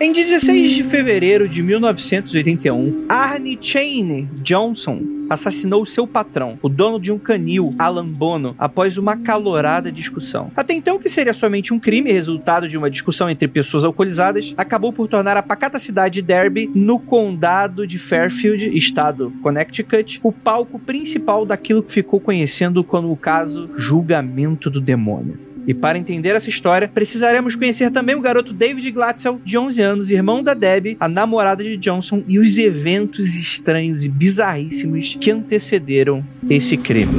Em 0.00 0.12
16 0.12 0.76
de 0.76 0.84
fevereiro 0.84 1.48
de 1.48 1.60
1981, 1.60 3.06
Arne 3.08 3.58
Chain 3.60 4.28
Johnson 4.44 5.02
assassinou 5.28 5.84
seu 5.84 6.06
patrão, 6.06 6.56
o 6.62 6.68
dono 6.68 7.00
de 7.00 7.10
um 7.10 7.18
canil, 7.18 7.74
Alan 7.76 8.06
Bono, 8.06 8.54
após 8.60 8.96
uma 8.96 9.16
calorada 9.16 9.90
discussão. 9.90 10.52
Até 10.54 10.72
então, 10.72 11.00
que 11.00 11.08
seria 11.08 11.34
somente 11.34 11.74
um 11.74 11.80
crime 11.80 12.12
resultado 12.12 12.68
de 12.68 12.78
uma 12.78 12.88
discussão 12.88 13.28
entre 13.28 13.48
pessoas 13.48 13.84
alcoolizadas, 13.84 14.54
acabou 14.56 14.92
por 14.92 15.08
tornar 15.08 15.36
a 15.36 15.42
pacata 15.42 15.80
cidade 15.80 16.14
de 16.14 16.22
Derby, 16.22 16.70
no 16.72 17.00
condado 17.00 17.84
de 17.84 17.98
Fairfield, 17.98 18.78
estado 18.78 19.32
Connecticut, 19.42 20.20
o 20.22 20.30
palco 20.30 20.78
principal 20.78 21.44
daquilo 21.44 21.82
que 21.82 21.90
ficou 21.90 22.20
conhecendo 22.20 22.84
como 22.84 23.10
o 23.10 23.16
caso 23.16 23.68
Julgamento 23.76 24.70
do 24.70 24.80
Demônio. 24.80 25.47
E 25.68 25.74
para 25.74 25.98
entender 25.98 26.34
essa 26.34 26.48
história, 26.48 26.88
precisaremos 26.88 27.54
conhecer 27.54 27.90
também 27.90 28.14
o 28.14 28.22
garoto 28.22 28.54
David 28.54 28.90
Glatzel, 28.90 29.38
de 29.44 29.58
11 29.58 29.82
anos, 29.82 30.10
irmão 30.10 30.42
da 30.42 30.54
Debbie, 30.54 30.96
a 30.98 31.06
namorada 31.06 31.62
de 31.62 31.76
Johnson, 31.76 32.24
e 32.26 32.38
os 32.38 32.56
eventos 32.56 33.34
estranhos 33.34 34.02
e 34.02 34.08
bizarríssimos 34.08 35.18
que 35.20 35.30
antecederam 35.30 36.24
esse 36.48 36.78
crime. 36.78 37.12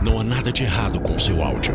Não 0.00 0.20
há 0.20 0.22
nada 0.22 0.52
de 0.52 0.62
errado 0.62 1.00
com 1.00 1.18
seu 1.18 1.42
áudio. 1.42 1.74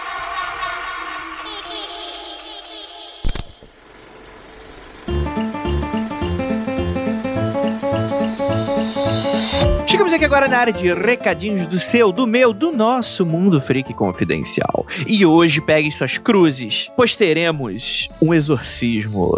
Chegamos 9.91 10.13
aqui 10.13 10.23
agora 10.23 10.47
na 10.47 10.57
área 10.57 10.71
de 10.71 10.93
recadinhos 10.93 11.67
do 11.67 11.77
seu, 11.77 12.13
do 12.13 12.25
meu, 12.25 12.53
do 12.53 12.71
nosso 12.71 13.25
Mundo 13.25 13.61
Freak 13.61 13.93
Confidencial. 13.93 14.87
E 15.05 15.25
hoje 15.25 15.59
peguem 15.59 15.91
suas 15.91 16.17
cruzes, 16.17 16.89
pois 16.95 17.13
teremos 17.13 18.07
um 18.21 18.33
exorcismo 18.33 19.35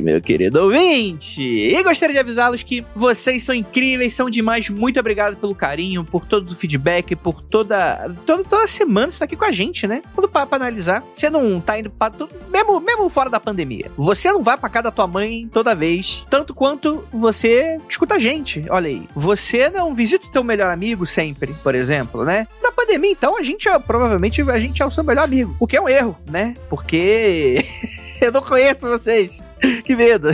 meu 0.00 0.20
querido 0.20 0.62
ouvinte. 0.62 1.42
E 1.42 1.82
gostaria 1.82 2.14
de 2.14 2.20
avisá-los 2.20 2.62
que 2.62 2.86
vocês 2.94 3.42
são 3.42 3.52
incríveis, 3.52 4.14
são 4.14 4.30
demais. 4.30 4.70
Muito 4.70 5.00
obrigado 5.00 5.36
pelo 5.36 5.52
carinho, 5.52 6.04
por 6.04 6.24
todo 6.26 6.52
o 6.52 6.54
feedback, 6.54 7.16
por 7.16 7.42
toda, 7.42 8.08
toda, 8.24 8.44
toda 8.44 8.66
semana 8.68 9.10
você 9.10 9.18
tá 9.18 9.24
aqui 9.24 9.34
com 9.34 9.44
a 9.44 9.50
gente, 9.50 9.84
né? 9.84 10.00
Tudo 10.14 10.28
pra, 10.28 10.46
pra 10.46 10.58
analisar. 10.58 11.02
Você 11.12 11.28
não 11.28 11.60
tá 11.60 11.76
indo 11.76 11.92
tudo, 12.16 12.28
mesmo, 12.48 12.80
mesmo 12.80 13.08
fora 13.08 13.28
da 13.28 13.40
pandemia. 13.40 13.90
Você 13.96 14.32
não 14.32 14.44
vai 14.44 14.56
pra 14.56 14.68
casa 14.68 14.84
da 14.84 14.90
tua 14.92 15.08
mãe 15.08 15.48
toda 15.52 15.74
vez, 15.74 16.24
tanto 16.30 16.54
quanto 16.54 17.04
você 17.12 17.80
escuta 17.88 18.14
a 18.14 18.18
gente. 18.20 18.64
Olha 18.70 18.86
aí. 18.88 19.08
Você 19.16 19.40
não 19.70 19.94
visita 19.94 20.26
o 20.26 20.30
teu 20.30 20.44
melhor 20.44 20.70
amigo 20.70 21.06
sempre, 21.06 21.52
por 21.62 21.74
exemplo, 21.74 22.24
né? 22.24 22.46
Na 22.62 22.72
pandemia, 22.72 23.12
então, 23.12 23.36
a 23.36 23.42
gente 23.42 23.68
é, 23.68 23.78
provavelmente 23.78 24.42
a 24.42 24.58
gente 24.58 24.82
é 24.82 24.86
o 24.86 24.90
seu 24.90 25.04
melhor 25.04 25.24
amigo. 25.24 25.56
O 25.58 25.66
que 25.66 25.76
é 25.76 25.80
um 25.80 25.88
erro, 25.88 26.16
né? 26.30 26.54
Porque 26.68 27.64
eu 28.22 28.32
não 28.32 28.42
conheço 28.42 28.88
vocês. 28.88 29.42
Que 29.84 29.94
medo. 29.94 30.28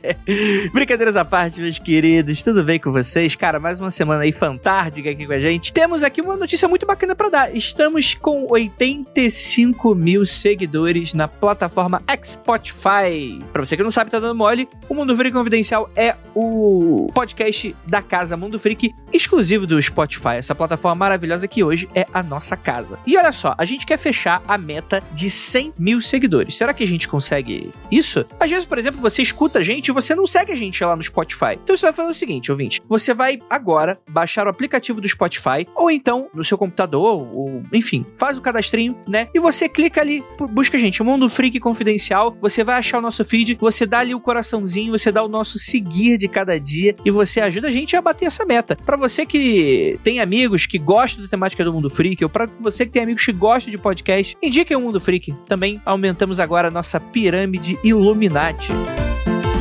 Brincadeiras 0.72 1.16
à 1.16 1.24
parte, 1.24 1.60
meus 1.60 1.78
queridos. 1.78 2.42
Tudo 2.42 2.62
bem 2.62 2.78
com 2.78 2.92
vocês? 2.92 3.34
Cara, 3.34 3.58
mais 3.58 3.80
uma 3.80 3.90
semana 3.90 4.22
aí 4.22 4.32
fantástica 4.32 5.10
aqui 5.10 5.26
com 5.26 5.32
a 5.32 5.38
gente. 5.38 5.72
Temos 5.72 6.02
aqui 6.02 6.20
uma 6.20 6.36
notícia 6.36 6.68
muito 6.68 6.86
bacana 6.86 7.14
para 7.14 7.28
dar. 7.28 7.56
Estamos 7.56 8.14
com 8.14 8.46
85 8.48 9.94
mil 9.94 10.24
seguidores 10.24 11.12
na 11.12 11.26
plataforma 11.26 12.00
Spotify. 12.24 13.38
Pra 13.52 13.64
você 13.64 13.76
que 13.76 13.82
não 13.82 13.90
sabe, 13.90 14.10
tá 14.10 14.20
dando 14.20 14.34
mole, 14.34 14.68
o 14.88 14.94
Mundo 14.94 15.16
Freak 15.16 15.36
Confidencial 15.36 15.90
é 15.96 16.14
o 16.34 17.08
podcast 17.12 17.74
da 17.86 18.00
casa 18.00 18.36
Mundo 18.36 18.60
Freak 18.60 18.94
exclusivo 19.12 19.66
do 19.66 19.80
Spotify. 19.82 20.36
Essa 20.36 20.54
plataforma 20.54 20.94
maravilhosa 20.94 21.48
que 21.48 21.64
hoje 21.64 21.88
é 21.94 22.06
a 22.12 22.22
nossa 22.22 22.56
casa. 22.56 22.98
E 23.06 23.16
olha 23.16 23.32
só, 23.32 23.54
a 23.58 23.64
gente 23.64 23.86
quer 23.86 23.96
fechar 23.96 24.40
a 24.46 24.56
meta 24.56 25.02
de 25.12 25.28
100 25.28 25.74
mil 25.78 26.00
seguidores. 26.00 26.56
Será 26.56 26.72
que 26.72 26.84
a 26.84 26.86
gente 26.86 27.08
consegue 27.12 27.70
isso? 27.90 28.24
A 28.40 28.46
vezes, 28.46 28.64
por 28.64 28.78
exemplo, 28.78 28.98
você 28.98 29.20
escuta 29.20 29.58
a 29.58 29.62
gente 29.62 29.88
e 29.88 29.92
você 29.92 30.14
não 30.14 30.26
segue 30.26 30.50
a 30.50 30.56
gente 30.56 30.82
lá 30.82 30.96
no 30.96 31.02
Spotify. 31.02 31.58
Então 31.62 31.76
você 31.76 31.84
vai 31.84 31.92
fazer 31.92 32.10
o 32.10 32.14
seguinte, 32.14 32.50
ouvinte. 32.50 32.80
Você 32.88 33.12
vai 33.12 33.38
agora 33.50 33.98
baixar 34.10 34.46
o 34.46 34.50
aplicativo 34.50 34.98
do 34.98 35.06
Spotify, 35.06 35.66
ou 35.74 35.90
então 35.90 36.30
no 36.34 36.42
seu 36.42 36.56
computador, 36.56 37.28
ou 37.34 37.62
enfim, 37.70 38.04
faz 38.16 38.38
o 38.38 38.40
cadastrinho, 38.40 38.96
né? 39.06 39.28
E 39.34 39.38
você 39.38 39.68
clica 39.68 40.00
ali, 40.00 40.24
busca 40.50 40.78
a 40.78 40.80
gente, 40.80 41.02
o 41.02 41.04
Mundo 41.04 41.28
Freak 41.28 41.60
Confidencial. 41.60 42.34
Você 42.40 42.64
vai 42.64 42.78
achar 42.78 42.98
o 42.98 43.02
nosso 43.02 43.24
feed, 43.24 43.58
você 43.60 43.84
dá 43.84 43.98
ali 43.98 44.14
o 44.14 44.20
coraçãozinho, 44.20 44.96
você 44.96 45.12
dá 45.12 45.22
o 45.22 45.28
nosso 45.28 45.58
seguir 45.58 46.16
de 46.16 46.28
cada 46.28 46.58
dia 46.58 46.96
e 47.04 47.10
você 47.10 47.40
ajuda 47.40 47.68
a 47.68 47.70
gente 47.70 47.94
a 47.94 48.00
bater 48.00 48.24
essa 48.24 48.46
meta. 48.46 48.74
Para 48.74 48.96
você 48.96 49.26
que 49.26 49.98
tem 50.02 50.20
amigos 50.20 50.64
que 50.64 50.78
gostam 50.78 51.22
da 51.22 51.28
temática 51.28 51.62
do 51.62 51.72
Mundo 51.72 51.90
Freak, 51.90 52.24
ou 52.24 52.30
para 52.30 52.48
você 52.60 52.86
que 52.86 52.92
tem 52.92 53.02
amigos 53.02 53.24
que 53.24 53.32
gostam 53.32 53.70
de 53.70 53.76
podcast, 53.76 54.36
indiquem 54.42 54.76
o 54.76 54.80
Mundo 54.80 55.00
Freak. 55.00 55.34
Também 55.46 55.80
aumentamos 55.84 56.40
agora 56.40 56.68
a 56.68 56.70
nossa 56.70 57.01
pirâmide 57.12 57.76
iluminada 57.82 58.54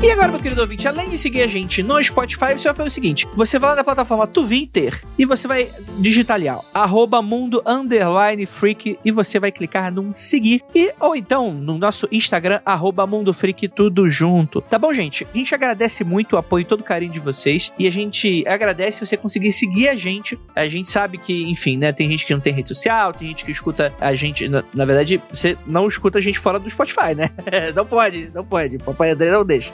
e 0.03 0.09
agora, 0.09 0.29
meu 0.29 0.39
querido 0.39 0.59
ouvinte, 0.61 0.87
além 0.87 1.09
de 1.09 1.17
seguir 1.17 1.43
a 1.43 1.47
gente 1.47 1.83
no 1.83 2.01
Spotify, 2.03 2.57
você 2.57 2.67
vai 2.69 2.73
fazer 2.73 2.87
o 2.87 2.91
seguinte: 2.91 3.27
você 3.35 3.59
vai 3.59 3.69
lá 3.69 3.75
na 3.75 3.83
plataforma 3.83 4.25
Twitter 4.25 4.99
e 5.15 5.25
você 5.25 5.47
vai 5.47 5.69
digitar 5.99 6.37
ali, 6.37 6.49
ó, 6.49 6.59
arroba 6.73 7.21
mundo 7.21 7.61
underline 7.67 8.47
freak 8.47 8.97
e 9.05 9.11
você 9.11 9.39
vai 9.39 9.51
clicar 9.51 9.93
num 9.93 10.11
seguir. 10.11 10.63
E, 10.73 10.91
ou 10.99 11.15
então, 11.15 11.53
no 11.53 11.77
nosso 11.77 12.07
Instagram, 12.11 12.61
arroba 12.65 13.05
mundo 13.05 13.31
freak, 13.31 13.67
tudo 13.67 14.09
junto. 14.09 14.59
Tá 14.61 14.79
bom, 14.79 14.91
gente? 14.91 15.27
A 15.31 15.37
gente 15.37 15.53
agradece 15.53 16.03
muito 16.03 16.35
o 16.35 16.39
apoio 16.39 16.63
e 16.63 16.65
todo 16.65 16.79
o 16.79 16.83
carinho 16.83 17.13
de 17.13 17.19
vocês 17.19 17.71
e 17.77 17.87
a 17.87 17.91
gente 17.91 18.43
agradece 18.47 19.05
você 19.05 19.15
conseguir 19.15 19.51
seguir 19.51 19.87
a 19.87 19.95
gente. 19.95 20.35
A 20.55 20.67
gente 20.67 20.89
sabe 20.89 21.19
que, 21.19 21.43
enfim, 21.43 21.77
né, 21.77 21.93
tem 21.93 22.09
gente 22.09 22.25
que 22.25 22.33
não 22.33 22.41
tem 22.41 22.53
rede 22.53 22.69
social, 22.69 23.13
tem 23.13 23.27
gente 23.27 23.45
que 23.45 23.51
escuta 23.51 23.93
a 24.01 24.15
gente. 24.15 24.49
Na, 24.49 24.63
na 24.73 24.83
verdade, 24.83 25.21
você 25.31 25.55
não 25.67 25.87
escuta 25.87 26.17
a 26.17 26.21
gente 26.21 26.39
fora 26.39 26.57
do 26.57 26.67
Spotify, 26.71 27.13
né? 27.15 27.29
não 27.75 27.85
pode, 27.85 28.31
não 28.33 28.43
pode. 28.43 28.79
Papai 28.79 29.11
André 29.11 29.29
não 29.29 29.45
deixa. 29.45 29.71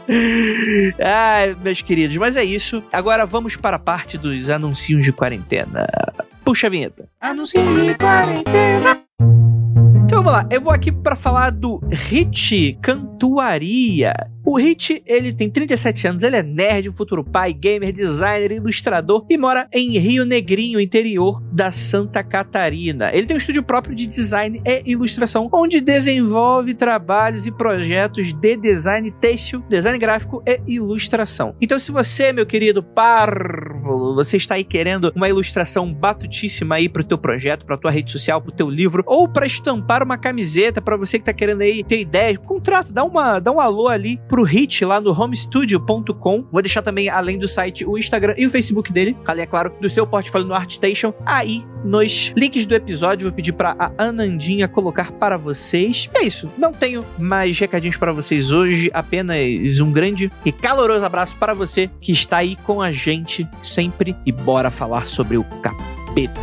Ai, 1.00 1.56
meus 1.62 1.82
queridos, 1.82 2.16
mas 2.18 2.36
é 2.36 2.44
isso. 2.44 2.84
Agora 2.92 3.26
vamos 3.26 3.56
para 3.56 3.78
a 3.78 3.80
parte 3.80 4.18
dos 4.18 4.50
anúncios 4.50 5.04
de 5.04 5.12
quarentena. 5.12 5.88
Puxa 6.44 6.68
a 6.68 6.70
vinheta. 6.70 7.08
Anúncio 7.20 7.62
de 7.62 7.96
quarentena. 7.96 9.02
Então 10.06 10.24
vamos 10.24 10.32
lá, 10.32 10.48
eu 10.50 10.62
vou 10.62 10.72
aqui 10.72 10.92
para 10.92 11.16
falar 11.16 11.52
do 11.52 11.82
Hit 11.92 12.78
Cantuaria. 12.82 14.14
O 14.50 14.58
Hit, 14.58 15.04
ele 15.06 15.34
tem 15.34 15.50
37 15.50 16.08
anos, 16.08 16.24
ele 16.24 16.38
é 16.38 16.42
nerd, 16.42 16.90
futuro 16.94 17.22
pai, 17.22 17.52
gamer, 17.52 17.92
designer, 17.92 18.54
ilustrador 18.54 19.26
e 19.30 19.38
mora 19.38 19.68
em 19.74 19.98
Rio 19.98 20.24
Negrinho, 20.24 20.80
interior 20.80 21.44
da 21.52 21.70
Santa 21.70 22.24
Catarina. 22.24 23.12
Ele 23.14 23.28
tem 23.28 23.36
um 23.36 23.38
estúdio 23.38 23.62
próprio 23.62 23.94
de 23.94 24.08
design 24.08 24.62
e 24.66 24.84
ilustração, 24.86 25.50
onde 25.52 25.82
desenvolve 25.82 26.74
trabalhos 26.74 27.46
e 27.46 27.52
projetos 27.52 28.34
de 28.34 28.56
design 28.56 29.12
têxtil, 29.20 29.62
design 29.68 30.00
gráfico 30.00 30.42
e 30.48 30.62
ilustração. 30.76 31.54
Então, 31.60 31.78
se 31.78 31.92
você, 31.92 32.32
meu 32.32 32.46
querido 32.46 32.82
párvulo, 32.82 34.16
você 34.16 34.38
está 34.38 34.56
aí 34.56 34.64
querendo 34.64 35.12
uma 35.14 35.28
ilustração 35.28 35.94
batutíssima 35.94 36.76
aí 36.76 36.88
pro 36.88 37.04
teu 37.04 37.18
projeto, 37.18 37.66
pra 37.66 37.78
tua 37.78 37.92
rede 37.92 38.14
social, 38.14 38.42
pro 38.42 38.54
teu 38.54 38.70
livro, 38.70 39.04
ou 39.06 39.28
para 39.28 39.46
estampar 39.46 40.02
uma 40.02 40.18
camiseta 40.18 40.82
para 40.82 40.96
você 40.96 41.20
que 41.20 41.26
tá 41.26 41.34
querendo 41.34 41.64
aí 41.64 41.84
ter 41.84 42.00
ideia, 42.00 42.38
contrato, 42.38 42.94
dá 42.94 43.04
uma, 43.04 43.42
dá 43.42 43.52
um 43.52 43.60
alô 43.60 43.90
ali 43.90 44.18
pro 44.30 44.37
Hit 44.44 44.84
lá 44.86 45.00
no 45.00 45.12
homestudio.com. 45.12 46.46
Vou 46.52 46.62
deixar 46.62 46.82
também, 46.82 47.10
além 47.10 47.38
do 47.38 47.48
site, 47.48 47.86
o 47.86 47.98
Instagram 47.98 48.36
e 48.38 48.46
o 48.46 48.50
Facebook 48.50 48.92
dele, 48.92 49.16
ali 49.26 49.42
é 49.42 49.46
claro, 49.46 49.72
do 49.80 49.90
seu 49.90 50.06
portfólio 50.06 50.48
no 50.48 50.54
ArtStation. 50.54 51.14
Aí, 51.26 51.64
nos 51.84 52.34
links 52.36 52.66
do 52.66 52.76
episódio, 52.76 53.28
vou 53.28 53.36
pedir 53.36 53.54
para 53.54 53.76
a 53.80 53.92
Anandinha 53.98 54.68
colocar 54.68 55.12
para 55.12 55.38
vocês. 55.38 56.10
É 56.16 56.24
isso, 56.24 56.50
não 56.58 56.72
tenho 56.72 57.04
mais 57.18 57.58
recadinhos 57.60 57.98
para 57.98 58.12
vocês 58.12 58.52
hoje, 58.52 58.90
apenas 58.94 59.38
um 59.80 59.92
grande 59.92 60.32
e 60.46 60.52
caloroso 60.52 61.06
abraço 61.06 61.36
para 61.36 61.54
você 61.54 61.90
que 62.00 62.12
está 62.12 62.38
aí 62.38 62.56
com 62.58 62.82
a 62.82 62.92
gente 62.92 63.48
sempre 63.62 64.16
e 64.26 64.32
bora 64.32 64.72
falar 64.72 65.06
sobre 65.06 65.38
o 65.38 65.44
capeta. 65.44 66.42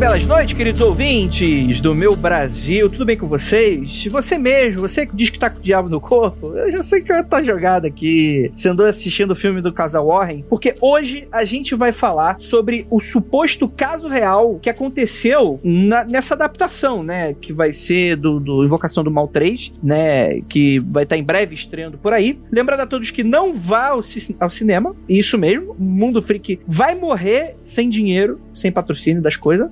Belas 0.00 0.24
noites, 0.24 0.54
queridos 0.54 0.80
ouvintes 0.80 1.82
do 1.82 1.94
meu 1.94 2.16
Brasil, 2.16 2.88
tudo 2.88 3.04
bem 3.04 3.18
com 3.18 3.28
vocês? 3.28 4.06
Você 4.06 4.38
mesmo, 4.38 4.80
você 4.80 5.04
que 5.04 5.14
diz 5.14 5.28
que 5.28 5.38
tá 5.38 5.50
com 5.50 5.58
o 5.58 5.62
diabo 5.62 5.90
no 5.90 6.00
corpo, 6.00 6.56
eu 6.56 6.72
já 6.72 6.82
sei 6.82 7.02
que 7.02 7.22
tá 7.24 7.42
jogado 7.42 7.84
aqui. 7.84 8.50
Você 8.56 8.70
andou 8.70 8.86
assistindo 8.86 9.32
o 9.32 9.34
filme 9.34 9.60
do 9.60 9.70
casal 9.74 10.06
Warren, 10.06 10.42
porque 10.48 10.74
hoje 10.80 11.28
a 11.30 11.44
gente 11.44 11.74
vai 11.74 11.92
falar 11.92 12.40
sobre 12.40 12.86
o 12.88 12.98
suposto 12.98 13.68
caso 13.68 14.08
real 14.08 14.58
que 14.62 14.70
aconteceu 14.70 15.60
na, 15.62 16.02
nessa 16.02 16.32
adaptação, 16.32 17.02
né? 17.02 17.34
Que 17.34 17.52
vai 17.52 17.74
ser 17.74 18.16
do, 18.16 18.40
do 18.40 18.64
Invocação 18.64 19.04
do 19.04 19.10
Mal 19.10 19.28
3, 19.28 19.70
né? 19.82 20.40
Que 20.48 20.78
vai 20.78 21.02
estar 21.02 21.16
tá 21.16 21.20
em 21.20 21.22
breve 21.22 21.54
estreando 21.54 21.98
por 21.98 22.14
aí. 22.14 22.38
Lembrando 22.50 22.80
a 22.80 22.86
todos 22.86 23.10
que 23.10 23.22
não 23.22 23.52
vá 23.52 23.88
ao, 23.88 24.00
ao 24.40 24.50
cinema, 24.50 24.96
isso 25.06 25.36
mesmo, 25.36 25.76
o 25.78 25.82
Mundo 25.82 26.22
Freak 26.22 26.58
vai 26.66 26.94
morrer 26.94 27.56
sem 27.62 27.90
dinheiro, 27.90 28.40
sem 28.54 28.72
patrocínio 28.72 29.20
das 29.20 29.36
coisas. 29.36 29.68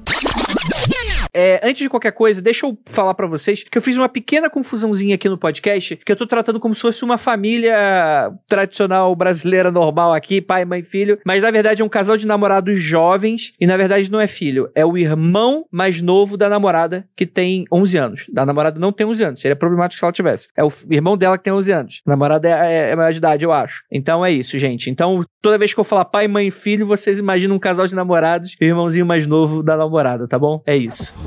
Yeah. 0.48 0.97
É, 1.32 1.60
antes 1.62 1.82
de 1.82 1.88
qualquer 1.88 2.12
coisa, 2.12 2.40
deixa 2.40 2.66
eu 2.66 2.76
falar 2.86 3.14
para 3.14 3.26
vocês 3.26 3.62
que 3.62 3.76
eu 3.76 3.82
fiz 3.82 3.96
uma 3.96 4.08
pequena 4.08 4.48
confusãozinha 4.48 5.14
aqui 5.14 5.28
no 5.28 5.38
podcast, 5.38 5.96
que 5.96 6.12
eu 6.12 6.16
tô 6.16 6.26
tratando 6.26 6.60
como 6.60 6.74
se 6.74 6.82
fosse 6.82 7.04
uma 7.04 7.18
família 7.18 8.32
tradicional 8.46 9.14
brasileira 9.14 9.70
normal 9.70 10.12
aqui, 10.12 10.40
pai, 10.40 10.64
mãe, 10.64 10.82
filho, 10.82 11.18
mas 11.24 11.42
na 11.42 11.50
verdade 11.50 11.82
é 11.82 11.84
um 11.84 11.88
casal 11.88 12.16
de 12.16 12.26
namorados 12.26 12.80
jovens 12.82 13.52
e 13.60 13.66
na 13.66 13.76
verdade 13.76 14.10
não 14.10 14.20
é 14.20 14.26
filho, 14.26 14.70
é 14.74 14.84
o 14.84 14.96
irmão 14.96 15.64
mais 15.70 16.00
novo 16.00 16.36
da 16.36 16.48
namorada 16.48 17.06
que 17.16 17.26
tem 17.26 17.64
11 17.72 17.98
anos. 17.98 18.26
Da 18.32 18.44
namorada 18.46 18.78
não 18.78 18.92
tem 18.92 19.06
11 19.06 19.24
anos, 19.24 19.40
seria 19.40 19.56
problemático 19.56 19.98
se 19.98 20.04
ela 20.04 20.12
tivesse. 20.12 20.48
É 20.56 20.64
o 20.64 20.70
irmão 20.90 21.16
dela 21.16 21.36
que 21.36 21.44
tem 21.44 21.52
11 21.52 21.72
anos. 21.72 22.02
A 22.06 22.10
namorada 22.10 22.48
é, 22.48 22.52
é, 22.52 22.90
é 22.90 22.96
maior 22.96 23.12
de 23.12 23.18
idade, 23.18 23.44
eu 23.44 23.52
acho. 23.52 23.82
Então 23.90 24.24
é 24.24 24.30
isso, 24.30 24.58
gente. 24.58 24.90
Então 24.90 25.24
toda 25.42 25.58
vez 25.58 25.74
que 25.74 25.80
eu 25.80 25.84
falar 25.84 26.04
pai, 26.04 26.28
mãe, 26.28 26.50
filho, 26.50 26.86
vocês 26.86 27.18
imaginam 27.18 27.56
um 27.56 27.58
casal 27.58 27.86
de 27.86 27.94
namorados 27.94 28.56
e 28.60 28.64
o 28.64 28.68
irmãozinho 28.68 29.06
mais 29.06 29.26
novo 29.26 29.62
da 29.62 29.76
namorada, 29.76 30.26
tá 30.26 30.38
bom? 30.38 30.62
É 30.66 30.76
isso. 30.76 31.17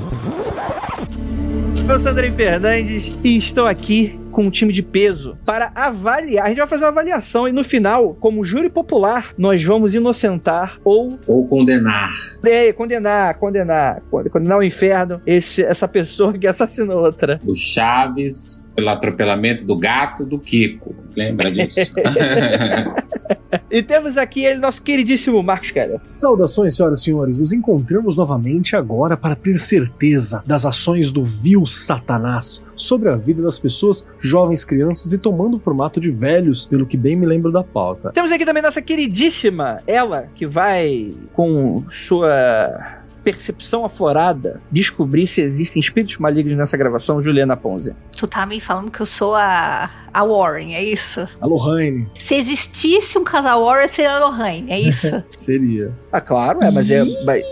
Eu 1.88 2.00
sou 2.00 2.10
Andrei 2.10 2.30
Fernandes 2.30 3.16
e 3.22 3.36
estou 3.36 3.66
aqui 3.66 4.18
com 4.30 4.44
um 4.44 4.50
time 4.50 4.72
de 4.72 4.82
peso 4.82 5.36
para 5.44 5.70
avaliar. 5.74 6.46
A 6.46 6.48
gente 6.48 6.58
vai 6.58 6.66
fazer 6.66 6.84
uma 6.84 6.90
avaliação 6.90 7.46
e 7.46 7.52
no 7.52 7.62
final, 7.62 8.14
como 8.14 8.44
júri 8.44 8.70
popular, 8.70 9.34
nós 9.36 9.62
vamos 9.62 9.94
inocentar 9.94 10.78
ou. 10.82 11.18
Ou 11.26 11.46
condenar. 11.46 12.10
É, 12.42 12.72
condenar, 12.72 13.34
condenar. 13.34 14.00
Condenar 14.10 14.56
ao 14.56 14.62
inferno 14.62 15.20
esse, 15.26 15.62
essa 15.62 15.86
pessoa 15.86 16.32
que 16.32 16.46
assassinou 16.46 17.04
outra. 17.04 17.40
O 17.44 17.54
Chaves 17.54 18.66
pelo 18.74 18.88
atropelamento 18.88 19.64
do 19.66 19.76
gato 19.76 20.24
do 20.24 20.38
Kiko. 20.38 20.94
Lembra 21.14 21.52
disso? 21.52 21.92
e 23.70 23.82
temos 23.82 24.16
aqui 24.16 24.44
ele, 24.44 24.60
nosso 24.60 24.82
queridíssimo 24.82 25.42
Marcos 25.42 25.70
Keller. 25.70 26.00
Saudações, 26.04 26.76
senhoras 26.76 27.00
e 27.00 27.04
senhores. 27.04 27.38
Nos 27.38 27.52
encontramos 27.52 28.16
novamente 28.16 28.76
agora 28.76 29.16
para 29.16 29.36
ter 29.36 29.58
certeza 29.58 30.42
das 30.46 30.64
ações 30.64 31.10
do 31.10 31.24
vil 31.24 31.66
Satanás 31.66 32.64
sobre 32.74 33.08
a 33.08 33.16
vida 33.16 33.42
das 33.42 33.58
pessoas, 33.58 34.06
jovens, 34.18 34.64
crianças 34.64 35.12
e 35.12 35.18
tomando 35.18 35.56
o 35.56 35.60
formato 35.60 36.00
de 36.00 36.10
velhos, 36.10 36.66
pelo 36.66 36.86
que 36.86 36.96
bem 36.96 37.16
me 37.16 37.26
lembro 37.26 37.52
da 37.52 37.62
pauta. 37.62 38.10
Temos 38.12 38.32
aqui 38.32 38.44
também 38.44 38.62
nossa 38.62 38.82
queridíssima, 38.82 39.80
ela, 39.86 40.28
que 40.34 40.46
vai 40.46 41.12
com 41.32 41.84
sua 41.90 43.01
percepção 43.22 43.84
aflorada 43.84 44.60
descobrir 44.70 45.28
se 45.28 45.42
existem 45.42 45.80
espíritos 45.80 46.18
malignos 46.18 46.56
nessa 46.56 46.76
gravação, 46.76 47.22
Juliana 47.22 47.56
Ponze. 47.56 47.94
Tu 48.16 48.26
tá 48.26 48.44
me 48.44 48.60
falando 48.60 48.90
que 48.90 49.00
eu 49.00 49.06
sou 49.06 49.34
a, 49.34 49.90
a 50.12 50.24
Warren, 50.24 50.74
é 50.74 50.82
isso? 50.82 51.26
A 51.40 51.46
Lohane. 51.46 52.08
Se 52.18 52.34
existisse 52.34 53.18
um 53.18 53.24
casal 53.24 53.64
Warren, 53.64 53.88
seria 53.88 54.16
a 54.16 54.26
Lohane, 54.26 54.70
é 54.70 54.78
isso? 54.78 55.22
seria. 55.30 55.92
Ah, 56.12 56.20
claro, 56.20 56.62
é, 56.62 56.70
mas 56.70 56.90
é, 56.90 57.02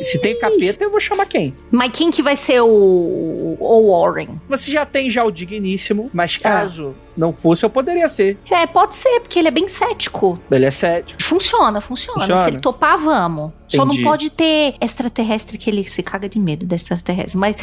se 0.05 0.19
tem 0.19 0.39
capeta, 0.39 0.85
eu 0.85 0.91
vou 0.91 1.01
chamar 1.01 1.25
quem? 1.25 1.55
Mas 1.71 1.91
quem 1.93 2.11
que 2.11 2.23
vai 2.23 2.37
ser 2.37 2.61
o, 2.61 3.57
o 3.59 3.91
Warren? 3.91 4.39
Você 4.51 4.71
já 4.71 4.85
tem 4.85 5.09
já 5.09 5.25
o 5.25 5.31
digníssimo, 5.31 6.11
mas 6.13 6.37
ah. 6.41 6.43
caso 6.43 6.95
ah. 6.95 7.11
não 7.17 7.33
fosse, 7.33 7.65
eu 7.65 7.71
poderia 7.71 8.07
ser. 8.11 8.37
É, 8.51 8.67
pode 8.67 8.97
ser, 8.97 9.21
porque 9.21 9.39
ele 9.39 9.49
é 9.49 9.51
bem 9.51 9.67
cético. 9.67 10.39
Ele 10.51 10.67
é 10.67 10.71
cético. 10.71 11.23
Funciona, 11.23 11.81
funciona. 11.81 12.21
funciona. 12.21 12.43
Se 12.43 12.51
ele 12.51 12.61
topar, 12.61 12.99
vamos. 12.99 13.47
Entendi. 13.47 13.77
Só 13.77 13.87
não 13.87 13.97
pode 14.03 14.29
ter 14.29 14.75
extraterrestre 14.79 15.57
que 15.57 15.71
ele 15.71 15.89
se 15.89 16.03
caga 16.03 16.29
de 16.29 16.39
medo 16.39 16.67
de 16.67 16.75
extraterrestre. 16.75 17.39
Mas 17.39 17.57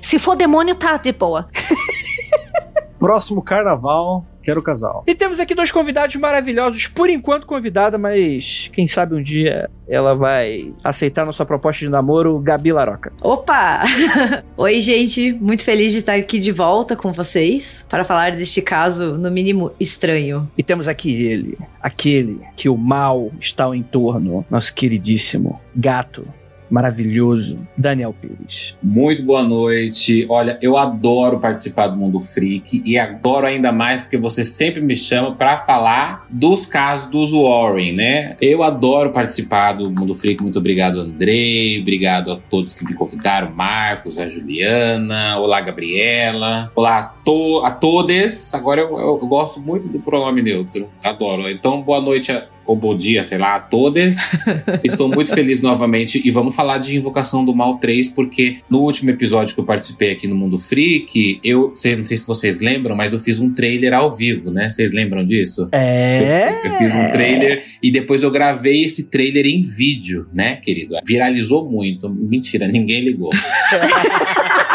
se 0.00 0.18
for 0.18 0.34
demônio, 0.34 0.74
tá 0.74 0.96
de 0.96 1.12
boa. 1.12 1.46
Próximo 2.98 3.42
carnaval, 3.42 4.24
quero 4.48 4.62
casal. 4.62 5.04
E 5.06 5.14
temos 5.14 5.38
aqui 5.38 5.54
dois 5.54 5.70
convidados 5.70 6.16
maravilhosos, 6.16 6.86
por 6.86 7.10
enquanto 7.10 7.46
convidada, 7.46 7.98
mas 7.98 8.70
quem 8.72 8.88
sabe 8.88 9.14
um 9.14 9.22
dia 9.22 9.68
ela 9.86 10.14
vai 10.14 10.72
aceitar 10.82 11.26
nossa 11.26 11.44
proposta 11.44 11.84
de 11.84 11.90
namoro, 11.90 12.38
Gabi 12.38 12.72
Laroca. 12.72 13.12
Opa! 13.20 13.82
Oi, 14.56 14.80
gente, 14.80 15.32
muito 15.34 15.62
feliz 15.62 15.92
de 15.92 15.98
estar 15.98 16.14
aqui 16.14 16.38
de 16.38 16.50
volta 16.50 16.96
com 16.96 17.12
vocês 17.12 17.84
para 17.90 18.04
falar 18.04 18.32
deste 18.32 18.62
caso, 18.62 19.18
no 19.18 19.30
mínimo, 19.30 19.70
estranho. 19.78 20.50
E 20.56 20.62
temos 20.62 20.88
aqui 20.88 21.26
ele, 21.26 21.58
aquele 21.82 22.40
que 22.56 22.70
o 22.70 22.76
mal 22.76 23.30
está 23.38 23.64
ao 23.64 23.74
entorno, 23.74 24.46
nosso 24.50 24.74
queridíssimo 24.74 25.60
gato 25.76 26.26
maravilhoso, 26.70 27.58
Daniel 27.76 28.14
Pires. 28.18 28.74
Muito 28.82 29.22
boa 29.22 29.42
noite. 29.42 30.26
Olha, 30.28 30.58
eu 30.60 30.76
adoro 30.76 31.38
participar 31.38 31.88
do 31.88 31.96
Mundo 31.96 32.20
Freak 32.20 32.82
e 32.84 32.98
adoro 32.98 33.46
ainda 33.46 33.72
mais 33.72 34.00
porque 34.00 34.16
você 34.16 34.44
sempre 34.44 34.80
me 34.80 34.96
chama 34.96 35.34
para 35.34 35.58
falar 35.58 36.26
dos 36.28 36.66
casos 36.66 37.10
dos 37.10 37.32
Warren, 37.32 37.92
né? 37.92 38.36
Eu 38.40 38.62
adoro 38.62 39.10
participar 39.10 39.72
do 39.72 39.90
Mundo 39.90 40.14
Freak. 40.14 40.42
Muito 40.42 40.58
obrigado, 40.58 41.00
Andrei. 41.00 41.80
Obrigado 41.80 42.32
a 42.32 42.36
todos 42.36 42.74
que 42.74 42.84
me 42.84 42.94
convidaram, 42.94 43.50
Marcos, 43.52 44.18
a 44.18 44.28
Juliana, 44.28 45.38
olá, 45.38 45.60
Gabriela. 45.60 46.70
Olá 46.74 46.98
a, 46.98 47.02
to 47.24 47.62
a 47.64 47.70
todos. 47.70 48.54
Agora 48.54 48.80
eu, 48.80 48.90
eu, 48.90 49.18
eu 49.20 49.26
gosto 49.26 49.60
muito 49.60 49.88
do 49.88 49.98
pronome 49.98 50.42
neutro. 50.42 50.88
Adoro. 51.02 51.48
Então, 51.48 51.82
boa 51.82 52.00
noite 52.00 52.32
a 52.32 52.46
ou 52.68 52.76
bom 52.76 52.94
dia, 52.94 53.24
sei 53.24 53.38
lá, 53.38 53.56
a 53.56 53.60
todas. 53.60 54.16
Estou 54.84 55.08
muito 55.08 55.34
feliz 55.34 55.62
novamente 55.62 56.20
e 56.22 56.30
vamos 56.30 56.54
falar 56.54 56.76
de 56.76 56.94
Invocação 56.94 57.42
do 57.42 57.54
Mal 57.54 57.78
3, 57.78 58.10
porque 58.10 58.58
no 58.68 58.80
último 58.80 59.10
episódio 59.10 59.54
que 59.54 59.60
eu 59.60 59.64
participei 59.64 60.12
aqui 60.12 60.28
no 60.28 60.36
Mundo 60.36 60.58
Freak, 60.58 61.40
eu 61.42 61.72
não 61.96 62.04
sei 62.04 62.16
se 62.18 62.26
vocês 62.26 62.60
lembram, 62.60 62.94
mas 62.94 63.14
eu 63.14 63.18
fiz 63.18 63.38
um 63.38 63.54
trailer 63.54 63.94
ao 63.94 64.14
vivo, 64.14 64.50
né? 64.50 64.68
Vocês 64.68 64.92
lembram 64.92 65.24
disso? 65.24 65.70
É. 65.72 66.60
Eu, 66.62 66.72
eu 66.72 66.78
fiz 66.78 66.94
um 66.94 67.10
trailer 67.10 67.64
e 67.82 67.90
depois 67.90 68.22
eu 68.22 68.30
gravei 68.30 68.84
esse 68.84 69.08
trailer 69.10 69.46
em 69.46 69.62
vídeo, 69.62 70.26
né, 70.30 70.56
querido? 70.56 70.94
Viralizou 71.06 71.70
muito. 71.70 72.10
Mentira, 72.10 72.68
ninguém 72.68 73.02
ligou. 73.02 73.30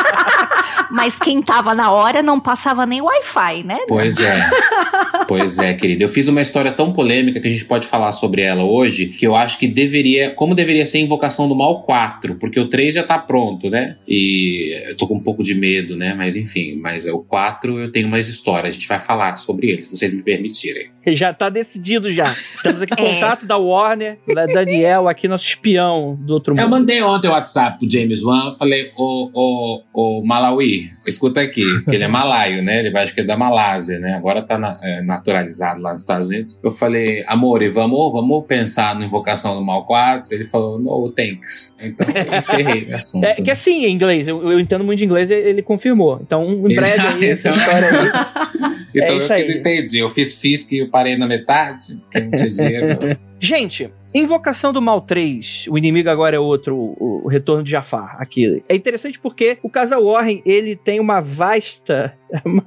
Mas 0.93 1.17
quem 1.17 1.41
tava 1.41 1.73
na 1.73 1.91
hora 1.91 2.21
não 2.21 2.39
passava 2.39 2.85
nem 2.85 3.01
Wi-Fi, 3.01 3.63
né? 3.63 3.79
Pois 3.88 4.15
é. 4.17 4.50
pois 5.27 5.57
é, 5.57 5.73
querido. 5.73 6.03
Eu 6.03 6.07
fiz 6.07 6.27
uma 6.27 6.39
história 6.39 6.71
tão 6.71 6.93
polêmica 6.93 7.41
que 7.41 7.47
a 7.47 7.50
gente 7.50 7.65
pode 7.65 7.88
falar 7.88 8.12
sobre 8.12 8.43
ela 8.43 8.63
hoje, 8.63 9.07
que 9.07 9.25
eu 9.25 9.35
acho 9.35 9.57
que 9.57 9.67
deveria, 9.67 10.29
como 10.35 10.53
deveria 10.53 10.85
ser 10.85 11.00
a 11.00 11.01
Invocação 11.01 11.50
do 11.50 11.55
Mal 11.55 11.81
4, 11.81 12.35
porque 12.35 12.59
o 12.59 12.69
3 12.69 12.93
já 12.93 13.03
tá 13.03 13.17
pronto, 13.17 13.71
né? 13.71 13.97
E 14.07 14.71
eu 14.89 14.95
tô 14.95 15.07
com 15.07 15.15
um 15.15 15.19
pouco 15.19 15.41
de 15.41 15.55
medo, 15.55 15.95
né? 15.95 16.13
Mas 16.13 16.35
enfim, 16.35 16.75
mas 16.79 17.07
é 17.07 17.12
o 17.12 17.19
4 17.19 17.79
eu 17.79 17.91
tenho 17.91 18.07
mais 18.07 18.27
história, 18.27 18.69
a 18.69 18.71
gente 18.71 18.88
vai 18.88 19.00
falar 19.00 19.38
sobre 19.38 19.71
ele, 19.71 19.81
se 19.81 19.97
vocês 19.97 20.13
me 20.13 20.21
permitirem. 20.21 20.91
Já 21.07 21.33
tá 21.33 21.50
decidido 21.50 22.12
já. 22.12 22.23
Estamos 22.23 22.83
aqui 22.83 22.93
é. 23.01 23.13
contato 23.15 23.47
da 23.47 23.57
Warner, 23.57 24.19
da 24.31 24.45
Daniel, 24.45 25.09
aqui 25.09 25.27
nosso 25.27 25.45
espião 25.45 26.15
do 26.21 26.33
outro 26.33 26.53
mundo. 26.53 26.62
Eu 26.62 26.69
mandei 26.69 27.01
ontem 27.01 27.29
o 27.29 27.31
WhatsApp 27.31 27.79
pro 27.79 27.89
James 27.89 28.23
Wan, 28.23 28.53
falei, 28.53 28.91
ô, 28.95 29.29
ô, 29.33 29.81
ô, 29.91 30.23
Malawi, 30.23 30.82
escuta 31.05 31.41
aqui, 31.41 31.63
que 31.85 31.95
ele 31.95 32.03
é 32.03 32.07
malaio, 32.07 32.63
né? 32.63 32.79
Ele 32.79 32.91
vai, 32.91 33.03
acho 33.03 33.13
que 33.13 33.21
é 33.21 33.23
da 33.23 33.37
Malásia, 33.37 33.99
né? 33.99 34.13
Agora 34.15 34.41
tá 34.41 34.57
na, 34.57 34.79
é, 34.81 35.01
naturalizado 35.01 35.81
lá 35.81 35.93
nos 35.93 36.01
Estados 36.01 36.27
Unidos. 36.27 36.57
Eu 36.63 36.71
falei, 36.71 37.23
amor, 37.27 37.61
vamos, 37.69 38.11
vamos 38.11 38.45
pensar 38.45 38.95
na 38.95 39.05
Invocação 39.05 39.55
do 39.55 39.63
Mal 39.63 39.85
4? 39.85 40.33
Ele 40.33 40.45
falou, 40.45 40.79
no, 40.79 41.11
thanks. 41.11 41.71
Então, 41.79 42.07
eu 42.07 42.37
encerrei 42.37 42.87
o 42.91 42.95
assunto. 42.95 43.25
É 43.25 43.33
que 43.33 43.51
assim, 43.51 43.85
em 43.85 43.93
inglês, 43.93 44.27
eu, 44.27 44.51
eu, 44.51 44.59
entendo 44.59 44.83
muito 44.83 44.99
de 44.99 45.05
inglês, 45.05 45.29
ele 45.29 45.61
confirmou. 45.61 46.19
Então, 46.21 46.51
em 46.51 46.75
breve 46.75 47.01
aí, 47.01 47.25
essa 47.29 47.49
história 47.49 47.89
aí. 47.89 48.73
Então, 48.95 49.15
é 49.15 49.17
isso 49.17 49.33
eu 49.33 49.37
aí. 49.37 49.57
entendi. 49.57 49.97
Eu 49.97 50.13
fiz 50.13 50.39
FISC 50.39 50.71
e 50.71 50.77
eu 50.77 50.87
parei 50.87 51.17
na 51.17 51.25
metade, 51.25 51.99
porque 52.03 52.19
não 52.19 52.29
tinha 52.29 52.49
dinheiro. 52.51 53.17
Gente, 53.39 53.89
Invocação 54.13 54.72
do 54.72 54.79
Mal 54.79 55.01
3, 55.01 55.65
o 55.70 55.77
inimigo 55.77 56.08
agora 56.08 56.36
é 56.36 56.39
outro, 56.39 56.75
o, 56.75 57.22
o, 57.25 57.27
retorno 57.27 57.63
de 57.63 57.72
Jafar, 57.72 58.15
aqui. 58.20 58.63
É 58.70 58.75
interessante 58.75 59.20
porque 59.20 59.58
o 59.63 59.70
casal 59.70 60.05
Warren, 60.05 60.39
ele 60.46 60.75
tem 60.75 61.00
uma 61.00 61.20
vasta, 61.20 62.13
uma, 62.46 62.63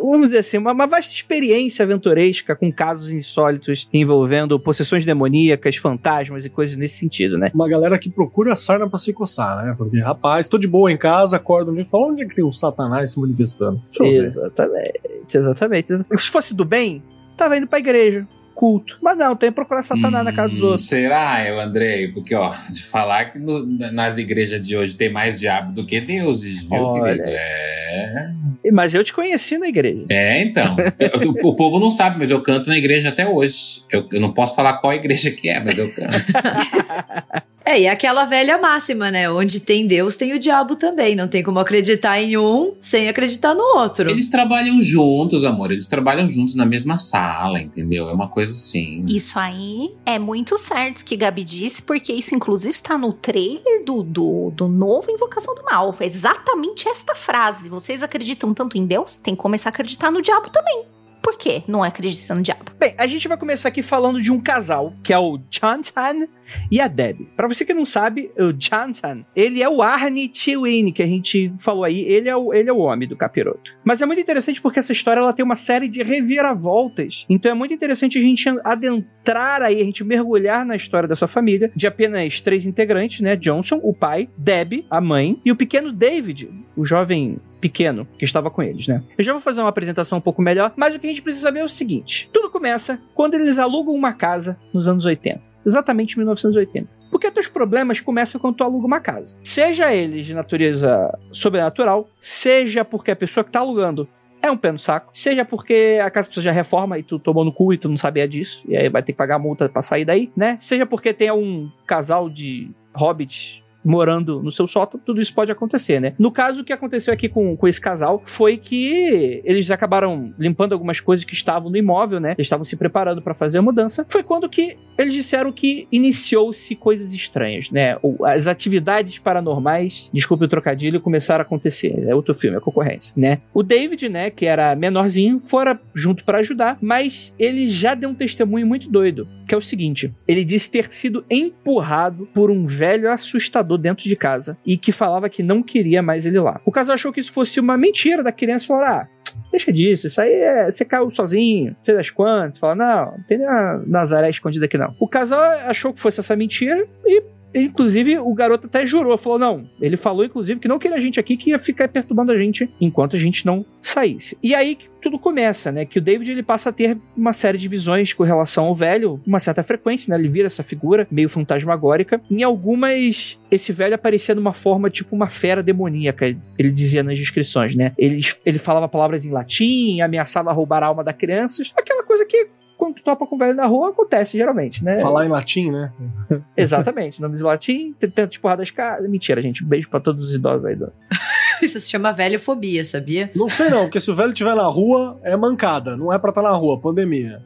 vamos 0.00 0.28
dizer 0.28 0.38
assim, 0.38 0.56
uma, 0.56 0.72
uma, 0.72 0.86
vasta 0.86 1.12
experiência 1.12 1.82
aventuresca 1.84 2.54
com 2.54 2.70
casos 2.70 3.10
insólitos 3.10 3.88
envolvendo 3.92 4.58
possessões 4.60 5.04
demoníacas, 5.04 5.74
fantasmas 5.74 6.46
e 6.46 6.50
coisas 6.50 6.76
nesse 6.76 6.96
sentido, 6.96 7.36
né? 7.36 7.50
Uma 7.52 7.68
galera 7.68 7.98
que 7.98 8.08
procura 8.08 8.52
a 8.52 8.56
sarna 8.56 8.88
pra 8.88 8.98
se 8.98 9.12
coçar, 9.12 9.64
né? 9.64 9.74
Porque, 9.76 9.98
rapaz, 9.98 10.46
tô 10.46 10.58
de 10.58 10.68
boa 10.68 10.92
em 10.92 10.96
casa, 10.96 11.38
acordo 11.38 11.76
e 11.78 11.84
falo, 11.84 12.12
onde 12.12 12.22
é 12.22 12.26
que 12.26 12.36
tem 12.36 12.44
um 12.44 12.52
satanás 12.52 13.12
se 13.12 13.20
manifestando? 13.20 13.82
Exatamente, 14.00 15.00
exatamente. 15.34 15.88
Se 15.88 16.30
fosse 16.30 16.54
do 16.54 16.64
bem, 16.64 17.02
tava 17.36 17.56
indo 17.56 17.66
pra 17.66 17.80
igreja 17.80 18.28
culto. 18.58 18.98
Mas 19.00 19.16
não, 19.16 19.36
tem 19.36 19.50
que 19.50 19.54
procurar 19.54 19.84
Satanás 19.84 20.20
hum, 20.20 20.24
na 20.24 20.32
casa 20.32 20.52
dos 20.52 20.64
outros. 20.64 20.88
Será, 20.88 21.46
eu, 21.46 21.60
Andrei? 21.60 22.08
Porque, 22.08 22.34
ó, 22.34 22.52
de 22.68 22.82
falar 22.82 23.26
que 23.26 23.38
no, 23.38 23.64
nas 23.92 24.18
igrejas 24.18 24.60
de 24.60 24.76
hoje 24.76 24.96
tem 24.96 25.08
mais 25.08 25.38
diabo 25.38 25.72
do 25.72 25.86
que 25.86 26.00
deuses, 26.00 26.62
viu, 26.62 26.82
Olha. 26.82 27.04
querido? 27.04 27.28
É. 27.28 28.32
Mas 28.72 28.94
eu 28.94 29.04
te 29.04 29.12
conheci 29.12 29.58
na 29.58 29.68
igreja. 29.68 30.06
É, 30.08 30.42
então. 30.42 30.76
o, 31.24 31.50
o, 31.50 31.54
povo 31.54 31.78
não 31.78 31.88
sabe, 31.88 32.18
mas 32.18 32.30
eu 32.30 32.42
canto 32.42 32.68
na 32.68 32.76
igreja 32.76 33.10
até 33.10 33.28
hoje. 33.28 33.84
Eu, 33.92 34.08
eu 34.10 34.20
não 34.20 34.32
posso 34.32 34.56
falar 34.56 34.78
qual 34.78 34.92
igreja 34.92 35.30
que 35.30 35.48
é, 35.48 35.60
mas 35.60 35.78
eu 35.78 35.88
canto. 35.92 36.16
É, 37.68 37.82
e 37.82 37.84
é 37.84 37.90
aquela 37.90 38.24
velha 38.24 38.56
máxima, 38.56 39.10
né? 39.10 39.30
Onde 39.30 39.60
tem 39.60 39.86
Deus, 39.86 40.16
tem 40.16 40.32
o 40.32 40.38
diabo 40.38 40.74
também. 40.74 41.14
Não 41.14 41.28
tem 41.28 41.42
como 41.42 41.58
acreditar 41.58 42.18
em 42.18 42.34
um 42.38 42.72
sem 42.80 43.10
acreditar 43.10 43.54
no 43.54 43.62
outro. 43.62 44.08
Eles 44.08 44.30
trabalham 44.30 44.82
juntos, 44.82 45.44
amor. 45.44 45.70
Eles 45.70 45.86
trabalham 45.86 46.30
juntos 46.30 46.54
na 46.54 46.64
mesma 46.64 46.96
sala, 46.96 47.60
entendeu? 47.60 48.08
É 48.08 48.12
uma 48.14 48.26
coisa 48.26 48.54
assim. 48.54 49.04
Isso 49.06 49.38
aí 49.38 49.90
é 50.06 50.18
muito 50.18 50.56
certo 50.56 51.04
que 51.04 51.14
Gabi 51.14 51.44
disse, 51.44 51.82
porque 51.82 52.10
isso, 52.10 52.34
inclusive, 52.34 52.72
está 52.72 52.96
no 52.96 53.12
trailer 53.12 53.84
do, 53.84 54.02
do, 54.02 54.50
do 54.50 54.66
novo 54.66 55.10
Invocação 55.10 55.54
do 55.54 55.62
Mal. 55.64 55.94
Exatamente 56.00 56.88
esta 56.88 57.14
frase. 57.14 57.68
Vocês 57.68 58.02
acreditam 58.02 58.54
tanto 58.54 58.78
em 58.78 58.86
Deus? 58.86 59.18
Tem 59.18 59.34
que 59.34 59.42
começar 59.42 59.68
a 59.68 59.72
acreditar 59.72 60.10
no 60.10 60.22
diabo 60.22 60.48
também 60.48 60.86
por 61.22 61.36
quê? 61.36 61.62
Não 61.68 61.82
acredita 61.82 62.34
no 62.34 62.42
diabo. 62.42 62.72
Bem, 62.78 62.94
a 62.96 63.06
gente 63.06 63.26
vai 63.28 63.36
começar 63.36 63.68
aqui 63.68 63.82
falando 63.82 64.20
de 64.20 64.32
um 64.32 64.40
casal, 64.40 64.92
que 65.02 65.12
é 65.12 65.18
o 65.18 65.38
Johnson 65.50 66.28
e 66.70 66.80
a 66.80 66.88
Debbie. 66.88 67.28
Para 67.36 67.48
você 67.48 67.64
que 67.64 67.74
não 67.74 67.84
sabe, 67.84 68.30
o 68.36 68.52
Johnson, 68.52 69.24
ele 69.34 69.62
é 69.62 69.68
o 69.68 69.82
Arnie 69.82 70.30
Chewin, 70.32 70.92
que 70.92 71.02
a 71.02 71.06
gente 71.06 71.52
falou 71.58 71.84
aí, 71.84 72.00
ele 72.00 72.28
é, 72.28 72.36
o, 72.36 72.54
ele 72.54 72.70
é 72.70 72.72
o 72.72 72.78
homem 72.78 73.08
do 73.08 73.16
capiroto. 73.16 73.74
Mas 73.84 74.00
é 74.00 74.06
muito 74.06 74.20
interessante 74.20 74.60
porque 74.60 74.78
essa 74.78 74.92
história 74.92 75.20
ela 75.20 75.32
tem 75.32 75.44
uma 75.44 75.56
série 75.56 75.88
de 75.88 76.02
reviravoltas. 76.02 77.26
Então 77.28 77.50
é 77.50 77.54
muito 77.54 77.74
interessante 77.74 78.18
a 78.18 78.22
gente 78.22 78.48
adentrar 78.64 79.62
aí, 79.62 79.80
a 79.80 79.84
gente 79.84 80.04
mergulhar 80.04 80.64
na 80.64 80.76
história 80.76 81.08
dessa 81.08 81.28
família, 81.28 81.70
de 81.74 81.86
apenas 81.86 82.40
três 82.40 82.64
integrantes, 82.64 83.20
né? 83.20 83.36
Johnson, 83.36 83.80
o 83.82 83.92
pai, 83.92 84.28
Debbie, 84.36 84.86
a 84.90 85.00
mãe, 85.00 85.40
e 85.44 85.52
o 85.52 85.56
pequeno 85.56 85.92
David, 85.92 86.50
o 86.76 86.84
jovem 86.84 87.38
pequeno 87.60 88.06
que 88.18 88.24
estava 88.24 88.50
com 88.50 88.62
eles, 88.62 88.86
né? 88.86 89.02
Eu 89.16 89.24
já 89.24 89.32
vou 89.32 89.40
fazer 89.40 89.60
uma 89.60 89.68
apresentação 89.68 90.18
um 90.18 90.22
pouco 90.22 90.42
melhor, 90.42 90.72
mas 90.76 90.94
o 90.94 90.98
que 90.98 91.06
a 91.06 91.10
gente 91.10 91.22
precisa 91.22 91.46
saber 91.46 91.60
é 91.60 91.64
o 91.64 91.68
seguinte: 91.68 92.28
tudo 92.32 92.50
começa 92.50 92.98
quando 93.14 93.34
eles 93.34 93.58
alugam 93.58 93.94
uma 93.94 94.12
casa 94.12 94.58
nos 94.72 94.88
anos 94.88 95.04
80, 95.04 95.40
exatamente 95.64 96.16
1980. 96.16 96.98
Porque 97.10 97.30
teus 97.30 97.48
problemas 97.48 98.00
começam 98.00 98.40
quando 98.40 98.56
tu 98.56 98.64
aluga 98.64 98.86
uma 98.86 99.00
casa. 99.00 99.38
Seja 99.42 99.94
eles 99.94 100.26
de 100.26 100.34
natureza 100.34 101.16
sobrenatural, 101.32 102.08
seja 102.20 102.84
porque 102.84 103.10
a 103.10 103.16
pessoa 103.16 103.42
que 103.42 103.48
está 103.48 103.60
alugando 103.60 104.06
é 104.42 104.50
um 104.50 104.56
pé 104.56 104.70
no 104.70 104.78
saco. 104.78 105.10
Seja 105.12 105.44
porque 105.44 105.98
a 106.02 106.10
casa 106.10 106.28
precisa 106.28 106.44
já 106.44 106.52
reforma 106.52 106.98
e 106.98 107.02
tu 107.02 107.18
tomou 107.18 107.44
no 107.44 107.52
cu 107.52 107.72
e 107.72 107.78
tu 107.78 107.88
não 107.88 107.96
sabia 107.96 108.28
disso, 108.28 108.62
e 108.68 108.76
aí 108.76 108.88
vai 108.88 109.02
ter 109.02 109.12
que 109.12 109.18
pagar 109.18 109.38
multa 109.38 109.68
pra 109.68 109.82
sair 109.82 110.04
daí, 110.04 110.30
né? 110.36 110.58
Seja 110.60 110.86
porque 110.86 111.12
tem 111.12 111.30
um 111.32 111.70
casal 111.86 112.28
de 112.28 112.70
hobbits 112.94 113.62
morando 113.88 114.42
no 114.42 114.52
seu 114.52 114.66
sótão, 114.66 115.00
tudo 115.04 115.20
isso 115.20 115.34
pode 115.34 115.50
acontecer, 115.50 115.98
né? 116.00 116.12
No 116.18 116.30
caso, 116.30 116.60
o 116.60 116.64
que 116.64 116.72
aconteceu 116.72 117.12
aqui 117.12 117.28
com, 117.28 117.56
com 117.56 117.66
esse 117.66 117.80
casal 117.80 118.22
foi 118.24 118.56
que 118.58 119.40
eles 119.44 119.70
acabaram 119.70 120.32
limpando 120.38 120.74
algumas 120.74 121.00
coisas 121.00 121.24
que 121.24 121.34
estavam 121.34 121.70
no 121.70 121.76
imóvel, 121.76 122.20
né? 122.20 122.32
Eles 122.32 122.46
estavam 122.46 122.64
se 122.64 122.76
preparando 122.76 123.22
para 123.22 123.34
fazer 123.34 123.58
a 123.58 123.62
mudança. 123.62 124.04
Foi 124.08 124.22
quando 124.22 124.48
que 124.48 124.76
eles 124.98 125.14
disseram 125.14 125.50
que 125.50 125.88
iniciou-se 125.90 126.74
coisas 126.76 127.14
estranhas, 127.14 127.70
né? 127.70 127.96
As 128.24 128.46
atividades 128.46 129.18
paranormais, 129.18 130.10
desculpe 130.12 130.44
o 130.44 130.48
trocadilho, 130.48 131.00
começaram 131.00 131.42
a 131.42 131.46
acontecer. 131.46 132.04
É 132.06 132.14
outro 132.14 132.34
filme, 132.34 132.56
é 132.56 132.60
concorrência, 132.60 133.14
né? 133.16 133.40
O 133.54 133.62
David, 133.62 134.08
né, 134.08 134.30
que 134.30 134.44
era 134.44 134.74
menorzinho, 134.76 135.40
fora 135.46 135.80
junto 135.94 136.24
para 136.24 136.38
ajudar, 136.38 136.76
mas 136.80 137.34
ele 137.38 137.70
já 137.70 137.94
deu 137.94 138.10
um 138.10 138.14
testemunho 138.14 138.66
muito 138.66 138.90
doido, 138.90 139.26
que 139.48 139.54
é 139.54 139.58
o 139.58 139.62
seguinte: 139.62 140.14
ele 140.28 140.44
disse 140.44 140.70
ter 140.70 140.92
sido 140.92 141.24
empurrado 141.28 142.28
por 142.34 142.50
um 142.50 142.66
velho 142.66 143.10
assustador 143.10 143.78
dentro 143.78 144.04
de 144.04 144.14
casa 144.14 144.56
e 144.64 144.76
que 144.76 144.92
falava 144.92 145.28
que 145.28 145.42
não 145.42 145.62
queria 145.62 146.02
mais 146.02 146.26
ele 146.26 146.38
lá. 146.38 146.60
O 146.64 146.70
casal 146.70 146.94
achou 146.94 147.12
que 147.12 147.20
isso 147.20 147.32
fosse 147.32 147.58
uma 147.58 147.76
mentira 147.76 148.22
da 148.22 148.30
criança 148.30 148.66
e 148.66 148.68
falou: 148.68 148.84
ah, 148.84 149.08
deixa 149.50 149.72
disso, 149.72 150.06
isso 150.06 150.20
aí 150.20 150.32
é. 150.32 150.70
Você 150.70 150.84
caiu 150.84 151.10
sozinho, 151.10 151.74
sei 151.80 151.94
das 151.94 152.10
quantas. 152.10 152.58
Fala, 152.58 152.74
não, 152.74 153.12
não 153.16 153.22
tem 153.26 153.44
a 153.44 153.80
Nazaré 153.86 154.28
escondida 154.30 154.66
aqui 154.66 154.76
não. 154.76 154.94
O 155.00 155.08
casal 155.08 155.40
achou 155.66 155.92
que 155.92 156.00
fosse 156.00 156.20
essa 156.20 156.36
mentira 156.36 156.86
e 157.06 157.22
Inclusive, 157.54 158.18
o 158.18 158.34
garoto 158.34 158.66
até 158.66 158.84
jurou, 158.84 159.16
falou: 159.16 159.38
não. 159.38 159.64
Ele 159.80 159.96
falou, 159.96 160.24
inclusive, 160.24 160.60
que 160.60 160.68
não 160.68 160.78
queria 160.78 160.96
a 160.96 161.00
gente 161.00 161.18
aqui, 161.18 161.36
que 161.36 161.50
ia 161.50 161.58
ficar 161.58 161.88
perturbando 161.88 162.32
a 162.32 162.38
gente 162.38 162.68
enquanto 162.80 163.16
a 163.16 163.18
gente 163.18 163.46
não 163.46 163.64
saísse. 163.80 164.36
E 164.42 164.54
aí 164.54 164.74
que 164.74 164.88
tudo 165.00 165.18
começa, 165.18 165.70
né? 165.72 165.84
Que 165.84 165.98
o 165.98 166.02
David 166.02 166.30
ele 166.30 166.42
passa 166.42 166.70
a 166.70 166.72
ter 166.72 166.96
uma 167.16 167.32
série 167.32 167.56
de 167.56 167.68
visões 167.68 168.12
com 168.12 168.24
relação 168.24 168.64
ao 168.64 168.74
velho, 168.74 169.20
uma 169.26 169.40
certa 169.40 169.62
frequência, 169.62 170.10
né? 170.10 170.20
Ele 170.20 170.28
vira 170.28 170.46
essa 170.46 170.62
figura 170.62 171.06
meio 171.10 171.28
fantasmagórica. 171.28 172.20
Em 172.30 172.42
algumas, 172.42 173.40
esse 173.50 173.72
velho 173.72 173.94
aparecia 173.94 174.34
numa 174.34 174.52
forma 174.52 174.90
tipo 174.90 175.14
uma 175.14 175.28
fera 175.28 175.62
demoníaca, 175.62 176.26
ele 176.58 176.70
dizia 176.70 177.02
nas 177.02 177.18
descrições, 177.18 177.74
né? 177.74 177.92
Ele, 177.96 178.20
ele 178.44 178.58
falava 178.58 178.88
palavras 178.88 179.24
em 179.24 179.30
latim, 179.30 180.00
ameaçava 180.00 180.52
roubar 180.52 180.82
a 180.82 180.86
alma 180.86 181.04
das 181.04 181.16
crianças, 181.16 181.72
aquela 181.76 182.02
coisa 182.02 182.26
que 182.26 182.48
quando 182.78 182.94
tu 182.94 183.02
topa 183.02 183.26
com 183.26 183.34
o 183.34 183.38
velho 183.38 183.54
na 183.54 183.66
rua, 183.66 183.90
acontece 183.90 184.38
geralmente, 184.38 184.84
né? 184.84 185.00
Falar 185.00 185.26
em 185.26 185.28
latim, 185.28 185.70
né? 185.70 185.92
Exatamente, 186.56 187.20
nomes 187.20 187.40
em 187.40 187.42
latim, 187.42 187.92
tentando 187.98 188.30
de 188.30 188.38
porrada 188.38 188.64
caras. 188.72 189.10
Mentira, 189.10 189.42
gente. 189.42 189.64
Beijo 189.64 189.88
pra 189.88 189.98
todos 189.98 190.28
os 190.28 190.34
idosos 190.34 190.64
aí. 190.64 190.76
Do... 190.76 190.92
Isso 191.60 191.80
se 191.80 191.90
chama 191.90 192.12
velhofobia, 192.12 192.84
sabia? 192.84 193.30
Não 193.34 193.48
sei 193.48 193.68
não, 193.68 193.82
porque 193.82 193.98
se 193.98 194.10
o 194.10 194.14
velho 194.14 194.30
estiver 194.30 194.54
na 194.54 194.66
rua, 194.66 195.18
é 195.24 195.36
mancada. 195.36 195.96
Não 195.96 196.12
é 196.12 196.18
pra 196.18 196.30
estar 196.30 196.42
tá 196.42 196.48
na 196.48 196.54
rua, 196.54 196.80
pandemia. 196.80 197.42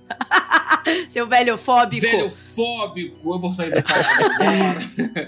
Seu 1.09 1.27
velho 1.27 1.57
fóbico. 1.57 2.07
Velho 2.07 2.31
fóbico, 2.55 3.35
eu 3.35 3.39
vou 3.39 3.53
sair 3.53 3.71
dessa 3.71 3.95
agora. 3.95 4.79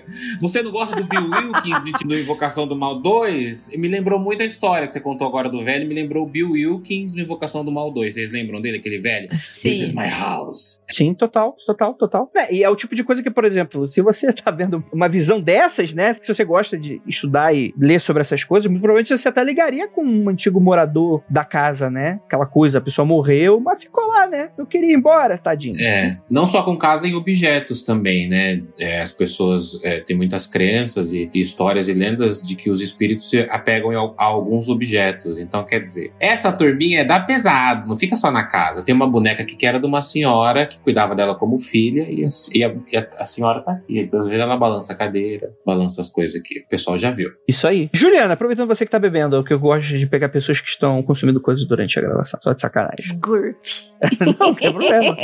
você 0.41 0.63
não 0.63 0.71
gosta 0.71 0.97
do 0.97 1.05
Bill 1.05 1.31
Wilkins 1.31 2.03
do 2.05 2.19
Invocação 2.19 2.67
do 2.67 2.77
Mal 2.77 3.01
2? 3.01 3.71
Me 3.77 3.89
lembrou 3.89 4.19
muito 4.19 4.43
a 4.43 4.47
história 4.47 4.87
que 4.87 4.93
você 4.93 5.01
contou 5.01 5.27
agora 5.27 5.49
do 5.49 5.63
velho, 5.63 5.87
me 5.87 5.95
lembrou 5.95 6.25
o 6.25 6.29
Bill 6.29 6.53
Wilkins 6.53 7.13
do 7.13 7.21
Invocação 7.21 7.65
do 7.65 7.73
Mal 7.73 7.91
2. 7.91 8.15
Vocês 8.15 8.31
lembram 8.31 8.61
dele, 8.61 8.79
aquele 8.79 8.99
velho? 8.99 9.29
Sim. 9.33 9.71
This 9.71 9.83
is 9.83 9.93
my 9.93 10.09
house. 10.09 10.81
Sim, 10.89 11.15
total, 11.15 11.57
total, 11.67 11.95
total. 11.95 12.31
É, 12.35 12.55
e 12.55 12.63
é 12.63 12.69
o 12.69 12.77
tipo 12.77 12.95
de 12.95 13.03
coisa 13.03 13.23
que, 13.23 13.31
por 13.31 13.45
exemplo, 13.45 13.91
se 13.91 14.01
você 14.03 14.33
tá 14.33 14.51
vendo 14.51 14.85
uma 14.93 15.09
visão 15.09 15.41
dessas, 15.41 15.95
né? 15.95 16.15
Se 16.15 16.33
você 16.33 16.45
gosta 16.45 16.77
de 16.77 17.01
estudar 17.07 17.55
e 17.55 17.75
ler 17.79 18.01
sobre 18.01 18.21
essas 18.21 18.45
coisas, 18.45 18.71
muito 18.71 18.83
provavelmente 18.83 19.17
você 19.17 19.29
até 19.29 19.43
ligaria 19.43 19.89
com 19.89 20.05
um 20.05 20.29
antigo 20.29 20.61
morador 20.61 21.23
da 21.29 21.45
casa, 21.45 21.91
né? 21.91 22.21
Aquela 22.27 22.47
coisa, 22.47 22.79
a 22.79 22.81
pessoa 22.81 23.05
morreu, 23.07 23.61
mas 23.61 23.83
ficou 23.83 24.07
lá, 24.09 24.27
né? 24.27 24.51
Eu 24.57 24.67
queria 24.67 24.93
ir 24.93 24.97
embora, 24.97 25.39
tadinho. 25.39 25.79
É, 25.81 26.19
não 26.31 26.47
só 26.47 26.63
com 26.63 26.77
casa 26.77 27.07
em 27.15 27.17
objetos 27.17 27.83
também, 27.83 28.29
né? 28.29 28.63
É, 28.79 29.01
as 29.01 29.13
pessoas 29.13 29.83
é, 29.85 30.01
têm 30.01 30.17
muitas 30.17 30.47
crenças 30.47 31.13
e, 31.13 31.31
e, 31.33 31.41
histórias 31.41 31.89
e 31.89 31.93
lendas 31.93 32.43
de 32.43 32.57
que 32.57 32.69
os 32.69 32.81
espíritos 32.81 33.31
se 33.31 33.41
apegam 33.51 33.91
a, 33.91 34.15
a, 34.19 34.25
alguns 34.25 34.69
objetos. 34.69 35.39
Então, 35.39 35.65
quer 35.65 35.81
dizer, 35.81 36.13
essa 36.19 36.53
turminha 36.53 37.01
é 37.01 37.05
da 37.05 37.21
pesado, 37.21 37.89
não 37.89 37.97
fica 37.97 38.17
só 38.17 38.31
na 38.31 38.45
casa. 38.45 38.83
Tem 38.83 38.95
uma 38.95 39.07
boneca 39.07 39.43
aqui 39.43 39.55
que 39.55 39.67
era 39.67 39.79
de 39.79 39.87
uma 39.87 40.03
senhora 40.03 40.67
que 40.67 40.79
cuidava 40.79 41.15
dela 41.15 41.35
como 41.35 41.59
filha 41.59 42.07
e 42.11 42.25
a, 42.25 42.29
e 42.53 42.65
a, 42.65 42.75
e 42.93 43.07
a 43.19 43.25
senhora 43.25 43.61
tá 43.61 43.73
aqui. 43.73 44.01
Então, 44.01 44.21
às 44.21 44.27
vezes 44.27 44.43
ela 44.43 44.57
balança 44.57 44.93
a 44.93 44.97
cadeira, 44.97 45.53
balança 45.65 46.01
as 46.01 46.09
coisas 46.09 46.35
aqui. 46.37 46.61
O 46.61 46.69
pessoal 46.69 46.99
já 46.99 47.11
viu. 47.11 47.31
Isso 47.49 47.67
aí. 47.67 47.89
Juliana, 47.93 48.35
aproveitando 48.35 48.69
você 48.69 48.85
que 48.85 48.91
tá 48.91 48.99
bebendo, 48.99 49.43
que 49.45 49.53
eu 49.53 49.59
gosto 49.59 49.97
de 49.97 50.07
pegar 50.07 50.29
pessoas 50.29 50.61
que 50.61 50.69
estão 50.69 51.03
consumindo 51.03 51.41
coisas 51.41 51.67
durante 51.67 51.99
a 51.99 52.03
gravação, 52.03 52.41
só 52.43 52.53
de 52.53 52.61
sacanagem. 52.61 52.97
Sgurp. 52.99 53.57
não, 54.41 54.55
tem 54.55 54.73
problema. 54.73 55.17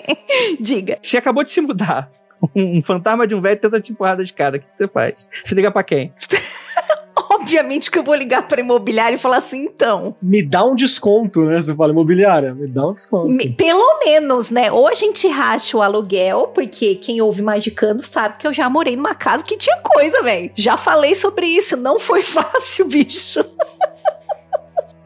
Diga. 0.60 0.98
Se 1.02 1.16
acabou 1.16 1.29
de 1.44 1.52
se 1.52 1.60
mudar, 1.60 2.10
um 2.54 2.82
fantasma 2.82 3.26
de 3.26 3.34
um 3.34 3.40
velho 3.40 3.60
tenta 3.60 3.80
te 3.80 3.92
empurrar 3.92 4.16
da 4.16 4.22
escada, 4.22 4.56
o 4.56 4.60
que 4.60 4.66
você 4.74 4.88
faz? 4.88 5.28
Você 5.44 5.54
liga 5.54 5.70
para 5.70 5.82
quem? 5.82 6.12
Obviamente 7.32 7.90
que 7.90 7.98
eu 7.98 8.02
vou 8.02 8.14
ligar 8.14 8.48
pra 8.48 8.60
imobiliária 8.60 9.14
e 9.14 9.18
falar 9.18 9.36
assim, 9.36 9.64
então. 9.64 10.16
Me 10.20 10.42
dá 10.42 10.64
um 10.64 10.74
desconto, 10.74 11.42
né? 11.42 11.60
Você 11.60 11.74
fala 11.74 11.92
imobiliária, 11.92 12.54
me 12.54 12.66
dá 12.66 12.86
um 12.86 12.92
desconto. 12.92 13.28
Me, 13.28 13.50
pelo 13.50 14.00
menos, 14.04 14.50
né? 14.50 14.70
Ou 14.72 14.88
a 14.88 14.94
gente 14.94 15.28
racha 15.28 15.76
o 15.76 15.82
aluguel, 15.82 16.48
porque 16.48 16.94
quem 16.96 17.20
ouve 17.20 17.42
Magicando 17.42 18.02
sabe 18.02 18.38
que 18.38 18.46
eu 18.46 18.52
já 18.52 18.68
morei 18.68 18.96
numa 18.96 19.14
casa 19.14 19.44
que 19.44 19.56
tinha 19.56 19.76
coisa, 19.78 20.22
velho. 20.22 20.50
Já 20.56 20.76
falei 20.76 21.14
sobre 21.14 21.46
isso, 21.46 21.76
não 21.76 21.98
foi 21.98 22.22
fácil, 22.22 22.88
bicho. 22.88 23.44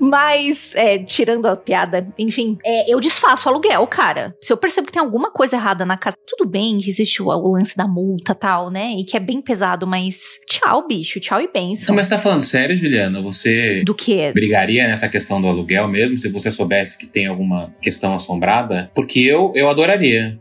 Mas, 0.04 0.74
é, 0.74 0.98
tirando 0.98 1.46
a 1.46 1.56
piada, 1.56 2.06
enfim, 2.18 2.58
é, 2.64 2.92
eu 2.92 3.00
desfaço 3.00 3.48
o 3.48 3.52
aluguel, 3.52 3.86
cara. 3.86 4.34
Se 4.40 4.52
eu 4.52 4.56
percebo 4.56 4.86
que 4.86 4.92
tem 4.92 5.02
alguma 5.02 5.30
coisa 5.30 5.56
errada 5.56 5.84
na 5.86 5.96
casa, 5.96 6.16
tudo 6.26 6.48
bem 6.48 6.78
que 6.78 6.88
existe 6.88 7.22
o, 7.22 7.28
o 7.28 7.52
lance 7.52 7.76
da 7.76 7.86
multa 7.86 8.34
tal, 8.34 8.70
né? 8.70 8.92
E 8.98 9.04
que 9.04 9.16
é 9.16 9.20
bem 9.20 9.40
pesado, 9.40 9.86
mas 9.86 10.38
tchau, 10.46 10.86
bicho, 10.86 11.18
tchau 11.20 11.40
e 11.40 11.48
benção. 11.48 11.88
Não, 11.88 11.96
mas 11.96 12.08
tá 12.08 12.18
falando 12.18 12.42
sério, 12.42 12.76
Juliana? 12.76 13.22
Você. 13.22 13.82
Do 13.84 13.94
que? 13.94 14.32
Brigaria 14.32 14.86
nessa 14.86 15.08
questão 15.08 15.40
do 15.40 15.48
aluguel 15.48 15.88
mesmo, 15.88 16.18
se 16.18 16.28
você 16.28 16.50
soubesse 16.50 16.98
que 16.98 17.06
tem 17.06 17.26
alguma 17.26 17.74
questão 17.80 18.14
assombrada? 18.14 18.90
Porque 18.94 19.20
eu, 19.20 19.52
eu 19.54 19.68
adoraria. 19.68 20.38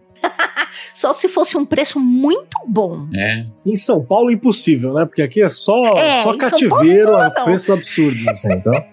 Só 0.94 1.12
se 1.14 1.28
fosse 1.28 1.58
um 1.58 1.66
preço 1.66 2.00
muito 2.00 2.58
bom. 2.68 3.08
É. 3.14 3.46
Em 3.66 3.76
São 3.76 4.04
Paulo, 4.04 4.32
impossível, 4.32 4.94
né? 4.94 5.06
Porque 5.06 5.22
aqui 5.22 5.42
é 5.42 5.50
só, 5.50 5.82
é, 5.98 6.22
só 6.22 6.36
cativeiro 6.38 7.16
a 7.16 7.30
preços 7.30 7.70
absurdos, 7.70 8.28
assim, 8.28 8.54
então. 8.54 8.74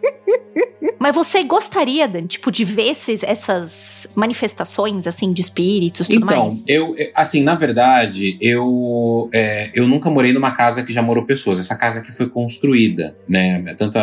Mas 0.98 1.14
você 1.14 1.42
gostaria, 1.42 2.06
Dan, 2.06 2.26
tipo, 2.26 2.50
de 2.52 2.62
ver 2.62 2.90
esses, 2.90 3.22
essas 3.22 4.06
manifestações, 4.14 5.06
assim, 5.06 5.32
de 5.32 5.40
espíritos 5.40 6.08
e 6.08 6.12
tudo 6.14 6.26
Então, 6.26 6.46
mais? 6.48 6.64
eu, 6.68 6.94
eu- 6.96 7.10
assim, 7.14 7.42
na 7.42 7.54
verdade, 7.54 8.36
eu, 8.40 9.28
é, 9.32 9.70
eu 9.74 9.88
nunca 9.88 10.10
morei 10.10 10.30
numa 10.32 10.52
casa 10.52 10.82
que 10.82 10.92
já 10.92 11.00
morou 11.02 11.24
pessoas. 11.24 11.58
Essa 11.58 11.74
casa 11.74 12.00
aqui 12.00 12.12
foi 12.12 12.28
construída, 12.28 13.16
né? 13.26 13.74
Tanto 13.78 13.98
a, 13.98 14.02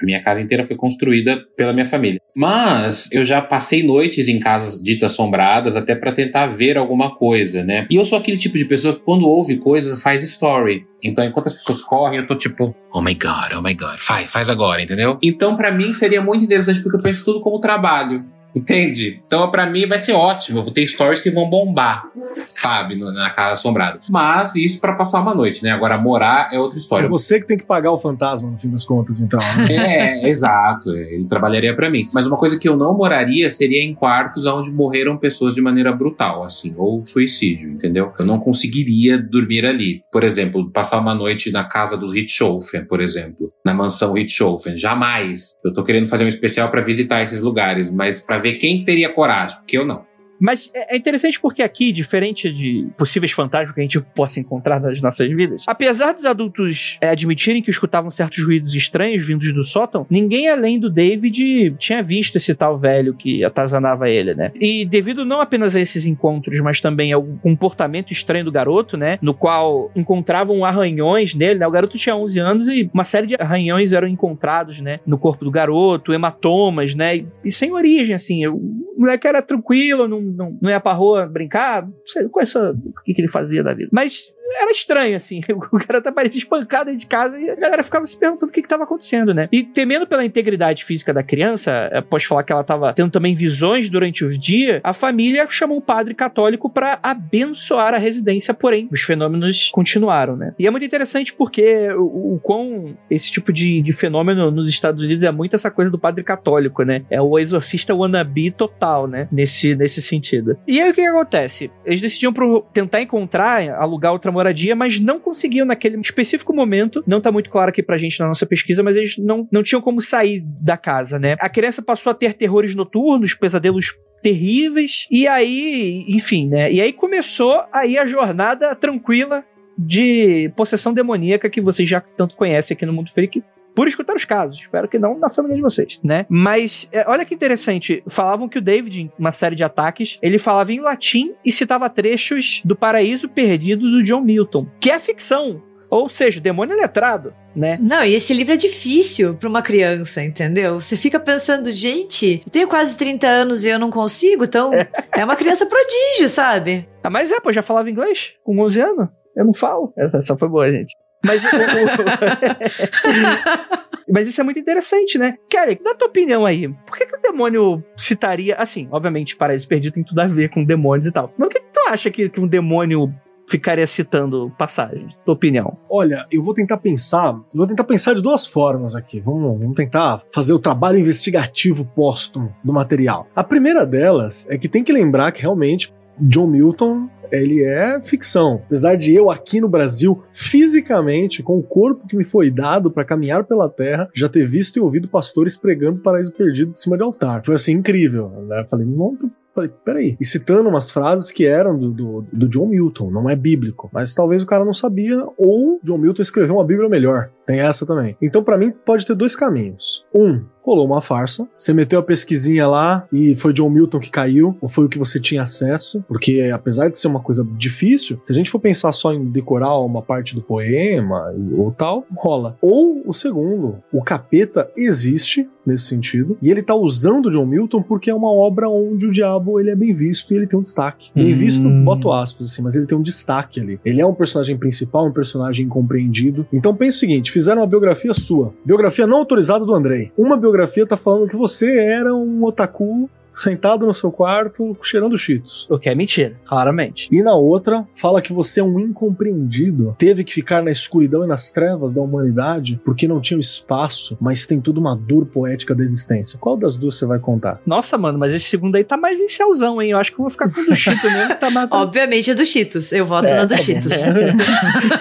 a 0.00 0.04
minha 0.04 0.22
casa 0.22 0.40
inteira 0.40 0.64
foi 0.64 0.76
construída 0.76 1.38
pela 1.56 1.72
minha 1.72 1.86
família. 1.86 2.20
Mas 2.34 3.08
eu 3.12 3.24
já 3.24 3.40
passei 3.40 3.82
noites 3.82 4.28
em 4.28 4.38
casas 4.38 4.82
ditas 4.82 5.12
assombradas 5.12 5.76
até 5.76 5.94
pra 5.94 6.12
tentar 6.12 6.46
ver 6.46 6.76
alguma 6.76 7.14
coisa, 7.14 7.62
né? 7.62 7.86
E 7.90 7.96
eu 7.96 8.04
sou 8.04 8.18
aquele 8.18 8.38
tipo 8.38 8.58
de 8.58 8.64
pessoa 8.64 8.94
que 8.94 9.00
quando 9.00 9.26
ouve 9.26 9.56
coisa 9.56 9.96
faz 9.96 10.22
story. 10.22 10.84
Então, 11.02 11.24
enquanto 11.24 11.46
as 11.46 11.54
pessoas 11.54 11.80
correm, 11.80 12.18
eu 12.18 12.26
tô 12.26 12.34
tipo, 12.34 12.74
oh 12.92 13.00
my 13.00 13.14
god, 13.14 13.52
oh 13.56 13.62
my 13.62 13.74
god, 13.74 13.98
faz, 13.98 14.30
faz 14.30 14.48
agora, 14.48 14.82
entendeu? 14.82 15.18
Então, 15.22 15.56
pra 15.56 15.70
mim 15.70 15.92
seria 15.92 16.20
muito 16.20 16.44
interessante 16.44 16.80
porque 16.80 16.96
eu 16.96 17.02
penso 17.02 17.24
tudo 17.24 17.40
como 17.40 17.60
trabalho. 17.60 18.24
Entende? 18.56 19.20
Então, 19.26 19.50
pra 19.50 19.66
mim 19.66 19.86
vai 19.86 19.98
ser 19.98 20.12
ótimo. 20.12 20.58
Eu 20.58 20.64
vou 20.64 20.72
ter 20.72 20.86
stories 20.86 21.20
que 21.20 21.30
vão 21.30 21.48
bombar, 21.48 22.04
sabe? 22.46 22.94
Na 22.96 23.30
casa 23.30 23.52
assombrada. 23.54 24.00
Mas 24.08 24.56
isso 24.56 24.80
pra 24.80 24.94
passar 24.94 25.20
uma 25.20 25.34
noite, 25.34 25.62
né? 25.62 25.70
Agora, 25.72 25.98
morar 25.98 26.48
é 26.52 26.58
outra 26.58 26.78
É 26.78 26.80
história. 26.80 27.08
você 27.08 27.38
que 27.40 27.46
tem 27.46 27.56
que 27.56 27.64
pagar 27.66 27.92
o 27.92 27.98
fantasma, 27.98 28.50
no 28.50 28.58
fim 28.58 28.70
das 28.70 28.84
contas, 28.84 29.20
então. 29.20 29.38
Né? 29.68 29.76
É, 29.96 30.28
exato. 30.28 30.90
Ele 30.90 31.26
trabalharia 31.28 31.74
pra 31.74 31.90
mim. 31.90 32.08
Mas 32.12 32.26
uma 32.26 32.36
coisa 32.36 32.58
que 32.58 32.68
eu 32.68 32.76
não 32.76 32.96
moraria 32.96 33.50
seria 33.50 33.82
em 33.82 33.94
quartos 33.94 34.46
onde 34.46 34.70
morreram 34.70 35.16
pessoas 35.16 35.54
de 35.54 35.60
maneira 35.60 35.92
brutal, 35.92 36.42
assim, 36.42 36.74
ou 36.76 37.04
suicídio, 37.04 37.70
entendeu? 37.70 38.12
Eu 38.18 38.24
não 38.26 38.38
conseguiria 38.40 39.18
dormir 39.18 39.64
ali. 39.66 40.00
Por 40.10 40.24
exemplo, 40.24 40.70
passar 40.70 40.98
uma 40.98 41.14
noite 41.14 41.50
na 41.50 41.64
casa 41.64 41.96
dos 41.96 42.12
Richthofen, 42.12 42.84
por 42.84 43.00
exemplo, 43.00 43.52
na 43.64 43.74
mansão 43.74 44.12
Richthofen. 44.12 44.76
Jamais. 44.76 45.56
Eu 45.64 45.72
tô 45.74 45.84
querendo 45.84 46.08
fazer 46.08 46.24
um 46.24 46.28
especial 46.28 46.70
pra 46.70 46.82
visitar 46.82 47.22
esses 47.22 47.40
lugares, 47.40 47.90
mas 47.90 48.20
pra 48.22 48.38
ver 48.46 48.58
quem 48.58 48.84
teria 48.84 49.08
coragem, 49.08 49.58
porque 49.58 49.76
eu 49.76 49.84
não. 49.84 50.06
Mas 50.40 50.70
é 50.74 50.96
é 50.96 50.98
interessante 50.98 51.38
porque 51.38 51.62
aqui, 51.62 51.92
diferente 51.92 52.50
de 52.50 52.88
possíveis 52.96 53.30
fantasmas 53.30 53.74
que 53.74 53.80
a 53.80 53.82
gente 53.82 54.00
possa 54.00 54.40
encontrar 54.40 54.80
nas 54.80 55.00
nossas 55.02 55.30
vidas, 55.30 55.64
apesar 55.66 56.12
dos 56.12 56.24
adultos 56.24 56.96
é, 57.02 57.10
admitirem 57.10 57.62
que 57.62 57.70
escutavam 57.70 58.10
certos 58.10 58.42
ruídos 58.42 58.74
estranhos 58.74 59.26
vindos 59.26 59.52
do 59.52 59.62
sótão, 59.62 60.06
ninguém 60.08 60.48
além 60.48 60.80
do 60.80 60.88
David 60.88 61.76
tinha 61.78 62.02
visto 62.02 62.36
esse 62.36 62.54
tal 62.54 62.78
velho 62.78 63.12
que 63.14 63.44
atazanava 63.44 64.08
ele, 64.08 64.34
né? 64.34 64.52
E 64.58 64.86
devido 64.86 65.24
não 65.24 65.40
apenas 65.40 65.76
a 65.76 65.80
esses 65.80 66.06
encontros, 66.06 66.58
mas 66.60 66.80
também 66.80 67.12
ao 67.12 67.22
comportamento 67.22 68.10
estranho 68.10 68.44
do 68.46 68.52
garoto, 68.52 68.96
né? 68.96 69.18
No 69.20 69.34
qual 69.34 69.90
encontravam 69.94 70.64
arranhões 70.64 71.34
nele, 71.34 71.58
né? 71.58 71.66
O 71.66 71.70
garoto 71.70 71.98
tinha 71.98 72.16
11 72.16 72.40
anos 72.40 72.68
e 72.70 72.88
uma 72.92 73.04
série 73.04 73.26
de 73.26 73.34
arranhões 73.34 73.92
eram 73.92 74.08
encontrados, 74.08 74.80
né? 74.80 75.00
No 75.06 75.18
corpo 75.18 75.44
do 75.44 75.50
garoto, 75.50 76.14
hematomas, 76.14 76.94
né? 76.94 77.18
E, 77.18 77.26
e 77.44 77.52
sem 77.52 77.72
origem, 77.72 78.14
assim. 78.14 78.46
O 78.46 78.94
moleque 78.96 79.28
era 79.28 79.42
tranquilo, 79.42 80.08
não, 80.08 80.25
não, 80.26 80.58
não 80.60 80.70
ia 80.70 80.80
pra 80.80 80.92
rua 80.92 81.26
brincar, 81.26 81.82
não 81.82 81.94
sei 82.04 82.28
qual 82.28 82.44
é 82.44 82.70
o 82.70 83.02
que, 83.04 83.14
que 83.14 83.20
ele 83.20 83.30
fazia 83.30 83.62
da 83.62 83.74
vida. 83.74 83.90
Mas 83.92 84.32
era 84.54 84.70
estranho, 84.70 85.16
assim. 85.16 85.40
O 85.72 85.78
cara 85.78 86.00
tá 86.00 86.12
parecia 86.12 86.38
espancado 86.38 86.94
de 86.96 87.06
casa 87.06 87.38
e 87.38 87.50
a 87.50 87.54
galera 87.54 87.82
ficava 87.82 88.06
se 88.06 88.16
perguntando 88.16 88.50
o 88.50 88.52
que, 88.52 88.62
que 88.62 88.68
tava 88.68 88.84
acontecendo, 88.84 89.34
né? 89.34 89.48
E 89.50 89.62
temendo 89.62 90.06
pela 90.06 90.24
integridade 90.24 90.84
física 90.84 91.12
da 91.12 91.22
criança, 91.22 92.04
posso 92.08 92.26
falar 92.26 92.44
que 92.44 92.52
ela 92.52 92.64
tava 92.64 92.92
tendo 92.92 93.10
também 93.10 93.34
visões 93.34 93.88
durante 93.88 94.24
o 94.24 94.32
dia, 94.32 94.80
a 94.82 94.92
família 94.92 95.46
chamou 95.50 95.78
um 95.78 95.80
padre 95.80 96.14
católico 96.14 96.70
pra 96.70 96.98
abençoar 97.02 97.94
a 97.94 97.98
residência, 97.98 98.54
porém, 98.54 98.88
os 98.90 99.02
fenômenos 99.02 99.70
continuaram, 99.72 100.36
né? 100.36 100.54
E 100.58 100.66
é 100.66 100.70
muito 100.70 100.84
interessante 100.84 101.32
porque 101.32 101.90
o, 101.92 102.34
o 102.34 102.40
quão 102.42 102.96
esse 103.10 103.30
tipo 103.30 103.52
de, 103.52 103.82
de 103.82 103.92
fenômeno 103.92 104.50
nos 104.50 104.70
Estados 104.70 105.02
Unidos 105.02 105.24
é 105.24 105.32
muito 105.32 105.56
essa 105.56 105.70
coisa 105.70 105.90
do 105.90 105.98
padre 105.98 106.22
católico, 106.22 106.82
né? 106.82 107.04
É 107.10 107.20
o 107.20 107.38
exorcista 107.38 107.94
wannabe 107.94 108.50
total, 108.50 109.06
né? 109.06 109.28
Nesse, 109.30 109.74
nesse 109.74 110.00
sentido. 110.00 110.56
E 110.66 110.80
aí 110.80 110.90
o 110.90 110.94
que, 110.94 111.02
que 111.02 111.06
acontece? 111.06 111.70
Eles 111.84 112.00
decidiam 112.00 112.32
pro, 112.32 112.64
tentar 112.72 113.02
encontrar, 113.02 113.68
alugar 113.70 114.12
outra 114.12 114.30
moradia, 114.36 114.76
mas 114.76 115.00
não 115.00 115.18
conseguiam 115.18 115.66
naquele 115.66 115.98
específico 116.00 116.54
momento. 116.54 117.02
Não 117.06 117.20
tá 117.20 117.32
muito 117.32 117.50
claro 117.50 117.70
aqui 117.70 117.82
pra 117.82 117.98
gente 117.98 118.20
na 118.20 118.28
nossa 118.28 118.46
pesquisa, 118.46 118.82
mas 118.82 118.96
eles 118.96 119.16
não, 119.18 119.48
não 119.50 119.62
tinham 119.62 119.80
como 119.80 120.00
sair 120.00 120.42
da 120.60 120.76
casa, 120.76 121.18
né? 121.18 121.36
A 121.40 121.48
criança 121.48 121.82
passou 121.82 122.10
a 122.10 122.14
ter 122.14 122.34
terrores 122.34 122.74
noturnos, 122.74 123.34
pesadelos 123.34 123.94
terríveis, 124.22 125.06
e 125.10 125.26
aí, 125.26 126.04
enfim, 126.08 126.48
né? 126.48 126.72
E 126.72 126.80
aí 126.80 126.92
começou 126.92 127.62
aí 127.72 127.98
a 127.98 128.06
jornada 128.06 128.74
tranquila 128.74 129.44
de 129.78 130.50
possessão 130.56 130.92
demoníaca 130.92 131.50
que 131.50 131.60
vocês 131.60 131.88
já 131.88 132.00
tanto 132.00 132.36
conhecem 132.36 132.74
aqui 132.74 132.86
no 132.86 132.92
Mundo 132.92 133.12
Freak. 133.12 133.42
Por 133.76 133.86
escutar 133.86 134.16
os 134.16 134.24
casos, 134.24 134.58
espero 134.58 134.88
que 134.88 134.98
não 134.98 135.18
na 135.18 135.28
família 135.28 135.56
de 135.56 135.62
vocês, 135.62 136.00
né? 136.02 136.24
Mas 136.30 136.88
é, 136.90 137.04
olha 137.06 137.26
que 137.26 137.34
interessante, 137.34 138.02
falavam 138.08 138.48
que 138.48 138.58
o 138.58 138.62
David, 138.62 139.02
em 139.02 139.12
uma 139.18 139.32
série 139.32 139.54
de 139.54 139.62
ataques, 139.62 140.18
ele 140.22 140.38
falava 140.38 140.72
em 140.72 140.80
latim 140.80 141.34
e 141.44 141.52
citava 141.52 141.90
trechos 141.90 142.62
do 142.64 142.74
Paraíso 142.74 143.28
Perdido 143.28 143.82
do 143.82 144.02
John 144.02 144.22
Milton, 144.22 144.66
que 144.80 144.90
é 144.90 144.98
ficção, 144.98 145.62
ou 145.90 146.08
seja, 146.08 146.40
o 146.40 146.42
demônio 146.42 146.72
é 146.72 146.80
letrado, 146.80 147.34
né? 147.54 147.74
Não, 147.78 148.02
e 148.02 148.14
esse 148.14 148.32
livro 148.32 148.54
é 148.54 148.56
difícil 148.56 149.34
pra 149.34 149.48
uma 149.48 149.60
criança, 149.60 150.22
entendeu? 150.22 150.80
Você 150.80 150.96
fica 150.96 151.20
pensando, 151.20 151.70
gente, 151.70 152.42
eu 152.46 152.50
tenho 152.50 152.68
quase 152.68 152.96
30 152.96 153.26
anos 153.26 153.62
e 153.66 153.68
eu 153.68 153.78
não 153.78 153.90
consigo, 153.90 154.44
então 154.44 154.70
é 155.14 155.22
uma 155.22 155.36
criança 155.36 155.66
prodígio, 155.66 156.30
sabe? 156.30 156.88
Ah, 157.02 157.10
mas 157.10 157.30
é, 157.30 157.38
pô, 157.40 157.52
já 157.52 157.62
falava 157.62 157.90
inglês 157.90 158.32
com 158.42 158.58
11 158.58 158.80
anos. 158.80 159.08
Eu 159.36 159.44
não 159.44 159.52
falo. 159.52 159.92
Essa, 159.98 160.16
essa 160.16 160.36
foi 160.36 160.48
boa, 160.48 160.70
gente. 160.70 160.94
Mas, 161.24 161.42
o- 161.44 161.48
o- 161.48 161.50
mas 164.12 164.28
isso 164.28 164.40
é 164.40 164.44
muito 164.44 164.58
interessante, 164.60 165.18
né? 165.18 165.36
Kelly, 165.48 165.80
dá 165.82 165.94
tua 165.94 166.08
opinião 166.08 166.44
aí. 166.46 166.68
Por 166.68 166.96
que, 166.96 167.06
que 167.06 167.16
o 167.16 167.20
demônio 167.22 167.82
citaria. 167.96 168.56
Assim, 168.56 168.88
obviamente, 168.90 169.36
Paraíso 169.36 169.66
Perdido 169.68 169.94
tem 169.94 170.04
tudo 170.04 170.20
a 170.20 170.26
ver 170.26 170.50
com 170.50 170.64
demônios 170.64 171.06
e 171.06 171.12
tal. 171.12 171.32
Mas 171.36 171.46
o 171.48 171.50
que, 171.50 171.60
que 171.60 171.66
tu 171.72 171.80
acha 171.88 172.10
que, 172.10 172.28
que 172.28 172.40
um 172.40 172.46
demônio 172.46 173.12
ficaria 173.48 173.86
citando 173.86 174.52
passagens? 174.58 175.12
Tua 175.24 175.34
opinião. 175.34 175.78
Olha, 175.88 176.26
eu 176.30 176.42
vou 176.42 176.54
tentar 176.54 176.76
pensar, 176.78 177.30
eu 177.32 177.44
vou 177.54 177.66
tentar 177.66 177.84
pensar 177.84 178.14
de 178.14 178.22
duas 178.22 178.46
formas 178.46 178.94
aqui. 178.94 179.20
Vamos, 179.20 179.58
vamos 179.58 179.74
tentar 179.74 180.22
fazer 180.32 180.52
o 180.52 180.58
trabalho 180.58 180.98
investigativo 180.98 181.84
póstumo 181.84 182.54
do 182.62 182.72
material. 182.72 183.26
A 183.34 183.42
primeira 183.44 183.86
delas 183.86 184.46
é 184.50 184.58
que 184.58 184.68
tem 184.68 184.84
que 184.84 184.92
lembrar 184.92 185.32
que 185.32 185.42
realmente 185.42 185.92
John 186.18 186.46
Milton 186.46 187.08
ele 187.30 187.62
é 187.64 188.00
ficção. 188.02 188.62
Apesar 188.66 188.96
de 188.96 189.14
eu 189.14 189.30
aqui 189.30 189.60
no 189.60 189.68
Brasil, 189.68 190.22
fisicamente, 190.32 191.42
com 191.42 191.58
o 191.58 191.62
corpo 191.62 192.06
que 192.06 192.16
me 192.16 192.24
foi 192.24 192.50
dado 192.50 192.90
para 192.90 193.04
caminhar 193.04 193.44
pela 193.44 193.68
terra, 193.68 194.08
já 194.14 194.28
ter 194.28 194.48
visto 194.48 194.76
e 194.76 194.80
ouvido 194.80 195.08
pastores 195.08 195.56
pregando 195.56 196.00
paraíso 196.00 196.32
perdido 196.32 196.72
de 196.72 196.80
cima 196.80 196.96
de 196.96 197.02
altar. 197.02 197.42
Foi 197.44 197.54
assim 197.54 197.72
incrível. 197.72 198.28
Né? 198.46 198.64
Falei, 198.68 198.86
não, 198.86 199.16
Falei, 199.56 199.70
peraí. 199.86 200.16
E 200.20 200.24
citando 200.24 200.68
umas 200.68 200.90
frases 200.90 201.32
que 201.32 201.46
eram 201.46 201.78
do, 201.78 201.90
do, 201.90 202.26
do 202.30 202.46
John 202.46 202.66
Milton, 202.66 203.10
não 203.10 203.30
é 203.30 203.34
bíblico. 203.34 203.88
Mas 203.90 204.12
talvez 204.12 204.42
o 204.42 204.46
cara 204.46 204.66
não 204.66 204.74
sabia, 204.74 205.26
ou 205.38 205.80
John 205.82 205.96
Milton 205.96 206.20
escreveu 206.20 206.56
uma 206.56 206.64
Bíblia 206.64 206.90
melhor. 206.90 207.30
Tem 207.46 207.60
essa 207.60 207.86
também. 207.86 208.14
Então, 208.20 208.44
para 208.44 208.58
mim, 208.58 208.70
pode 208.70 209.06
ter 209.06 209.14
dois 209.14 209.34
caminhos. 209.34 210.04
Um, 210.14 210.44
rolou 210.66 210.84
uma 210.84 211.00
farsa. 211.00 211.46
Você 211.54 211.72
meteu 211.72 212.00
a 212.00 212.02
pesquisinha 212.02 212.66
lá 212.66 213.06
e 213.12 213.36
foi 213.36 213.52
John 213.52 213.70
Milton 213.70 214.00
que 214.00 214.10
caiu, 214.10 214.56
ou 214.60 214.68
foi 214.68 214.84
o 214.84 214.88
que 214.88 214.98
você 214.98 215.20
tinha 215.20 215.42
acesso, 215.42 216.04
porque 216.08 216.50
apesar 216.52 216.88
de 216.88 216.98
ser 216.98 217.06
uma 217.06 217.20
coisa 217.20 217.46
difícil, 217.56 218.18
se 218.22 218.32
a 218.32 218.34
gente 218.34 218.50
for 218.50 218.58
pensar 218.58 218.90
só 218.92 219.12
em 219.12 219.24
decorar 219.24 219.78
uma 219.78 220.02
parte 220.02 220.34
do 220.34 220.42
poema 220.42 221.32
ou 221.56 221.70
tal, 221.70 222.04
rola. 222.16 222.56
Ou 222.60 223.02
o 223.06 223.12
segundo, 223.12 223.76
o 223.92 224.02
capeta 224.02 224.68
existe 224.76 225.48
nesse 225.64 225.86
sentido, 225.86 226.36
e 226.40 226.48
ele 226.48 226.62
tá 226.62 226.76
usando 226.76 227.28
John 227.30 227.44
Milton 227.44 227.82
porque 227.82 228.08
é 228.08 228.14
uma 228.14 228.32
obra 228.32 228.68
onde 228.68 229.06
o 229.06 229.10
diabo 229.10 229.58
ele 229.58 229.70
é 229.70 229.74
bem 229.74 229.92
visto 229.92 230.32
e 230.32 230.36
ele 230.36 230.46
tem 230.46 230.56
um 230.56 230.62
destaque. 230.62 231.10
Bem 231.12 231.34
Hum. 231.34 231.38
visto, 231.38 231.68
boto 231.68 232.12
aspas 232.12 232.46
assim, 232.46 232.62
mas 232.62 232.76
ele 232.76 232.86
tem 232.86 232.96
um 232.96 233.02
destaque 233.02 233.60
ali. 233.60 233.80
Ele 233.84 234.00
é 234.00 234.06
um 234.06 234.14
personagem 234.14 234.56
principal, 234.56 235.06
um 235.06 235.12
personagem 235.12 235.66
incompreendido. 235.66 236.46
Então 236.52 236.74
pensa 236.74 236.96
o 236.96 237.00
seguinte, 237.00 237.32
fizeram 237.32 237.62
uma 237.62 237.66
biografia 237.66 238.14
sua, 238.14 238.54
biografia 238.64 239.06
não 239.08 239.18
autorizada 239.18 239.64
do 239.64 239.74
Andrei. 239.74 240.12
Uma 240.16 240.36
biografia 240.36 240.55
tá 240.86 240.96
falando 240.96 241.28
que 241.28 241.36
você 241.36 241.78
era 241.78 242.14
um 242.14 242.44
otaku 242.44 243.08
sentado 243.36 243.86
no 243.86 243.92
seu 243.92 244.10
quarto 244.10 244.76
cheirando 244.82 245.16
cheetos. 245.18 245.68
O 245.70 245.78
que 245.78 245.88
é 245.90 245.94
mentira, 245.94 246.34
claramente. 246.46 247.06
E 247.12 247.22
na 247.22 247.34
outra, 247.34 247.86
fala 247.92 248.22
que 248.22 248.32
você 248.32 248.60
é 248.60 248.64
um 248.64 248.80
incompreendido. 248.80 249.94
Teve 249.98 250.24
que 250.24 250.32
ficar 250.32 250.62
na 250.62 250.70
escuridão 250.70 251.22
e 251.22 251.26
nas 251.26 251.50
trevas 251.50 251.94
da 251.94 252.00
humanidade 252.00 252.80
porque 252.84 253.06
não 253.06 253.20
tinha 253.20 253.38
espaço, 253.38 254.16
mas 254.20 254.46
tem 254.46 254.58
tudo 254.60 254.80
uma 254.80 254.96
dor 254.96 255.26
poética 255.26 255.74
da 255.74 255.84
existência. 255.84 256.38
Qual 256.38 256.56
das 256.56 256.76
duas 256.76 256.96
você 256.96 257.04
vai 257.04 257.18
contar? 257.18 257.60
Nossa, 257.66 257.98
mano, 257.98 258.18
mas 258.18 258.34
esse 258.34 258.46
segundo 258.46 258.76
aí 258.76 258.84
tá 258.84 258.96
mais 258.96 259.20
em 259.20 259.28
céuzão, 259.28 259.82
hein? 259.82 259.90
Eu 259.90 259.98
acho 259.98 260.12
que 260.12 260.18
eu 260.18 260.22
vou 260.22 260.30
ficar 260.30 260.48
com 260.48 260.60
o 260.60 260.64
do 260.64 260.74
Chito 260.74 261.10
mesmo. 261.10 261.34
Tá 261.36 261.50
mais... 261.50 261.68
Obviamente 261.70 262.30
é 262.30 262.34
do 262.34 262.44
Cheetos. 262.46 262.90
Eu 262.92 263.04
voto 263.04 263.30
É, 263.30 263.36
na 263.36 263.44
do 263.44 263.50
tá. 263.50 263.56
Cheetos. 263.58 264.02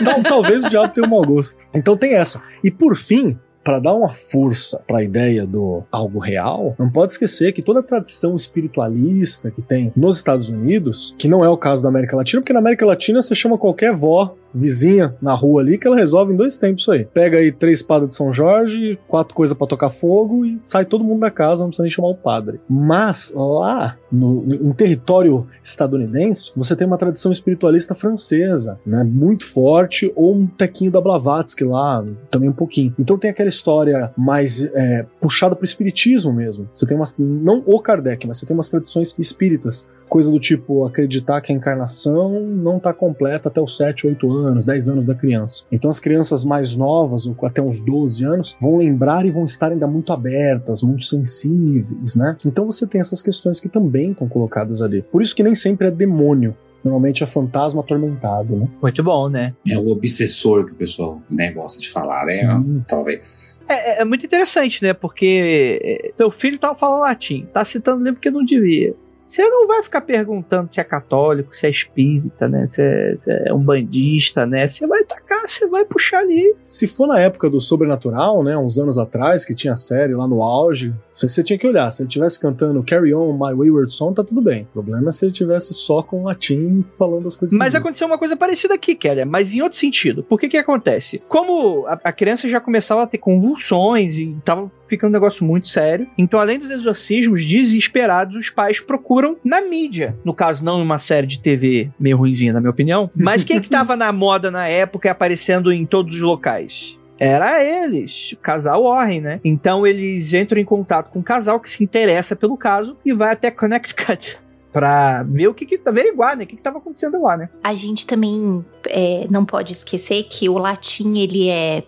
Então, 0.01 0.21
talvez 0.21 0.65
o 0.65 0.69
diabo 0.69 0.93
tenha 0.93 1.07
um 1.07 1.09
mau 1.09 1.23
gosto. 1.23 1.65
Então 1.73 1.95
tem 1.95 2.15
essa. 2.15 2.43
E 2.61 2.69
por 2.69 2.97
fim, 2.97 3.37
para 3.65 3.79
dar 3.79 3.93
uma 3.93 4.13
força 4.13 4.79
para 4.85 4.99
a 4.99 5.03
ideia 5.03 5.43
do 5.43 5.83
algo 5.91 6.19
real, 6.19 6.75
não 6.77 6.87
pode 6.87 7.13
esquecer 7.13 7.51
que 7.51 7.63
toda 7.63 7.79
a 7.79 7.83
tradição 7.83 8.35
espiritualista 8.35 9.49
que 9.49 9.61
tem 9.61 9.91
nos 9.95 10.17
Estados 10.17 10.49
Unidos, 10.49 11.15
que 11.17 11.27
não 11.27 11.43
é 11.43 11.49
o 11.49 11.57
caso 11.57 11.81
da 11.81 11.89
América 11.89 12.15
Latina, 12.15 12.41
porque 12.41 12.53
na 12.53 12.59
América 12.59 12.85
Latina 12.85 13.23
você 13.23 13.33
chama 13.33 13.57
qualquer 13.57 13.91
vó 13.95 14.35
vizinha 14.55 15.15
na 15.21 15.33
rua 15.33 15.61
ali 15.61 15.77
que 15.77 15.87
ela 15.87 15.95
resolve 15.95 16.33
em 16.33 16.37
dois 16.37 16.57
tempos 16.57 16.83
isso 16.83 16.91
aí. 16.91 17.05
Pega 17.05 17.37
aí 17.37 17.51
três 17.51 17.79
espadas 17.79 18.09
de 18.09 18.15
São 18.15 18.31
Jorge, 18.31 18.97
quatro 19.07 19.33
coisas 19.35 19.57
para 19.57 19.67
tocar 19.67 19.89
fogo 19.89 20.45
e 20.45 20.59
sai 20.65 20.85
todo 20.85 21.03
mundo 21.03 21.19
da 21.19 21.31
casa, 21.31 21.61
não 21.61 21.69
precisa 21.69 21.83
nem 21.83 21.89
chamar 21.89 22.09
o 22.09 22.15
padre. 22.15 22.59
Mas 22.69 23.33
lá 23.35 23.97
no, 24.11 24.45
em 24.49 24.71
território 24.73 25.47
estadunidense, 25.61 26.51
você 26.55 26.75
tem 26.75 26.87
uma 26.87 26.97
tradição 26.97 27.31
espiritualista 27.31 27.93
francesa, 27.93 28.79
né, 28.85 29.03
muito 29.03 29.45
forte, 29.45 30.11
ou 30.15 30.35
um 30.35 30.47
tequinho 30.47 30.91
da 30.91 31.01
Blavatsky 31.01 31.63
lá, 31.63 32.03
também 32.31 32.49
um 32.49 32.53
pouquinho. 32.53 32.93
Então 32.97 33.17
tem 33.17 33.29
aquela 33.29 33.49
história 33.49 34.11
mais 34.17 34.63
é, 34.73 35.05
puxada 35.19 35.55
pro 35.55 35.65
espiritismo 35.65 36.31
mesmo. 36.31 36.69
Você 36.73 36.85
tem 36.85 36.95
umas, 36.95 37.15
não 37.17 37.61
o 37.65 37.79
Kardec, 37.79 38.25
mas 38.27 38.37
você 38.37 38.45
tem 38.45 38.55
umas 38.55 38.69
tradições 38.69 39.13
espíritas 39.17 39.87
coisa 40.09 40.31
do 40.31 40.39
tipo 40.39 40.85
acreditar 40.85 41.41
que 41.41 41.51
a 41.51 41.55
encarnação 41.55 42.39
não 42.41 42.77
está 42.77 42.93
completa 42.93 43.49
até 43.49 43.61
os 43.61 43.77
7, 43.77 44.07
8 44.07 44.31
anos, 44.31 44.65
10 44.65 44.89
anos 44.89 45.07
da 45.07 45.15
criança. 45.15 45.65
Então 45.71 45.89
as 45.89 45.99
crianças 45.99 46.43
mais 46.43 46.75
novas, 46.75 47.25
ou 47.25 47.35
até 47.43 47.61
uns 47.61 47.81
12 47.81 48.25
anos, 48.25 48.55
vão 48.59 48.77
lembrar 48.77 49.25
e 49.25 49.31
vão 49.31 49.45
estar 49.45 49.71
ainda 49.71 49.87
muito 49.87 50.13
abertas, 50.13 50.81
muito 50.81 51.05
sensíveis, 51.05 52.15
né? 52.15 52.37
Então 52.45 52.65
você 52.65 52.87
tem 52.87 53.01
essas 53.01 53.21
questões 53.21 53.59
que 53.59 53.69
também 53.69 54.11
estão 54.11 54.27
colocadas 54.27 54.81
ali. 54.81 55.01
Por 55.01 55.21
isso 55.21 55.35
que 55.35 55.43
nem 55.43 55.55
sempre 55.55 55.87
é 55.87 55.91
demônio. 55.91 56.55
Normalmente 56.85 57.23
é 57.23 57.27
fantasma 57.27 57.81
atormentado, 57.81 58.55
né? 58.55 58.69
Muito 58.79 59.03
bom, 59.03 59.27
né? 59.27 59.55
É 59.67 59.75
o 59.75 59.89
obsessor 59.89 60.67
que 60.67 60.71
o 60.71 60.75
pessoal 60.75 61.19
né, 61.27 61.51
gosta 61.51 61.81
de 61.81 61.89
falar, 61.89 62.25
né? 62.25 62.31
Sim. 62.31 62.85
Talvez. 62.87 63.63
É, 63.67 64.01
é 64.01 64.05
muito 64.05 64.23
interessante, 64.23 64.83
né? 64.83 64.93
Porque 64.93 65.79
é, 65.81 66.11
teu 66.15 66.29
filho 66.29 66.59
tava 66.59 66.75
falando 66.75 67.01
latim, 67.01 67.47
tá 67.51 67.65
citando 67.65 68.03
livro 68.03 68.19
que 68.19 68.29
não 68.29 68.45
devia. 68.45 68.93
Você 69.27 69.47
não 69.47 69.67
vai 69.67 69.83
ficar 69.83 70.01
perguntando 70.01 70.71
se 70.71 70.79
é 70.79 70.83
católico, 70.83 71.55
se 71.55 71.65
é 71.67 71.69
espírita, 71.69 72.47
né? 72.47 72.67
Se 72.67 72.81
é, 72.81 73.17
se 73.19 73.31
é 73.49 73.53
um 73.53 73.59
bandista, 73.59 74.45
né? 74.45 74.67
Você 74.67 74.85
vai 74.85 75.03
tacar, 75.03 75.49
você 75.49 75.67
vai 75.67 75.83
puxar 75.83 76.19
ali. 76.19 76.55
Se 76.63 76.87
for 76.87 77.07
na 77.07 77.19
época 77.19 77.49
do 77.49 77.59
Sobrenatural, 77.59 78.43
né, 78.43 78.57
uns 78.57 78.77
anos 78.77 78.97
atrás, 78.97 79.43
que 79.43 79.55
tinha 79.55 79.75
série 79.75 80.13
lá 80.13 80.27
no 80.27 80.43
auge, 80.43 80.93
você, 81.11 81.27
você 81.27 81.43
tinha 81.43 81.57
que 81.57 81.67
olhar. 81.67 81.89
Se 81.91 82.03
ele 82.03 82.07
estivesse 82.07 82.39
cantando 82.39 82.83
Carry 82.83 83.13
On, 83.13 83.33
My 83.33 83.53
Wayward 83.53 83.91
Son, 83.91 84.13
tá 84.13 84.23
tudo 84.23 84.41
bem. 84.41 84.63
O 84.63 84.73
problema 84.73 85.09
é 85.09 85.11
se 85.11 85.25
ele 85.25 85.33
tivesse 85.33 85.73
só 85.73 86.03
com 86.03 86.23
latim 86.23 86.85
falando 86.97 87.27
as 87.27 87.35
coisas. 87.35 87.57
Mas 87.57 87.75
aconteceu 87.75 88.07
uma 88.07 88.17
coisa 88.17 88.37
parecida 88.37 88.73
aqui, 88.73 88.95
Keller, 88.95 89.25
mas 89.25 89.53
em 89.53 89.61
outro 89.61 89.77
sentido. 89.77 90.23
Por 90.23 90.39
que 90.39 90.47
que 90.47 90.57
acontece? 90.57 91.21
Como 91.27 91.85
a, 91.87 91.99
a 92.03 92.11
criança 92.11 92.47
já 92.47 92.59
começava 92.59 93.03
a 93.03 93.07
ter 93.07 93.17
convulsões 93.17 94.19
e 94.19 94.35
tava 94.45 94.69
ficando 94.87 95.09
um 95.09 95.13
negócio 95.13 95.43
muito 95.43 95.67
sério, 95.67 96.07
então 96.17 96.39
além 96.39 96.59
dos 96.59 96.69
exorcismos 96.69 97.45
desesperados, 97.45 98.37
os 98.37 98.49
pais 98.49 98.79
procuram 98.79 99.14
na 99.43 99.61
mídia. 99.61 100.15
No 100.23 100.33
caso, 100.33 100.63
não 100.63 100.79
em 100.79 100.83
uma 100.83 100.97
série 100.97 101.27
de 101.27 101.39
TV 101.39 101.89
meio 101.99 102.17
ruinzinha, 102.17 102.53
na 102.53 102.59
minha 102.59 102.69
opinião, 102.69 103.09
mas 103.15 103.43
quem 103.43 103.59
que 103.61 103.69
tava 103.69 103.95
na 103.95 104.11
moda 104.11 104.49
na 104.51 104.67
época 104.67 105.07
e 105.07 105.11
aparecendo 105.11 105.71
em 105.71 105.85
todos 105.85 106.15
os 106.15 106.21
locais? 106.21 106.97
Era 107.17 107.63
eles, 107.63 108.33
o 108.33 108.37
casal 108.37 108.83
Warren, 108.83 109.21
né? 109.21 109.39
Então 109.43 109.87
eles 109.87 110.33
entram 110.33 110.59
em 110.59 110.65
contato 110.65 111.09
com 111.11 111.19
o 111.19 111.23
casal 111.23 111.59
que 111.59 111.69
se 111.69 111.83
interessa 111.83 112.35
pelo 112.35 112.57
caso 112.57 112.97
e 113.05 113.13
vai 113.13 113.31
até 113.31 113.49
Connecticut 113.49 114.37
pra 114.73 115.23
ver 115.23 115.47
o 115.47 115.53
que 115.53 115.65
que 115.65 115.79
averiguar, 115.85 116.35
né? 116.35 116.43
O 116.43 116.47
que 116.47 116.57
que 116.57 116.61
tava 116.61 116.79
acontecendo 116.79 117.21
lá, 117.21 117.37
né? 117.37 117.49
A 117.63 117.73
gente 117.73 118.05
também 118.05 118.65
é, 118.87 119.25
não 119.29 119.45
pode 119.45 119.71
esquecer 119.71 120.23
que 120.23 120.49
o 120.49 120.57
latim 120.57 121.17
ele 121.17 121.47
é 121.49 121.83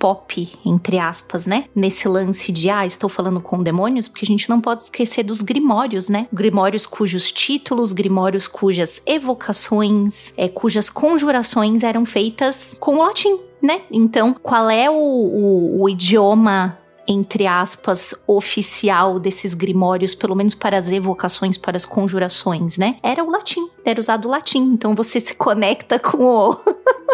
pop, 0.00 0.50
entre 0.64 0.98
aspas, 0.98 1.46
né? 1.46 1.66
Nesse 1.76 2.08
lance 2.08 2.50
de, 2.50 2.70
ah, 2.70 2.86
estou 2.86 3.08
falando 3.08 3.38
com 3.38 3.62
demônios, 3.62 4.08
porque 4.08 4.24
a 4.24 4.26
gente 4.26 4.48
não 4.48 4.58
pode 4.58 4.84
esquecer 4.84 5.22
dos 5.22 5.42
grimórios, 5.42 6.08
né? 6.08 6.26
Grimórios 6.32 6.86
cujos 6.86 7.30
títulos, 7.30 7.92
grimórios 7.92 8.48
cujas 8.48 9.02
evocações, 9.04 10.32
é, 10.38 10.48
cujas 10.48 10.88
conjurações 10.88 11.82
eram 11.82 12.06
feitas 12.06 12.74
com 12.80 12.96
o 12.96 13.04
latim, 13.04 13.38
né? 13.62 13.82
Então, 13.92 14.34
qual 14.42 14.70
é 14.70 14.88
o, 14.88 14.94
o, 14.94 15.82
o 15.82 15.88
idioma 15.88 16.78
entre 17.08 17.44
aspas, 17.44 18.14
oficial 18.24 19.18
desses 19.18 19.52
grimórios, 19.52 20.14
pelo 20.14 20.36
menos 20.36 20.54
para 20.54 20.78
as 20.78 20.92
evocações, 20.92 21.58
para 21.58 21.76
as 21.76 21.84
conjurações, 21.84 22.78
né? 22.78 22.98
Era 23.02 23.24
o 23.24 23.30
latim, 23.30 23.68
era 23.84 23.98
usado 23.98 24.28
o 24.28 24.30
latim. 24.30 24.62
Então 24.72 24.94
você 24.94 25.18
se 25.18 25.34
conecta 25.34 25.98
com 25.98 26.24
o. 26.24 26.56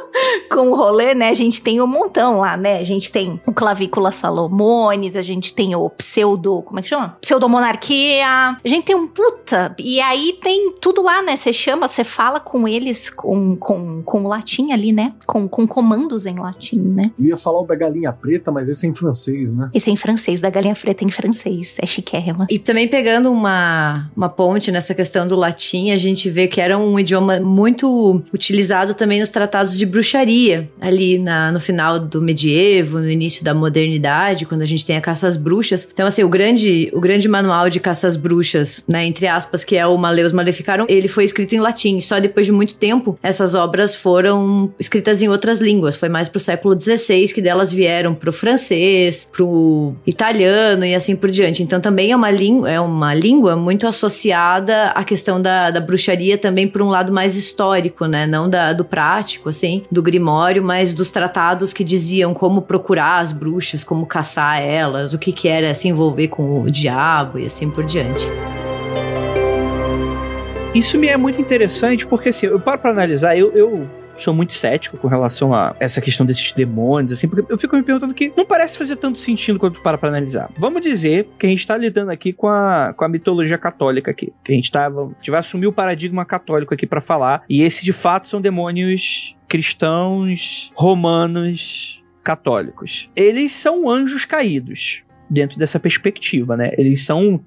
com 0.51 0.71
o 0.71 0.75
rolê, 0.75 1.15
né? 1.15 1.29
A 1.31 1.35
gente 1.35 1.61
tem 1.61 1.81
um 1.81 1.87
montão 1.87 2.39
lá, 2.39 2.57
né? 2.57 2.79
A 2.79 2.85
gente 2.85 3.11
tem 3.11 3.41
o 3.47 3.53
Clavícula 3.53 4.13
Salomones, 4.13 5.17
a 5.17 5.23
gente 5.23 5.55
tem 5.55 5.75
o 5.75 5.89
pseudo. 5.91 6.63
Como 6.63 6.79
é 6.79 6.83
que 6.83 6.89
chama? 6.89 7.17
Pseudomonarquia. 7.21 8.27
A 8.27 8.69
gente 8.69 8.85
tem 8.85 8.97
um 8.97 9.07
puta. 9.07 9.75
E 9.79 10.01
aí 10.01 10.39
tem 10.43 10.73
tudo 10.81 11.03
lá, 11.03 11.23
né? 11.23 11.37
Você 11.37 11.53
chama, 11.53 11.89
você 11.89 12.05
fala 12.05 12.41
com 12.41 12.67
eles 12.67 13.11
com, 13.11 13.57
com, 13.57 14.03
com 14.03 14.25
o 14.25 14.29
latim 14.29 14.73
ali, 14.73 14.93
né? 14.93 15.15
Com, 15.27 15.49
com 15.49 15.67
comandos 15.67 16.27
em 16.27 16.39
latim, 16.39 16.79
né? 16.79 17.11
Eu 17.19 17.27
ia 17.27 17.37
falar 17.37 17.61
o 17.61 17.67
da 17.67 17.75
galinha 17.75 18.13
preta, 18.13 18.51
mas 18.51 18.69
esse 18.69 18.87
é 18.87 18.91
em 18.91 18.95
francês, 18.95 19.53
né? 19.53 19.71
Esse 19.75 19.91
é 19.91 19.93
em 19.93 19.97
francês, 19.97 20.41
da 20.41 20.51
galinha 20.51 20.75
freta 20.75 21.05
em 21.05 21.11
francês. 21.11 21.77
É 21.81 21.87
chiquérrima. 21.87 22.47
E 22.51 22.59
também 22.59 22.89
pegando 22.89 23.31
uma, 23.31 24.11
uma 24.17 24.29
ponte 24.29 24.71
nessa 24.71 24.95
questão 24.95 25.27
do 25.27 25.37
latim, 25.37 25.91
a 25.91 25.97
gente 25.97 26.29
vê 26.31 26.47
que 26.47 26.61
era 26.61 26.77
um 26.79 26.99
idioma 26.99 27.41
muito 27.41 28.23
utilizado 28.33 28.95
também 28.95 29.21
nos 29.21 29.31
tratados 29.31 29.77
de 29.77 29.86
bruxaria, 29.87 30.69
ali 30.81 31.19
na, 31.19 31.51
no 31.53 31.61
final 31.61 31.99
do 31.99 32.21
medievo, 32.21 32.99
no 32.99 33.11
início 33.11 33.45
da 33.45 33.55
modernidade, 33.55 34.47
quando 34.47 34.63
a 34.63 34.67
gente 34.67 34.85
tem 34.85 34.97
a 34.97 35.01
caça 35.01 35.27
às 35.27 35.37
bruxas. 35.37 35.89
Então, 35.93 36.07
assim, 36.07 36.23
o 36.23 36.29
grande, 36.29 36.91
o 36.93 37.01
grande 37.01 37.29
manual 37.29 37.69
de 37.69 37.81
caça 37.81 38.07
às 38.07 38.17
bruxas, 38.17 38.85
né, 38.89 39.07
entre 39.07 39.27
aspas, 39.27 39.65
que 39.65 39.77
é 39.77 39.87
o 39.87 39.97
Maleus 39.97 40.33
Maleficarum, 40.33 40.87
ele 40.89 41.09
foi 41.09 41.25
escrito 41.25 41.55
em 41.55 41.61
latim. 41.61 42.01
Só 42.01 42.19
depois 42.19 42.47
de 42.47 42.53
muito 42.53 42.75
tempo, 42.75 43.19
essas 43.23 43.55
obras 43.55 43.95
foram 43.95 44.73
escritas 44.79 45.23
em 45.23 45.29
outras 45.29 45.61
línguas. 45.61 45.97
Foi 45.97 46.09
mais 46.09 46.29
pro 46.29 46.41
século 46.41 46.79
XVI 46.79 47.33
que 47.33 47.41
delas 47.41 47.73
vieram 47.73 48.15
pro 48.15 48.33
francês, 48.33 49.29
pro 49.31 49.95
italiano 50.07 50.85
e 50.85 50.95
assim 50.95 51.17
por 51.17 51.31
diante. 51.31 51.63
Então 51.63 51.81
também 51.81 52.13
é 52.13 52.17
uma, 52.17 52.31
é 52.69 52.81
uma 52.81 53.15
língua 53.15 53.57
muito 53.57 53.87
associada 53.87 54.91
à 54.91 55.05
questão 55.05 55.41
da, 55.41 55.71
da 55.71 55.81
bruxaria 55.81 56.37
também 56.39 56.69
por 56.69 56.83
um 56.83 56.89
lado 56.89 57.13
mais 57.13 57.37
histórico, 57.37 58.07
né? 58.07 58.27
Não 58.27 58.49
da, 58.49 58.73
do 58.73 58.85
prático, 58.85 59.49
assim, 59.49 59.76
do 59.91 60.03
grimório, 60.03 60.63
mas 60.63 60.95
dos 60.95 61.11
tratados 61.11 61.73
que 61.73 61.85
diziam 61.85 62.33
como 62.33 62.63
procurar 62.63 63.19
as 63.19 63.33
bruxas, 63.33 63.85
como 63.85 64.07
caçar 64.07 64.61
elas, 64.63 65.15
o 65.15 65.19
que, 65.19 65.33
que 65.33 65.49
era 65.49 65.75
se 65.75 65.89
envolver 65.89 66.29
com 66.29 66.63
o 66.63 66.71
diabo 66.71 67.39
e 67.39 67.47
assim 67.47 67.71
por 67.71 67.85
diante. 67.85 68.29
Isso 70.75 70.99
me 70.99 71.07
é 71.07 71.17
muito 71.17 71.41
interessante 71.41 72.07
porque, 72.07 72.29
assim, 72.29 72.47
eu 72.47 72.61
paro 72.61 72.79
pra 72.79 72.91
analisar, 72.91 73.37
eu, 73.37 73.51
eu 73.53 73.87
sou 74.19 74.35
muito 74.35 74.55
cético 74.55 74.97
com 74.97 75.09
relação 75.09 75.55
a 75.55 75.75
essa 75.81 76.01
questão 76.01 76.27
desses 76.27 76.53
demônios, 76.53 77.13
assim, 77.13 77.29
porque 77.29 77.51
eu 77.53 77.59
fico 77.59 77.77
me 77.77 77.83
perguntando 77.83 78.15
que 78.15 78.33
não 78.37 78.45
parece 78.45 78.77
fazer 78.77 78.97
tanto 78.97 79.19
sentido 79.19 79.59
quando 79.59 79.75
tu 79.75 79.83
para 79.83 79.99
pra 79.99 80.09
analisar. 80.09 80.51
Vamos 80.59 80.83
dizer 80.83 81.29
que 81.39 81.47
a 81.47 81.49
gente 81.49 81.67
tá 81.67 81.77
lidando 81.77 82.11
aqui 82.11 82.33
com 82.33 82.49
a, 82.49 82.93
com 82.97 83.05
a 83.05 83.09
mitologia 83.09 83.59
católica 83.59 84.11
aqui, 84.11 84.33
que 84.45 84.53
a 84.53 84.55
gente 84.55 84.71
tá, 84.71 84.87
a 84.87 85.07
gente 85.17 85.31
vai 85.31 85.41
assumir 85.41 85.67
o 85.67 85.73
paradigma 85.73 86.25
católico 86.25 86.75
aqui 86.75 86.87
pra 86.87 87.01
falar, 87.01 87.43
e 87.49 87.63
esses 87.63 87.83
de 87.83 87.93
fato 87.93 88.29
são 88.29 88.41
demônios 88.41 89.36
cristãos, 89.57 90.71
romanos, 90.75 92.05
católicos. 92.23 93.11
Eles 93.17 93.53
são 93.53 93.89
anjos 93.89 94.27
caídos 94.27 95.03
dentro 95.31 95.59
dessa 95.59 95.81
perspectiva, 95.81 96.59
né? 96.59 96.73
Eles 96.77 97.03
são 97.03 97.41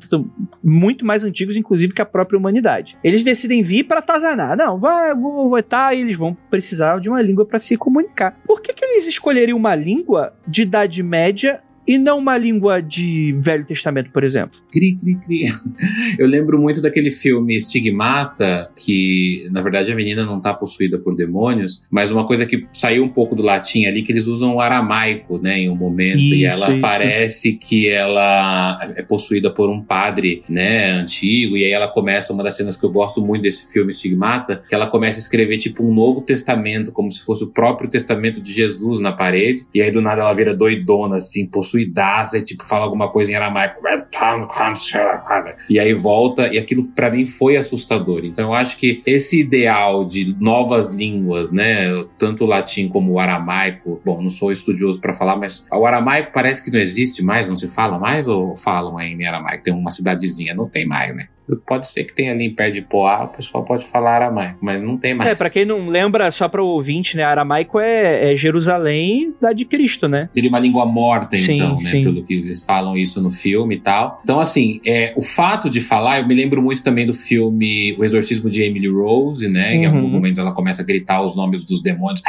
muito 0.64 1.06
mais 1.06 1.24
antigos, 1.24 1.56
inclusive, 1.56 1.94
que 1.94 2.02
a 2.02 2.06
própria 2.06 2.40
humanidade. 2.40 2.98
Eles 3.04 3.24
decidem 3.24 3.62
vir 3.62 3.84
para 3.84 4.00
atazanar. 4.00 4.58
Não, 4.58 4.80
vai, 4.80 5.14
vou 5.14 5.50
votar 5.50 5.96
e 5.96 6.02
eles 6.02 6.18
vão 6.18 6.36
precisar 6.50 7.00
de 7.00 7.10
uma 7.10 7.22
língua 7.22 7.46
para 7.46 7.60
se 7.60 7.78
comunicar. 7.78 8.40
Por 8.44 8.60
que, 8.60 8.74
que 8.74 8.84
eles 8.84 9.06
escolheriam 9.06 9.58
uma 9.58 9.76
língua 9.76 10.34
de 10.48 10.64
Idade 10.64 11.04
Média 11.04 11.62
e 11.90 11.98
não 11.98 12.20
uma 12.20 12.38
língua 12.38 12.80
de 12.82 13.36
Velho 13.40 13.66
Testamento, 13.66 14.12
por 14.12 14.24
exemplo? 14.24 14.60
Cri, 14.72 14.96
cri, 14.96 15.16
cri. 15.16 15.46
Eu 16.20 16.28
lembro 16.28 16.60
muito 16.60 16.84
daquele 16.84 17.10
filme 17.10 17.60
Stigmata, 17.60 18.70
que 18.76 19.48
na 19.50 19.60
verdade 19.60 19.92
a 19.92 19.96
menina 19.96 20.24
não 20.24 20.40
tá 20.40 20.54
possuída 20.54 21.00
por 21.00 21.16
demônios, 21.16 21.82
mas 21.90 22.12
uma 22.12 22.28
coisa 22.28 22.46
que 22.46 22.68
saiu 22.72 23.04
um 23.04 23.10
pouco 23.10 23.36
do 23.36 23.42
latim 23.42 23.88
ali, 23.88 24.04
que 24.04 24.12
eles 24.12 24.28
usam 24.28 24.54
o 24.54 24.62
aramaico, 24.62 25.40
né, 25.40 25.62
em 25.62 25.70
um 25.70 25.76
momento, 25.76 26.20
e 26.20 26.46
Isso, 26.46 26.64
ela 26.64 26.74
isso. 26.74 26.82
parece 26.82 27.54
que 27.54 27.90
ela 27.90 28.94
é 28.96 29.02
possuída 29.02 29.50
por 29.50 29.68
um 29.68 29.82
padre, 29.82 30.44
né, 30.48 30.92
antigo, 30.92 31.58
e 31.58 31.64
aí 31.64 31.72
ela 31.72 31.88
começa, 31.88 32.32
uma 32.32 32.44
das 32.44 32.56
cenas 32.56 32.78
que 32.78 32.86
eu 32.86 32.92
gosto 32.92 33.20
muito 33.20 33.42
desse 33.42 33.74
filme 33.74 33.92
Stigmata, 33.92 34.62
que 34.70 34.76
ela 34.76 34.86
começa 34.86 35.18
a 35.18 35.22
escrever 35.22 35.58
tipo 35.58 35.84
um 35.84 35.92
novo 35.92 36.22
testamento, 36.22 36.92
como 36.92 37.12
se 37.12 37.26
fosse 37.26 37.44
o 37.44 37.48
próprio 37.48 37.90
testamento 37.90 38.40
de 38.40 38.54
Jesus 38.54 39.00
na 39.00 39.12
parede, 39.12 39.66
e 39.74 39.82
aí 39.82 39.90
do 39.90 40.02
nada 40.02 40.22
ela 40.22 40.34
vira 40.34 40.54
doidona, 40.54 41.16
assim, 41.16 41.48
possuidaça, 41.80 42.38
e 42.38 42.42
tipo, 42.42 42.64
fala 42.64 42.84
alguma 42.86 43.10
coisa 43.10 43.32
em 43.32 43.36
aramaico, 43.36 43.82
e 45.70 45.80
aí 45.80 45.94
volta, 45.94 46.48
e 46.54 46.58
aquilo 46.58 46.84
pra 46.92 47.10
mim 47.10 47.26
foi 47.26 47.58
assustador. 47.58 48.26
Então 48.26 48.50
eu 48.50 48.54
acho 48.54 48.78
que 48.78 49.02
esse 49.06 49.40
ideal 49.40 50.06
de 50.06 50.36
novas 50.40 50.90
línguas, 50.90 51.52
né, 51.52 51.88
tanto 52.18 52.44
o 52.44 52.48
latim 52.48 52.88
como 52.88 53.14
o 53.14 53.20
aramaico, 53.20 54.02
bom, 54.04 54.22
não 54.22 54.30
sou 54.30 54.52
estudioso 54.52 55.00
pra 55.00 55.14
falar, 55.14 55.36
mas 55.36 55.66
o 55.72 55.86
aramaico 55.86 56.32
parece 56.34 56.64
que 56.64 56.72
não 56.72 56.80
existe 56.80 57.24
mais, 57.24 57.48
não 57.48 57.58
se 57.58 57.68
fala 57.68 57.98
mais 57.98 58.28
ou 58.28 58.56
falam 58.56 58.98
ainda 58.98 59.24
em 59.24 59.26
aramaico? 59.26 59.64
Tem 59.64 59.74
uma 59.74 59.92
cidadezinha, 59.92 60.54
não 60.54 60.68
tem 60.68 60.86
mais, 60.86 61.16
né? 61.16 61.28
Pode 61.66 61.88
ser 61.90 62.04
que 62.04 62.14
tenha 62.14 62.32
ali 62.32 62.46
em 62.46 62.54
pé 62.54 62.70
de 62.70 62.82
Poá, 62.82 63.24
o 63.24 63.28
pessoal 63.30 63.64
pode 63.64 63.86
falar 63.86 64.16
aramaico, 64.16 64.60
mas 64.62 64.82
não 64.82 64.98
tem 64.98 65.14
mais. 65.14 65.30
É, 65.30 65.36
pra 65.36 65.50
quem 65.50 65.66
não 65.66 65.88
lembra, 65.90 66.30
só 66.32 66.48
para 66.48 66.62
o 66.62 66.68
ouvinte, 66.68 67.16
né? 67.18 67.24
Aramaico 67.24 67.80
é, 67.80 68.34
é, 68.34 68.38
Jerusalém 68.38 69.34
da 69.42 69.52
de 69.54 69.66
Cristo, 69.66 70.08
né? 70.08 70.30
Seria 70.34 70.50
uma 70.50 70.60
língua 70.60 70.86
morta, 70.86 71.36
Sim, 71.36 71.56
então, 71.56 71.76
né? 71.76 71.82
sim. 71.82 72.04
Pelo 72.04 72.24
que 72.24 72.34
eles 72.36 72.64
falam 72.64 72.96
isso 72.98 73.22
no 73.22 73.32
filme 73.32 73.76
e 73.76 73.80
tal. 73.80 74.20
Então, 74.24 74.40
assim, 74.40 74.80
é, 74.86 75.14
o 75.16 75.22
fato 75.22 75.70
de 75.70 75.82
falar, 75.82 76.20
eu 76.20 76.28
me 76.28 76.36
lembro 76.36 76.62
muito 76.62 76.82
também 76.84 77.06
do 77.06 77.14
filme 77.14 77.96
O 77.98 78.04
Exorcismo 78.04 78.50
de 78.50 78.62
Emily 78.62 78.88
Rose, 78.88 79.48
né? 79.48 79.74
Em 79.76 79.88
Uhum. 79.88 79.96
alguns 79.96 80.12
momentos 80.12 80.40
ela 80.40 80.54
começa 80.54 80.82
a 80.82 80.86
gritar 80.86 81.22
os 81.24 81.36
nomes 81.36 81.64
dos 81.64 81.82
demônios. 81.82 82.22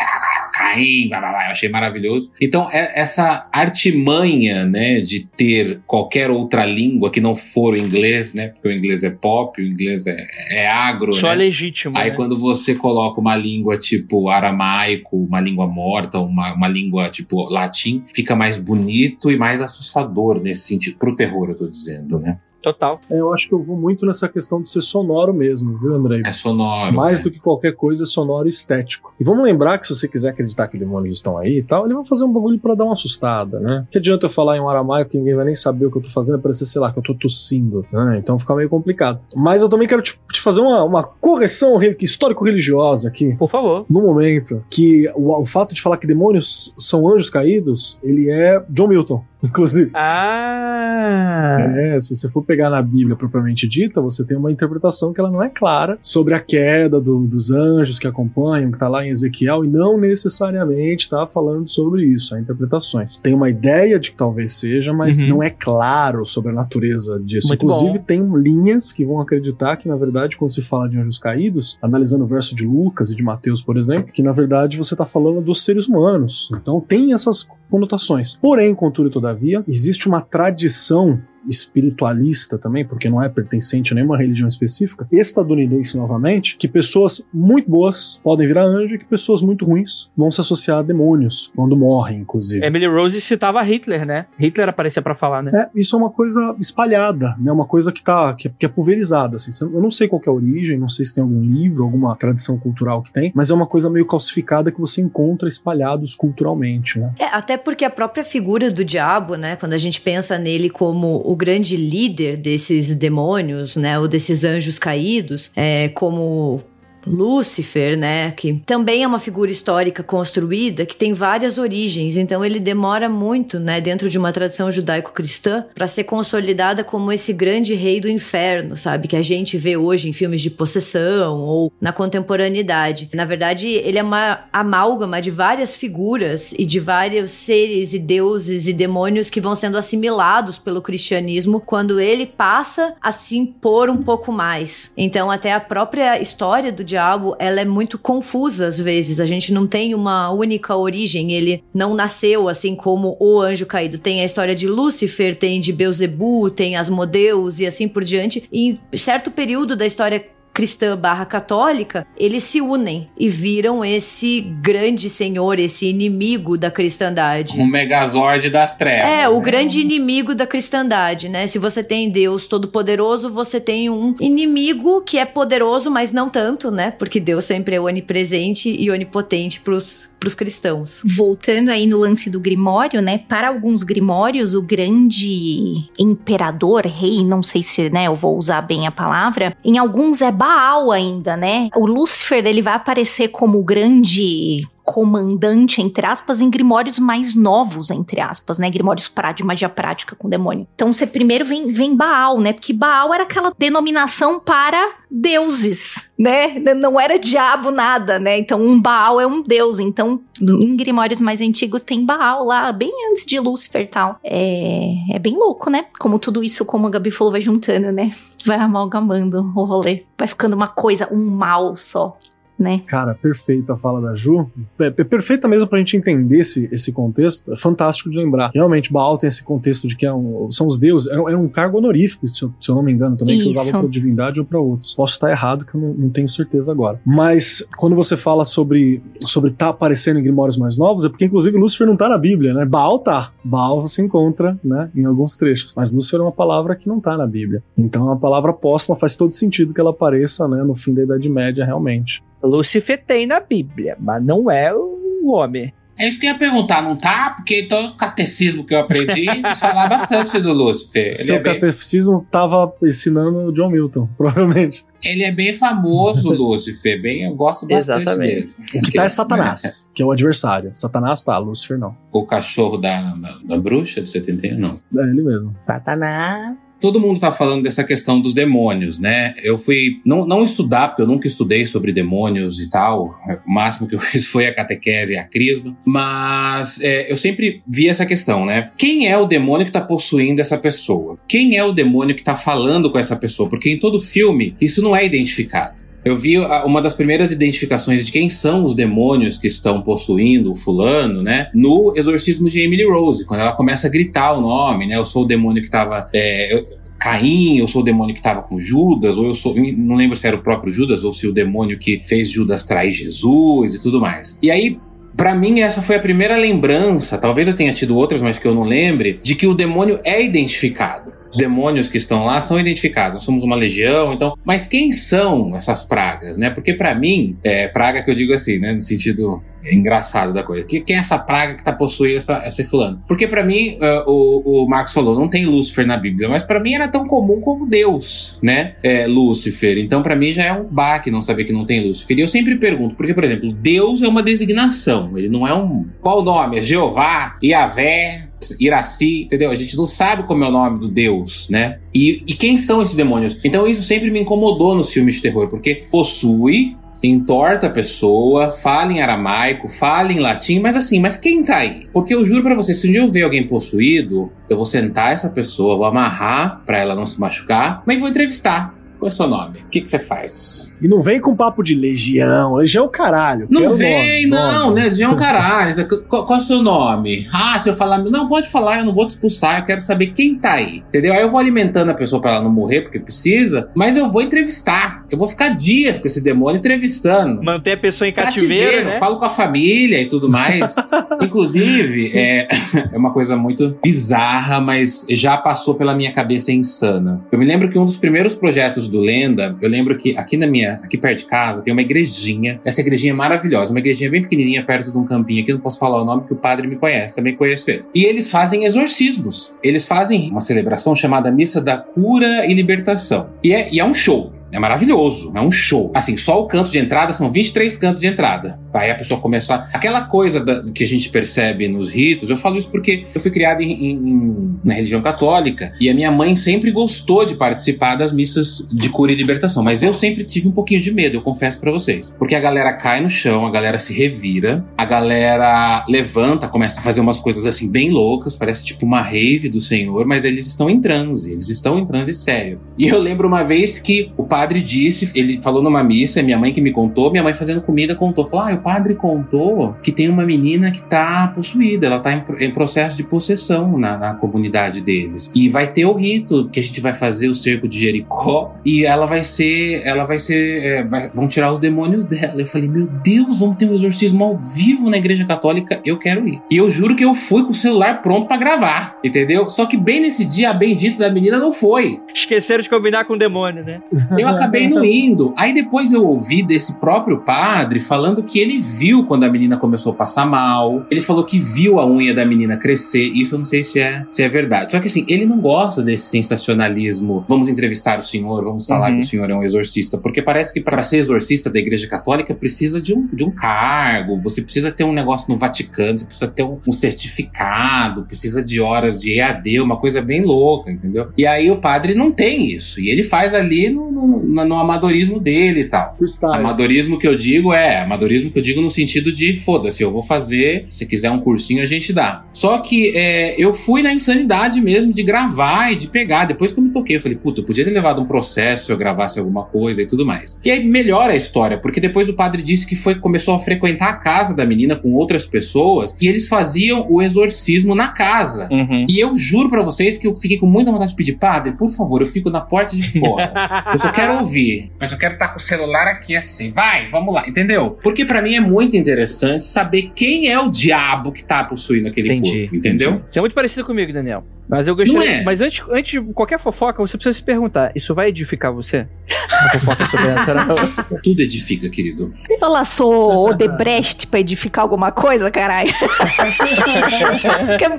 Blá, 1.09 1.21
blá, 1.21 1.31
blá, 1.31 1.47
eu 1.47 1.53
achei 1.53 1.69
maravilhoso. 1.69 2.31
Então, 2.41 2.71
é- 2.71 2.93
essa 2.95 3.49
artimanha, 3.53 4.65
né, 4.67 5.01
de 5.01 5.27
ter 5.37 5.81
qualquer 5.87 6.31
outra 6.31 6.65
língua 6.65 7.11
que 7.11 7.21
não 7.21 7.35
for 7.35 7.75
o 7.75 7.77
inglês, 7.77 8.35
né? 8.35 8.49
Porque 8.49 8.69
o 8.69 8.73
inglês 8.73 9.03
é 9.05 9.11
pop, 9.11 9.61
o 9.61 9.65
inglês 9.65 10.07
é, 10.07 10.27
é 10.51 10.69
agro, 10.69 11.13
Só 11.13 11.29
né? 11.29 11.37
legítimo. 11.37 11.97
Aí 11.97 12.11
né? 12.11 12.17
quando 12.17 12.39
você 12.39 12.75
coloca 12.75 13.21
uma 13.21 13.37
língua 13.37 13.79
tipo 13.79 14.29
aramaico, 14.29 15.17
uma 15.17 15.41
língua 15.41 15.67
morta, 15.67 16.19
uma, 16.19 16.55
uma 16.55 16.69
língua 16.69 17.09
tipo 17.09 17.43
latim, 17.51 18.05
fica 18.15 18.37
mais 18.37 18.57
bonito 18.57 19.31
e 19.31 19.37
mais 19.37 19.61
assustador 19.61 20.41
nesse 20.41 20.63
sentido. 20.63 20.97
Pro 20.99 21.17
terror, 21.17 21.51
eu 21.51 21.59
tô 21.59 21.69
dizendo, 21.69 22.19
né? 22.19 22.39
Total. 22.63 23.01
Eu 23.11 23.33
acho 23.33 23.49
que 23.49 23.55
eu 23.55 23.63
vou 23.63 23.77
muito 23.77 24.05
nessa 24.07 24.29
questão 24.29 24.61
de 24.63 24.71
ser 24.71 24.81
sonoro 24.81 25.33
mesmo, 25.33 25.79
viu, 25.79 25.95
André? 25.95 26.23
É 26.27 26.33
sonoro. 26.33 26.95
Mais 26.95 27.19
né? 27.19 27.25
do 27.25 27.31
que 27.31 27.39
qualquer 27.41 27.75
coisa, 27.75 28.03
é 28.03 28.07
sonoro 28.07 28.47
e 28.47 28.51
estético. 28.51 29.13
E 29.19 29.25
vamos 29.25 29.45
lembrar 29.45 29.79
que 29.79 29.87
se 29.87 29.95
você 29.95 30.07
quiser 30.07 30.31
acreditar 30.31 30.69
que 30.69 30.79
demônios 30.79 31.19
estão 31.19 31.39
aí 31.39 31.59
e 31.59 31.63
tal, 31.63 31.85
ele 31.87 31.95
vai 31.95 32.05
fazer 32.05 32.25
um 32.25 32.33
bagulho 32.33 32.59
pra 32.59 32.75
dar 32.75 32.85
uma 32.85 32.93
assustada, 32.95 33.59
né? 33.61 33.87
Que 33.91 33.99
adianta 33.99 34.27
eu 34.27 34.31
falar 34.31 34.57
em 34.57 34.61
um 34.61 34.69
aramaico 34.69 35.11
que 35.11 35.19
ninguém 35.19 35.35
vai 35.35 35.45
nem 35.45 35.55
saber 35.55 35.87
o 35.87 35.91
que 35.91 35.99
eu 35.99 36.03
tô 36.03 36.11
fazendo, 36.11 36.41
parecer, 36.41 36.67
sei 36.67 36.81
lá, 36.81 36.93
que 36.93 36.99
eu 36.99 37.03
tô 37.03 37.15
tossindo, 37.15 37.85
né? 37.93 38.19
Então 38.19 38.39
fica 38.39 38.55
meio 38.55 38.69
complicado. 38.69 39.21
Mas 39.35 39.63
eu 39.63 39.69
também 39.69 39.89
quero 39.89 40.03
te, 40.03 40.19
te 40.33 40.41
fazer 40.41 40.61
uma, 40.61 40.85
uma 40.85 41.03
correção 41.03 41.77
re- 41.77 41.97
histórico-religiosa 42.01 43.09
aqui. 43.09 43.35
Por 43.37 43.49
favor. 43.49 43.85
No 43.89 44.01
momento 44.03 44.63
que 44.71 45.09
o, 45.15 45.41
o 45.41 45.47
fato 45.47 45.75
de 45.75 45.83
falar 45.83 45.97
que 45.97 46.07
demônios 46.07 46.75
são 46.79 47.09
anjos 47.09 47.31
caídos, 47.31 47.99
ele 48.03 48.31
é 48.31 48.63
John 48.69 48.89
Milton, 48.89 49.25
inclusive. 49.49 49.91
Ah. 49.95 51.59
É, 51.77 51.99
se 51.99 52.15
você 52.15 52.29
for 52.31 52.43
pegar 52.45 52.71
na 52.71 52.81
Bíblia 52.83 53.17
propriamente 53.17 53.67
dita, 53.67 54.01
você 54.01 54.25
tem 54.25 54.37
uma 54.37 54.51
interpretação 54.53 55.13
que 55.13 55.21
ela 55.21 55.31
não 55.31 55.43
é 55.43 55.49
clara 55.49 55.99
sobre 56.03 56.35
a 56.35 56.41
queda 56.41 57.01
do- 57.01 57.27
dos 57.27 57.51
anjos 57.51 57.99
que 57.99 58.07
acompanham, 58.07 58.71
que 58.71 58.79
tá 58.79 58.89
lá 58.89 59.05
em 59.05 59.11
Ezequiel, 59.11 59.65
e 59.65 59.69
não 59.69 59.99
necessariamente 59.99 61.09
tá 61.09 61.27
falando 61.27 61.67
sobre 61.69 62.05
isso, 62.05 62.35
há 62.35 62.41
interpretações. 62.41 63.17
Tem 63.17 63.35
uma 63.35 63.49
ideia 63.51 63.99
de 63.99 64.11
que 64.13 64.17
talvez 64.17 64.53
seja, 64.55 64.93
mas 64.93 65.21
Uhum. 65.21 65.29
não 65.29 65.43
é 65.43 65.51
claro 65.51 66.25
sobre 66.27 66.53
a 66.53 66.55
natureza 66.55 67.21
disso. 67.21 67.49
Muito 67.49 67.65
Inclusive, 67.65 67.99
bom. 67.99 68.05
tem 68.05 68.23
linhas 68.37 68.93
que 68.93 69.05
vão 69.05 69.21
acreditar 69.21 69.77
que, 69.77 69.89
na 69.89 69.97
verdade, 69.97 70.37
quando 70.37 70.51
se 70.51 70.63
fala 70.63 70.89
de 70.89 70.99
anjos 70.99 71.19
caídos, 71.19 71.79
analisando 71.83 72.25
o 72.25 72.27
verso 72.27 72.55
de 72.55 72.67
Lucas 72.67 73.11
e 73.11 73.17
de 73.17 73.23
Mateus, 73.23 73.63
por 73.63 73.77
exemplo, 73.77 74.13
que 74.13 74.23
na 74.23 74.33
verdade 74.33 74.77
você 74.77 74.95
tá 74.97 75.05
falando 75.05 75.41
dos 75.41 75.65
seres 75.65 75.89
humanos. 75.89 76.51
Então 76.55 76.81
tem 76.81 77.13
essas 77.13 77.49
conotações. 77.71 78.35
Porém, 78.35 78.75
contudo 78.75 79.11
todavia, 79.11 79.65
existe 79.67 80.09
uma 80.09 80.21
tradição 80.21 81.21
espiritualista 81.49 82.59
também, 82.59 82.85
porque 82.85 83.09
não 83.09 83.23
é 83.23 83.29
pertencente 83.29 83.93
a 83.93 83.95
nenhuma 83.95 84.17
religião 84.17 84.49
específica, 84.49 85.07
estadunidense 85.11 85.97
novamente, 85.97 86.57
que 86.57 86.69
pessoas 86.69 87.29
muito 87.33 87.71
boas 87.71 88.21
podem 88.23 88.47
virar 88.47 88.65
anjo 88.65 88.95
e 88.95 88.99
que 88.99 89.05
pessoas 89.05 89.43
muito 89.43 89.65
ruins 89.65 90.11
vão 90.17 90.31
se 90.31 90.41
associar 90.41 90.79
a 90.79 90.83
demônios, 90.83 91.53
quando 91.55 91.77
morrem, 91.77 92.21
inclusive. 92.21 92.65
Emily 92.65 92.87
Rose 92.87 93.21
citava 93.21 93.63
Hitler, 93.63 94.07
né? 94.07 94.27
Hitler 94.39 94.69
aparecia 94.69 95.03
pra 95.03 95.15
falar, 95.15 95.43
né? 95.43 95.51
É, 95.55 95.79
isso 95.79 95.97
é 95.97 95.99
uma 95.99 96.11
coisa 96.11 96.57
espalhada, 96.59 97.37
né? 97.39 97.51
Uma 97.51 97.67
coisa 97.67 97.93
que 97.93 98.03
tá 98.03 98.35
que, 98.35 98.49
que 98.49 98.67
é 98.67 98.69
pulverizada, 98.69 99.37
assim. 99.37 99.51
Eu 99.65 99.81
não 99.81 99.91
sei 99.91 100.09
qual 100.09 100.21
que 100.21 100.29
é 100.29 100.33
a 100.33 100.35
origem, 100.35 100.79
não 100.79 100.89
sei 100.89 101.05
se 101.05 101.15
tem 101.15 101.23
algum 101.23 101.43
livro, 101.43 101.85
alguma 101.85 102.15
tradição 102.17 102.59
cultural 102.59 103.03
que 103.03 103.13
tem, 103.13 103.33
mas 103.35 103.51
é 103.51 103.55
uma 103.55 103.67
coisa 103.67 103.91
meio 103.91 104.07
calcificada 104.07 104.71
que 104.71 104.81
você 104.81 105.01
encontra 105.01 105.49
espalhados 105.49 106.15
culturalmente, 106.15 106.99
né? 106.99 107.13
É, 107.19 107.27
até 107.27 107.57
porque 107.57 107.85
a 107.85 107.91
própria 107.91 108.25
figura 108.25 108.71
do 108.71 108.85
diabo, 108.85 109.37
né, 109.37 109.57
quando 109.57 109.73
a 109.73 109.79
gente 109.79 110.01
pensa 110.01 110.39
nele 110.39 110.71
como 110.71 111.21
o 111.31 111.37
grande 111.37 111.77
líder 111.77 112.37
desses 112.37 112.93
demônios, 112.93 113.77
né, 113.77 113.97
ou 113.97 114.09
desses 114.09 114.43
anjos 114.43 114.81
caídos, 114.81 115.53
é 115.55 115.89
como 115.91 116.61
Lúcifer, 117.07 117.97
né, 117.97 118.33
que 118.33 118.61
também 118.67 119.03
é 119.03 119.07
uma 119.07 119.19
figura 119.19 119.51
histórica 119.51 120.03
construída 120.03 120.87
que 120.87 120.97
tem 120.97 121.13
várias 121.13 121.59
origens, 121.59 122.17
então 122.17 122.45
ele 122.45 122.61
demora 122.61 123.09
muito, 123.09 123.59
né, 123.59 123.81
dentro 123.81 124.09
de 124.09 124.19
uma 124.19 124.33
tradição 124.33 124.71
judaico-cristã 124.71 125.65
para 125.75 125.87
ser 125.87 126.05
consolidada 126.05 126.85
como 126.85 127.13
esse 127.13 127.33
grande 127.33 127.75
rei 127.75 128.01
do 128.01 128.09
inferno, 128.09 128.77
sabe, 128.77 129.09
que 129.09 129.17
a 129.17 129.23
gente 129.23 129.57
vê 129.57 129.77
hoje 129.77 130.09
em 130.09 130.13
filmes 130.13 130.41
de 130.41 130.51
possessão 130.51 131.39
ou 131.41 131.73
na 131.81 131.93
contemporaneidade. 131.93 133.09
Na 133.15 133.25
verdade, 133.25 133.69
ele 133.69 133.99
é 133.99 134.03
uma 134.03 134.45
amálgama 134.53 135.21
de 135.21 135.31
várias 135.31 135.75
figuras 135.75 136.53
e 136.59 136.65
de 136.65 136.79
vários 136.79 137.31
seres 137.31 137.95
e 137.95 137.99
deuses 137.99 138.67
e 138.67 138.73
demônios 138.73 139.31
que 139.31 139.41
vão 139.41 139.55
sendo 139.55 139.79
assimilados 139.79 140.59
pelo 140.59 140.83
cristianismo 140.83 141.61
quando 141.61 142.01
ele 142.01 142.27
passa 142.27 142.95
a 143.01 143.13
se 143.13 143.37
impor 143.37 143.89
um 143.89 144.03
pouco 144.03 144.33
mais. 144.33 144.93
Então, 144.97 145.31
até 145.31 145.53
a 145.53 145.61
própria 145.61 146.21
história 146.21 146.73
do 146.73 146.85
diabo, 146.85 147.00
ela 147.39 147.61
é 147.61 147.65
muito 147.65 147.99
confusa 147.99 148.67
às 148.67 148.79
vezes. 148.79 149.21
A 149.21 149.27
gente 149.27 149.53
não 149.53 149.67
tem 149.67 149.95
uma 149.95 150.31
única 150.31 150.77
origem. 150.77 151.33
Ele 151.33 151.63
não 151.73 151.95
nasceu 151.95 152.49
assim 152.49 152.75
como 152.75 153.17
o 153.19 153.41
anjo 153.41 153.67
caído. 153.67 153.99
Tem 153.99 154.21
a 154.21 154.25
história 154.25 154.55
de 154.55 154.67
Lúcifer, 154.67 155.37
tem 155.37 155.61
de 155.61 155.73
Beuzebu, 155.73 156.51
tem 156.51 156.77
Asmodeus 156.77 157.61
e 157.61 157.67
assim 157.67 157.89
por 157.89 158.05
diante. 158.05 158.49
E 158.53 158.79
em 158.93 158.99
certo 158.99 159.31
período 159.31 159.75
da 159.75 159.87
história 159.87 160.25
cristã 160.53 160.97
barra 160.97 161.25
católica, 161.25 162.07
eles 162.17 162.43
se 162.43 162.61
unem 162.61 163.09
e 163.19 163.29
viram 163.29 163.85
esse 163.85 164.41
grande 164.41 165.09
senhor, 165.09 165.59
esse 165.59 165.87
inimigo 165.87 166.59
da 166.59 166.71
cristandade. 166.71 167.59
Um 167.59 167.67
megazord 167.67 168.51
das 168.51 168.77
trevas. 168.77 169.11
É, 169.11 169.29
o 169.29 169.39
né? 169.39 169.41
grande 169.41 169.81
inimigo 169.81 170.35
da 170.35 170.47
cristandade, 170.47 171.29
né? 171.29 171.47
Se 171.47 171.59
você 171.59 171.83
tem 171.83 172.11
Deus 172.11 172.47
todo-poderoso, 172.47 173.31
você 173.31 173.61
tem 173.61 173.89
um 173.89 174.15
inimigo 174.21 175.01
que 175.03 175.19
é 175.19 175.25
poderoso, 175.25 175.91
mas 175.91 176.13
não 176.13 176.29
tanto, 176.29 176.71
né? 176.71 176.91
Porque 176.91 177.21
Deus 177.21 177.45
sempre 177.45 177.77
é 177.77 177.81
onipresente 177.81 178.69
e 178.69 178.91
onipotente 178.91 179.61
pros, 179.61 180.11
pros 180.19 180.35
cristãos. 180.35 181.03
Voltando 181.05 181.71
aí 181.71 181.87
no 181.87 181.99
lance 181.99 182.29
do 182.29 182.41
Grimório, 182.41 183.01
né? 183.01 183.19
Para 183.19 183.49
alguns 183.49 183.83
Grimórios, 183.83 184.55
o 184.55 184.63
grande 184.63 185.89
imperador, 185.99 186.87
rei, 186.87 187.25
não 187.25 187.43
sei 187.43 187.63
se, 187.63 187.91
né, 187.91 188.07
eu 188.07 188.15
vou 188.15 188.37
usar 188.37 188.63
bem 188.63 188.87
a 188.87 188.91
palavra, 188.91 189.57
em 189.65 189.79
alguns 189.79 190.23
é 190.23 190.31
Baal 190.41 190.91
ainda, 190.91 191.37
né? 191.37 191.69
O 191.77 191.87
Lúcifer, 191.87 192.47
ele 192.47 192.63
vai 192.63 192.73
aparecer 192.73 193.29
como 193.29 193.59
o 193.59 193.63
grande 193.63 194.67
comandante, 194.91 195.81
entre 195.81 196.05
aspas, 196.05 196.41
em 196.41 196.51
grimórios 196.51 196.99
mais 196.99 197.33
novos, 197.33 197.93
entre 197.93 198.21
aspas, 198.21 198.59
né? 198.59 198.69
Grimórios 198.69 199.07
pra, 199.07 199.31
de 199.31 199.45
magia 199.45 199.69
prática 199.69 200.17
com 200.17 200.29
demônio. 200.29 200.67
Então, 200.75 200.93
você 200.93 201.07
primeiro 201.07 201.45
vem, 201.45 201.73
vem 201.73 201.95
Baal, 201.95 202.41
né? 202.41 202.53
Porque 202.53 202.73
Baal 202.73 203.15
era 203.15 203.23
aquela 203.23 203.53
denominação 203.57 204.41
para 204.41 204.95
deuses, 205.09 206.11
né? 206.19 206.59
Não 206.75 207.01
era 207.01 207.21
diabo 207.21 207.71
nada, 207.71 208.19
né? 208.19 208.37
Então, 208.37 208.61
um 208.61 208.81
Baal 208.81 209.21
é 209.21 209.27
um 209.29 209.41
deus. 209.43 209.79
Então, 209.79 210.21
em 210.41 210.77
grimórios 210.77 211.21
mais 211.21 211.41
antigos 211.41 211.83
tem 211.83 212.05
Baal 212.05 212.45
lá, 212.45 212.73
bem 212.73 212.93
antes 213.13 213.25
de 213.25 213.39
Lúcifer 213.39 213.83
e 213.83 213.87
tal. 213.87 214.19
É, 214.25 214.93
é 215.13 215.21
bem 215.21 215.37
louco, 215.37 215.71
né? 215.71 215.87
Como 216.01 216.19
tudo 216.19 216.43
isso, 216.43 216.65
como 216.65 216.89
a 216.89 216.91
Gabi 216.91 217.13
falou, 217.13 217.31
vai 217.31 217.41
juntando, 217.41 217.93
né? 217.93 218.11
Vai 218.45 218.59
amalgamando 218.59 219.39
o 219.55 219.65
rolê. 219.65 220.03
Vai 220.19 220.27
ficando 220.27 220.57
uma 220.57 220.67
coisa, 220.67 221.09
um 221.13 221.31
mal 221.31 221.77
só. 221.77 222.19
Né? 222.61 222.83
Cara, 222.87 223.15
perfeita 223.15 223.73
a 223.73 223.77
fala 223.79 224.03
da 224.03 224.15
Ju. 224.15 224.47
É, 224.79 224.89
é 224.89 224.91
perfeita 225.05 225.49
mesmo 225.49 225.67
pra 225.67 225.79
gente 225.79 225.97
entender 225.97 226.41
esse, 226.41 226.69
esse 226.71 226.93
contexto. 226.93 227.51
É 227.55 227.57
fantástico 227.57 228.11
de 228.11 228.17
lembrar. 228.19 228.51
Realmente, 228.55 228.93
Baal 228.93 229.17
tem 229.17 229.29
esse 229.29 229.43
contexto 229.43 229.89
de 229.89 229.97
que 229.97 230.05
é 230.05 230.13
um- 230.13 230.53
são 230.53 230.67
os 230.67 230.79
deuses. 230.79 231.09
Era, 231.11 231.23
era 231.23 231.39
um 231.39 231.49
cargo 231.49 231.79
honorífico, 231.79 232.27
se 232.29 232.45
eu, 232.45 232.53
se 232.61 232.71
eu 232.71 232.75
não 232.75 232.83
me 232.83 232.93
engano, 232.93 233.17
também, 233.17 233.37
que 233.37 233.45
se 233.45 233.49
Isso. 233.49 233.61
usava 233.63 233.81
pra 233.85 233.89
divindade 233.91 234.41
ou 234.41 234.45
pra 234.45 234.61
outros. 234.61 234.95
Posso 234.95 235.15
estar 235.15 235.31
errado, 235.31 235.65
que 235.65 235.75
eu 235.75 235.81
não, 235.81 235.95
não 235.95 236.11
tenho 236.11 236.29
certeza 236.29 236.71
agora. 236.71 237.01
Mas, 237.07 237.67
quando 237.79 237.97
você 237.97 238.15
fala 238.15 238.45
sobre 238.45 239.03
sobre 239.25 239.53
tá 239.53 239.69
aparecendo 239.71 240.19
em 240.19 240.23
grimórios 240.23 240.59
mais 240.59 240.77
novos, 240.77 241.07
é 241.07 241.09
porque, 241.09 241.25
inclusive, 241.25 241.57
Lúcifer 241.57 241.87
não 241.87 241.97
tá 241.97 242.11
na 242.11 242.19
Bíblia, 242.19 242.53
né? 242.53 242.67
Baal 242.67 242.99
tá. 242.99 243.33
Baal 243.43 243.81
você 243.81 244.03
encontra, 244.03 244.59
né, 244.63 244.91
em 244.95 245.07
alguns 245.07 245.35
trechos. 245.35 245.73
Mas 245.75 245.91
Lúcifer 245.91 246.21
é 246.21 246.23
uma 246.23 246.33
palavra 246.33 246.77
que 246.77 246.87
não 246.87 247.01
tá 247.01 247.17
na 247.17 247.27
Bíblia. 247.27 247.63
Então, 247.79 248.03
é 248.03 248.05
uma 248.07 248.19
palavra 248.19 248.53
póstuma, 248.53 248.97
faz 248.99 249.15
todo 249.15 249.33
sentido 249.33 249.73
que 249.73 249.81
ela 249.81 249.91
apareça, 249.91 250.47
né, 250.47 250.63
no 250.63 250.75
fim 250.75 250.93
da 250.93 251.03
Idade 251.05 251.29
Média, 251.31 251.65
realmente. 251.65 252.23
Lúcifer 252.43 253.03
tem 253.05 253.27
na 253.27 253.41
Bíblia, 253.41 253.97
mas 253.99 254.25
não 254.25 254.51
é 254.51 254.75
o 254.75 255.31
homem. 255.31 255.73
É 256.01 256.09
isso 256.09 256.19
que 256.19 256.25
eu 256.25 256.31
ia 256.31 256.39
perguntar, 256.39 256.83
não 256.83 256.97
tá? 256.97 257.29
Porque 257.37 257.65
todo 257.65 257.89
o 257.89 257.95
catecismo 257.95 258.65
que 258.65 258.73
eu 258.73 258.79
aprendi, 258.79 259.29
eles 259.29 259.61
falaram 259.61 259.91
bastante 259.91 260.41
do 260.41 260.51
Lúcifer. 260.51 261.09
Ele 261.09 261.15
Seu 261.15 261.37
é, 261.37 261.39
bem, 261.41 261.61
catecismo 261.61 262.27
tava 262.31 262.75
ensinando 262.83 263.41
o 263.41 263.53
John 263.53 263.69
Milton, 263.69 264.09
provavelmente. 264.17 264.83
ele 265.05 265.25
é 265.25 265.31
bem 265.31 265.53
famoso, 265.53 266.33
Lúcifer. 266.33 267.03
Bem, 267.03 267.25
eu 267.25 267.35
gosto 267.35 267.67
bastante 267.67 268.01
Exatamente. 268.01 268.35
dele. 268.35 268.55
O 268.77 268.81
que 268.81 268.93
tá 268.93 269.05
é 269.05 269.09
Satanás, 269.11 269.87
que 269.93 270.03
é 270.03 270.07
o 270.07 270.11
adversário. 270.11 270.71
Satanás 270.73 271.23
tá, 271.23 271.37
Lúcifer 271.37 271.79
não. 271.79 271.95
O 272.11 272.25
cachorro 272.25 272.79
da, 272.79 273.15
da, 273.17 273.39
da 273.45 273.59
bruxa 273.59 274.01
do 274.01 274.07
71, 274.09 274.59
não. 274.59 274.81
É 274.97 275.03
ele 275.03 275.23
mesmo. 275.23 275.55
Satanás. 275.67 276.57
Todo 276.81 277.01
mundo 277.01 277.21
tá 277.21 277.31
falando 277.31 277.63
dessa 277.63 277.85
questão 277.85 278.21
dos 278.21 278.33
demônios, 278.33 278.99
né? 278.99 279.35
Eu 279.43 279.59
fui 279.59 280.01
não, 280.05 280.27
não 280.27 280.43
estudar, 280.43 280.89
porque 280.89 281.03
eu 281.03 281.07
nunca 281.07 281.27
estudei 281.27 281.67
sobre 281.67 281.93
demônios 281.93 282.61
e 282.61 282.69
tal. 282.69 283.19
O 283.47 283.53
máximo 283.53 283.87
que 283.87 283.95
eu 283.95 283.99
fiz 284.01 284.27
foi 284.27 284.47
a 284.47 284.55
catequese 284.55 285.13
e 285.13 285.17
a 285.17 285.25
crisma. 285.25 285.77
Mas 285.85 286.81
é, 286.81 287.11
eu 287.11 287.17
sempre 287.17 287.63
vi 287.67 287.89
essa 287.89 288.07
questão, 288.07 288.45
né? 288.45 288.71
Quem 288.77 289.09
é 289.09 289.17
o 289.17 289.27
demônio 289.27 289.67
que 289.67 289.73
tá 289.73 289.81
possuindo 289.81 290.41
essa 290.41 290.57
pessoa? 290.57 291.19
Quem 291.29 291.57
é 291.57 291.65
o 291.65 291.73
demônio 291.73 292.15
que 292.15 292.23
tá 292.23 292.35
falando 292.35 292.91
com 292.91 292.99
essa 292.99 293.17
pessoa? 293.17 293.49
Porque 293.49 293.71
em 293.71 293.79
todo 293.79 294.01
filme 294.01 294.57
isso 294.61 294.83
não 294.83 294.97
é 294.97 295.05
identificado. 295.05 295.81
Eu 296.05 296.17
vi 296.17 296.39
uma 296.39 296.81
das 296.81 296.95
primeiras 296.95 297.31
identificações 297.31 298.05
de 298.05 298.11
quem 298.11 298.31
são 298.31 298.65
os 298.65 298.75
demônios 298.75 299.37
que 299.37 299.47
estão 299.47 299.83
possuindo 299.83 300.53
o 300.53 300.55
fulano, 300.55 301.23
né? 301.23 301.51
No 301.55 301.93
exorcismo 301.97 302.49
de 302.49 302.61
Emily 302.61 302.85
Rose, 302.85 303.27
quando 303.27 303.41
ela 303.41 303.53
começa 303.53 303.87
a 303.87 303.91
gritar 303.91 304.33
o 304.33 304.41
nome, 304.41 304.87
né? 304.87 304.97
Eu 304.97 305.05
sou 305.05 305.25
o 305.25 305.27
demônio 305.27 305.61
que 305.63 305.69
estava. 305.69 306.09
É, 306.13 306.65
Caim, 306.99 307.59
eu 307.59 307.67
sou 307.67 307.81
o 307.81 307.85
demônio 307.85 308.15
que 308.15 308.21
estava 308.21 308.43
com 308.43 308.61
Judas, 308.61 309.19
ou 309.19 309.27
eu 309.27 309.35
sou. 309.35 309.55
Não 309.55 309.97
lembro 309.97 310.17
se 310.17 310.27
era 310.27 310.37
o 310.37 310.43
próprio 310.43 310.73
Judas 310.73 311.05
ou 311.05 311.13
se 311.13 311.27
o 311.27 311.33
demônio 311.33 311.79
que 311.79 312.03
fez 312.07 312.31
Judas 312.31 312.63
trair 312.63 312.93
Jesus 312.93 313.75
e 313.75 313.81
tudo 313.81 314.01
mais. 314.01 314.39
E 314.43 314.51
aí, 314.51 314.79
para 315.17 315.35
mim, 315.35 315.61
essa 315.61 315.83
foi 315.83 315.97
a 315.97 316.01
primeira 316.01 316.37
lembrança, 316.37 317.19
talvez 317.19 317.47
eu 317.49 317.55
tenha 317.55 317.73
tido 317.73 317.97
outras, 317.97 318.23
mas 318.23 318.39
que 318.39 318.47
eu 318.47 318.55
não 318.55 318.65
lembre, 318.65 319.19
de 319.23 319.35
que 319.35 319.47
o 319.47 319.55
demônio 319.55 319.99
é 320.05 320.23
identificado 320.23 321.20
os 321.31 321.37
demônios 321.37 321.89
que 321.89 321.97
estão 321.97 322.25
lá 322.25 322.41
são 322.41 322.59
identificados. 322.59 323.23
Somos 323.23 323.43
uma 323.43 323.57
legião, 323.57 324.13
então. 324.13 324.37
Mas 324.45 324.67
quem 324.67 324.93
são 324.93 325.57
essas 325.57 325.83
pragas, 325.83 326.37
né? 326.37 326.51
Porque 326.51 326.75
para 326.75 326.95
mim, 326.95 327.37
é 327.43 327.69
praga 327.69 328.03
que 328.03 328.11
eu 328.11 328.15
digo 328.15 328.33
assim, 328.33 328.59
né? 328.59 328.73
No 328.73 328.83
sentido 328.83 329.43
engraçado 329.65 330.33
da 330.33 330.43
coisa. 330.43 330.65
Quem 330.65 330.97
é 330.97 330.99
essa 330.99 331.19
praga 331.19 331.55
que 331.55 331.63
tá 331.63 331.73
possuindo 331.73 332.17
essa, 332.17 332.39
essa 332.45 332.65
fulano? 332.65 333.03
Porque 333.07 333.27
para 333.27 333.45
mim, 333.45 333.79
uh, 333.79 334.11
o, 334.11 334.65
o 334.65 334.69
Marcos 334.69 334.93
falou, 334.93 335.15
não 335.15 335.29
tem 335.29 335.45
Lúcifer 335.45 335.87
na 335.87 335.97
Bíblia, 335.97 336.29
mas 336.29 336.43
para 336.43 336.61
mim 336.61 336.75
era 336.75 336.89
tão 336.89 337.07
comum 337.07 337.41
como 337.41 337.67
Deus, 337.67 338.39
né? 338.43 338.75
É, 338.83 339.07
Lúcifer. 339.07 339.79
Então 339.79 340.03
para 340.03 340.17
mim 340.17 340.33
já 340.33 340.45
é 340.45 340.53
um 340.53 340.65
baque 340.65 341.11
não 341.11 341.23
saber 341.23 341.45
que 341.45 341.53
não 341.53 341.65
tem 341.67 341.87
Lúcifer. 341.87 342.19
E 342.19 342.23
eu 342.23 342.29
sempre 342.29 342.57
pergunto, 342.57 342.95
porque, 342.95 343.15
por 343.15 343.25
exemplo, 343.25 343.53
Deus 343.53 344.03
é 344.03 344.09
uma 344.09 344.23
designação, 344.23 345.17
ele 345.17 345.29
não 345.29 345.47
é 345.47 345.55
um. 345.55 345.87
Qual 346.01 346.21
o 346.21 346.25
nome? 346.25 346.59
É 346.59 346.63
Jeová, 346.63 347.37
Iavé, 347.43 348.30
Iraci, 348.59 349.25
entendeu? 349.25 349.51
A 349.51 349.55
gente 349.55 349.77
não 349.77 349.87
sabe 349.87 350.25
como 350.25 350.45
é 350.45 350.49
o 350.49 350.53
nome 350.53 350.79
do 350.81 350.89
Deus, 350.89 351.49
né? 351.51 351.79
E, 351.95 352.23
e 352.27 352.35
quem 352.35 352.57
são 352.57 352.83
esses 352.83 352.95
demônios? 352.95 353.39
Então 353.45 353.67
isso 353.67 353.83
sempre 353.83 354.11
me 354.11 354.21
incomodou 354.21 354.75
nos 354.75 354.93
filmes 354.93 355.17
de 355.17 355.23
terror, 355.23 355.49
porque 355.49 355.87
possui, 355.91 356.77
entorta 357.03 357.67
a 357.67 357.71
pessoa, 357.71 358.51
fala 358.51 358.93
em 358.93 359.01
aramaico, 359.01 359.69
fala 359.69 360.13
em 360.13 360.19
latim, 360.19 360.61
mas 360.61 360.77
assim, 360.77 361.01
mas 361.01 361.17
quem 361.17 361.45
tá 361.45 361.59
aí? 361.59 361.87
Porque 361.93 362.15
eu 362.15 362.25
juro 362.25 362.43
para 362.43 362.55
você, 362.55 362.75
se 362.75 362.89
um 362.89 362.93
dia 362.93 363.01
eu 363.01 363.09
ver 363.09 363.23
alguém 363.23 363.47
possuído, 363.47 364.31
eu 364.49 364.57
vou 364.57 364.67
sentar 364.67 365.13
essa 365.13 365.31
pessoa, 365.31 365.77
vou 365.77 365.87
amarrar 365.87 366.63
para 366.67 366.79
ela 366.79 366.95
não 366.95 367.07
se 367.07 367.19
machucar, 367.19 367.83
mas 367.87 367.99
vou 367.99 368.09
entrevistar. 368.09 368.80
Qual 369.01 369.09
é 369.09 369.13
o 369.13 369.17
seu 369.17 369.27
nome? 369.27 369.61
O 369.61 369.71
que, 369.71 369.81
você 369.81 369.99
faz? 369.99 370.71
E 370.79 370.87
não 370.87 371.01
vem 371.01 371.19
com 371.19 371.35
papo 371.35 371.63
de 371.63 371.75
legião. 371.75 372.57
Legião 372.57 372.85
é 372.85 372.87
o 372.87 372.91
caralho. 372.91 373.47
Não 373.49 373.75
vem, 373.75 374.27
nome, 374.27 374.43
não, 374.43 374.69
nome. 374.69 374.83
Legião 374.83 375.13
é 375.13 375.15
o 375.15 375.17
caralho. 375.19 375.89
Qual, 376.07 376.27
qual, 376.27 376.39
é 376.39 376.43
o 376.43 376.45
seu 376.45 376.63
nome? 376.63 377.27
Ah, 377.33 377.59
se 377.59 377.71
eu 377.71 377.75
falar. 377.75 377.97
Não, 377.99 378.29
pode 378.29 378.49
falar, 378.49 378.81
eu 378.81 378.85
não 378.85 378.93
vou 378.93 379.07
te 379.07 379.11
expulsar, 379.11 379.61
eu 379.61 379.65
quero 379.65 379.81
saber 379.81 380.09
quem 380.09 380.35
tá 380.35 380.53
aí. 380.53 380.85
Entendeu? 380.89 381.15
Aí 381.15 381.23
eu 381.23 381.31
vou 381.31 381.41
alimentando 381.41 381.91
a 381.91 381.95
pessoa 381.95 382.21
pra 382.21 382.33
ela 382.33 382.45
não 382.45 382.53
morrer, 382.53 382.83
porque 382.83 383.01
precisa, 383.01 383.71
mas 383.75 383.97
eu 383.97 384.11
vou 384.11 384.21
entrevistar. 384.21 385.07
Eu 385.11 385.17
vou 385.17 385.27
ficar 385.27 385.49
dias 385.49 385.99
com 385.99 386.07
esse 386.07 386.21
demônio 386.21 386.59
entrevistando. 386.59 387.43
Manter 387.43 387.73
a 387.73 387.77
pessoa 387.79 388.07
em 388.07 388.13
cativeiro. 388.13 388.65
cativeiro 388.65 388.89
né? 388.91 388.99
Falo 388.99 389.19
com 389.19 389.25
a 389.25 389.31
família 389.31 389.99
e 389.99 390.07
tudo 390.07 390.29
mais. 390.29 390.77
Inclusive, 391.23 392.13
é, 392.15 392.49
é 392.93 392.99
uma 392.99 393.15
coisa 393.15 393.35
muito 393.35 393.79
bizarra, 393.83 394.61
mas 394.61 395.07
já 395.09 395.39
passou 395.39 395.75
pela 395.75 395.95
minha 395.95 396.13
cabeça 396.13 396.53
insana. 396.53 397.25
Eu 397.33 397.39
me 397.39 397.47
lembro 397.47 397.71
que 397.71 397.79
um 397.79 397.87
dos 397.87 397.97
primeiros 397.97 398.35
projetos 398.35 398.90
do 398.91 399.01
Lenda, 399.01 399.57
eu 399.61 399.69
lembro 399.69 399.97
que 399.97 400.17
aqui 400.17 400.37
na 400.37 400.47
minha 400.47 400.75
aqui 400.83 400.99
perto 400.99 401.19
de 401.21 401.25
casa, 401.27 401.63
tem 401.63 401.73
uma 401.73 401.83
igrejinha. 401.83 402.61
Essa 402.65 402.81
igrejinha 402.81 403.13
é 403.13 403.17
maravilhosa, 403.17 403.73
uma 403.73 403.81
igrejinha 403.81 404.11
bem 404.11 404.23
pequenininha 404.23 404.65
perto 404.65 404.93
de 404.93 404.99
um 404.99 405.05
campinho 405.05 405.43
aqui, 405.43 405.53
não 405.53 405.61
posso 405.61 405.79
falar 405.79 406.03
o 406.03 406.05
nome 406.05 406.23
porque 406.23 406.35
o 406.35 406.37
padre 406.37 406.67
me 406.67 406.77
conhece, 406.77 407.17
também 407.17 407.35
conheço 407.35 407.71
ele. 407.71 407.85
E 407.95 408.05
eles 408.05 408.31
fazem 408.31 408.65
exorcismos. 408.65 409.55
Eles 409.63 409.87
fazem 409.87 410.31
uma 410.31 410.41
celebração 410.41 410.95
chamada 410.95 411.31
Missa 411.31 411.61
da 411.61 411.79
Cura 411.79 412.47
e 412.47 412.53
Libertação. 412.53 413.31
E 413.43 413.53
é, 413.53 413.73
e 413.73 413.81
é 413.81 413.85
um 413.85 413.95
show. 413.95 414.33
É 414.53 414.59
maravilhoso, 414.59 415.33
é 415.35 415.41
um 415.41 415.53
show. 415.53 415.93
Assim, 415.95 416.17
só 416.17 416.41
o 416.41 416.47
canto 416.47 416.71
de 416.73 416.79
entrada 416.79 417.13
são 417.13 417.31
23 417.31 417.77
cantos 417.77 418.01
de 418.01 418.09
entrada. 418.09 418.59
Aí 418.73 418.91
a 418.91 418.95
pessoa 418.95 419.21
começa. 419.21 419.55
A... 419.55 419.69
Aquela 419.73 420.03
coisa 420.03 420.41
da, 420.41 420.63
que 420.63 420.85
a 420.85 420.87
gente 420.87 421.09
percebe 421.09 421.69
nos 421.69 421.91
ritos, 421.91 422.31
eu 422.31 422.37
falo 422.37 422.59
isso 422.59 422.71
porque 422.71 423.07
eu 423.15 423.21
fui 423.21 423.31
criado 423.31 423.63
em, 423.63 423.91
em, 423.91 424.61
na 424.65 424.75
religião 424.75 425.03
católica 425.03 425.73
e 425.81 425.89
a 425.89 425.95
minha 425.95 426.11
mãe 426.11 426.37
sempre 426.37 426.71
gostou 426.71 427.25
de 427.25 427.35
participar 427.35 427.97
das 427.97 428.13
missas 428.13 428.67
de 428.71 428.89
cura 428.89 429.13
e 429.13 429.15
libertação, 429.15 429.63
mas 429.63 429.83
eu 429.83 429.93
sempre 429.93 430.25
tive 430.25 430.49
um 430.49 430.53
pouquinho 430.53 430.81
de 430.81 430.93
medo, 430.93 431.17
eu 431.17 431.23
confesso 431.23 431.59
para 431.59 431.71
vocês. 431.71 432.15
Porque 432.19 432.35
a 432.35 432.41
galera 432.41 432.73
cai 432.73 433.01
no 433.01 433.11
chão, 433.11 433.47
a 433.47 433.51
galera 433.51 433.79
se 433.79 433.93
revira, 433.93 434.65
a 434.77 434.85
galera 434.85 435.85
levanta, 435.89 436.49
começa 436.49 436.81
a 436.81 436.83
fazer 436.83 437.01
umas 437.01 437.21
coisas 437.21 437.47
assim 437.47 437.69
bem 437.69 437.91
loucas, 437.91 438.37
parece 438.37 438.65
tipo 438.65 438.85
uma 438.87 439.03
rave 439.03 439.49
do 439.49 439.61
Senhor, 439.61 440.07
mas 440.07 440.25
eles 440.25 440.47
estão 440.47 440.69
em 440.71 440.81
transe, 440.81 441.33
eles 441.33 441.49
estão 441.49 441.79
em 441.79 441.87
transe 441.87 442.15
sério. 442.15 442.61
E 442.79 442.87
eu 442.87 442.99
lembro 442.99 443.27
uma 443.27 443.43
vez 443.43 443.79
que 443.79 444.13
o 444.17 444.25
padre 444.25 444.61
disse, 444.61 445.11
ele 445.15 445.41
falou 445.41 445.63
numa 445.63 445.83
missa, 445.83 446.23
minha 446.23 446.39
mãe 446.39 446.53
que 446.53 446.61
me 446.61 446.73
contou, 446.73 447.11
minha 447.11 447.23
mãe 447.23 447.35
fazendo 447.35 447.61
comida 447.61 447.95
contou, 447.95 448.25
falou: 448.25 448.47
ah, 448.47 448.55
o 448.55 448.60
padre 448.61 448.95
contou 448.95 449.75
que 449.83 449.93
tem 449.93 450.09
uma 450.09 450.25
menina 450.25 450.71
que 450.71 450.83
tá 450.83 451.33
possuída, 451.35 451.87
ela 451.87 452.01
tá 452.01 452.13
em, 452.13 452.25
em 452.39 452.51
processo 452.51 452.97
de 452.97 453.05
possessão 453.05 453.79
na, 453.79 453.97
na, 453.97 454.15
comunidade 454.15 454.81
deles. 454.81 455.31
E 455.35 455.49
vai 455.49 455.73
ter 455.73 455.85
o 455.85 455.95
rito 455.95 456.49
que 456.51 456.61
a 456.61 456.63
gente 456.63 456.81
vai 456.81 456.95
fazer 456.95 457.29
o 457.29 457.35
cerco 457.35 457.67
de 457.67 457.79
Jericó 457.79 458.55
e 458.65 458.85
ela 458.85 459.07
vai 459.07 459.23
ser, 459.23 459.83
ela 459.85 460.05
vai 460.05 460.19
ser, 460.19 460.65
é, 460.65 460.85
vai, 460.85 461.11
vão 461.13 461.29
tirar 461.29 461.51
os 461.51 461.59
demônios 461.59 462.05
dela. 462.05 462.41
Eu 462.41 462.47
falei, 462.47 462.69
meu 462.69 462.87
Deus, 462.87 463.39
vamos 463.39 463.57
ter 463.57 463.67
um 463.67 463.75
exorcismo 463.75 464.25
ao 464.25 464.37
vivo 464.37 464.91
na 464.91 464.99
igreja 464.99 465.25
católica, 465.25 465.81
eu 465.85 465.99
quero 465.99 466.27
ir. 466.29 466.41
E 466.51 466.57
eu 466.57 466.71
juro 466.71 466.97
que 466.97 467.05
eu 467.05 467.15
fui 467.15 467.45
com 467.45 467.51
o 467.51 467.55
celular 467.55 468.03
pronto 468.03 468.27
para 468.27 468.37
gravar, 468.37 468.99
entendeu? 469.03 469.51
Só 469.51 469.67
que 469.67 469.77
bem 469.77 470.01
nesse 470.01 470.25
dia 470.25 470.51
a 470.51 470.55
bendita 470.55 470.99
da 470.99 471.11
menina 471.11 471.39
não 471.39 471.53
foi. 471.53 472.01
Esqueceram 472.15 472.63
de 472.63 472.71
combinar 472.71 473.05
com 473.05 473.15
o 473.15 473.19
demônio, 473.19 473.65
né? 473.65 473.81
Eu 474.19 474.29
acabei 474.29 474.69
não 474.69 474.85
indo. 474.85 475.33
Aí 475.37 475.53
depois 475.53 475.93
eu 475.93 476.05
ouvi 476.05 476.43
desse 476.43 476.81
próprio 476.81 477.19
padre 477.19 477.81
falando 477.81 478.23
que 478.23 478.39
ele 478.39 478.50
viu 478.59 479.05
quando 479.05 479.25
a 479.25 479.29
menina 479.29 479.57
começou 479.57 479.93
a 479.93 479.95
passar 479.95 480.27
mal. 480.27 480.87
Ele 480.91 481.01
falou 481.01 481.25
que 481.25 481.39
viu 481.39 481.79
a 481.79 481.87
unha 481.87 482.15
da 482.15 482.25
menina 482.25 482.57
crescer. 482.57 483.05
Isso 483.15 483.35
eu 483.35 483.39
não 483.39 483.47
sei 483.47 483.65
se 483.65 483.81
é, 483.81 484.05
se 484.11 484.23
é 484.23 484.29
verdade. 484.29 484.73
Só 484.73 484.81
que 484.81 484.89
assim, 484.89 485.05
ele 485.09 485.27
não 485.27 485.39
gosta 485.41 485.83
desse 485.83 486.09
sensacionalismo. 486.09 487.25
Vamos 487.29 487.49
entrevistar 487.49 487.99
o 487.99 488.03
senhor, 488.03 488.45
vamos 488.45 488.67
falar 488.67 488.91
uhum. 488.91 488.99
que 488.99 489.05
o 489.05 489.07
senhor 489.07 489.31
é 489.31 489.35
um 489.35 489.43
exorcista. 489.43 489.99
Porque 489.99 490.23
parece 490.23 490.53
que 490.53 490.61
para 490.61 490.83
ser 490.83 490.99
exorcista 490.99 491.51
da 491.51 491.59
igreja 491.59 491.87
católica 491.87 492.35
precisa 492.35 492.81
de 492.81 492.95
um, 492.95 493.07
de 493.13 493.25
um 493.25 493.31
cargo, 493.31 494.21
você 494.21 494.43
precisa 494.43 494.71
ter 494.71 494.85
um 494.85 494.93
negócio 494.93 495.31
no 495.31 495.39
Vaticano, 495.39 495.99
você 495.99 496.05
precisa 496.05 496.29
ter 496.29 496.43
um, 496.43 496.59
um 496.67 496.73
certificado, 496.73 498.05
precisa 498.05 498.43
de 498.43 498.61
horas 498.61 499.01
de 499.01 499.19
EAD, 499.19 499.61
uma 499.61 499.77
coisa 499.77 500.01
bem 500.01 500.23
louca, 500.23 500.71
entendeu? 500.71 501.09
E 501.17 501.27
aí 501.27 501.51
o 501.51 501.57
padre 501.57 501.95
não 501.95 502.11
tem 502.11 502.53
isso. 502.53 502.81
E 502.81 502.89
ele 502.89 503.03
faz 503.03 503.35
ali 503.35 503.71
no, 503.71 503.91
no, 503.91 504.45
no 504.45 504.55
amadorismo 504.57 505.19
dele 505.21 505.61
e 505.61 505.65
tal. 505.65 505.97
Amadorismo 506.35 506.99
que 506.99 507.07
eu 507.07 507.17
digo 507.17 507.53
é, 507.53 507.81
amadorismo 507.81 508.31
que 508.31 508.39
eu 508.41 508.43
digo 508.43 508.61
no 508.61 508.71
sentido 508.71 509.13
de 509.13 509.37
foda-se, 509.37 509.83
eu 509.83 509.93
vou 509.93 510.03
fazer, 510.03 510.67
se 510.69 510.87
quiser 510.87 511.11
um 511.11 511.21
cursinho 511.21 511.63
a 511.63 511.67
gente 511.67 511.93
dá. 511.93 512.25
Só 512.33 512.59
que 512.59 512.97
é, 512.97 513.41
eu 513.41 513.53
fui 513.53 513.83
na 513.83 513.93
insanidade 513.93 514.61
mesmo 514.61 514.93
de 514.93 515.03
gravar 515.03 515.73
e 515.73 515.77
de 515.77 515.87
pegar. 515.89 516.25
Depois 516.25 516.53
que 516.53 516.59
eu 516.59 516.65
me 516.65 516.71
toquei, 516.71 516.97
eu 516.97 517.01
falei, 517.01 517.17
puta, 517.17 517.41
eu 517.41 517.45
podia 517.45 517.65
ter 517.65 517.71
levado 517.71 518.01
um 518.01 518.07
processo 518.07 518.67
se 518.67 518.73
eu 518.73 518.77
gravasse 518.77 519.19
alguma 519.19 519.45
coisa 519.45 519.83
e 519.83 519.87
tudo 519.87 520.05
mais. 520.07 520.41
E 520.45 520.51
aí 520.51 520.65
melhora 520.65 521.13
a 521.13 521.17
história, 521.17 521.59
porque 521.59 521.81
depois 521.81 522.09
o 522.09 522.15
padre 522.15 522.43
disse 522.43 522.67
que 522.67 522.75
foi 522.75 522.95
começou 522.95 523.35
a 523.35 523.41
frequentar 523.41 523.91
a 523.91 523.97
casa 523.97 524.35
da 524.35 524.45
menina 524.45 524.75
com 524.75 524.93
outras 524.95 525.27
pessoas 525.27 525.97
e 526.01 526.09
eles 526.09 526.27
faziam 526.29 526.87
o 526.89 527.03
exorcismo 527.03 527.75
na 527.75 527.89
casa. 527.89 528.49
Uhum. 528.51 528.87
E 528.89 528.99
eu 528.99 529.17
juro 529.17 529.51
para 529.51 529.63
vocês 529.63 529.99
que 529.99 530.07
eu 530.07 530.17
fiquei 530.17 530.39
com 530.39 530.47
muita 530.47 530.73
vontade 530.73 530.91
de 530.93 530.97
pedir, 530.97 531.17
padre, 531.17 531.53
por 531.53 531.71
favor, 531.71 532.01
eu 532.01 532.07
fico 532.07 532.31
na 532.31 532.41
porta 532.41 532.75
de 532.75 532.99
fora. 532.99 533.33
eu 533.73 533.79
só 533.79 533.93
quero 533.93 534.19
ouvir, 534.19 534.71
mas 534.81 534.93
eu 534.93 534.99
quero 534.99 535.15
estar 535.15 535.29
com 535.29 535.37
o 535.37 535.43
celular 535.43 535.87
aqui 535.87 536.17
assim. 536.17 536.51
Vai, 536.51 536.89
vamos 536.89 537.13
lá, 537.13 537.29
entendeu? 537.29 537.79
Porque 537.83 538.05
para 538.05 538.23
mim 538.23 538.30
é 538.37 538.41
muito 538.41 538.77
interessante 538.77 539.45
saber 539.45 539.93
quem 539.95 540.31
é 540.31 540.39
o 540.39 540.49
diabo 540.49 541.13
que 541.13 541.25
tá 541.25 541.45
possuindo 541.45 541.89
aquele 541.89 542.09
entendi, 542.09 542.41
corpo, 542.43 542.57
entendeu? 542.57 542.91
Entendi. 542.91 543.05
Você 543.11 543.19
é 543.19 543.23
muito 543.23 543.35
parecido 543.35 543.65
comigo, 543.65 543.93
Daniel. 543.93 544.25
Mas 544.51 544.67
eu 544.67 544.75
gostaria. 544.75 545.21
É. 545.21 545.23
Mas 545.23 545.41
antes, 545.41 545.65
antes 545.71 545.93
de 545.93 546.13
qualquer 546.13 546.41
fofoca, 546.41 546.83
você 546.83 546.97
precisa 546.97 547.17
se 547.17 547.23
perguntar: 547.23 547.71
isso 547.77 547.95
vai 547.95 548.09
edificar 548.09 548.53
você? 548.53 548.85
A 549.31 549.51
fofoca 549.51 549.87
sobre 549.87 550.09
essa. 550.09 550.35
Tudo 551.05 551.21
edifica, 551.21 551.71
querido. 551.71 552.13
Eu 552.29 552.49
lá 552.49 552.65
sou 552.65 553.29
Odebrecht 553.29 554.09
pra 554.09 554.19
edificar 554.19 554.63
alguma 554.63 554.91
coisa, 554.91 555.31
caralho. 555.31 555.71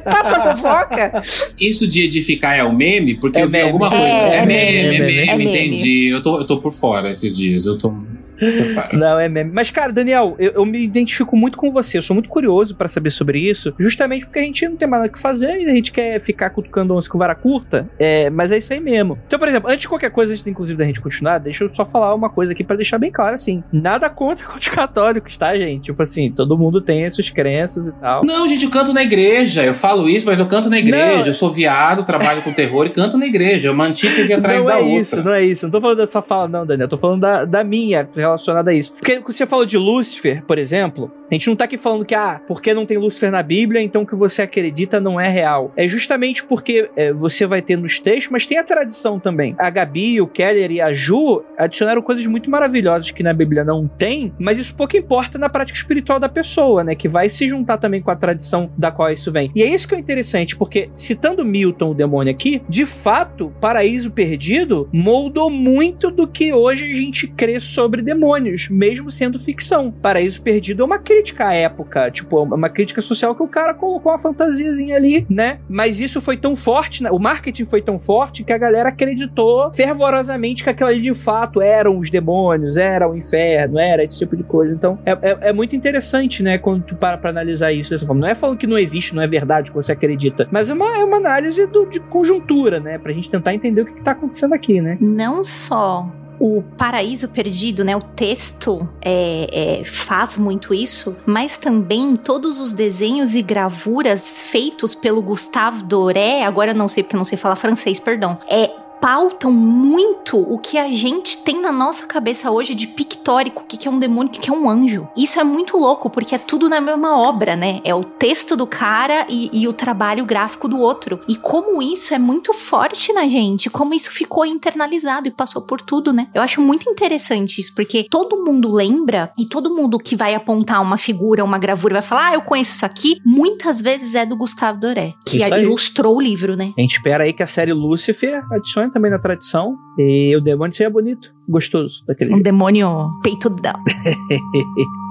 Passa 0.06 0.56
fofoca. 0.56 1.22
Isso 1.60 1.86
de 1.86 2.04
edificar 2.04 2.58
é 2.58 2.64
o 2.64 2.74
meme? 2.74 3.16
Porque 3.16 3.38
é 3.38 3.44
eu 3.44 3.48
vi 3.48 3.52
meme. 3.52 3.66
alguma 3.66 3.90
coisa. 3.90 4.06
É, 4.06 4.38
é, 4.38 4.46
meme, 4.46 4.78
é, 4.78 4.92
meme, 4.92 5.18
é 5.18 5.26
meme, 5.26 5.44
entendi. 5.44 6.08
Eu 6.08 6.22
tô, 6.22 6.40
eu 6.40 6.48
tô 6.48 6.62
por 6.62 6.72
fora 6.72 7.12
esses 7.12 7.36
dias. 7.36 7.66
Eu 7.66 7.78
tô. 7.78 7.94
Não, 8.94 9.20
é 9.20 9.30
meme. 9.30 9.52
Mas, 9.54 9.70
cara, 9.70 9.92
Daniel, 9.92 10.36
eu, 10.40 10.52
eu, 10.52 10.66
me 10.66 10.84
identifico 10.84 11.36
muito 11.36 11.58
com 11.58 11.72
você. 11.72 11.98
Eu 11.98 12.02
sou 12.02 12.14
muito 12.14 12.30
curioso 12.30 12.76
para 12.76 12.90
saber 12.90 13.10
sobre 13.10 13.40
isso, 13.40 13.74
justamente 13.80 14.26
porque 14.26 14.40
a 14.40 14.44
gente 14.44 14.68
não 14.68 14.76
tem 14.76 14.88
mais 14.88 15.02
nada 15.04 15.12
o 15.12 15.14
que 15.14 15.22
fazer 15.22 15.60
e 15.62 15.70
a 15.70 15.74
gente 15.74 15.92
quer 15.92 16.20
ficar 16.22 16.50
cutucando 16.50 16.96
onça 16.96 17.10
com 17.10 17.18
vara 17.18 17.36
curta. 17.36 17.88
É, 18.00 18.30
mas 18.30 18.52
é 18.52 18.58
isso 18.58 18.74
aí 18.74 18.80
mesmo. 18.80 19.18
Então, 19.28 19.40
por 19.40 19.48
exemplo, 19.48 19.70
antes 19.70 19.82
de 19.82 19.90
qualquer 19.90 20.12
coisa, 20.12 20.34
antes, 20.34 20.46
inclusive, 20.46 20.78
da 20.78 20.86
gente 20.86 21.02
continuar, 21.02 21.40
deixa 21.40 21.64
eu 21.64 21.70
só 21.70 21.86
falar 21.86 22.14
uma 22.14 22.30
coisa 22.30 22.54
aqui 22.54 22.64
para 22.64 22.76
deixar 22.76 22.98
bem 22.98 23.12
claro, 23.12 23.36
assim. 23.36 23.64
Nada 23.72 24.10
contra 24.10 24.46
os 24.58 24.68
católicos, 24.68 25.38
tá, 25.38 25.56
gente? 25.58 25.86
Tipo 25.86 26.04
assim, 26.04 26.32
todo 26.32 26.58
mundo 26.58 26.82
tem 26.82 27.06
as 27.06 27.16
suas 27.16 27.30
crenças 27.30 27.88
e 27.88 27.92
tal. 27.94 28.24
Não, 28.24 28.48
gente, 28.48 28.66
eu 28.66 28.72
canto 28.72 28.94
na 28.94 29.04
igreja. 29.04 29.64
Eu 29.64 29.74
falo 29.74 30.10
isso, 30.10 30.26
mas 30.26 30.40
eu 30.40 30.46
canto 30.46 30.70
na 30.70 30.80
igreja. 30.80 31.20
Não. 31.20 31.26
Eu 31.26 31.34
sou 31.34 31.50
viado, 31.50 32.06
trabalho 32.06 32.42
com 32.42 32.54
terror 32.54 32.86
e 32.86 32.90
canto 32.90 33.18
na 33.18 33.26
igreja. 33.26 33.72
Uma 33.72 33.86
antítese 33.86 34.34
atrás 34.34 34.60
não 34.60 34.66
da 34.66 34.74
é 34.74 34.78
outra. 34.78 35.02
Isso, 35.02 35.24
não 35.24 35.34
é 35.34 35.44
isso. 35.44 35.66
Não 35.66 35.72
tô 35.72 35.82
falando 35.82 35.98
da 35.98 36.08
sua 36.08 36.22
fala, 36.22 36.48
não, 36.48 36.66
Daniel. 36.66 36.88
Tô 36.88 36.98
falando 36.98 37.22
da, 37.22 37.46
da 37.46 37.64
minha 37.64 38.06
relacionada 38.32 38.72
a 38.72 38.74
isso. 38.74 38.94
Porque 38.94 39.20
você 39.20 39.46
falou 39.46 39.66
de 39.66 39.78
Lúcifer, 39.78 40.44
por 40.46 40.58
exemplo, 40.58 41.12
a 41.30 41.34
gente 41.34 41.48
não 41.48 41.56
tá 41.56 41.64
aqui 41.64 41.78
falando 41.78 42.06
que, 42.06 42.14
ah, 42.14 42.42
porque 42.46 42.74
não 42.74 42.86
tem 42.86 42.98
Lúcifer 42.98 43.32
na 43.32 43.42
Bíblia, 43.42 43.82
então 43.82 44.02
o 44.02 44.06
que 44.06 44.16
você 44.16 44.42
acredita 44.42 45.00
não 45.00 45.20
é 45.20 45.30
real. 45.30 45.72
É 45.78 45.88
justamente 45.88 46.44
porque 46.44 46.90
é, 46.96 47.14
você 47.14 47.46
vai 47.46 47.62
ter 47.62 47.78
nos 47.78 48.00
textos, 48.02 48.30
mas 48.30 48.46
tem 48.46 48.58
a 48.58 48.64
tradição 48.64 49.18
também. 49.18 49.56
A 49.58 49.70
Gabi, 49.70 50.20
o 50.20 50.28
Keller 50.28 50.72
e 50.72 50.82
a 50.82 50.94
Ju 50.94 51.44
adicionaram 51.58 52.02
coisas 52.02 52.26
muito 52.26 52.50
maravilhosas 52.50 53.12
que 53.12 53.24
na 53.24 53.34
Bíblia 53.34 53.64
não 53.64 53.88
tem, 53.88 54.34
mas 54.38 54.60
isso 54.60 54.76
pouco 54.76 54.98
importa 54.98 55.38
na 55.38 55.48
prática 55.48 55.78
espiritual 55.78 56.20
da 56.20 56.28
pessoa, 56.28 56.84
né? 56.84 56.96
Que 56.96 57.08
vai 57.08 57.30
se 57.30 57.48
juntar 57.48 57.78
também 57.78 58.02
com 58.02 58.12
a 58.12 58.16
tradição 58.16 58.70
da 58.78 58.92
qual 58.92 59.10
isso 59.10 59.32
vem. 59.32 59.52
E 59.56 59.64
é 59.64 59.68
isso 59.68 59.88
que 59.88 59.96
é 59.96 60.00
interessante, 60.00 60.58
porque 60.58 60.90
citando 60.94 61.46
Milton, 61.46 61.92
o 61.92 61.96
demônio 61.96 62.34
aqui, 62.34 62.62
de 62.68 62.86
fato, 62.86 63.54
Paraíso 63.62 64.12
Perdido 64.12 64.90
moldou 64.92 65.50
muito 65.50 66.12
do 66.12 66.28
que 66.28 66.54
hoje 66.54 66.92
a 66.92 66.96
gente 66.96 67.28
crê 67.28 67.60
sobre 67.60 68.02
demônios, 68.22 68.70
mesmo 68.70 69.12
sendo 69.12 69.40
ficção. 69.40 69.92
Paraíso 69.92 70.42
Perdido 70.42 70.84
é 70.84 70.86
uma 70.86 71.00
crítica 71.00 71.48
à 71.48 71.56
época, 71.56 72.12
tipo, 72.12 72.38
é 72.38 72.56
uma 72.56 72.70
crítica 72.70 73.02
social 73.02 73.36
que 73.36 73.42
o 73.42 73.48
cara 73.48 73.74
colocou 73.74 74.12
uma 74.12 74.20
fantasiazinha 74.20 74.96
ali, 74.96 75.26
né? 75.28 75.58
Mas 75.68 76.00
isso 76.00 76.22
foi 76.22 76.38
tão 76.38 76.56
forte, 76.56 77.02
né? 77.02 77.10
o 77.10 77.18
marketing 77.18 77.66
foi 77.66 77.82
tão 77.82 78.00
forte 78.00 78.44
que 78.44 78.54
a 78.54 78.58
galera 78.58 78.90
acreditou 78.90 79.74
fervorosamente 79.74 80.64
que 80.64 80.70
aquilo 80.70 80.90
ali 80.90 81.02
de 81.02 81.16
fato 81.16 81.62
eram 81.62 81.98
os 81.98 82.12
demônios, 82.12 82.78
era 82.78 83.10
o 83.10 83.18
inferno, 83.18 83.80
era 83.80 84.04
esse 84.04 84.20
tipo 84.20 84.38
de 84.38 84.44
coisa. 84.44 84.74
Então 84.74 85.00
é, 85.06 85.12
é, 85.12 85.38
é 85.50 85.54
muito 85.54 85.76
interessante, 85.76 86.44
né, 86.44 86.58
quando 86.60 86.84
tu 86.84 86.96
para 86.96 87.18
pra 87.18 87.32
analisar 87.32 87.72
isso 87.72 87.90
dessa 87.90 88.06
forma. 88.06 88.22
Não 88.22 88.30
é 88.30 88.36
falando 88.36 88.58
que 88.58 88.68
não 88.68 88.78
existe, 88.78 89.16
não 89.16 89.24
é 89.24 89.28
verdade 89.28 89.72
que 89.72 89.76
você 89.76 89.92
acredita, 89.92 90.48
mas 90.52 90.70
é 90.70 90.74
uma, 90.74 90.98
é 90.98 91.04
uma 91.04 91.18
análise 91.18 91.66
do, 91.66 91.86
de 91.86 92.00
conjuntura, 92.00 92.80
né? 92.80 92.98
Pra 92.98 93.12
gente 93.14 93.30
tentar 93.30 93.54
entender 93.54 93.82
o 93.82 93.86
que, 93.86 93.94
que 93.94 94.04
tá 94.04 94.12
acontecendo 94.12 94.54
aqui, 94.54 94.80
né? 94.80 94.98
Não 95.00 95.44
só 95.44 96.08
o 96.42 96.64
Paraíso 96.76 97.30
Perdido, 97.30 97.84
né? 97.84 97.96
O 97.96 98.02
texto 98.02 98.90
é, 99.00 99.80
é, 99.82 99.84
faz 99.84 100.40
muito 100.40 100.74
isso, 100.74 101.16
mas 101.24 101.56
também 101.56 102.16
todos 102.16 102.60
os 102.60 102.74
desenhos 102.74 103.36
e 103.36 103.44
gravuras 103.44 104.42
feitos 104.42 104.96
pelo 104.96 105.22
Gustave 105.22 105.84
Doré, 105.84 106.44
agora 106.44 106.72
eu 106.72 106.76
não 106.76 106.88
sei 106.88 107.04
porque 107.04 107.16
eu 107.16 107.20
não 107.20 107.26
sei 107.26 107.38
falar 107.38 107.56
francês, 107.56 108.00
perdão, 108.00 108.40
é 108.50 108.72
pautam 109.02 109.52
muito 109.52 110.38
o 110.38 110.60
que 110.60 110.78
a 110.78 110.92
gente 110.92 111.40
tem 111.40 111.60
na 111.60 111.72
nossa 111.72 112.06
cabeça 112.06 112.52
hoje 112.52 112.76
de 112.76 112.86
pictórico, 112.86 113.64
o 113.64 113.66
que, 113.66 113.88
é 113.88 113.92
um 113.92 113.98
demônio, 113.98 114.30
o 114.30 114.32
que, 114.32 114.50
é 114.50 114.54
um 114.54 114.70
anjo. 114.70 115.08
Isso 115.18 115.40
é 115.40 115.44
muito 115.44 115.76
louco, 115.76 116.08
porque 116.08 116.36
é 116.36 116.38
tudo 116.38 116.70
na 116.70 116.80
mesma 116.80 117.18
obra, 117.18 117.56
né? 117.56 117.82
É 117.84 117.96
o 117.96 118.04
texto 118.04 118.56
do 118.56 118.68
cara 118.68 119.26
e, 119.28 119.50
e 119.52 119.68
o 119.68 119.74
trabalho 119.74 120.24
gráfico 120.24 120.68
do 120.68 120.80
outro. 120.80 121.20
E 121.28 121.36
como 121.36 121.82
isso 121.82 122.14
é 122.14 122.20
muito 122.20 122.54
forte 122.54 123.12
na 123.12 123.28
gente, 123.28 123.72
como 123.72 123.96
isso 123.96 124.12
ficou 124.12 124.46
internalizado 124.46 125.28
e 125.28 125.32
passou 125.32 125.64
por 125.64 125.82
tudo, 125.82 126.14
né? 126.14 126.28
Eu 126.34 126.42
acho 126.44 126.62
muito 126.62 126.88
interessante 126.88 127.60
isso, 127.60 127.74
porque 127.74 128.06
todo 128.08 128.44
mundo 128.44 128.70
lembra 128.70 129.34
e 129.36 129.48
todo 129.48 129.74
mundo 129.74 129.98
que 129.98 130.16
vai 130.16 130.36
apontar 130.36 130.80
uma 130.80 130.98
figura, 130.98 131.44
uma 131.44 131.58
gravura, 131.58 131.96
vai 131.96 132.04
falar, 132.04 132.28
ah, 132.28 132.34
eu 132.36 132.42
conheço 132.42 132.76
isso 132.76 132.86
aqui, 132.86 133.20
muitas 133.26 133.82
vezes 133.82 134.14
é 134.14 134.28
do 134.28 134.36
Gustavo 134.36 134.80
Doré, 134.80 135.16
que 135.26 135.40
ilustrou 135.40 136.18
o 136.18 136.22
livro, 136.22 136.56
né? 136.56 136.72
A 136.78 136.82
gente 136.82 136.98
espera 136.98 137.24
aí 137.24 137.34
que 137.34 137.42
a 137.42 137.48
série 137.48 137.74
Lúcifer 137.74 138.44
adicione 138.52 138.91
também 138.92 139.10
na 139.12 139.18
tradição. 139.20 139.78
E 139.98 140.36
o 140.36 140.42
demônio 140.42 140.76
seja 140.76 140.90
bonito, 140.90 141.34
gostoso 141.48 142.04
daquele 142.08 142.32
Um 142.32 142.36
jeito. 142.36 142.44
demônio 142.46 143.10
peitudão. 143.24 143.74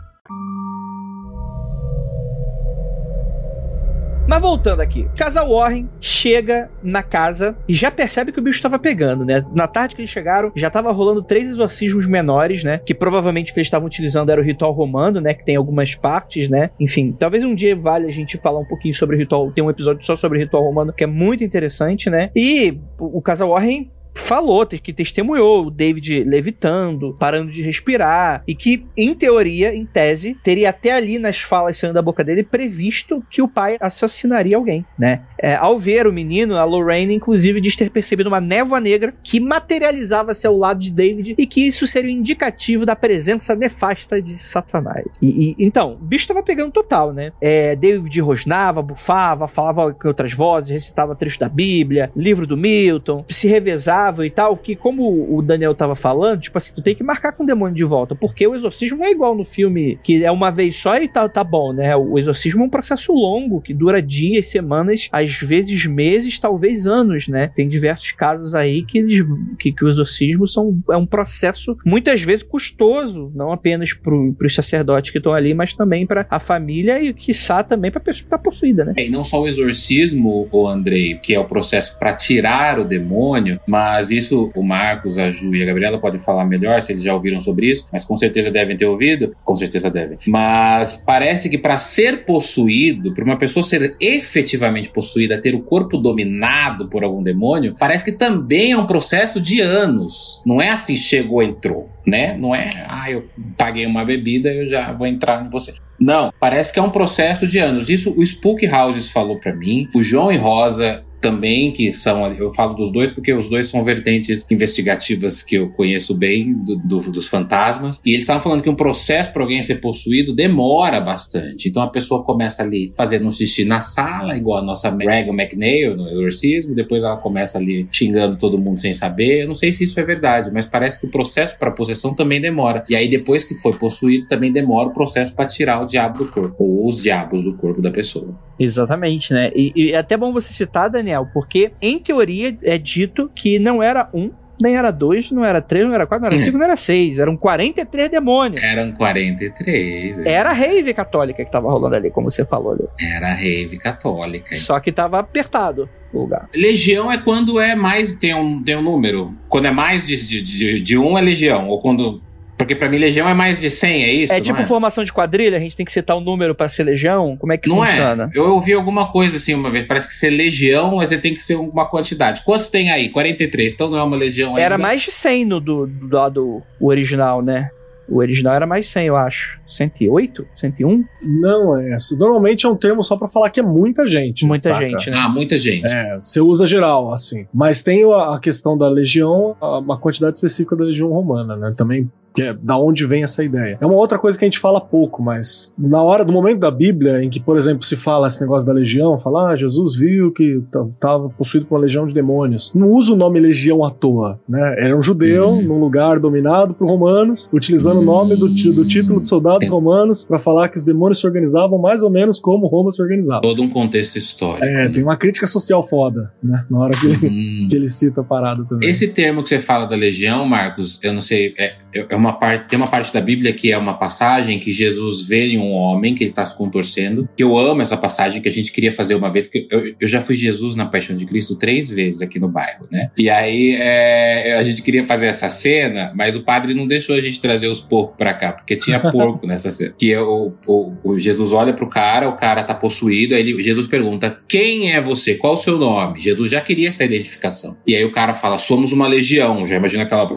Mas 4.27 4.41
voltando 4.41 4.81
aqui, 4.81 5.07
casal 5.15 5.49
Warren 5.49 5.89
chega 5.99 6.69
na 6.81 7.03
casa 7.03 7.55
e 7.67 7.73
já 7.73 7.91
percebe 7.91 8.31
que 8.31 8.39
o 8.39 8.41
bicho 8.41 8.57
estava 8.57 8.79
pegando, 8.79 9.25
né? 9.25 9.43
Na 9.53 9.67
tarde 9.67 9.95
que 9.95 10.01
eles 10.01 10.09
chegaram, 10.09 10.51
já 10.55 10.67
estava 10.67 10.91
rolando 10.91 11.21
três 11.21 11.49
exorcismos 11.49 12.07
menores, 12.07 12.63
né? 12.63 12.79
Que 12.85 12.93
provavelmente 12.93 13.51
o 13.51 13.53
que 13.53 13.59
eles 13.59 13.67
estavam 13.67 13.87
utilizando 13.87 14.29
era 14.29 14.39
o 14.39 14.43
ritual 14.43 14.71
romano, 14.71 15.19
né? 15.19 15.33
Que 15.33 15.43
tem 15.43 15.55
algumas 15.55 15.95
partes, 15.95 16.49
né? 16.49 16.69
Enfim, 16.79 17.11
talvez 17.11 17.43
um 17.43 17.53
dia 17.53 17.75
vale 17.75 18.07
a 18.07 18.11
gente 18.11 18.37
falar 18.37 18.59
um 18.59 18.65
pouquinho 18.65 18.95
sobre 18.95 19.15
o 19.15 19.19
ritual. 19.19 19.51
Tem 19.51 19.63
um 19.63 19.69
episódio 19.69 20.05
só 20.05 20.15
sobre 20.15 20.37
o 20.37 20.41
ritual 20.41 20.63
romano 20.63 20.93
que 20.93 21.03
é 21.03 21.07
muito 21.07 21.43
interessante, 21.43 22.09
né? 22.09 22.29
E 22.35 22.79
o 22.97 23.21
casal 23.21 23.49
Warren 23.49 23.89
falou, 24.13 24.65
que 24.65 24.93
testemunhou 24.93 25.65
o 25.65 25.71
David 25.71 26.23
levitando, 26.23 27.15
parando 27.19 27.51
de 27.51 27.61
respirar, 27.61 28.43
e 28.47 28.55
que, 28.55 28.85
em 28.95 29.13
teoria, 29.13 29.73
em 29.73 29.85
tese, 29.85 30.37
teria 30.43 30.69
até 30.69 30.91
ali 30.91 31.17
nas 31.17 31.41
falas 31.41 31.77
saindo 31.77 31.93
da 31.93 32.01
boca 32.01 32.23
dele 32.23 32.43
previsto 32.43 33.23
que 33.29 33.41
o 33.41 33.47
pai 33.47 33.77
assassinaria 33.79 34.57
alguém, 34.57 34.85
né? 34.97 35.21
É, 35.41 35.55
ao 35.55 35.77
ver 35.79 36.05
o 36.05 36.13
menino, 36.13 36.55
a 36.55 36.63
Lorraine, 36.63 37.15
inclusive, 37.15 37.59
diz 37.59 37.75
ter 37.75 37.89
percebido 37.89 38.27
uma 38.27 38.39
névoa 38.39 38.79
negra 38.79 39.13
que 39.23 39.39
materializava-se 39.39 40.45
ao 40.45 40.57
lado 40.57 40.79
de 40.79 40.91
David 40.91 41.35
e 41.37 41.45
que 41.45 41.67
isso 41.67 41.87
seria 41.87 42.11
um 42.11 42.19
indicativo 42.19 42.85
da 42.85 42.95
presença 42.95 43.55
nefasta 43.55 44.21
de 44.21 44.37
Satanás. 44.37 45.05
E, 45.21 45.51
e 45.51 45.55
então, 45.59 45.93
o 45.93 46.05
bicho 46.05 46.27
tava 46.27 46.43
pegando 46.43 46.71
total, 46.71 47.13
né? 47.13 47.31
É, 47.41 47.75
David 47.75 48.21
rosnava, 48.21 48.81
bufava, 48.81 49.47
falava 49.47 49.93
com 49.93 50.07
outras 50.07 50.33
vozes, 50.33 50.71
recitava 50.71 51.15
trecho 51.15 51.39
da 51.39 51.49
Bíblia, 51.49 52.11
livro 52.15 52.45
do 52.45 52.55
Milton, 52.55 53.25
se 53.27 53.47
revezava 53.47 54.25
e 54.25 54.29
tal, 54.29 54.55
que 54.55 54.75
como 54.75 55.35
o 55.35 55.41
Daniel 55.41 55.73
tava 55.73 55.95
falando, 55.95 56.41
tipo 56.41 56.57
assim, 56.57 56.73
tu 56.73 56.81
tem 56.81 56.95
que 56.95 57.03
marcar 57.03 57.31
com 57.31 57.43
o 57.43 57.45
demônio 57.45 57.75
de 57.75 57.83
volta, 57.83 58.15
porque 58.15 58.45
o 58.45 58.55
exorcismo 58.55 58.99
não 58.99 59.05
é 59.05 59.11
igual 59.11 59.35
no 59.35 59.45
filme, 59.45 59.99
que 60.03 60.23
é 60.23 60.31
uma 60.31 60.51
vez 60.51 60.77
só 60.77 60.95
e 60.97 61.07
tá, 61.07 61.27
tá 61.27 61.43
bom, 61.43 61.73
né? 61.73 61.95
O 61.95 62.19
exorcismo 62.19 62.63
é 62.63 62.65
um 62.65 62.69
processo 62.69 63.13
longo, 63.13 63.61
que 63.61 63.73
dura 63.73 64.01
dias, 64.01 64.49
semanas, 64.49 65.09
às 65.11 65.30
vezes 65.39 65.85
meses, 65.85 66.39
talvez 66.39 66.87
anos, 66.87 67.27
né? 67.27 67.51
Tem 67.55 67.67
diversos 67.67 68.11
casos 68.11 68.55
aí 68.55 68.83
que, 68.83 68.97
eles, 68.97 69.25
que, 69.59 69.71
que 69.71 69.85
o 69.85 69.89
exorcismo 69.89 70.47
são, 70.47 70.79
é 70.89 70.97
um 70.97 71.05
processo 71.05 71.77
muitas 71.85 72.21
vezes 72.21 72.43
custoso, 72.43 73.31
não 73.35 73.51
apenas 73.51 73.93
pro, 73.93 74.33
pros 74.33 74.55
sacerdotes 74.55 75.11
que 75.11 75.17
estão 75.17 75.33
ali, 75.33 75.53
mas 75.53 75.73
também 75.73 76.05
para 76.05 76.25
a 76.29 76.39
família 76.39 77.01
e, 77.01 77.13
quiçá, 77.13 77.63
também 77.63 77.91
pra 77.91 77.99
pessoa 77.99 78.23
que 78.23 78.29
tá 78.29 78.37
possuída, 78.37 78.85
né? 78.85 78.93
É, 78.97 79.05
e 79.05 79.09
não 79.09 79.23
só 79.23 79.41
o 79.41 79.47
exorcismo, 79.47 80.47
o 80.51 80.67
Andrei, 80.67 81.15
que 81.15 81.33
é 81.33 81.39
o 81.39 81.45
processo 81.45 81.97
para 81.97 82.13
tirar 82.13 82.79
o 82.79 82.85
demônio, 82.85 83.59
mas 83.67 84.11
isso 84.11 84.51
o 84.55 84.63
Marcos, 84.63 85.17
a 85.17 85.31
Ju 85.31 85.55
e 85.55 85.63
a 85.63 85.65
Gabriela 85.65 85.99
podem 85.99 86.19
falar 86.19 86.45
melhor 86.45 86.81
se 86.81 86.91
eles 86.91 87.03
já 87.03 87.13
ouviram 87.13 87.39
sobre 87.39 87.71
isso, 87.71 87.87
mas 87.91 88.05
com 88.05 88.15
certeza 88.15 88.51
devem 88.51 88.75
ter 88.75 88.85
ouvido. 88.85 89.35
Com 89.43 89.55
certeza 89.55 89.89
devem. 89.89 90.17
Mas 90.25 91.01
parece 91.05 91.49
que 91.49 91.57
para 91.57 91.77
ser 91.77 92.25
possuído, 92.25 93.13
para 93.13 93.23
uma 93.23 93.37
pessoa 93.37 93.63
ser 93.63 93.95
efetivamente 93.99 94.89
possuída, 94.89 95.11
ter 95.27 95.55
o 95.55 95.61
corpo 95.61 95.97
dominado 95.97 96.87
por 96.87 97.03
algum 97.03 97.21
demônio, 97.21 97.75
parece 97.77 98.05
que 98.05 98.11
também 98.11 98.71
é 98.71 98.77
um 98.77 98.85
processo 98.85 99.39
de 99.39 99.61
anos. 99.61 100.41
Não 100.45 100.61
é 100.61 100.69
assim, 100.69 100.95
chegou, 100.95 101.41
entrou, 101.41 101.89
né? 102.05 102.37
Não 102.37 102.53
é, 102.55 102.69
ah, 102.87 103.09
eu 103.09 103.27
paguei 103.57 103.85
uma 103.85 104.05
bebida, 104.05 104.49
eu 104.49 104.67
já 104.67 104.91
vou 104.91 105.07
entrar 105.07 105.45
em 105.45 105.49
você. 105.49 105.73
Não, 105.99 106.33
parece 106.39 106.73
que 106.73 106.79
é 106.79 106.81
um 106.81 106.89
processo 106.89 107.45
de 107.45 107.59
anos. 107.59 107.89
Isso 107.89 108.13
o 108.17 108.23
Spook 108.25 108.67
Houses 108.67 109.09
falou 109.09 109.39
para 109.39 109.53
mim, 109.53 109.87
o 109.93 110.01
João 110.01 110.31
e 110.31 110.37
Rosa 110.37 111.03
também, 111.21 111.71
que 111.71 111.93
são. 111.93 112.25
Eu 112.33 112.51
falo 112.53 112.73
dos 112.73 112.91
dois 112.91 113.11
porque 113.11 113.33
os 113.33 113.47
dois 113.47 113.67
são 113.67 113.83
vertentes 113.83 114.45
investigativas 114.49 115.41
que 115.43 115.55
eu 115.55 115.69
conheço 115.69 116.13
bem 116.15 116.53
do, 116.53 116.75
do- 116.77 117.11
dos 117.11 117.27
fantasmas. 117.27 118.01
E 118.05 118.09
eles 118.11 118.21
estavam 118.21 118.41
falando 118.41 118.63
que 118.63 118.69
um 118.69 118.75
processo 118.75 119.31
para 119.31 119.41
alguém 119.43 119.61
ser 119.61 119.75
possuído 119.75 120.33
demora 120.35 120.99
bastante. 120.99 121.69
Então 121.69 121.81
a 121.83 121.87
pessoa 121.87 122.23
começa 122.23 122.63
ali 122.63 122.93
fazendo 122.97 123.27
um 123.27 123.31
xixi 123.31 123.63
na 123.65 123.79
sala, 123.81 124.35
igual 124.35 124.59
a 124.59 124.61
nossa 124.63 124.89
Regan 124.89 125.33
McNeil 125.33 125.95
no 125.95 126.07
exorcismo, 126.07 126.73
depois 126.73 127.03
ela 127.03 127.17
começa 127.17 127.57
ali 127.57 127.87
xingando 127.91 128.37
todo 128.37 128.57
mundo 128.57 128.79
sem 128.81 128.93
saber. 128.93 129.43
Eu 129.43 129.47
não 129.47 129.55
sei 129.55 129.71
se 129.71 129.83
isso 129.83 129.99
é 129.99 130.03
verdade, 130.03 130.49
mas 130.51 130.65
parece 130.65 130.99
que 130.99 131.05
o 131.05 131.09
processo 131.11 131.57
para 131.59 131.71
possessão 131.71 132.13
também 132.15 132.41
demora. 132.41 132.83
E 132.89 132.95
aí 132.95 133.07
depois 133.07 133.43
que 133.43 133.53
foi 133.55 133.73
possuído, 133.73 134.27
também 134.27 134.51
demora 134.51 134.89
o 134.89 134.93
processo 134.93 135.35
para 135.35 135.45
tirar 135.45 135.81
o 135.81 135.85
diabo 135.85 136.19
do 136.19 136.31
corpo, 136.31 136.55
ou 136.63 136.87
os 136.87 137.01
diabos 137.03 137.43
do 137.43 137.53
corpo 137.53 137.81
da 137.81 137.91
pessoa. 137.91 138.33
Exatamente, 138.59 139.33
né? 139.33 139.51
E, 139.55 139.71
e 139.75 139.91
é 139.91 139.97
até 139.97 140.15
bom 140.15 140.31
você 140.31 140.53
citar, 140.53 140.89
Daniel, 140.89 141.10
porque 141.33 141.71
em 141.81 141.99
teoria 141.99 142.57
é 142.63 142.77
dito 142.77 143.29
que 143.35 143.59
não 143.59 143.81
era 143.83 144.09
um, 144.13 144.31
nem 144.59 144.75
era 144.75 144.91
dois, 144.91 145.31
não 145.31 145.43
era 145.43 145.59
três, 145.61 145.85
não 145.87 145.95
era 145.95 146.05
quatro, 146.05 146.23
não 146.25 146.31
era 146.31 146.39
Hum. 146.39 146.43
cinco, 146.45 146.57
não 146.57 146.65
era 146.65 146.75
seis. 146.75 147.17
Eram 147.19 147.35
43 147.35 148.09
demônios. 148.09 148.61
Eram 148.61 148.91
43. 148.91 150.19
é. 150.25 150.31
Era 150.31 150.51
a 150.51 150.53
rave 150.53 150.93
católica 150.93 151.43
que 151.43 151.51
tava 151.51 151.69
rolando 151.69 151.95
ali, 151.95 152.11
como 152.11 152.29
você 152.29 152.45
falou 152.45 152.73
ali. 152.73 152.87
Era 153.15 153.29
a 153.29 153.33
rave 153.33 153.77
católica. 153.77 154.53
Só 154.53 154.79
que 154.79 154.91
tava 154.91 155.19
apertado 155.19 155.89
o 156.13 156.19
lugar. 156.19 156.47
Legião 156.53 157.11
é 157.11 157.17
quando 157.17 157.59
é 157.59 157.73
mais. 157.75 158.11
Tem 158.13 158.33
um, 158.35 158.61
tem 158.61 158.75
um 158.75 158.81
número. 158.81 159.33
Quando 159.49 159.65
é 159.65 159.71
mais 159.71 160.05
de, 160.07 160.15
de, 160.25 160.41
de, 160.41 160.79
de 160.79 160.97
um 160.97 161.17
é 161.17 161.21
legião. 161.21 161.67
Ou 161.67 161.79
quando. 161.79 162.21
Porque 162.61 162.75
pra 162.75 162.87
mim, 162.89 162.97
legião 162.97 163.27
é 163.27 163.33
mais 163.33 163.59
de 163.59 163.69
100, 163.69 164.03
é 164.03 164.13
isso? 164.13 164.33
é 164.33 164.37
não 164.37 164.43
tipo 164.43 164.65
formação 164.65 165.03
de 165.03 165.11
quadrilha, 165.11 165.57
a 165.57 165.59
gente 165.59 165.75
tem 165.75 165.85
que 165.85 165.91
citar 165.91 166.15
um 166.17 166.21
número 166.21 166.53
pra 166.53 166.69
ser 166.69 166.83
legião? 166.83 167.35
Como 167.37 167.51
é 167.51 167.57
que 167.57 167.67
Não 167.67 167.77
funciona? 167.77 168.29
é? 168.33 168.37
Eu 168.37 168.53
ouvi 168.53 168.73
alguma 168.73 169.07
coisa 169.07 169.37
assim 169.37 169.53
uma 169.53 169.71
vez. 169.71 169.85
Parece 169.85 170.07
que 170.07 170.13
ser 170.13 170.29
legião, 170.29 170.95
mas 170.95 171.09
você 171.09 171.17
tem 171.17 171.33
que 171.33 171.41
ser 171.41 171.55
uma 171.55 171.85
quantidade. 171.85 172.43
Quantos 172.43 172.69
tem 172.69 172.91
aí? 172.91 173.09
43. 173.09 173.73
Então 173.73 173.89
não 173.89 173.97
é 173.97 174.03
uma 174.03 174.15
legião 174.15 174.51
ainda. 174.51 174.61
Era 174.61 174.77
mais 174.77 175.01
de 175.01 175.11
100 175.11 175.45
no 175.45 175.59
do, 175.59 175.87
do 175.87 176.15
lado 176.15 176.61
original, 176.79 177.41
né? 177.41 177.69
O 178.11 178.17
original 178.17 178.53
era 178.53 178.67
mais 178.67 178.89
100, 178.89 179.07
eu 179.07 179.15
acho. 179.15 179.57
108? 179.69 180.45
101? 180.53 181.05
Não 181.23 181.79
é 181.79 181.93
essa. 181.93 182.13
Normalmente 182.17 182.65
é 182.65 182.69
um 182.69 182.75
termo 182.75 183.01
só 183.01 183.15
pra 183.15 183.29
falar 183.29 183.49
que 183.49 183.61
é 183.61 183.63
muita 183.63 184.05
gente. 184.05 184.45
Muita 184.45 184.67
saca? 184.67 184.81
gente, 184.81 185.09
né? 185.09 185.17
Ah, 185.17 185.29
muita 185.29 185.55
gente. 185.57 185.87
É, 185.87 186.15
você 186.19 186.41
usa 186.41 186.65
geral, 186.65 187.13
assim. 187.13 187.47
Mas 187.53 187.81
tem 187.81 188.03
a, 188.03 188.37
questão 188.37 188.77
da 188.77 188.89
legião, 188.89 189.55
uma 189.61 189.97
quantidade 189.97 190.35
específica 190.35 190.75
da 190.75 190.83
legião 190.83 191.09
romana, 191.09 191.55
né? 191.55 191.73
Também, 191.77 192.11
que 192.33 192.41
é 192.41 192.53
da 192.53 192.77
onde 192.77 193.05
vem 193.05 193.23
essa 193.23 193.43
ideia. 193.43 193.77
É 193.81 193.85
uma 193.85 193.95
outra 193.95 194.17
coisa 194.17 194.37
que 194.37 194.45
a 194.45 194.47
gente 194.47 194.59
fala 194.59 194.79
pouco, 194.79 195.21
mas 195.21 195.73
na 195.77 196.01
hora 196.01 196.23
do 196.23 196.31
momento 196.31 196.59
da 196.59 196.71
Bíblia, 196.71 197.23
em 197.23 197.29
que, 197.29 197.39
por 197.39 197.57
exemplo, 197.57 197.83
se 197.83 197.95
fala 197.95 198.27
esse 198.27 198.39
negócio 198.41 198.67
da 198.67 198.73
legião, 198.73 199.17
fala, 199.19 199.51
ah, 199.51 199.55
Jesus 199.55 199.95
viu 199.95 200.31
que 200.31 200.61
estava 200.93 201.29
possuído 201.29 201.65
por 201.65 201.75
uma 201.75 201.81
legião 201.81 202.05
de 202.07 202.13
demônios. 202.13 202.73
Não 202.73 202.89
usa 202.91 203.13
o 203.13 203.15
nome 203.15 203.39
legião 203.39 203.83
à 203.83 203.91
toa, 203.91 204.39
né? 204.47 204.75
Era 204.79 204.97
um 204.97 205.01
judeu 205.01 205.49
Hum. 205.49 205.61
num 205.63 205.79
lugar 205.79 206.19
dominado 206.19 206.73
por 206.73 206.87
romanos, 206.87 207.49
utilizando 207.53 207.99
o 207.99 208.05
nome 208.05 208.35
do, 208.35 208.47
do 208.47 208.85
título 208.87 209.21
de 209.21 209.27
soldados 209.27 209.67
É. 209.67 209.71
romanos 209.71 210.23
para 210.23 210.39
falar 210.39 210.69
que 210.69 210.77
os 210.77 210.85
demônios 210.85 211.19
se 211.19 211.27
organizavam 211.27 211.77
mais 211.77 212.03
ou 212.03 212.09
menos 212.09 212.39
como 212.39 212.67
Roma 212.67 212.91
se 212.91 213.01
organizava. 213.01 213.41
Todo 213.41 213.61
um 213.61 213.69
contexto 213.69 214.15
histórico. 214.17 214.63
É, 214.65 214.89
tem 214.89 215.03
uma 215.03 215.17
crítica 215.17 215.47
social 215.47 215.85
foda, 215.85 216.31
né? 216.43 216.65
Na 216.69 216.79
hora 216.79 216.91
que 216.91 217.07
ele, 217.07 217.27
Hum. 217.27 217.67
que 217.69 217.75
ele 217.75 217.87
cita 217.87 218.21
a 218.21 218.23
parada 218.23 218.63
também. 218.65 218.89
Esse 218.89 219.07
termo 219.07 219.41
que 219.43 219.49
você 219.49 219.59
fala 219.59 219.85
da 219.85 219.95
legião, 219.95 220.45
Marcos, 220.45 220.99
eu 221.03 221.13
não 221.13 221.21
sei, 221.21 221.53
é, 221.57 221.75
é 221.93 222.15
uma 222.15 222.33
parte, 222.33 222.69
tem 222.69 222.77
uma 222.77 222.87
parte 222.87 223.13
da 223.13 223.21
Bíblia 223.21 223.53
que 223.53 223.71
é 223.71 223.77
uma 223.77 223.93
passagem 223.93 224.59
que 224.59 224.71
Jesus 224.71 225.27
vê 225.27 225.47
em 225.47 225.57
um 225.57 225.71
homem 225.71 226.15
que 226.15 226.23
ele 226.23 226.31
está 226.31 226.45
se 226.45 226.55
contorcendo. 226.55 227.27
Que 227.35 227.43
eu 227.43 227.57
amo 227.57 227.81
essa 227.81 227.97
passagem 227.97 228.41
que 228.41 228.49
a 228.49 228.51
gente 228.51 228.71
queria 228.71 228.91
fazer 228.91 229.15
uma 229.15 229.29
vez, 229.29 229.45
porque 229.47 229.67
eu, 229.71 229.93
eu 229.99 230.07
já 230.07 230.21
fui 230.21 230.35
Jesus 230.35 230.75
na 230.75 230.85
Paixão 230.85 231.15
de 231.15 231.25
Cristo 231.25 231.55
três 231.55 231.89
vezes 231.89 232.21
aqui 232.21 232.39
no 232.39 232.47
bairro, 232.47 232.87
né? 232.91 233.09
E 233.17 233.29
aí 233.29 233.75
é, 233.79 234.55
a 234.57 234.63
gente 234.63 234.81
queria 234.81 235.03
fazer 235.05 235.27
essa 235.27 235.49
cena, 235.49 236.11
mas 236.15 236.35
o 236.35 236.41
padre 236.43 236.73
não 236.73 236.87
deixou 236.87 237.15
a 237.15 237.19
gente 237.19 237.39
trazer 237.39 237.67
os 237.67 237.79
porcos 237.79 238.15
pra 238.17 238.33
cá, 238.33 238.53
porque 238.53 238.75
tinha 238.75 238.99
porco 239.11 239.45
nessa 239.45 239.69
cena. 239.69 239.93
Que 239.97 240.11
é 240.13 240.21
o, 240.21 240.53
o, 240.65 240.93
o 241.03 241.19
Jesus 241.19 241.51
olha 241.51 241.73
pro 241.73 241.89
cara, 241.89 242.27
o 242.29 242.33
cara 242.37 242.63
tá 242.63 242.73
possuído, 242.73 243.35
aí 243.35 243.41
ele- 243.41 243.61
Jesus 243.61 243.87
pergunta: 243.87 244.37
Quem 244.47 244.91
é 244.93 245.01
você? 245.01 245.35
Qual 245.35 245.53
o 245.53 245.57
seu 245.57 245.77
nome? 245.77 246.21
Jesus 246.21 246.49
já 246.51 246.61
queria 246.61 246.89
essa 246.89 247.03
identificação. 247.03 247.77
E 247.85 247.95
aí 247.95 248.03
o 248.03 248.11
cara 248.11 248.33
fala: 248.33 248.57
Somos 248.57 248.91
uma 248.91 249.07
legião. 249.07 249.67
Já 249.67 249.75
imagina 249.75 250.03
aquela. 250.03 250.27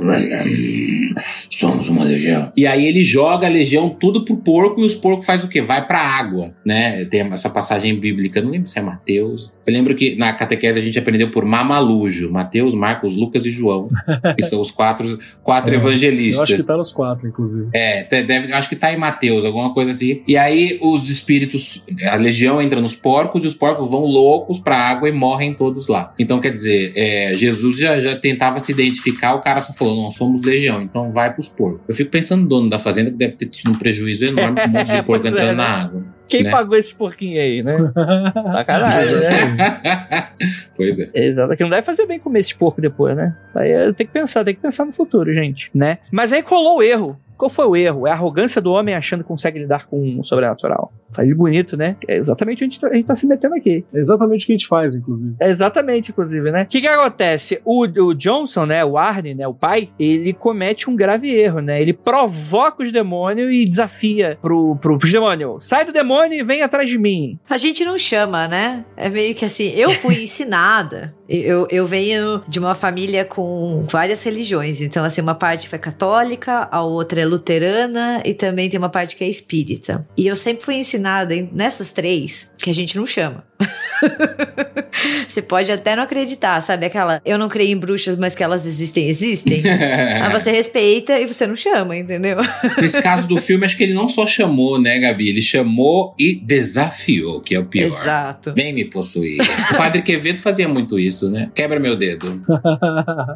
Somos 1.50 1.88
uma 1.88 2.04
legião. 2.04 2.52
E 2.56 2.66
aí 2.66 2.86
ele 2.86 3.04
joga 3.04 3.46
a 3.46 3.50
legião 3.50 3.88
tudo 3.88 4.24
pro 4.24 4.36
porco 4.36 4.80
e 4.80 4.84
os 4.84 4.94
porcos 4.94 5.26
faz 5.26 5.44
o 5.44 5.48
quê? 5.48 5.60
Vai 5.60 5.86
pra 5.86 5.98
água, 5.98 6.54
né? 6.64 7.04
Tem 7.06 7.20
essa 7.32 7.50
passagem 7.50 7.98
bíblica, 7.98 8.40
não 8.40 8.50
lembro 8.50 8.68
se 8.68 8.78
é 8.78 8.82
Mateus. 8.82 9.52
Eu 9.66 9.72
lembro 9.72 9.94
que 9.94 10.14
na 10.16 10.32
catequese 10.32 10.78
a 10.78 10.82
gente 10.82 10.98
aprendeu 10.98 11.30
por 11.30 11.44
Mamalujo, 11.44 12.30
Mateus, 12.30 12.74
Marcos, 12.74 13.16
Lucas 13.16 13.46
e 13.46 13.50
João, 13.50 13.88
que 14.36 14.42
são 14.42 14.60
os 14.60 14.70
quatro, 14.70 15.18
quatro 15.42 15.72
É, 15.74 15.76
evangelistas. 15.76 16.36
Eu 16.36 16.42
acho 16.42 16.56
que 16.56 16.68
tá 16.68 16.76
nos 16.76 16.92
quatro, 16.92 17.28
inclusive. 17.28 17.68
É, 17.72 18.04
deve, 18.22 18.52
acho 18.52 18.68
que 18.68 18.76
tá 18.76 18.92
em 18.92 18.96
Mateus, 18.96 19.44
alguma 19.44 19.72
coisa 19.72 19.90
assim. 19.90 20.22
E 20.28 20.36
aí 20.36 20.78
os 20.82 21.08
espíritos, 21.08 21.82
a 22.06 22.16
legião 22.16 22.60
entra 22.60 22.80
nos 22.80 22.94
porcos 22.94 23.42
e 23.44 23.46
os 23.46 23.54
porcos 23.54 23.90
vão 23.90 24.04
loucos 24.04 24.58
pra 24.58 24.78
água 24.78 25.08
e 25.08 25.12
morrem 25.12 25.54
todos 25.54 25.88
lá. 25.88 26.12
Então, 26.18 26.40
quer 26.40 26.52
dizer, 26.52 26.92
é, 26.94 27.34
Jesus 27.34 27.78
já, 27.78 27.98
já 28.00 28.16
tentava 28.16 28.60
se 28.60 28.70
identificar, 28.70 29.34
o 29.34 29.40
cara 29.40 29.60
só 29.60 29.72
falou, 29.72 29.96
não, 29.96 30.10
somos 30.10 30.42
legião, 30.42 30.82
então 30.82 31.03
vai 31.12 31.32
pros 31.32 31.48
porcos. 31.48 31.80
Eu 31.88 31.94
fico 31.94 32.10
pensando 32.10 32.42
no 32.42 32.48
dono 32.48 32.70
da 32.70 32.78
fazenda 32.78 33.10
que 33.10 33.16
deve 33.16 33.34
ter 33.34 33.46
tido 33.46 33.70
um 33.70 33.78
prejuízo 33.78 34.24
enorme 34.24 34.60
com 34.60 34.68
um 34.68 34.72
monte 34.72 34.92
de 34.92 35.02
porco 35.04 35.26
é, 35.26 35.30
entrando 35.30 35.48
né? 35.48 35.54
na 35.54 35.68
água. 35.68 36.04
Quem 36.28 36.42
né? 36.42 36.50
pagou 36.50 36.76
esse 36.76 36.94
porquinho 36.94 37.40
aí, 37.40 37.62
né? 37.62 37.74
Sacanagem, 38.34 39.16
né? 39.16 40.28
pois 40.76 40.98
é. 40.98 41.10
Exato, 41.14 41.56
que 41.56 41.62
não 41.62 41.70
deve 41.70 41.82
fazer 41.82 42.06
bem 42.06 42.18
comer 42.18 42.40
esse 42.40 42.54
porco 42.54 42.80
depois, 42.80 43.16
né? 43.16 43.36
Isso 43.48 43.58
aí 43.58 43.70
é- 43.70 43.92
tem 43.92 44.06
que 44.06 44.12
pensar, 44.12 44.44
tem 44.44 44.54
que 44.54 44.60
pensar 44.60 44.84
no 44.84 44.92
futuro, 44.92 45.32
gente, 45.32 45.70
né? 45.74 45.98
Mas 46.10 46.32
aí 46.32 46.42
colou 46.42 46.78
o 46.78 46.82
erro. 46.82 47.18
Qual 47.44 47.50
foi 47.50 47.66
o 47.66 47.76
erro? 47.76 48.06
É 48.06 48.10
a 48.10 48.14
arrogância 48.14 48.58
do 48.58 48.72
homem 48.72 48.94
achando 48.94 49.22
que 49.22 49.28
consegue 49.28 49.58
lidar 49.58 49.86
com 49.86 50.18
o 50.18 50.24
sobrenatural. 50.24 50.90
Faz 51.12 51.30
bonito, 51.36 51.76
né? 51.76 51.94
É 52.08 52.16
exatamente 52.16 52.64
onde 52.64 52.80
a 52.82 52.94
gente 52.94 53.06
tá 53.06 53.14
se 53.14 53.26
metendo 53.26 53.54
aqui. 53.54 53.84
É 53.92 53.98
exatamente 53.98 54.44
o 54.44 54.46
que 54.46 54.52
a 54.52 54.56
gente 54.56 54.66
faz, 54.66 54.94
inclusive. 54.94 55.36
É 55.38 55.50
exatamente, 55.50 56.10
inclusive, 56.10 56.50
né? 56.50 56.62
O 56.62 56.66
que 56.66 56.80
que 56.80 56.88
acontece? 56.88 57.60
O, 57.62 57.82
o 57.84 58.14
Johnson, 58.14 58.64
né? 58.64 58.82
O 58.82 58.96
Arne, 58.96 59.34
né? 59.34 59.46
O 59.46 59.52
pai, 59.52 59.90
ele 60.00 60.32
comete 60.32 60.88
um 60.88 60.96
grave 60.96 61.30
erro, 61.30 61.60
né? 61.60 61.82
Ele 61.82 61.92
provoca 61.92 62.82
os 62.82 62.90
demônios 62.90 63.52
e 63.52 63.66
desafia 63.66 64.38
pro, 64.40 64.76
pro, 64.76 64.98
pros 64.98 65.12
demônios. 65.12 65.68
Sai 65.68 65.84
do 65.84 65.92
demônio 65.92 66.40
e 66.40 66.42
vem 66.42 66.62
atrás 66.62 66.88
de 66.88 66.96
mim. 66.96 67.38
A 67.48 67.58
gente 67.58 67.84
não 67.84 67.98
chama, 67.98 68.48
né? 68.48 68.86
É 68.96 69.10
meio 69.10 69.34
que 69.34 69.44
assim, 69.44 69.68
eu 69.76 69.90
fui 69.90 70.16
ensinada. 70.24 71.14
Eu, 71.28 71.66
eu 71.70 71.86
venho 71.86 72.42
de 72.46 72.58
uma 72.58 72.74
família 72.74 73.24
com 73.24 73.80
várias 73.82 74.22
religiões. 74.22 74.80
Então, 74.80 75.04
assim, 75.04 75.22
uma 75.22 75.34
parte 75.34 75.68
foi 75.68 75.78
católica, 75.78 76.68
a 76.70 76.82
outra 76.82 77.20
é 77.20 77.24
luterana 77.34 78.22
e 78.24 78.34
também 78.34 78.68
tem 78.68 78.78
uma 78.78 78.88
parte 78.88 79.16
que 79.16 79.24
é 79.24 79.28
espírita. 79.28 80.06
E 80.16 80.26
eu 80.26 80.36
sempre 80.36 80.64
fui 80.64 80.76
ensinada 80.76 81.34
nessas 81.52 81.92
três 81.92 82.50
que 82.58 82.70
a 82.70 82.74
gente 82.74 82.96
não 82.96 83.06
chama. 83.06 83.44
Você 85.28 85.42
pode 85.42 85.70
até 85.70 85.96
não 85.96 86.02
acreditar, 86.02 86.60
sabe? 86.60 86.86
Aquela, 86.86 87.20
eu 87.24 87.38
não 87.38 87.48
creio 87.48 87.72
em 87.72 87.78
bruxas, 87.78 88.16
mas 88.16 88.34
que 88.34 88.42
elas 88.42 88.66
existem, 88.66 89.08
existem. 89.08 89.62
Mas 90.20 90.42
você 90.42 90.50
respeita 90.50 91.18
e 91.18 91.26
você 91.26 91.46
não 91.46 91.56
chama, 91.56 91.96
entendeu? 91.96 92.38
Nesse 92.80 93.02
caso 93.02 93.26
do 93.26 93.36
filme, 93.36 93.64
acho 93.64 93.76
que 93.76 93.84
ele 93.84 93.94
não 93.94 94.08
só 94.08 94.26
chamou, 94.26 94.80
né, 94.80 94.98
Gabi? 94.98 95.28
Ele 95.28 95.42
chamou 95.42 96.14
e 96.18 96.34
desafiou, 96.34 97.40
que 97.40 97.54
é 97.54 97.58
o 97.58 97.64
pior. 97.64 97.86
Exato. 97.86 98.52
Vem 98.54 98.72
me 98.72 98.84
possuir. 98.84 99.40
O 99.72 99.76
padre 99.76 100.02
Quevedo 100.02 100.40
fazia 100.40 100.68
muito 100.68 100.98
isso, 100.98 101.30
né? 101.30 101.50
Quebra 101.54 101.78
meu 101.78 101.96
dedo. 101.96 102.42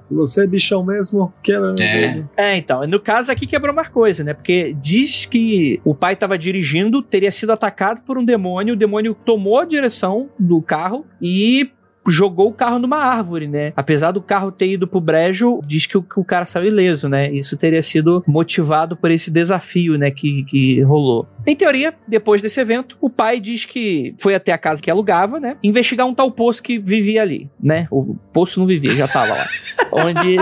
Se 0.04 0.14
você 0.14 0.44
é 0.44 0.46
bichão 0.46 0.84
mesmo, 0.84 1.32
queira. 1.42 1.74
É. 1.80 2.22
É, 2.36 2.56
então. 2.56 2.86
No 2.86 3.00
caso 3.00 3.30
aqui 3.30 3.46
quebrou 3.46 3.74
mais 3.74 3.88
coisa, 3.88 4.24
né? 4.24 4.34
Porque 4.34 4.74
diz 4.80 5.26
que 5.26 5.80
o 5.84 5.94
pai 5.94 6.14
estava 6.14 6.38
dirigindo, 6.38 7.02
teria 7.02 7.30
sido 7.30 7.52
atacado 7.52 8.00
por 8.06 8.18
um 8.18 8.24
demônio, 8.24 8.74
o 8.74 8.76
demônio 8.76 9.16
tomou 9.24 9.58
a 9.58 9.64
direção 9.64 10.07
do 10.38 10.60
carro 10.62 11.04
e 11.20 11.70
jogou 12.08 12.48
o 12.48 12.52
carro 12.52 12.78
numa 12.78 12.98
árvore, 12.98 13.46
né? 13.48 13.72
Apesar 13.76 14.12
do 14.12 14.20
carro 14.20 14.50
ter 14.50 14.72
ido 14.72 14.86
pro 14.86 15.00
brejo, 15.00 15.60
diz 15.66 15.86
que 15.86 15.96
o, 15.96 16.02
que 16.02 16.18
o 16.18 16.24
cara 16.24 16.46
saiu 16.46 16.66
ileso, 16.68 17.08
né? 17.08 17.30
Isso 17.30 17.56
teria 17.56 17.82
sido 17.82 18.22
motivado 18.26 18.96
por 18.96 19.10
esse 19.10 19.30
desafio, 19.30 19.96
né? 19.96 20.10
Que, 20.10 20.44
que 20.44 20.80
rolou. 20.82 21.26
Em 21.46 21.56
teoria, 21.56 21.94
depois 22.06 22.42
desse 22.42 22.60
evento, 22.60 22.96
o 23.00 23.08
pai 23.10 23.40
diz 23.40 23.64
que 23.64 24.14
foi 24.18 24.34
até 24.34 24.52
a 24.52 24.58
casa 24.58 24.82
que 24.82 24.90
alugava, 24.90 25.38
né? 25.40 25.56
Investigar 25.62 26.06
um 26.06 26.14
tal 26.14 26.30
poço 26.30 26.62
que 26.62 26.78
vivia 26.78 27.22
ali, 27.22 27.48
né? 27.62 27.86
O 27.90 28.16
poço 28.32 28.58
não 28.60 28.66
vivia, 28.66 28.90
já 28.90 29.08
tava 29.08 29.34
lá. 29.34 29.46
Onde 29.90 30.36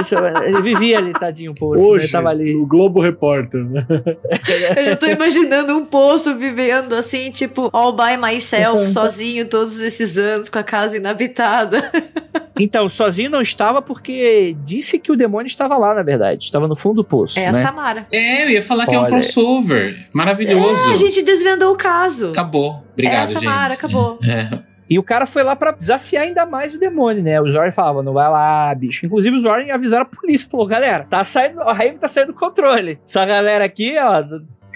ele 0.45 0.63
vivia 0.63 0.99
ali, 0.99 1.13
tadinho, 1.13 1.53
o 1.53 1.55
poço. 1.55 1.83
né? 1.85 1.91
Hoje, 1.91 2.11
Tava 2.11 2.31
ali. 2.31 2.55
o 2.55 2.67
Globo 2.67 3.01
Repórter, 3.01 3.65
né? 3.65 3.87
Eu 4.77 4.85
já 4.87 4.97
tô 4.97 5.07
imaginando 5.07 5.77
um 5.77 5.85
poço 5.85 6.35
vivendo 6.35 6.95
assim, 6.95 7.31
tipo, 7.31 7.71
all 7.73 7.93
by 7.93 8.17
myself, 8.21 8.87
sozinho 8.91 9.47
todos 9.47 9.81
esses 9.81 10.19
anos, 10.19 10.49
com 10.49 10.59
a 10.59 10.63
casa 10.65 10.97
inabitada. 11.57 11.91
Então, 12.59 12.89
sozinho 12.89 13.29
não 13.29 13.43
estava 13.43 13.83
porque 13.83 14.57
disse 14.65 14.99
que 14.99 15.13
o 15.13 15.15
demônio 15.15 15.47
estava 15.47 15.77
lá, 15.77 15.93
na 15.93 16.03
verdade. 16.03 16.45
Estava 16.45 16.67
no 16.67 16.75
fundo 16.75 17.03
do 17.03 17.05
poço. 17.05 17.39
É 17.39 17.49
a 17.49 17.53
né? 17.53 17.61
Samara. 17.61 18.07
É, 18.11 18.45
eu 18.45 18.49
ia 18.49 18.63
falar 18.63 18.87
que 18.87 18.95
é 18.95 18.99
um 18.99 19.03
Olha. 19.03 19.11
crossover. 19.11 20.09
Maravilhoso. 20.11 20.89
É, 20.89 20.93
a 20.93 20.97
gente 20.97 21.21
desvendou 21.21 21.75
o 21.75 21.77
caso. 21.77 22.31
Acabou. 22.31 22.83
Obrigado, 22.95 23.15
é 23.15 23.23
a 23.25 23.27
Samara, 23.27 23.75
gente. 23.75 23.85
acabou. 23.85 24.19
É. 24.25 24.59
E 24.89 24.99
o 24.99 25.03
cara 25.03 25.27
foi 25.27 25.43
lá 25.43 25.55
pra 25.55 25.73
desafiar 25.73 26.25
ainda 26.25 26.47
mais 26.47 26.75
o 26.75 26.79
demônio, 26.79 27.23
né? 27.23 27.41
O 27.41 27.51
Zorin 27.51 27.73
falava, 27.73 28.03
não 28.03 28.13
vai 28.13 28.31
lá, 28.31 28.75
bicho. 28.75 29.05
Inclusive 29.05 29.37
o 29.37 29.41
Zorin 29.41 29.71
avisaram 29.71 30.05
a 30.05 30.17
polícia, 30.17 30.49
falou, 30.49 30.67
galera, 30.67 31.05
tá 31.11 31.25
saindo, 31.25 31.61
a 31.61 31.75
rave 31.75 31.99
tá 31.99 32.09
saindo 32.09 32.29
do 32.29 32.39
controle. 32.39 32.99
Essa 33.07 33.27
galera 33.27 33.65
aqui, 33.65 33.97
ó, 33.99 34.23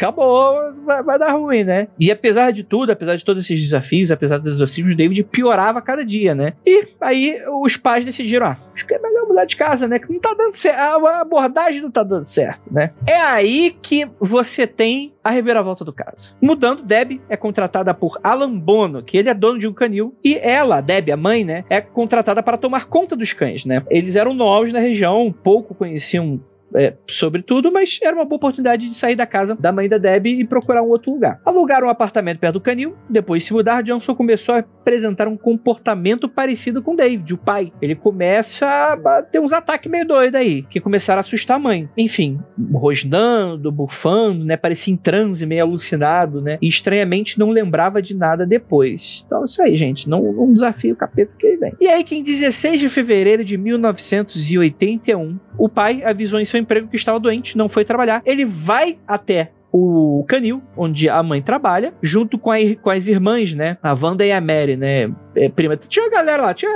acabou, 0.00 0.72
vai, 0.84 1.02
vai, 1.02 1.18
dar 1.18 1.32
ruim, 1.32 1.62
né? 1.62 1.88
E 1.98 2.10
apesar 2.10 2.50
de 2.50 2.64
tudo, 2.64 2.90
apesar 2.90 3.16
de 3.16 3.24
todos 3.24 3.44
esses 3.44 3.60
desafios, 3.60 4.10
apesar 4.10 4.38
dos 4.38 4.54
exorcismos, 4.54 4.94
o 4.94 4.96
David 4.96 5.22
piorava 5.24 5.82
cada 5.82 6.04
dia, 6.04 6.34
né? 6.34 6.54
E 6.66 6.88
aí 7.00 7.38
os 7.62 7.76
pais 7.76 8.04
decidiram, 8.04 8.46
ah, 8.46 8.58
acho 8.74 8.86
que 8.86 8.94
é 8.94 8.98
melhor 8.98 9.28
mudar 9.28 9.44
de 9.44 9.56
casa, 9.56 9.86
né? 9.86 9.98
Que 9.98 10.10
não 10.10 10.18
tá 10.18 10.34
dando 10.36 10.54
certo, 10.54 10.78
a 10.78 11.20
abordagem 11.20 11.82
não 11.82 11.90
tá 11.90 12.02
dando 12.02 12.24
certo, 12.24 12.62
né? 12.70 12.92
É 13.06 13.20
aí 13.20 13.76
que 13.82 14.08
você 14.18 14.66
tem 14.66 15.12
a 15.22 15.30
reviravolta 15.30 15.84
do 15.84 15.92
caso. 15.92 16.34
Mudando, 16.40 16.82
Deb 16.82 17.20
é 17.28 17.36
contratada 17.36 17.92
por 17.92 18.18
Alan 18.24 18.58
Bono, 18.58 19.02
que 19.02 19.18
ele 19.18 19.28
é 19.28 19.34
dono 19.34 19.58
de 19.58 19.68
um 19.68 19.72
canil, 19.72 20.14
e 20.24 20.36
ela, 20.36 20.80
Deb, 20.80 21.10
a 21.10 21.16
mãe, 21.16 21.44
né, 21.44 21.64
é 21.68 21.80
contratada 21.80 22.42
para 22.42 22.56
tomar 22.56 22.86
conta 22.86 23.14
dos 23.14 23.32
cães, 23.32 23.66
né? 23.66 23.84
Eles 23.90 24.16
eram 24.16 24.32
novos 24.32 24.72
na 24.72 24.80
região, 24.80 25.32
pouco 25.42 25.74
conheciam 25.74 26.40
é, 26.74 26.94
sobre 27.06 27.42
tudo, 27.42 27.72
mas 27.72 27.98
era 28.02 28.14
uma 28.14 28.24
boa 28.24 28.36
oportunidade 28.36 28.86
de 28.88 28.94
sair 28.94 29.16
da 29.16 29.26
casa 29.26 29.54
da 29.54 29.72
mãe 29.72 29.88
da 29.88 29.98
Debbie 29.98 30.40
e 30.40 30.46
procurar 30.46 30.82
um 30.82 30.88
outro 30.88 31.12
lugar. 31.12 31.40
Alugaram 31.44 31.86
um 31.86 31.90
apartamento 31.90 32.38
perto 32.38 32.54
do 32.54 32.60
canil, 32.60 32.96
depois 33.08 33.42
de 33.42 33.48
se 33.48 33.52
mudar, 33.52 33.82
Johnson 33.82 34.14
começou 34.14 34.56
a 34.56 34.64
apresentar 34.90 35.28
um 35.28 35.36
comportamento 35.36 36.28
parecido 36.28 36.82
com 36.82 36.96
David, 36.96 37.32
o 37.32 37.38
pai. 37.38 37.72
Ele 37.80 37.94
começa 37.94 38.66
a 38.66 39.22
ter 39.22 39.38
uns 39.38 39.52
ataques 39.52 39.90
meio 39.90 40.06
doidos 40.06 40.34
aí, 40.34 40.62
que 40.62 40.80
começaram 40.80 41.18
a 41.18 41.20
assustar 41.20 41.56
a 41.56 41.60
mãe. 41.60 41.88
Enfim, 41.96 42.40
rosnando, 42.72 43.70
bufando, 43.70 44.44
né? 44.44 44.56
Parecia 44.56 44.92
em 44.92 44.96
transe, 44.96 45.46
meio 45.46 45.62
alucinado, 45.62 46.40
né? 46.42 46.58
E 46.60 46.66
estranhamente 46.66 47.38
não 47.38 47.50
lembrava 47.50 48.02
de 48.02 48.16
nada 48.16 48.44
depois. 48.44 49.22
Então, 49.26 49.44
isso 49.44 49.62
aí, 49.62 49.76
gente. 49.76 50.08
Não, 50.08 50.32
não 50.32 50.52
desafio 50.52 50.94
o 50.94 50.96
capeta 50.96 51.34
que 51.38 51.46
ele 51.46 51.56
vem. 51.56 51.72
E 51.80 51.86
aí, 51.86 52.02
que 52.02 52.16
em 52.16 52.22
16 52.22 52.80
de 52.80 52.88
fevereiro 52.88 53.44
de 53.44 53.56
1981, 53.56 55.38
o 55.56 55.68
pai 55.68 56.02
avisou 56.02 56.40
em 56.40 56.44
seu 56.44 56.58
emprego 56.58 56.88
que 56.88 56.96
estava 56.96 57.20
doente, 57.20 57.56
não 57.56 57.68
foi 57.68 57.84
trabalhar. 57.84 58.22
Ele 58.26 58.44
vai 58.44 58.98
até 59.06 59.52
o 59.72 60.24
canil, 60.28 60.62
onde 60.76 61.08
a 61.08 61.22
mãe 61.22 61.40
trabalha, 61.40 61.92
junto 62.02 62.38
com, 62.38 62.50
a, 62.50 62.56
com 62.80 62.90
as 62.90 63.08
irmãs, 63.08 63.54
né? 63.54 63.76
A 63.82 63.94
Wanda 63.94 64.24
e 64.24 64.32
a 64.32 64.40
Mary, 64.40 64.76
né? 64.76 65.10
É, 65.34 65.48
prima. 65.48 65.76
Tinha 65.76 66.06
a 66.06 66.10
galera 66.10 66.42
lá, 66.42 66.54
tinha, 66.54 66.72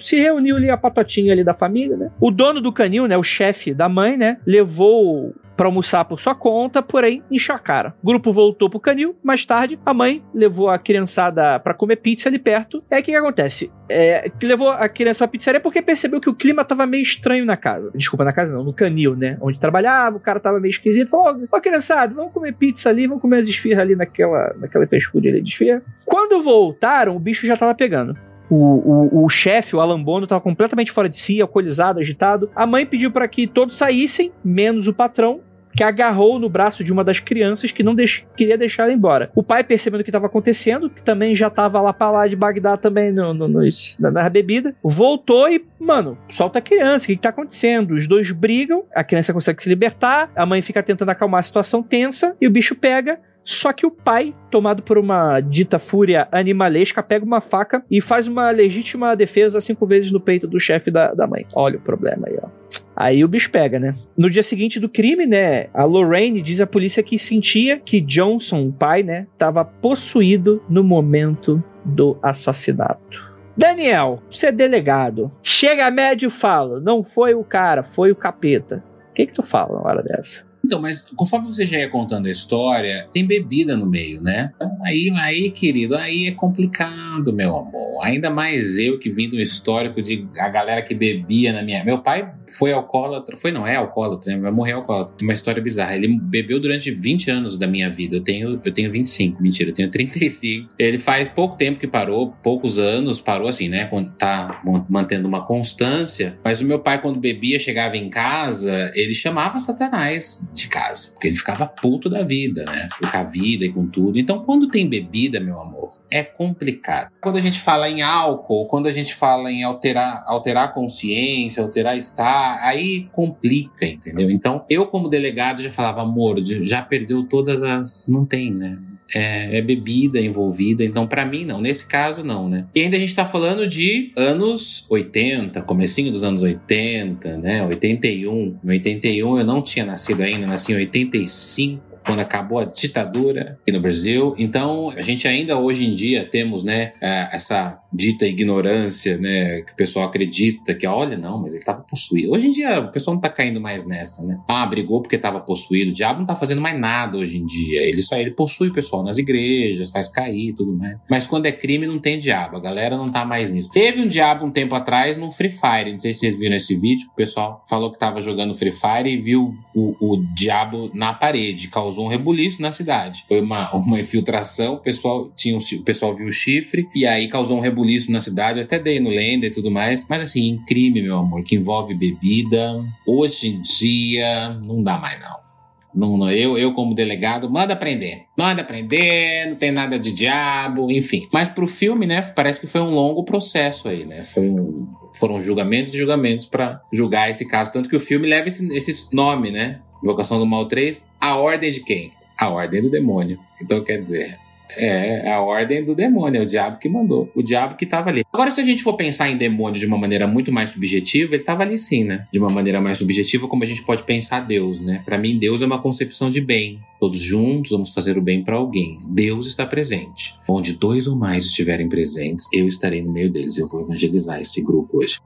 se 0.00 0.18
reuniu 0.18 0.56
ali 0.56 0.70
a 0.70 0.76
patotinha 0.76 1.32
ali 1.32 1.42
da 1.42 1.54
família, 1.54 1.96
né? 1.96 2.10
O 2.20 2.30
dono 2.30 2.60
do 2.60 2.72
canil, 2.72 3.06
né? 3.06 3.16
O 3.16 3.22
chefe 3.22 3.74
da 3.74 3.88
mãe, 3.88 4.16
né? 4.16 4.38
Levou 4.46 5.34
para 5.56 5.66
almoçar 5.66 6.04
por 6.04 6.20
sua 6.20 6.34
conta, 6.34 6.82
porém 6.82 7.22
cara. 7.62 7.94
O 8.02 8.06
grupo 8.06 8.32
voltou 8.32 8.68
pro 8.68 8.78
canil. 8.78 9.16
Mais 9.22 9.44
tarde, 9.44 9.78
a 9.84 9.94
mãe 9.94 10.22
levou 10.34 10.68
a 10.68 10.78
criançada 10.78 11.58
para 11.58 11.72
comer 11.72 11.96
pizza 11.96 12.28
ali 12.28 12.38
perto. 12.38 12.84
É 12.90 12.98
o 12.98 13.02
que, 13.02 13.12
que 13.12 13.16
acontece? 13.16 13.70
É, 13.88 14.30
levou 14.42 14.70
a 14.70 14.88
criança 14.88 15.18
pra 15.18 15.28
pizzaria 15.28 15.60
porque 15.60 15.80
percebeu 15.80 16.20
que 16.20 16.28
o 16.28 16.34
clima 16.34 16.64
tava 16.64 16.86
meio 16.86 17.02
estranho 17.02 17.44
na 17.44 17.56
casa. 17.56 17.90
Desculpa, 17.94 18.24
na 18.24 18.32
casa 18.32 18.52
não, 18.52 18.64
no 18.64 18.72
canil, 18.72 19.14
né? 19.14 19.38
Onde 19.40 19.58
trabalhava, 19.58 20.16
o 20.16 20.20
cara 20.20 20.40
tava 20.40 20.60
meio 20.60 20.70
esquisito. 20.70 21.10
Falou: 21.10 21.46
Ó, 21.50 21.60
criançada, 21.60 22.12
vamos 22.14 22.32
comer 22.32 22.54
pizza 22.54 22.90
ali, 22.90 23.06
vamos 23.06 23.22
comer 23.22 23.42
as 23.42 23.48
esfirras 23.48 23.80
ali 23.80 23.94
naquela, 23.94 24.54
naquela 24.58 24.86
fast 24.86 25.16
ali 25.16 25.40
de 25.40 25.48
esfirra. 25.48 25.82
Quando 26.04 26.42
voltaram, 26.42 27.16
o 27.16 27.20
bicho 27.20 27.46
já 27.46 27.56
tava 27.56 27.74
pegando. 27.74 28.05
O, 28.48 28.54
o, 28.54 29.24
o 29.24 29.28
chefe, 29.28 29.74
o 29.74 29.80
Alan 29.80 30.00
Bono, 30.00 30.24
estava 30.24 30.40
completamente 30.40 30.92
fora 30.92 31.08
de 31.08 31.18
si, 31.18 31.40
alcoolizado, 31.40 31.98
agitado. 31.98 32.48
A 32.54 32.66
mãe 32.66 32.86
pediu 32.86 33.10
para 33.10 33.26
que 33.26 33.46
todos 33.46 33.76
saíssem, 33.76 34.30
menos 34.44 34.86
o 34.86 34.94
patrão, 34.94 35.40
que 35.76 35.84
agarrou 35.84 36.38
no 36.38 36.48
braço 36.48 36.82
de 36.82 36.90
uma 36.90 37.04
das 37.04 37.20
crianças 37.20 37.70
que 37.70 37.82
não 37.82 37.94
deix 37.94 38.24
queria 38.34 38.56
deixar 38.56 38.84
ela 38.84 38.92
embora. 38.94 39.30
O 39.34 39.42
pai, 39.42 39.62
percebendo 39.62 40.00
o 40.00 40.04
que 40.04 40.08
estava 40.08 40.26
acontecendo, 40.26 40.88
que 40.88 41.02
também 41.02 41.36
já 41.36 41.48
estava 41.48 41.80
lá 41.82 41.92
para 41.92 42.10
lá 42.10 42.26
de 42.26 42.34
Bagdá 42.34 42.78
também 42.78 43.12
no, 43.12 43.34
no, 43.34 43.46
no, 43.46 43.60
na, 44.00 44.10
na, 44.10 44.28
bebida, 44.30 44.74
voltou 44.82 45.48
e, 45.50 45.62
mano, 45.78 46.16
solta 46.30 46.58
a 46.60 46.62
criança, 46.62 47.04
o 47.04 47.06
que, 47.08 47.12
está 47.12 47.28
acontecendo? 47.28 47.94
Os 47.94 48.06
dois 48.06 48.32
brigam, 48.32 48.84
a 48.94 49.04
criança 49.04 49.34
consegue 49.34 49.62
se 49.62 49.68
libertar, 49.68 50.30
a 50.34 50.46
mãe 50.46 50.62
fica 50.62 50.82
tentando 50.82 51.10
acalmar 51.10 51.40
a 51.40 51.42
situação 51.42 51.82
tensa 51.82 52.34
e 52.40 52.46
o 52.46 52.50
bicho 52.50 52.74
pega, 52.74 53.20
só 53.46 53.72
que 53.72 53.86
o 53.86 53.92
pai, 53.92 54.34
tomado 54.50 54.82
por 54.82 54.98
uma 54.98 55.38
dita 55.38 55.78
fúria 55.78 56.26
animalesca, 56.32 57.00
pega 57.00 57.24
uma 57.24 57.40
faca 57.40 57.84
e 57.88 58.00
faz 58.00 58.26
uma 58.26 58.50
legítima 58.50 59.14
defesa 59.14 59.60
cinco 59.60 59.86
vezes 59.86 60.10
no 60.10 60.18
peito 60.18 60.48
do 60.48 60.58
chefe 60.58 60.90
da, 60.90 61.14
da 61.14 61.28
mãe. 61.28 61.46
Olha 61.54 61.78
o 61.78 61.80
problema 61.80 62.26
aí, 62.26 62.36
ó. 62.42 62.48
Aí 62.96 63.22
o 63.22 63.28
bicho 63.28 63.48
pega, 63.50 63.78
né? 63.78 63.94
No 64.16 64.28
dia 64.28 64.42
seguinte 64.42 64.80
do 64.80 64.88
crime, 64.88 65.26
né? 65.26 65.68
A 65.72 65.84
Lorraine 65.84 66.42
diz 66.42 66.60
à 66.60 66.66
polícia 66.66 67.04
que 67.04 67.18
sentia 67.18 67.78
que 67.78 68.00
Johnson, 68.00 68.66
o 68.66 68.72
pai, 68.72 69.04
né? 69.04 69.28
Estava 69.34 69.64
possuído 69.64 70.60
no 70.68 70.82
momento 70.82 71.62
do 71.84 72.18
assassinato. 72.20 73.36
Daniel, 73.56 74.22
você 74.28 74.46
é 74.46 74.52
delegado. 74.52 75.30
Chega 75.40 75.90
médio 75.90 76.28
e 76.28 76.32
fala: 76.32 76.80
não 76.80 77.04
foi 77.04 77.34
o 77.34 77.44
cara, 77.44 77.84
foi 77.84 78.10
o 78.10 78.16
capeta. 78.16 78.82
O 79.10 79.14
que, 79.14 79.26
que 79.26 79.32
tu 79.34 79.42
fala 79.42 79.80
na 79.80 79.88
hora 79.88 80.02
dessa? 80.02 80.45
Então, 80.66 80.80
mas 80.80 81.00
conforme 81.14 81.46
você 81.46 81.64
já 81.64 81.78
ia 81.78 81.88
contando 81.88 82.26
a 82.26 82.30
história, 82.30 83.08
tem 83.14 83.24
bebida 83.24 83.76
no 83.76 83.86
meio, 83.86 84.20
né? 84.20 84.50
Aí, 84.84 85.10
aí, 85.16 85.50
querido, 85.50 85.96
aí 85.96 86.26
é 86.26 86.32
complicado, 86.32 87.32
meu 87.32 87.56
amor. 87.56 88.00
Ainda 88.02 88.30
mais 88.30 88.76
eu 88.76 88.98
que 88.98 89.08
vim 89.08 89.28
do 89.28 89.40
histórico 89.40 90.02
de 90.02 90.26
a 90.38 90.48
galera 90.48 90.82
que 90.82 90.92
bebia 90.92 91.52
na 91.52 91.62
minha. 91.62 91.84
Meu 91.84 91.98
pai 91.98 92.32
foi 92.58 92.72
alcoólatra, 92.72 93.36
foi 93.36 93.52
não 93.52 93.64
é 93.64 93.76
alcoólatra, 93.76 94.34
né? 94.34 94.40
vai 94.40 94.50
morrer 94.50 94.72
alcoólatra. 94.72 95.14
Uma 95.22 95.32
história 95.32 95.62
bizarra. 95.62 95.94
Ele 95.94 96.18
bebeu 96.20 96.58
durante 96.58 96.90
20 96.90 97.30
anos 97.30 97.56
da 97.56 97.68
minha 97.68 97.88
vida. 97.88 98.16
Eu 98.16 98.24
tenho, 98.24 98.60
eu 98.64 98.74
tenho 98.74 98.90
25, 98.90 99.40
mentira, 99.40 99.70
eu 99.70 99.74
tenho 99.74 99.88
35. 99.88 100.70
Ele 100.76 100.98
faz 100.98 101.28
pouco 101.28 101.56
tempo 101.56 101.78
que 101.78 101.86
parou, 101.86 102.34
poucos 102.42 102.76
anos, 102.76 103.20
parou 103.20 103.46
assim, 103.46 103.68
né? 103.68 103.88
Tá 104.18 104.62
mantendo 104.88 105.28
uma 105.28 105.46
constância. 105.46 106.36
Mas 106.44 106.60
o 106.60 106.64
meu 106.64 106.80
pai, 106.80 107.00
quando 107.00 107.20
bebia, 107.20 107.60
chegava 107.60 107.96
em 107.96 108.10
casa, 108.10 108.90
ele 108.96 109.14
chamava 109.14 109.60
Satanás 109.60 110.46
de 110.62 110.68
casa, 110.68 111.10
porque 111.12 111.28
ele 111.28 111.36
ficava 111.36 111.66
puto 111.66 112.08
da 112.08 112.22
vida, 112.22 112.64
né? 112.64 112.88
Com 112.98 113.06
a 113.06 113.22
vida 113.22 113.64
e 113.64 113.72
com 113.72 113.86
tudo. 113.86 114.18
Então, 114.18 114.40
quando 114.44 114.68
tem 114.68 114.88
bebida, 114.88 115.40
meu 115.40 115.60
amor, 115.60 115.90
é 116.10 116.22
complicado. 116.22 117.10
Quando 117.20 117.36
a 117.36 117.40
gente 117.40 117.60
fala 117.60 117.88
em 117.88 118.02
álcool, 118.02 118.66
quando 118.66 118.86
a 118.86 118.92
gente 118.92 119.14
fala 119.14 119.50
em 119.50 119.62
alterar, 119.62 120.24
alterar 120.26 120.64
a 120.64 120.72
consciência, 120.72 121.62
alterar 121.62 121.96
estar, 121.96 122.58
aí 122.62 123.08
complica, 123.12 123.86
entendeu? 123.86 124.30
Então, 124.30 124.64
eu 124.68 124.86
como 124.86 125.08
delegado 125.08 125.62
já 125.62 125.70
falava, 125.70 126.02
amor, 126.02 126.36
já 126.44 126.82
perdeu 126.82 127.26
todas 127.28 127.62
as, 127.62 128.06
não 128.08 128.24
tem, 128.24 128.52
né? 128.52 128.78
É, 129.14 129.58
é 129.58 129.62
bebida 129.62 130.20
envolvida. 130.20 130.84
Então, 130.84 131.06
para 131.06 131.24
mim, 131.24 131.44
não. 131.44 131.60
Nesse 131.60 131.86
caso, 131.86 132.22
não, 132.22 132.48
né? 132.48 132.66
E 132.74 132.80
ainda 132.80 132.96
a 132.96 133.00
gente 133.00 133.14
tá 133.14 133.24
falando 133.24 133.66
de 133.66 134.12
anos 134.16 134.84
80, 134.88 135.62
comecinho 135.62 136.10
dos 136.10 136.24
anos 136.24 136.42
80, 136.42 137.36
né? 137.38 137.64
81. 137.64 138.58
Em 138.64 138.68
81 138.68 139.38
eu 139.38 139.44
não 139.44 139.62
tinha 139.62 139.84
nascido 139.84 140.22
ainda, 140.22 140.46
nasci 140.46 140.72
em 140.72 140.76
85 140.76 141.95
quando 142.06 142.20
acabou 142.20 142.60
a 142.60 142.64
ditadura 142.64 143.58
aqui 143.60 143.72
no 143.72 143.80
Brasil. 143.80 144.34
Então, 144.38 144.90
a 144.90 145.02
gente 145.02 145.26
ainda 145.26 145.58
hoje 145.58 145.84
em 145.84 145.92
dia 145.92 146.24
temos, 146.24 146.62
né, 146.62 146.92
é, 147.00 147.28
essa 147.32 147.78
dita 147.92 148.26
ignorância, 148.26 149.16
né, 149.18 149.62
que 149.62 149.72
o 149.72 149.76
pessoal 149.76 150.06
acredita 150.06 150.74
que, 150.74 150.86
olha, 150.86 151.16
não, 151.16 151.40
mas 151.40 151.52
ele 151.52 151.62
estava 151.62 151.82
possuído. 151.82 152.32
Hoje 152.32 152.48
em 152.48 152.52
dia, 152.52 152.80
o 152.80 152.92
pessoal 152.92 153.14
não 153.14 153.20
está 153.20 153.28
caindo 153.28 153.60
mais 153.60 153.86
nessa, 153.86 154.22
né? 154.24 154.38
Ah, 154.46 154.66
brigou 154.66 155.00
porque 155.00 155.16
estava 155.16 155.40
possuído. 155.40 155.90
O 155.90 155.94
diabo 155.94 156.18
não 156.18 156.24
está 156.24 156.36
fazendo 156.36 156.60
mais 156.60 156.78
nada 156.78 157.16
hoje 157.16 157.38
em 157.38 157.44
dia. 157.44 157.82
Ele 157.82 158.02
só 158.02 158.16
ele 158.16 158.30
possui 158.30 158.68
o 158.68 158.72
pessoal 158.72 159.02
nas 159.02 159.18
igrejas, 159.18 159.90
faz 159.90 160.08
cair 160.08 160.54
tudo 160.54 160.76
mais. 160.76 160.98
Mas 161.10 161.26
quando 161.26 161.46
é 161.46 161.52
crime, 161.52 161.86
não 161.86 161.98
tem 161.98 162.18
diabo. 162.18 162.56
A 162.56 162.60
galera 162.60 162.96
não 162.96 163.10
tá 163.10 163.24
mais 163.24 163.50
nisso. 163.50 163.70
Teve 163.70 164.00
um 164.00 164.08
diabo 164.08 164.44
um 164.44 164.50
tempo 164.50 164.74
atrás 164.74 165.16
no 165.16 165.32
Free 165.32 165.50
Fire. 165.50 165.92
Não 165.92 165.98
sei 165.98 166.12
se 166.12 166.20
vocês 166.20 166.38
viram 166.38 166.56
esse 166.56 166.76
vídeo. 166.76 167.08
O 167.12 167.16
pessoal 167.16 167.64
falou 167.68 167.90
que 167.90 167.96
estava 167.96 168.20
jogando 168.20 168.54
Free 168.54 168.72
Fire 168.72 169.08
e 169.08 169.16
viu 169.16 169.48
o, 169.74 169.96
o 170.00 170.22
diabo 170.34 170.90
na 170.94 171.12
parede. 171.12 171.68
Causou 171.68 171.95
causou 171.96 172.04
um 172.04 172.08
rebuliço 172.08 172.60
na 172.60 172.70
cidade. 172.70 173.24
Foi 173.26 173.40
uma, 173.40 173.74
uma 173.74 173.98
infiltração, 173.98 174.74
o 174.74 174.78
pessoal, 174.78 175.30
tinha 175.34 175.56
o 175.56 175.82
pessoal 175.82 176.14
viu 176.14 176.26
o 176.26 176.32
chifre, 176.32 176.86
e 176.94 177.06
aí 177.06 177.28
causou 177.28 177.56
um 177.56 177.60
rebuliço 177.60 178.12
na 178.12 178.20
cidade. 178.20 178.58
Eu 178.58 178.64
até 178.64 178.78
dei 178.78 179.00
no 179.00 179.08
Lender 179.08 179.50
e 179.50 179.54
tudo 179.54 179.70
mais. 179.70 180.06
Mas 180.08 180.20
assim, 180.20 180.48
em 180.48 180.64
crime, 180.64 181.02
meu 181.02 181.16
amor, 181.18 181.42
que 181.42 181.56
envolve 181.56 181.94
bebida, 181.94 182.84
hoje 183.06 183.48
em 183.48 183.60
dia, 183.62 184.50
não 184.64 184.82
dá 184.82 184.98
mais 184.98 185.18
não. 185.20 185.46
Não, 185.94 186.14
não, 186.18 186.30
eu, 186.30 186.58
eu, 186.58 186.74
como 186.74 186.94
delegado, 186.94 187.48
manda 187.48 187.74
prender. 187.74 188.24
Manda 188.36 188.62
prender, 188.62 189.48
não 189.48 189.56
tem 189.56 189.72
nada 189.72 189.98
de 189.98 190.12
diabo, 190.12 190.90
enfim. 190.90 191.26
Mas 191.32 191.48
pro 191.48 191.66
filme, 191.66 192.06
né, 192.06 192.20
parece 192.20 192.60
que 192.60 192.66
foi 192.66 192.82
um 192.82 192.90
longo 192.90 193.24
processo 193.24 193.88
aí, 193.88 194.04
né? 194.04 194.22
Foi 194.22 194.46
um, 194.46 194.86
foram 195.18 195.40
julgamentos 195.40 195.94
e 195.94 195.98
julgamentos 195.98 196.44
para 196.44 196.82
julgar 196.92 197.30
esse 197.30 197.46
caso. 197.46 197.72
Tanto 197.72 197.88
que 197.88 197.96
o 197.96 198.00
filme 198.00 198.28
leva 198.28 198.46
esse, 198.46 198.70
esse 198.76 199.14
nome, 199.16 199.50
né? 199.50 199.80
Invocação 200.02 200.38
do 200.38 200.46
Mal 200.46 200.66
3, 200.66 201.04
a 201.20 201.36
ordem 201.36 201.70
de 201.70 201.80
quem? 201.80 202.12
A 202.38 202.48
ordem 202.48 202.82
do 202.82 202.90
demônio. 202.90 203.38
Então, 203.60 203.82
quer 203.82 204.02
dizer, 204.02 204.38
É, 204.76 205.30
a 205.30 205.40
ordem 205.40 205.84
do 205.84 205.94
demônio, 205.94 206.40
é 206.40 206.44
o 206.44 206.46
diabo 206.46 206.78
que 206.78 206.88
mandou. 206.88 207.30
O 207.34 207.42
diabo 207.42 207.76
que 207.76 207.86
tava 207.86 208.10
ali. 208.10 208.24
Agora, 208.32 208.50
se 208.50 208.60
a 208.60 208.64
gente 208.64 208.82
for 208.82 208.94
pensar 208.94 209.28
em 209.28 209.36
demônio 209.36 209.78
de 209.78 209.86
uma 209.86 209.98
maneira 209.98 210.26
muito 210.26 210.52
mais 210.52 210.70
subjetiva, 210.70 211.34
ele 211.34 211.44
tava 211.44 211.62
ali 211.62 211.78
sim, 211.78 212.04
né? 212.04 212.26
De 212.32 212.38
uma 212.38 212.50
maneira 212.50 212.80
mais 212.80 212.98
subjetiva, 212.98 213.48
como 213.48 213.64
a 213.64 213.66
gente 213.66 213.82
pode 213.82 214.02
pensar 214.02 214.40
Deus, 214.40 214.80
né? 214.80 215.02
Para 215.04 215.18
mim, 215.18 215.38
Deus 215.38 215.62
é 215.62 215.66
uma 215.66 215.80
concepção 215.80 216.30
de 216.30 216.40
bem. 216.40 216.80
Todos 216.98 217.20
juntos 217.20 217.70
vamos 217.70 217.92
fazer 217.92 218.16
o 218.16 218.22
bem 218.22 218.42
para 218.42 218.56
alguém. 218.56 218.98
Deus 219.06 219.46
está 219.46 219.66
presente. 219.66 220.34
Onde 220.48 220.72
dois 220.72 221.06
ou 221.06 221.14
mais 221.14 221.44
estiverem 221.44 221.88
presentes, 221.88 222.46
eu 222.52 222.66
estarei 222.66 223.02
no 223.02 223.12
meio 223.12 223.30
deles. 223.30 223.58
Eu 223.58 223.68
vou 223.68 223.82
evangelizar 223.82 224.40
esse 224.40 224.62
grupo 224.62 224.98
hoje. 224.98 225.18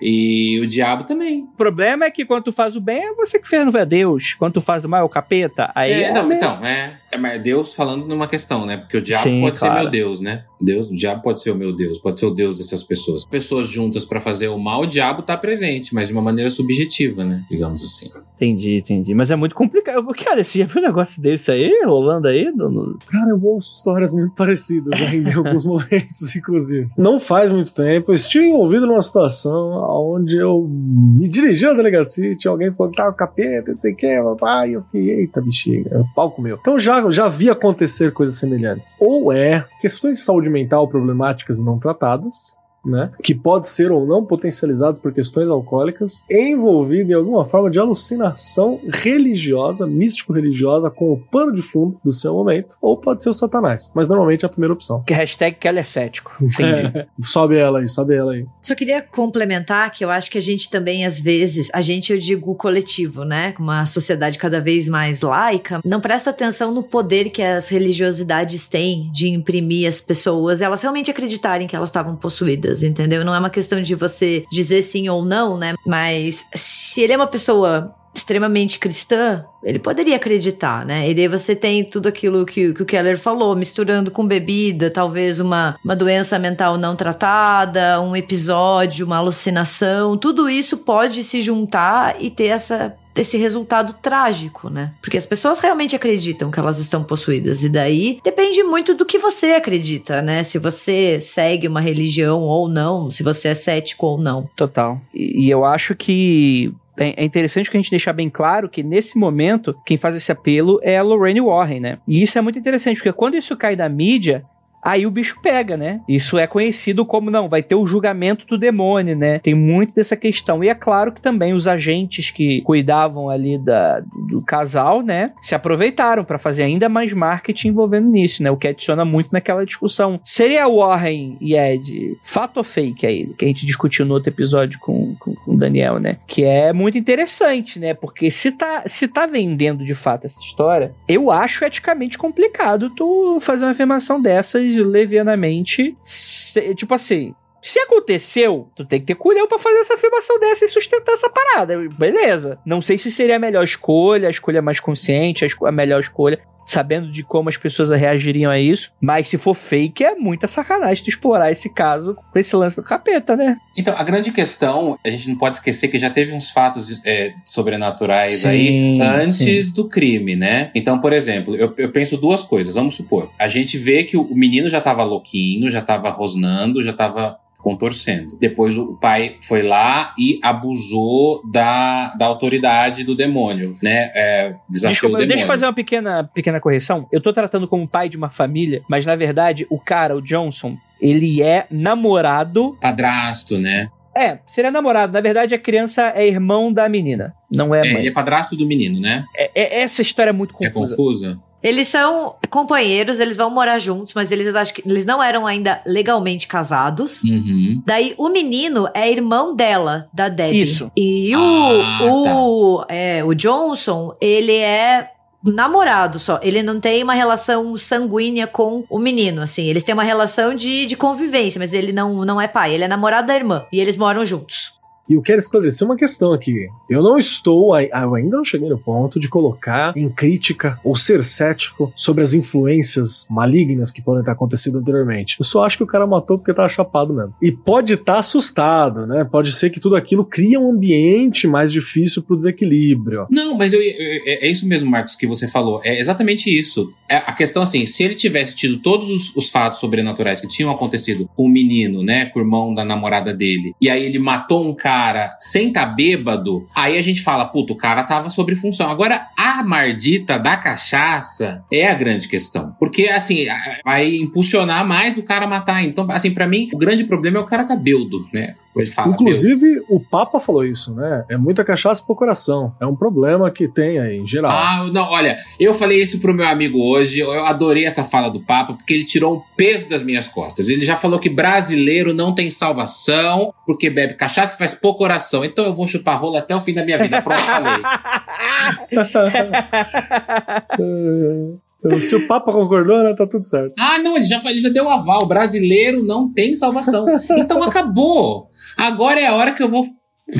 E 0.00 0.60
o 0.60 0.66
diabo 0.66 1.04
também. 1.04 1.44
O 1.44 1.56
problema 1.56 2.04
é 2.04 2.10
que 2.10 2.24
quando 2.24 2.44
tu 2.44 2.52
faz 2.52 2.76
o 2.76 2.80
bem, 2.80 3.02
é 3.02 3.14
você 3.14 3.38
que 3.38 3.48
fez, 3.48 3.64
não 3.64 3.80
é 3.80 3.86
Deus. 3.86 4.34
Quando 4.34 4.54
tu 4.54 4.60
faz 4.60 4.84
o 4.84 4.88
mal, 4.88 5.00
é 5.00 5.04
o 5.04 5.08
capeta. 5.08 5.70
Aí 5.74 5.92
É, 5.92 6.02
é 6.04 6.12
não, 6.12 6.30
então, 6.30 6.64
é, 6.64 6.98
é, 7.14 7.18
mas 7.18 7.42
Deus 7.42 7.74
falando 7.74 8.06
numa 8.06 8.26
questão, 8.26 8.66
né? 8.66 8.76
Porque 8.76 8.96
o 8.96 9.00
diabo 9.00 9.22
Sim, 9.22 9.40
pode 9.40 9.58
claro. 9.58 9.74
ser 9.74 9.80
meu 9.82 9.90
Deus, 9.90 10.20
né? 10.20 10.44
Deus, 10.64 10.88
o 10.90 10.94
diabo 10.94 11.22
pode 11.22 11.40
ser 11.42 11.50
o 11.50 11.54
meu 11.54 11.74
Deus, 11.74 11.98
pode 11.98 12.18
ser 12.18 12.26
o 12.26 12.30
Deus 12.30 12.56
dessas 12.56 12.82
pessoas. 12.82 13.24
Pessoas 13.24 13.68
juntas 13.68 14.04
pra 14.04 14.20
fazer 14.20 14.48
o 14.48 14.58
mal, 14.58 14.82
o 14.82 14.86
diabo 14.86 15.22
tá 15.22 15.36
presente, 15.36 15.94
mas 15.94 16.08
de 16.08 16.12
uma 16.14 16.22
maneira 16.22 16.48
subjetiva, 16.50 17.24
né? 17.24 17.44
Digamos 17.50 17.82
assim. 17.82 18.10
Entendi, 18.36 18.76
entendi. 18.78 19.14
Mas 19.14 19.30
é 19.30 19.36
muito 19.36 19.54
complicado. 19.54 20.04
Cara, 20.24 20.42
você 20.44 20.58
já 20.60 20.64
viu 20.66 20.82
um 20.82 20.86
negócio 20.86 21.22
desse 21.22 21.50
aí, 21.52 21.82
rolando 21.86 22.26
aí? 22.28 22.50
No, 22.54 22.68
no- 22.70 22.98
Cara, 23.06 23.30
eu 23.30 23.40
ouço 23.44 23.74
histórias 23.76 24.12
muito 24.12 24.34
parecidas 24.34 25.00
ainda 25.00 25.30
em 25.30 25.34
alguns 25.34 25.64
momentos, 25.66 26.34
inclusive. 26.36 26.88
Não 26.98 27.20
faz 27.20 27.50
muito 27.52 27.72
tempo, 27.74 28.10
eu 28.10 28.14
estive 28.14 28.46
envolvido 28.46 28.86
numa 28.86 29.00
situação 29.00 29.72
onde 30.14 30.36
eu 30.36 30.66
me 30.68 31.28
dirigi 31.28 31.66
à 31.66 31.72
delegacia 31.72 32.32
e 32.32 32.36
tinha 32.36 32.50
alguém 32.50 32.72
falando 32.72 32.92
que 32.92 32.96
tava 32.98 33.12
capeta, 33.14 33.70
não 33.70 33.76
sei 33.76 33.92
o 33.92 33.96
que, 33.96 34.22
papai, 34.22 34.70
e 34.70 34.72
eu 34.74 34.82
fiquei, 34.82 35.10
eita 35.20 35.40
bexiga, 35.40 35.90
é 35.94 35.98
o 35.98 36.04
palco 36.14 36.42
meu. 36.42 36.56
Então 36.60 36.78
já, 36.78 37.08
já 37.10 37.28
vi 37.28 37.48
acontecer 37.50 38.12
coisas 38.12 38.36
semelhantes. 38.38 38.94
Ou 38.98 39.32
é 39.32 39.64
questões 39.80 40.14
de 40.16 40.20
saúde 40.20 40.50
mental 40.54 40.88
problemáticas 40.88 41.60
não 41.60 41.78
tratadas, 41.78 42.56
né? 42.84 43.10
Que 43.22 43.34
pode 43.34 43.68
ser 43.68 43.90
ou 43.90 44.06
não 44.06 44.24
potencializados 44.24 45.00
por 45.00 45.12
questões 45.12 45.50
alcoólicas, 45.50 46.24
envolvido 46.30 47.10
em 47.10 47.14
alguma 47.14 47.44
forma 47.44 47.70
de 47.70 47.78
alucinação 47.78 48.80
religiosa, 48.92 49.86
místico-religiosa, 49.86 50.90
com 50.90 51.12
o 51.12 51.16
pano 51.16 51.52
de 51.52 51.62
fundo 51.62 51.98
do 52.04 52.12
seu 52.12 52.34
momento, 52.34 52.76
ou 52.80 52.96
pode 52.96 53.22
ser 53.22 53.30
o 53.30 53.34
Satanás, 53.34 53.90
mas 53.94 54.08
normalmente 54.08 54.44
é 54.44 54.46
a 54.46 54.50
primeira 54.50 54.72
opção. 54.72 55.02
Que 55.04 55.14
hashtag 55.14 55.56
Keller 55.56 55.86
cético. 55.86 56.32
Entendi. 56.40 56.84
É, 56.94 57.06
sobe 57.18 57.56
ela 57.56 57.80
aí, 57.80 57.88
sobe 57.88 58.14
ela 58.14 58.32
aí. 58.32 58.46
Só 58.60 58.74
queria 58.74 59.00
complementar 59.00 59.90
que 59.90 60.04
eu 60.04 60.10
acho 60.10 60.30
que 60.30 60.38
a 60.38 60.40
gente 60.40 60.68
também, 60.68 61.04
às 61.04 61.18
vezes, 61.18 61.70
a 61.72 61.80
gente, 61.80 62.12
eu 62.12 62.18
digo 62.18 62.54
coletivo, 62.54 63.24
né? 63.24 63.52
Com 63.52 63.62
uma 63.62 63.86
sociedade 63.86 64.38
cada 64.38 64.60
vez 64.60 64.88
mais 64.88 65.22
laica, 65.22 65.80
não 65.84 66.00
presta 66.00 66.30
atenção 66.30 66.72
no 66.72 66.82
poder 66.82 67.30
que 67.30 67.42
as 67.42 67.68
religiosidades 67.68 68.68
têm 68.68 69.10
de 69.12 69.28
imprimir 69.28 69.88
as 69.88 70.00
pessoas, 70.00 70.60
elas 70.60 70.82
realmente 70.82 71.10
acreditarem 71.10 71.66
que 71.66 71.74
elas 71.74 71.88
estavam 71.88 72.16
possuídas, 72.16 72.73
entendeu? 72.82 73.24
Não 73.24 73.34
é 73.34 73.38
uma 73.38 73.50
questão 73.50 73.80
de 73.80 73.94
você 73.94 74.44
dizer 74.50 74.82
sim 74.82 75.08
ou 75.08 75.24
não, 75.24 75.56
né? 75.56 75.74
Mas 75.86 76.44
se 76.54 77.00
ele 77.02 77.12
é 77.12 77.16
uma 77.16 77.26
pessoa 77.26 77.94
extremamente 78.14 78.78
cristã, 78.78 79.44
ele 79.62 79.78
poderia 79.78 80.16
acreditar, 80.16 80.86
né? 80.86 81.10
E 81.10 81.14
daí 81.14 81.26
você 81.26 81.56
tem 81.56 81.82
tudo 81.82 82.08
aquilo 82.08 82.46
que, 82.46 82.72
que 82.72 82.82
o 82.82 82.86
Keller 82.86 83.18
falou, 83.18 83.56
misturando 83.56 84.10
com 84.10 84.24
bebida, 84.26 84.90
talvez 84.90 85.40
uma, 85.40 85.76
uma 85.84 85.96
doença 85.96 86.38
mental 86.38 86.78
não 86.78 86.94
tratada, 86.94 88.00
um 88.00 88.14
episódio, 88.14 89.04
uma 89.04 89.16
alucinação, 89.16 90.16
tudo 90.16 90.48
isso 90.48 90.78
pode 90.78 91.24
se 91.24 91.42
juntar 91.42 92.16
e 92.20 92.30
ter 92.30 92.46
essa 92.46 92.94
esse 93.16 93.36
resultado 93.36 93.94
trágico, 94.02 94.68
né? 94.68 94.92
Porque 95.00 95.16
as 95.16 95.24
pessoas 95.24 95.60
realmente 95.60 95.94
acreditam 95.94 96.50
que 96.50 96.58
elas 96.58 96.78
estão 96.78 97.04
possuídas 97.04 97.64
e 97.64 97.68
daí 97.68 98.18
depende 98.24 98.62
muito 98.64 98.92
do 98.92 99.06
que 99.06 99.18
você 99.18 99.52
acredita, 99.52 100.20
né? 100.20 100.42
Se 100.42 100.58
você 100.58 101.20
segue 101.20 101.68
uma 101.68 101.80
religião 101.80 102.42
ou 102.42 102.68
não, 102.68 103.10
se 103.10 103.22
você 103.22 103.48
é 103.48 103.54
cético 103.54 104.06
ou 104.06 104.18
não. 104.18 104.48
Total. 104.56 105.00
E, 105.14 105.46
e 105.46 105.50
eu 105.50 105.64
acho 105.64 105.94
que 105.94 106.74
é 106.96 107.22
é 107.22 107.24
interessante 107.24 107.70
que 107.70 107.76
a 107.76 107.80
gente 107.80 107.90
deixar 107.90 108.12
bem 108.12 108.30
claro 108.30 108.68
que 108.68 108.82
nesse 108.82 109.18
momento 109.18 109.74
quem 109.84 109.96
faz 109.96 110.16
esse 110.16 110.30
apelo 110.30 110.80
é 110.82 110.98
a 110.98 111.02
Lorraine 111.02 111.40
Warren, 111.40 111.80
né? 111.80 111.98
E 112.06 112.22
isso 112.22 112.38
é 112.38 112.40
muito 112.40 112.58
interessante 112.58 112.96
porque 112.96 113.12
quando 113.12 113.36
isso 113.36 113.56
cai 113.56 113.76
da 113.76 113.88
mídia 113.88 114.44
Aí 114.84 115.06
o 115.06 115.10
bicho 115.10 115.38
pega, 115.40 115.76
né? 115.76 116.00
Isso 116.06 116.36
é 116.36 116.46
conhecido 116.46 117.06
como, 117.06 117.30
não, 117.30 117.48
vai 117.48 117.62
ter 117.62 117.74
o 117.74 117.86
julgamento 117.86 118.46
do 118.46 118.58
demônio, 118.58 119.16
né? 119.16 119.38
Tem 119.38 119.54
muito 119.54 119.94
dessa 119.94 120.14
questão. 120.14 120.62
E 120.62 120.68
é 120.68 120.74
claro 120.74 121.12
que 121.12 121.22
também 121.22 121.54
os 121.54 121.66
agentes 121.66 122.30
que 122.30 122.60
cuidavam 122.60 123.30
ali 123.30 123.56
da, 123.56 124.00
do 124.00 124.42
casal, 124.42 125.00
né? 125.00 125.32
Se 125.40 125.54
aproveitaram 125.54 126.22
para 126.22 126.38
fazer 126.38 126.64
ainda 126.64 126.88
mais 126.88 127.14
marketing 127.14 127.68
envolvendo 127.68 128.10
nisso, 128.10 128.42
né? 128.42 128.50
O 128.50 128.56
que 128.58 128.68
adiciona 128.68 129.04
muito 129.04 129.30
naquela 129.32 129.64
discussão. 129.64 130.20
Seria 130.22 130.68
Warren 130.68 131.38
e 131.40 131.56
Ed 131.56 132.18
fato 132.22 132.58
ou 132.58 132.64
fake 132.64 133.06
aí? 133.06 133.26
Que 133.38 133.46
a 133.46 133.48
gente 133.48 133.64
discutiu 133.64 134.04
no 134.04 134.14
outro 134.14 134.30
episódio 134.30 134.78
com, 134.80 135.14
com, 135.18 135.34
com 135.34 135.54
o 135.54 135.56
Daniel, 135.56 135.98
né? 135.98 136.18
Que 136.26 136.44
é 136.44 136.72
muito 136.74 136.98
interessante, 136.98 137.78
né? 137.78 137.94
Porque 137.94 138.30
se 138.30 138.52
tá, 138.52 138.82
se 138.86 139.08
tá 139.08 139.24
vendendo 139.24 139.84
de 139.84 139.94
fato 139.94 140.26
essa 140.26 140.40
história, 140.40 140.92
eu 141.08 141.30
acho 141.30 141.64
eticamente 141.64 142.18
complicado 142.18 142.90
tu 142.90 143.38
fazer 143.40 143.64
uma 143.64 143.70
afirmação 143.70 144.20
dessas 144.20 144.73
levianamente. 144.82 145.96
se- 146.02 146.74
tipo 146.74 146.94
assim. 146.94 147.34
Se 147.62 147.78
aconteceu, 147.78 148.68
tu 148.76 148.84
tem 148.84 149.00
que 149.00 149.06
ter 149.06 149.14
culhão 149.14 149.48
pra 149.48 149.58
fazer 149.58 149.78
essa 149.78 149.94
afirmação 149.94 150.38
dessa 150.38 150.66
e 150.66 150.68
sustentar 150.68 151.12
essa 151.12 151.30
parada. 151.30 151.78
Beleza. 151.98 152.58
Não 152.66 152.82
sei 152.82 152.98
se 152.98 153.10
seria 153.10 153.36
a 153.36 153.38
melhor 153.38 153.64
escolha, 153.64 154.26
a 154.26 154.30
escolha 154.30 154.60
mais 154.60 154.80
consciente, 154.80 155.46
a, 155.46 155.68
a 155.68 155.72
melhor 155.72 155.98
escolha, 156.00 156.38
sabendo 156.64 157.10
de 157.10 157.22
como 157.22 157.48
as 157.48 157.56
pessoas 157.56 157.90
reagiriam 157.90 158.50
a 158.50 158.58
isso. 158.58 158.92
Mas 159.00 159.28
se 159.28 159.38
for 159.38 159.54
fake, 159.54 160.04
é 160.04 160.14
muita 160.14 160.46
sacanagem 160.46 161.04
tu 161.04 161.10
explorar 161.10 161.50
esse 161.50 161.68
caso 161.68 162.16
com 162.32 162.38
esse 162.38 162.54
lance 162.56 162.76
do 162.76 162.82
capeta, 162.82 163.36
né? 163.36 163.56
Então, 163.76 163.94
a 163.96 164.02
grande 164.02 164.32
questão, 164.32 164.98
a 165.04 165.10
gente 165.10 165.28
não 165.28 165.36
pode 165.36 165.56
esquecer 165.56 165.88
que 165.88 165.98
já 165.98 166.10
teve 166.10 166.32
uns 166.32 166.50
fatos 166.50 167.00
é, 167.04 167.32
sobrenaturais 167.44 168.38
Sim, 168.38 168.48
aí 168.48 168.98
antes 169.00 169.70
do 169.70 169.88
crime, 169.88 170.36
né? 170.36 170.70
Então, 170.74 170.98
por 170.98 171.12
exemplo, 171.12 171.56
eu, 171.56 171.74
eu 171.76 171.90
penso 171.90 172.16
duas 172.16 172.42
coisas. 172.42 172.74
Vamos 172.74 172.94
supor, 172.94 173.30
a 173.38 173.48
gente 173.48 173.76
vê 173.76 174.04
que 174.04 174.16
o, 174.16 174.22
o 174.22 174.36
menino 174.36 174.68
já 174.68 174.80
tava 174.80 175.02
louquinho, 175.02 175.70
já 175.70 175.82
tava 175.82 176.10
rosnando, 176.10 176.82
já 176.82 176.92
tava 176.92 177.38
contorcendo. 177.64 178.36
Depois 178.38 178.76
o 178.76 178.94
pai 178.94 179.36
foi 179.40 179.62
lá 179.62 180.12
e 180.18 180.38
abusou 180.42 181.40
da, 181.50 182.14
da 182.14 182.26
autoridade 182.26 183.04
do 183.04 183.14
demônio, 183.16 183.76
né? 183.82 184.10
É, 184.14 184.54
desafiou 184.68 184.90
Desculpa, 184.92 185.06
o 185.06 185.18
demônio. 185.18 185.28
deixa 185.28 185.44
eu 185.44 185.48
fazer 185.48 185.64
uma 185.64 185.72
pequena, 185.72 186.24
pequena 186.34 186.60
correção. 186.60 187.08
Eu 187.10 187.22
tô 187.22 187.32
tratando 187.32 187.66
como 187.66 187.88
pai 187.88 188.10
de 188.10 188.18
uma 188.18 188.28
família, 188.28 188.82
mas 188.88 189.06
na 189.06 189.16
verdade 189.16 189.66
o 189.70 189.78
cara, 189.80 190.14
o 190.14 190.20
Johnson, 190.20 190.76
ele 191.00 191.42
é 191.42 191.66
namorado. 191.70 192.76
Padrasto, 192.80 193.56
né? 193.58 193.88
É, 194.16 194.38
seria 194.46 194.70
namorado. 194.70 195.12
Na 195.12 195.20
verdade, 195.20 195.54
a 195.54 195.58
criança 195.58 196.12
é 196.14 196.24
irmão 196.28 196.72
da 196.72 196.88
menina, 196.88 197.32
não 197.50 197.74
é 197.74 197.80
É, 197.80 197.92
mãe. 197.92 198.00
ele 198.00 198.08
é 198.08 198.12
padrasto 198.12 198.54
do 198.54 198.66
menino, 198.66 199.00
né? 199.00 199.24
É- 199.36 199.50
é- 199.54 199.80
essa 199.82 200.02
história 200.02 200.30
é 200.30 200.32
muito 200.32 200.54
É 200.62 200.70
confusa. 200.70 201.38
Eles 201.64 201.88
são 201.88 202.34
companheiros, 202.50 203.20
eles 203.20 203.38
vão 203.38 203.48
morar 203.48 203.78
juntos, 203.78 204.12
mas 204.12 204.30
eles 204.30 204.54
acho 204.54 204.74
que 204.74 204.82
eles 204.86 205.06
não 205.06 205.22
eram 205.22 205.46
ainda 205.46 205.80
legalmente 205.86 206.46
casados. 206.46 207.22
Uhum. 207.22 207.82
Daí 207.86 208.14
o 208.18 208.28
menino 208.28 208.86
é 208.92 209.10
irmão 209.10 209.56
dela, 209.56 210.06
da 210.12 210.28
Debbie. 210.28 210.60
Isso. 210.60 210.92
E 210.94 211.34
o, 211.34 211.80
Ah, 211.80 211.98
o, 212.02 212.84
é, 212.86 213.24
o 213.24 213.34
Johnson, 213.34 214.14
ele 214.20 214.56
é 214.58 215.10
namorado 215.42 216.18
só. 216.18 216.38
Ele 216.42 216.62
não 216.62 216.78
tem 216.78 217.02
uma 217.02 217.14
relação 217.14 217.76
sanguínea 217.78 218.46
com 218.46 218.84
o 218.90 218.98
menino, 218.98 219.40
assim. 219.40 219.64
Eles 219.64 219.82
têm 219.82 219.94
uma 219.94 220.04
relação 220.04 220.54
de, 220.54 220.84
de 220.84 220.96
convivência, 220.96 221.58
mas 221.58 221.72
ele 221.72 221.92
não, 221.92 222.24
não 222.26 222.40
é 222.40 222.46
pai. 222.46 222.74
Ele 222.74 222.84
é 222.84 222.88
namorado 222.88 223.26
da 223.26 223.34
irmã. 223.34 223.64
E 223.72 223.80
eles 223.80 223.96
moram 223.96 224.24
juntos. 224.24 224.72
E 225.08 225.14
eu 225.14 225.22
quero 225.22 225.38
esclarecer 225.38 225.86
uma 225.86 225.96
questão 225.96 226.32
aqui. 226.32 226.66
Eu 226.88 227.02
não 227.02 227.18
estou, 227.18 227.78
eu 227.78 228.14
ainda 228.14 228.36
não 228.38 228.44
cheguei 228.44 228.68
no 228.68 228.78
ponto 228.78 229.20
de 229.20 229.28
colocar 229.28 229.92
em 229.96 230.08
crítica 230.08 230.78
ou 230.84 230.96
ser 230.96 231.22
cético 231.22 231.92
sobre 231.94 232.22
as 232.22 232.32
influências 232.34 233.26
malignas 233.30 233.90
que 233.90 234.02
podem 234.02 234.24
ter 234.24 234.30
acontecido 234.30 234.78
anteriormente. 234.78 235.36
Eu 235.38 235.44
só 235.44 235.64
acho 235.64 235.76
que 235.76 235.82
o 235.82 235.86
cara 235.86 236.06
matou 236.06 236.38
porque 236.38 236.54
tava 236.54 236.68
chapado 236.68 237.12
mesmo. 237.12 237.34
E 237.42 237.52
pode 237.52 237.94
estar 237.94 238.18
assustado, 238.18 239.06
né? 239.06 239.24
Pode 239.24 239.52
ser 239.52 239.70
que 239.70 239.80
tudo 239.80 239.96
aquilo 239.96 240.24
cria 240.24 240.58
um 240.60 240.70
ambiente 240.70 241.46
mais 241.46 241.70
difícil 241.70 242.22
pro 242.22 242.36
desequilíbrio. 242.36 243.26
Não, 243.30 243.56
mas 243.56 243.72
eu, 243.72 243.80
eu- 243.82 243.94
é 244.26 244.46
é 244.46 244.50
isso 244.50 244.66
mesmo, 244.66 244.90
Marcos, 244.90 245.14
que 245.16 245.26
você 245.26 245.46
falou. 245.46 245.80
É 245.84 245.98
exatamente 246.00 246.50
isso. 246.50 246.90
É 247.08 247.16
a 247.16 247.32
questão 247.32 247.62
assim, 247.62 247.86
se 247.86 248.02
ele 248.02 248.14
tivesse 248.14 248.54
tido 248.54 248.78
todos 248.78 249.10
os, 249.10 249.34
os 249.36 249.50
fatos 249.50 249.78
sobrenaturais 249.80 250.40
que 250.40 250.48
tinham 250.48 250.70
acontecido 250.70 251.28
com 251.36 251.44
o 251.44 251.48
menino, 251.48 252.02
né, 252.02 252.26
com 252.26 252.38
o 252.38 252.42
irmão 252.42 252.74
da 252.74 252.84
namorada 252.84 253.32
dele, 253.32 253.74
e 253.80 253.88
aí 253.88 254.04
ele 254.04 254.18
matou 254.18 254.66
um 254.68 254.74
cara 254.74 254.93
sem 255.38 255.72
tá 255.72 255.86
bêbado, 255.86 256.66
aí 256.74 256.96
a 256.96 257.02
gente 257.02 257.22
fala, 257.22 257.44
puta, 257.44 257.72
o 257.72 257.76
cara 257.76 258.04
tava 258.04 258.30
sob 258.30 258.54
função. 258.56 258.90
Agora, 258.90 259.28
a 259.36 259.62
mardita 259.62 260.38
da 260.38 260.56
cachaça 260.56 261.64
é 261.72 261.88
a 261.88 261.94
grande 261.94 262.28
questão. 262.28 262.74
Porque, 262.78 263.08
assim, 263.08 263.46
vai 263.84 264.14
impulsionar 264.16 264.86
mais 264.86 265.14
do 265.14 265.22
cara 265.22 265.46
matar. 265.46 265.84
Então, 265.84 266.10
assim, 266.10 266.32
pra 266.32 266.46
mim, 266.46 266.68
o 266.72 266.78
grande 266.78 267.04
problema 267.04 267.38
é 267.38 267.40
o 267.40 267.46
cara 267.46 267.64
tá 267.64 267.76
bêbado, 267.76 268.28
né? 268.32 268.54
Ele 268.76 268.90
fala, 268.90 269.08
meu, 269.08 269.14
Inclusive, 269.14 269.84
o 269.88 270.00
Papa 270.00 270.40
falou 270.40 270.64
isso, 270.64 270.94
né? 270.94 271.24
É 271.28 271.36
muita 271.36 271.64
cachaça 271.64 272.04
pro 272.04 272.16
coração. 272.16 272.74
É 272.80 272.86
um 272.86 272.96
problema 272.96 273.50
que 273.50 273.68
tem 273.68 273.98
aí, 273.98 274.18
em 274.18 274.26
geral. 274.26 274.50
Ah, 274.50 274.90
não, 274.92 275.10
olha, 275.10 275.36
eu 275.60 275.72
falei 275.72 276.02
isso 276.02 276.18
pro 276.18 276.34
meu 276.34 276.46
amigo 276.46 276.78
hoje, 276.78 277.20
eu 277.20 277.44
adorei 277.44 277.84
essa 277.84 278.02
fala 278.02 278.28
do 278.28 278.40
Papa, 278.40 278.74
porque 278.74 278.92
ele 278.92 279.04
tirou 279.04 279.36
um 279.36 279.42
peso 279.56 279.88
das 279.88 280.02
minhas 280.02 280.26
costas. 280.26 280.68
Ele 280.68 280.84
já 280.84 280.96
falou 280.96 281.18
que 281.18 281.30
brasileiro 281.30 282.12
não 282.12 282.34
tem 282.34 282.50
salvação, 282.50 283.54
porque 283.64 283.88
bebe 283.88 284.14
cachaça 284.14 284.56
e 284.56 284.58
faz 284.58 284.74
pouco 284.74 285.04
oração. 285.04 285.44
Então 285.44 285.64
eu 285.64 285.74
vou 285.74 285.86
chupar 285.86 286.20
rola 286.20 286.40
até 286.40 286.54
o 286.54 286.60
fim 286.60 286.74
da 286.74 286.84
minha 286.84 286.98
vida. 286.98 287.22
Pronto, 287.22 287.42
falei. 287.42 287.74
Se 292.02 292.16
o 292.16 292.26
Papa 292.26 292.52
concordou, 292.52 293.02
né? 293.02 293.14
Tá 293.14 293.26
tudo 293.26 293.44
certo. 293.44 293.74
Ah, 293.78 293.98
não, 293.98 294.16
ele 294.16 294.24
já, 294.24 294.40
ele 294.50 294.60
já 294.60 294.68
deu 294.68 294.88
aval. 294.88 295.26
Brasileiro 295.26 296.02
não 296.02 296.32
tem 296.32 296.54
salvação. 296.54 297.06
Então 297.30 297.62
acabou. 297.62 298.46
Agora 298.76 299.20
é 299.20 299.26
a 299.26 299.34
hora 299.34 299.52
que 299.52 299.62
eu 299.62 299.68
vou 299.68 299.84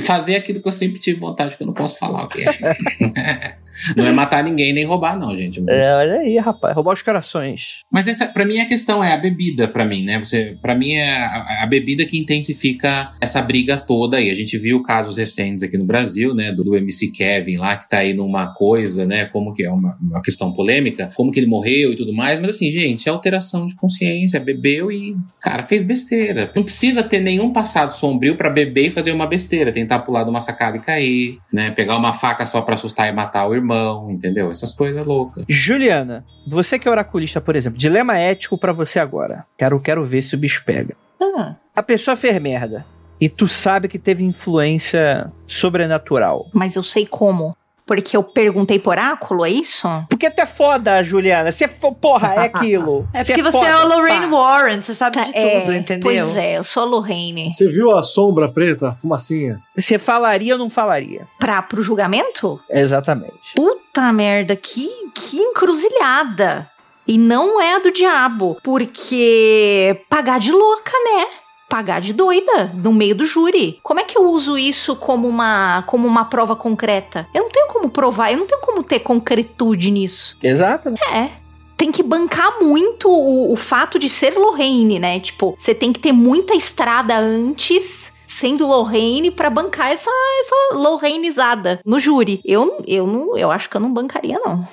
fazer 0.04 0.36
aquilo 0.36 0.62
que 0.62 0.68
eu 0.68 0.72
sempre 0.72 0.98
tive 0.98 1.20
vontade, 1.20 1.56
que 1.56 1.62
eu 1.62 1.66
não 1.66 1.74
posso 1.74 1.98
falar 1.98 2.24
o 2.24 2.28
que 2.28 2.42
é. 2.48 3.56
Não 3.96 4.06
é 4.06 4.12
matar 4.12 4.42
ninguém 4.42 4.72
nem 4.72 4.84
roubar, 4.84 5.18
não, 5.18 5.36
gente. 5.36 5.62
É, 5.68 5.94
olha 5.94 6.20
aí, 6.20 6.38
rapaz. 6.38 6.74
Roubar 6.74 6.94
os 6.94 7.02
corações. 7.02 7.80
Mas 7.90 8.08
essa, 8.08 8.26
para 8.26 8.44
mim, 8.44 8.58
a 8.58 8.66
questão 8.66 9.02
é 9.02 9.12
a 9.12 9.16
bebida, 9.16 9.66
pra 9.68 9.84
mim, 9.84 10.04
né? 10.04 10.18
Você, 10.18 10.56
para 10.60 10.74
mim, 10.74 10.94
é 10.94 11.16
a, 11.16 11.62
a 11.62 11.66
bebida 11.66 12.04
que 12.04 12.18
intensifica 12.18 13.10
essa 13.20 13.40
briga 13.42 13.76
toda 13.76 14.16
aí. 14.16 14.30
A 14.30 14.34
gente 14.34 14.56
viu 14.58 14.82
casos 14.82 15.16
recentes 15.16 15.62
aqui 15.62 15.76
no 15.76 15.86
Brasil, 15.86 16.34
né? 16.34 16.52
Do, 16.52 16.64
do 16.64 16.76
MC 16.76 17.08
Kevin 17.08 17.56
lá, 17.56 17.76
que 17.76 17.88
tá 17.88 17.98
aí 17.98 18.14
numa 18.14 18.52
coisa, 18.54 19.04
né? 19.04 19.26
Como 19.26 19.52
que 19.54 19.64
é 19.64 19.70
uma, 19.70 19.96
uma 20.00 20.22
questão 20.22 20.52
polêmica, 20.52 21.10
como 21.14 21.32
que 21.32 21.40
ele 21.40 21.46
morreu 21.46 21.92
e 21.92 21.96
tudo 21.96 22.12
mais. 22.12 22.38
Mas 22.38 22.50
assim, 22.50 22.70
gente, 22.70 23.08
é 23.08 23.12
alteração 23.12 23.66
de 23.66 23.74
consciência. 23.74 24.40
Bebeu 24.40 24.90
e, 24.90 25.14
cara, 25.40 25.62
fez 25.62 25.82
besteira. 25.82 26.50
Não 26.54 26.62
precisa 26.62 27.02
ter 27.02 27.20
nenhum 27.20 27.52
passado 27.52 27.92
sombrio 27.92 28.36
pra 28.36 28.50
beber 28.50 28.88
e 28.88 28.90
fazer 28.90 29.12
uma 29.12 29.26
besteira. 29.26 29.72
Tentar 29.72 30.00
pular 30.00 30.24
de 30.24 30.30
uma 30.30 30.40
sacada 30.40 30.76
e 30.76 30.80
cair, 30.80 31.38
né? 31.52 31.70
Pegar 31.70 31.96
uma 31.96 32.12
faca 32.12 32.44
só 32.46 32.60
pra 32.62 32.74
assustar 32.74 33.08
e 33.08 33.12
matar 33.12 33.46
o 33.48 33.54
irmão, 33.54 33.63
entendeu? 34.10 34.50
Essas 34.50 34.72
coisas 34.72 35.04
loucas. 35.04 35.44
Juliana, 35.48 36.24
você 36.46 36.78
que 36.78 36.86
é 36.86 36.90
oraculista, 36.90 37.40
por 37.40 37.56
exemplo, 37.56 37.78
dilema 37.78 38.18
ético 38.18 38.58
pra 38.58 38.72
você 38.72 38.98
agora. 39.00 39.44
Quero, 39.58 39.80
quero 39.80 40.04
ver 40.04 40.22
se 40.22 40.34
o 40.34 40.38
bicho 40.38 40.62
pega. 40.64 40.94
Ah, 41.20 41.56
A 41.74 41.82
pessoa 41.82 42.16
fez 42.16 42.40
merda. 42.40 42.84
E 43.20 43.28
tu 43.28 43.46
sabe 43.48 43.88
que 43.88 43.98
teve 43.98 44.24
influência 44.24 45.26
sobrenatural. 45.46 46.46
mas 46.52 46.76
eu 46.76 46.82
sei 46.82 47.06
como. 47.06 47.56
Porque 47.86 48.16
eu 48.16 48.22
perguntei 48.22 48.78
por 48.78 48.90
oráculo, 48.92 49.44
é 49.44 49.50
isso? 49.50 49.86
Porque 50.08 50.30
tu 50.30 50.40
é 50.40 50.46
foda, 50.46 51.02
Juliana. 51.04 51.52
Você, 51.52 51.68
fo- 51.68 51.94
porra, 51.94 52.34
é 52.34 52.38
aquilo. 52.46 53.06
É 53.12 53.22
porque 53.22 53.42
você 53.42 53.58
é 53.58 53.70
a 53.70 53.76
foda, 53.82 53.94
Lorraine 53.94 54.26
pá. 54.26 54.32
Warren, 54.36 54.80
você 54.80 54.94
sabe 54.94 55.22
de 55.22 55.36
É, 55.36 55.60
tudo, 55.60 55.74
entendeu? 55.74 56.02
Pois 56.02 56.36
é, 56.36 56.56
eu 56.58 56.64
sou 56.64 56.82
a 56.82 56.86
Lorraine. 56.86 57.50
Você 57.52 57.68
viu 57.68 57.94
a 57.96 58.02
sombra 58.02 58.48
preta, 58.50 58.88
a 58.88 58.92
fumacinha? 58.92 59.60
Você 59.76 59.98
falaria 59.98 60.54
ou 60.54 60.58
não 60.58 60.70
falaria? 60.70 61.26
Pra, 61.38 61.60
pro 61.60 61.82
julgamento? 61.82 62.58
Exatamente. 62.70 63.34
Puta 63.54 64.10
merda, 64.14 64.56
que, 64.56 64.88
que 65.14 65.36
encruzilhada. 65.38 66.70
E 67.06 67.18
não 67.18 67.60
é 67.60 67.74
a 67.74 67.78
do 67.80 67.92
diabo, 67.92 68.56
porque 68.62 70.00
pagar 70.08 70.40
de 70.40 70.50
louca, 70.52 70.90
né? 71.04 71.26
Pagar 71.74 72.00
de 72.00 72.12
doida 72.12 72.70
no 72.72 72.92
meio 72.92 73.16
do 73.16 73.24
júri. 73.24 73.80
Como 73.82 73.98
é 73.98 74.04
que 74.04 74.16
eu 74.16 74.22
uso 74.28 74.56
isso 74.56 74.94
como 74.94 75.26
uma, 75.26 75.82
como 75.88 76.06
uma 76.06 76.24
prova 76.24 76.54
concreta? 76.54 77.26
Eu 77.34 77.42
não 77.42 77.50
tenho 77.50 77.66
como 77.66 77.90
provar, 77.90 78.30
eu 78.30 78.38
não 78.38 78.46
tenho 78.46 78.60
como 78.60 78.80
ter 78.84 79.00
concretude 79.00 79.90
nisso. 79.90 80.36
Exato. 80.40 80.90
É. 81.12 81.30
Tem 81.76 81.90
que 81.90 82.00
bancar 82.00 82.62
muito 82.62 83.10
o, 83.10 83.52
o 83.52 83.56
fato 83.56 83.98
de 83.98 84.08
ser 84.08 84.38
Lorraine, 84.38 85.00
né? 85.00 85.18
Tipo, 85.18 85.56
você 85.58 85.74
tem 85.74 85.92
que 85.92 85.98
ter 85.98 86.12
muita 86.12 86.54
estrada 86.54 87.16
antes 87.18 88.12
sendo 88.24 88.68
Lorraine 88.68 89.32
pra 89.32 89.50
bancar 89.50 89.90
essa, 89.90 90.12
essa 90.38 90.76
Lorrainezada 90.78 91.80
no 91.84 91.98
júri. 91.98 92.40
Eu, 92.44 92.84
eu, 92.86 93.04
não, 93.04 93.36
eu 93.36 93.50
acho 93.50 93.68
que 93.68 93.76
eu 93.76 93.80
não 93.80 93.92
bancaria, 93.92 94.38
não. 94.44 94.64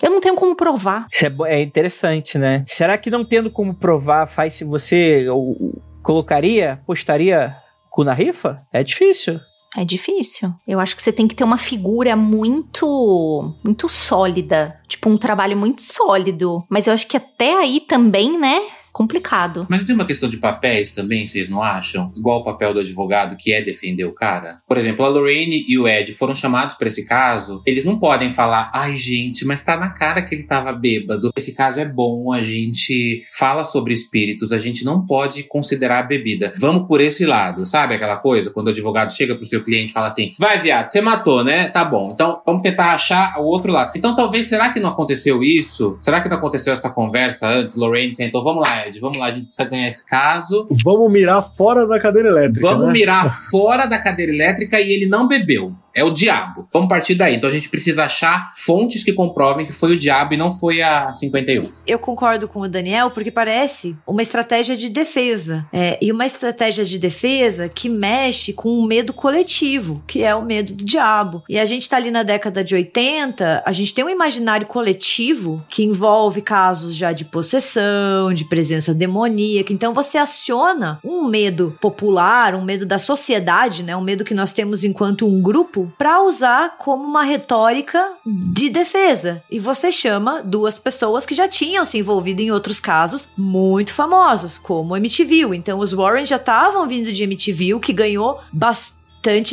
Eu 0.00 0.08
não 0.12 0.20
tenho 0.20 0.36
como 0.36 0.54
provar. 0.54 1.08
Isso 1.12 1.26
é, 1.26 1.34
é 1.48 1.62
interessante, 1.62 2.38
né? 2.38 2.64
Será 2.68 2.96
que 2.96 3.10
não 3.10 3.24
tendo 3.24 3.50
como 3.50 3.74
provar 3.74 4.28
faz 4.28 4.54
se 4.54 4.64
você 4.64 5.26
o- 5.28 5.82
colocaria, 6.04 6.80
postaria 6.86 7.56
cu 7.90 8.04
na 8.04 8.12
rifa? 8.12 8.58
É 8.72 8.84
difícil. 8.84 9.40
É 9.76 9.84
difícil. 9.84 10.52
Eu 10.68 10.78
acho 10.78 10.94
que 10.94 11.02
você 11.02 11.12
tem 11.12 11.26
que 11.26 11.34
ter 11.34 11.42
uma 11.42 11.58
figura 11.58 12.14
muito, 12.14 13.52
muito 13.64 13.88
sólida. 13.88 14.78
Tipo, 14.86 15.08
um 15.10 15.18
trabalho 15.18 15.56
muito 15.56 15.82
sólido. 15.82 16.58
Mas 16.70 16.86
eu 16.86 16.94
acho 16.94 17.08
que 17.08 17.16
até 17.16 17.54
aí 17.54 17.80
também, 17.80 18.38
né? 18.38 18.60
Complicado. 18.94 19.66
Mas 19.68 19.82
tem 19.82 19.92
uma 19.92 20.06
questão 20.06 20.28
de 20.28 20.36
papéis 20.36 20.92
também, 20.92 21.26
vocês 21.26 21.48
não 21.48 21.60
acham? 21.60 22.12
Igual 22.16 22.40
o 22.40 22.44
papel 22.44 22.72
do 22.72 22.78
advogado, 22.78 23.36
que 23.36 23.52
é 23.52 23.60
defender 23.60 24.04
o 24.04 24.14
cara. 24.14 24.58
Por 24.68 24.78
exemplo, 24.78 25.04
a 25.04 25.08
Lorraine 25.08 25.64
e 25.66 25.76
o 25.76 25.88
Ed 25.88 26.14
foram 26.14 26.32
chamados 26.32 26.76
pra 26.76 26.86
esse 26.86 27.04
caso. 27.04 27.60
Eles 27.66 27.84
não 27.84 27.98
podem 27.98 28.30
falar, 28.30 28.70
ai 28.72 28.94
gente, 28.94 29.44
mas 29.44 29.64
tá 29.64 29.76
na 29.76 29.90
cara 29.90 30.22
que 30.22 30.32
ele 30.32 30.44
tava 30.44 30.72
bêbado. 30.72 31.32
Esse 31.36 31.56
caso 31.56 31.80
é 31.80 31.84
bom, 31.84 32.32
a 32.32 32.40
gente 32.44 33.24
fala 33.36 33.64
sobre 33.64 33.92
espíritos, 33.92 34.52
a 34.52 34.58
gente 34.58 34.84
não 34.84 35.04
pode 35.04 35.42
considerar 35.42 35.98
a 35.98 36.02
bebida. 36.04 36.52
Vamos 36.56 36.86
por 36.86 37.00
esse 37.00 37.26
lado, 37.26 37.66
sabe 37.66 37.94
aquela 37.94 38.18
coisa? 38.18 38.52
Quando 38.52 38.68
o 38.68 38.70
advogado 38.70 39.12
chega 39.12 39.34
pro 39.34 39.44
seu 39.44 39.64
cliente 39.64 39.90
e 39.90 39.92
fala 39.92 40.06
assim, 40.06 40.30
vai 40.38 40.60
viado, 40.60 40.86
você 40.86 41.00
matou, 41.00 41.42
né? 41.42 41.66
Tá 41.66 41.84
bom, 41.84 42.12
então 42.14 42.40
vamos 42.46 42.62
tentar 42.62 42.94
achar 42.94 43.40
o 43.40 43.44
outro 43.44 43.72
lado. 43.72 43.90
Então 43.96 44.14
talvez, 44.14 44.46
será 44.46 44.72
que 44.72 44.78
não 44.78 44.90
aconteceu 44.90 45.42
isso? 45.42 45.98
Será 46.00 46.20
que 46.20 46.28
não 46.28 46.36
aconteceu 46.36 46.72
essa 46.72 46.88
conversa 46.88 47.48
antes? 47.48 47.74
Lorraine 47.74 48.12
sentou, 48.12 48.44
vamos 48.44 48.62
lá, 48.62 48.83
Vamos 49.00 49.18
lá, 49.18 49.26
a 49.26 49.30
gente 49.30 49.46
precisa 49.46 49.68
ganhar 49.68 49.88
esse 49.88 50.06
caso. 50.06 50.68
Vamos 50.84 51.12
mirar 51.12 51.42
fora 51.42 51.86
da 51.86 52.00
cadeira 52.00 52.28
elétrica. 52.28 52.60
Vamos 52.60 52.86
né? 52.86 52.92
mirar 52.92 53.30
fora 53.50 53.86
da 53.86 53.98
cadeira 53.98 54.32
elétrica 54.32 54.80
e 54.80 54.92
ele 54.92 55.06
não 55.06 55.26
bebeu. 55.26 55.72
É 55.94 56.02
o 56.02 56.10
diabo. 56.10 56.68
Vamos 56.72 56.88
partir 56.88 57.14
daí. 57.14 57.36
Então 57.36 57.48
a 57.48 57.52
gente 57.52 57.68
precisa 57.68 58.04
achar 58.04 58.52
fontes 58.56 59.02
que 59.02 59.12
comprovem 59.12 59.64
que 59.64 59.72
foi 59.72 59.92
o 59.92 59.98
diabo 59.98 60.34
e 60.34 60.36
não 60.36 60.50
foi 60.50 60.82
a 60.82 61.12
51. 61.14 61.70
Eu 61.86 61.98
concordo 61.98 62.48
com 62.48 62.60
o 62.60 62.68
Daniel, 62.68 63.10
porque 63.10 63.30
parece 63.30 63.96
uma 64.06 64.22
estratégia 64.22 64.76
de 64.76 64.88
defesa. 64.88 65.66
É, 65.72 65.98
e 66.00 66.10
uma 66.10 66.26
estratégia 66.26 66.84
de 66.84 66.98
defesa 66.98 67.68
que 67.68 67.88
mexe 67.88 68.52
com 68.52 68.70
o 68.70 68.86
medo 68.86 69.12
coletivo, 69.12 70.02
que 70.06 70.22
é 70.22 70.34
o 70.34 70.42
medo 70.42 70.74
do 70.74 70.84
diabo. 70.84 71.42
E 71.48 71.58
a 71.58 71.64
gente 71.64 71.88
tá 71.88 71.96
ali 71.96 72.10
na 72.10 72.22
década 72.22 72.64
de 72.64 72.74
80, 72.74 73.62
a 73.64 73.72
gente 73.72 73.94
tem 73.94 74.04
um 74.04 74.10
imaginário 74.10 74.66
coletivo 74.66 75.64
que 75.68 75.84
envolve 75.84 76.42
casos 76.42 76.94
já 76.96 77.12
de 77.12 77.24
possessão, 77.24 78.32
de 78.32 78.44
presença 78.44 78.92
demoníaca. 78.92 79.72
Então 79.72 79.94
você 79.94 80.18
aciona 80.18 80.98
um 81.04 81.28
medo 81.28 81.76
popular, 81.80 82.54
um 82.54 82.64
medo 82.64 82.84
da 82.84 82.98
sociedade, 82.98 83.82
né? 83.82 83.96
Um 83.96 84.00
medo 84.00 84.24
que 84.24 84.34
nós 84.34 84.52
temos 84.52 84.84
enquanto 84.84 85.26
um 85.26 85.40
grupo, 85.40 85.83
para 85.98 86.22
usar 86.22 86.76
como 86.78 87.04
uma 87.04 87.22
retórica 87.22 88.12
de 88.24 88.68
defesa. 88.68 89.42
E 89.50 89.58
você 89.58 89.90
chama 89.90 90.42
duas 90.42 90.78
pessoas 90.78 91.26
que 91.26 91.34
já 91.34 91.48
tinham 91.48 91.84
se 91.84 91.98
envolvido 91.98 92.42
em 92.42 92.50
outros 92.50 92.80
casos 92.80 93.28
muito 93.36 93.92
famosos, 93.92 94.58
como 94.58 94.96
MTV. 94.96 95.54
Então 95.54 95.78
os 95.78 95.92
Warren 95.92 96.26
já 96.26 96.36
estavam 96.36 96.86
vindo 96.86 97.12
de 97.12 97.22
MTV, 97.22 97.78
que 97.80 97.92
ganhou 97.92 98.40
bastante 98.52 99.03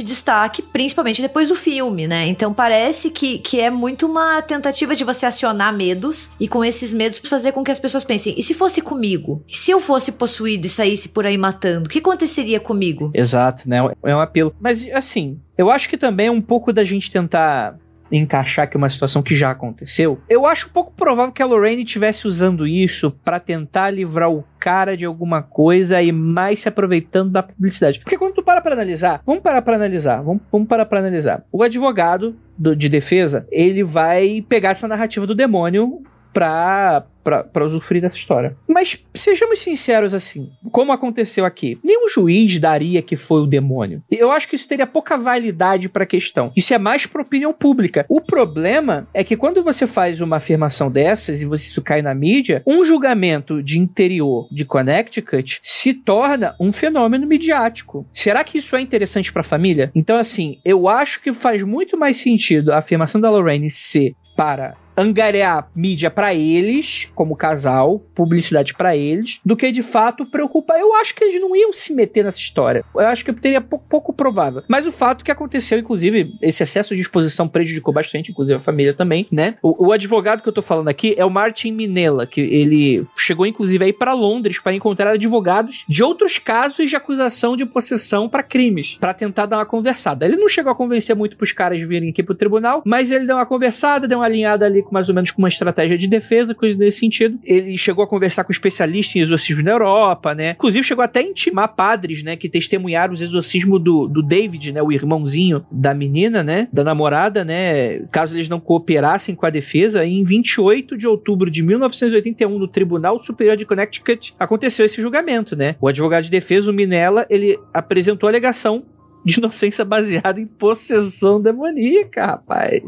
destaque, 0.03 0.61
principalmente 0.61 1.21
depois 1.21 1.49
do 1.49 1.55
filme, 1.55 2.07
né? 2.07 2.27
Então 2.27 2.53
parece 2.53 3.09
que, 3.09 3.39
que 3.39 3.59
é 3.59 3.69
muito 3.69 4.05
uma 4.05 4.41
tentativa 4.41 4.95
de 4.95 5.03
você 5.03 5.25
acionar 5.25 5.73
medos 5.73 6.31
e 6.39 6.47
com 6.47 6.63
esses 6.63 6.91
medos 6.93 7.19
fazer 7.29 7.51
com 7.51 7.63
que 7.63 7.71
as 7.71 7.79
pessoas 7.79 8.03
pensem: 8.03 8.35
e 8.37 8.43
se 8.43 8.53
fosse 8.53 8.81
comigo? 8.81 9.43
E 9.47 9.55
se 9.55 9.71
eu 9.71 9.79
fosse 9.79 10.11
possuído 10.11 10.65
e 10.65 10.69
saísse 10.69 11.09
por 11.09 11.25
aí 11.25 11.37
matando? 11.37 11.85
O 11.85 11.89
que 11.89 11.99
aconteceria 11.99 12.59
comigo? 12.59 13.11
Exato, 13.13 13.67
né? 13.67 13.77
É 14.03 14.15
um 14.15 14.19
apelo. 14.19 14.53
Mas, 14.59 14.87
assim, 14.93 15.39
eu 15.57 15.69
acho 15.71 15.89
que 15.89 15.97
também 15.97 16.27
é 16.27 16.31
um 16.31 16.41
pouco 16.41 16.73
da 16.73 16.83
gente 16.83 17.11
tentar 17.11 17.77
encaixar 18.11 18.65
aqui 18.65 18.77
uma 18.77 18.89
situação 18.89 19.21
que 19.21 19.35
já 19.35 19.51
aconteceu. 19.51 20.19
Eu 20.29 20.45
acho 20.45 20.71
pouco 20.71 20.91
provável 20.93 21.31
que 21.31 21.41
a 21.41 21.45
Lorraine 21.45 21.83
estivesse 21.83 22.27
usando 22.27 22.67
isso 22.67 23.11
pra 23.23 23.39
tentar 23.39 23.89
livrar 23.89 24.29
o 24.31 24.43
cara 24.59 24.95
de 24.97 25.05
alguma 25.05 25.41
coisa 25.41 26.01
e 26.01 26.11
mais 26.11 26.59
se 26.61 26.69
aproveitando 26.69 27.31
da 27.31 27.41
publicidade. 27.41 27.99
Porque 27.99 28.17
quando 28.17 28.33
tu 28.35 28.43
para 28.43 28.61
pra 28.61 28.73
analisar, 28.73 29.21
vamos 29.25 29.41
parar 29.41 29.61
pra 29.61 29.75
analisar, 29.75 30.21
vamos, 30.21 30.41
vamos 30.51 30.67
parar 30.67 30.85
pra 30.85 30.99
analisar. 30.99 31.43
O 31.51 31.63
advogado 31.63 32.35
do- 32.57 32.75
de 32.75 32.89
defesa, 32.89 33.47
ele 33.51 33.83
vai 33.83 34.43
pegar 34.47 34.69
essa 34.71 34.87
narrativa 34.87 35.25
do 35.25 35.33
demônio 35.33 36.01
pra, 36.33 37.05
pra, 37.23 37.43
pra 37.43 37.65
usufruir 37.65 38.01
dessa 38.01 38.15
história. 38.15 38.55
Mas 38.67 38.99
sejamos 39.13 39.59
sinceros 39.59 40.13
assim, 40.13 40.49
como 40.71 40.91
aconteceu 40.91 41.45
aqui, 41.45 41.77
nenhum 41.83 42.09
juiz 42.09 42.57
daria 42.59 43.01
que 43.01 43.17
foi 43.17 43.41
o 43.41 43.47
demônio. 43.47 44.01
Eu 44.09 44.31
acho 44.31 44.47
que 44.47 44.55
isso 44.55 44.67
teria 44.67 44.87
pouca 44.87 45.17
validade 45.17 45.89
pra 45.89 46.05
questão. 46.05 46.51
Isso 46.55 46.73
é 46.73 46.77
mais 46.77 47.05
pra 47.05 47.21
opinião 47.21 47.53
pública. 47.53 48.05
O 48.09 48.21
problema 48.21 49.07
é 49.13 49.23
que 49.23 49.37
quando 49.37 49.63
você 49.63 49.85
faz 49.85 50.21
uma 50.21 50.37
afirmação 50.37 50.91
dessas 50.91 51.41
e 51.41 51.45
você 51.45 51.67
isso 51.67 51.81
cai 51.81 52.01
na 52.01 52.13
mídia, 52.13 52.63
um 52.65 52.83
julgamento 52.83 53.61
de 53.61 53.79
interior 53.79 54.47
de 54.51 54.65
Connecticut 54.65 55.59
se 55.61 55.93
torna 55.93 56.55
um 56.59 56.73
fenômeno 56.73 57.27
midiático. 57.27 58.05
Será 58.11 58.43
que 58.43 58.57
isso 58.57 58.75
é 58.75 58.81
interessante 58.81 59.31
pra 59.31 59.43
família? 59.43 59.91
Então 59.93 60.17
assim, 60.17 60.59
eu 60.65 60.87
acho 60.87 61.21
que 61.21 61.33
faz 61.33 61.63
muito 61.63 61.97
mais 61.97 62.17
sentido 62.17 62.71
a 62.71 62.79
afirmação 62.79 63.21
da 63.21 63.29
Lorraine 63.29 63.69
ser 63.69 64.13
para 64.35 64.73
angariar 64.95 65.69
mídia 65.75 66.09
pra 66.09 66.33
eles, 66.33 67.09
como 67.15 67.35
casal, 67.35 67.99
publicidade 68.15 68.73
pra 68.73 68.95
eles, 68.95 69.39
do 69.45 69.55
que 69.55 69.71
de 69.71 69.83
fato 69.83 70.25
preocupar. 70.25 70.79
Eu 70.79 70.95
acho 70.95 71.15
que 71.15 71.23
eles 71.23 71.39
não 71.39 71.55
iam 71.55 71.73
se 71.73 71.93
meter 71.93 72.23
nessa 72.23 72.39
história. 72.39 72.83
Eu 72.93 73.07
acho 73.07 73.23
que 73.23 73.33
teria 73.33 73.61
pouco, 73.61 73.85
pouco 73.87 74.13
provável. 74.13 74.63
Mas 74.67 74.87
o 74.87 74.91
fato 74.91 75.23
que 75.23 75.31
aconteceu, 75.31 75.79
inclusive, 75.79 76.33
esse 76.41 76.63
excesso 76.63 76.95
de 76.95 77.01
exposição 77.01 77.47
prejudicou 77.47 77.93
bastante, 77.93 78.31
inclusive 78.31 78.57
a 78.57 78.59
família 78.59 78.93
também, 78.93 79.27
né? 79.31 79.55
O, 79.61 79.87
o 79.87 79.91
advogado 79.91 80.41
que 80.41 80.49
eu 80.49 80.53
tô 80.53 80.61
falando 80.61 80.87
aqui 80.87 81.15
é 81.17 81.25
o 81.25 81.29
Martin 81.29 81.71
Minella, 81.71 82.25
que 82.25 82.41
ele 82.41 83.05
chegou 83.17 83.45
inclusive 83.45 83.85
aí 83.85 83.93
para 83.93 84.13
Londres 84.13 84.59
para 84.59 84.73
encontrar 84.73 85.11
advogados 85.11 85.85
de 85.87 86.03
outros 86.03 86.37
casos 86.37 86.89
de 86.89 86.95
acusação 86.95 87.55
de 87.55 87.65
possessão 87.65 88.29
para 88.29 88.43
crimes, 88.43 88.97
para 88.99 89.13
tentar 89.13 89.45
dar 89.45 89.57
uma 89.57 89.65
conversada. 89.65 90.25
Ele 90.25 90.37
não 90.37 90.47
chegou 90.47 90.71
a 90.71 90.75
convencer 90.75 91.15
muito 91.15 91.37
pros 91.37 91.51
caras 91.51 91.81
virem 91.81 92.09
aqui 92.09 92.23
pro 92.23 92.35
tribunal, 92.35 92.81
mas 92.85 93.11
ele 93.11 93.25
deu 93.25 93.35
uma 93.35 93.45
conversada, 93.45 94.07
deu 94.07 94.19
uma 94.19 94.25
alinhada 94.25 94.65
ali 94.65 94.80
com 94.81 94.93
mais 94.93 95.09
ou 95.09 95.15
menos 95.15 95.31
com 95.31 95.41
uma 95.41 95.47
estratégia 95.47 95.97
de 95.97 96.07
defesa, 96.07 96.53
coisa 96.53 96.77
nesse 96.77 96.99
sentido. 96.99 97.39
Ele 97.43 97.77
chegou 97.77 98.03
a 98.03 98.07
conversar 98.07 98.43
com 98.43 98.51
especialistas 98.51 99.15
em 99.15 99.19
exorcismo 99.21 99.63
na 99.63 99.71
Europa, 99.71 100.33
né? 100.33 100.51
Inclusive 100.51 100.83
chegou 100.83 101.03
até 101.03 101.19
a 101.19 101.23
intimar 101.23 101.75
padres, 101.75 102.23
né, 102.23 102.35
que 102.35 102.49
testemunharam 102.49 103.13
os 103.13 103.21
exorcismos 103.21 103.81
do, 103.81 104.07
do 104.07 104.21
David, 104.21 104.71
né, 104.71 104.81
o 104.81 104.91
irmãozinho 104.91 105.65
da 105.71 105.93
menina, 105.93 106.43
né, 106.43 106.67
da 106.71 106.83
namorada, 106.83 107.43
né, 107.43 107.99
caso 108.11 108.35
eles 108.35 108.49
não 108.49 108.59
cooperassem 108.59 109.35
com 109.35 109.45
a 109.45 109.49
defesa, 109.49 110.05
em 110.05 110.23
28 110.23 110.97
de 110.97 111.07
outubro 111.07 111.49
de 111.49 111.61
1981, 111.63 112.57
no 112.57 112.67
Tribunal 112.67 113.23
Superior 113.23 113.55
de 113.55 113.65
Connecticut, 113.65 114.33
aconteceu 114.39 114.85
esse 114.85 115.01
julgamento, 115.01 115.55
né? 115.55 115.75
O 115.79 115.87
advogado 115.87 116.23
de 116.23 116.31
defesa, 116.31 116.71
o 116.71 116.73
Minella, 116.73 117.25
ele 117.29 117.59
apresentou 117.73 118.27
a 118.27 118.31
alegação 118.31 118.83
de 119.23 119.39
inocência 119.39 119.85
baseada 119.85 120.39
em 120.39 120.45
possessão 120.45 121.41
demoníaca, 121.41 122.25
rapaz. 122.25 122.83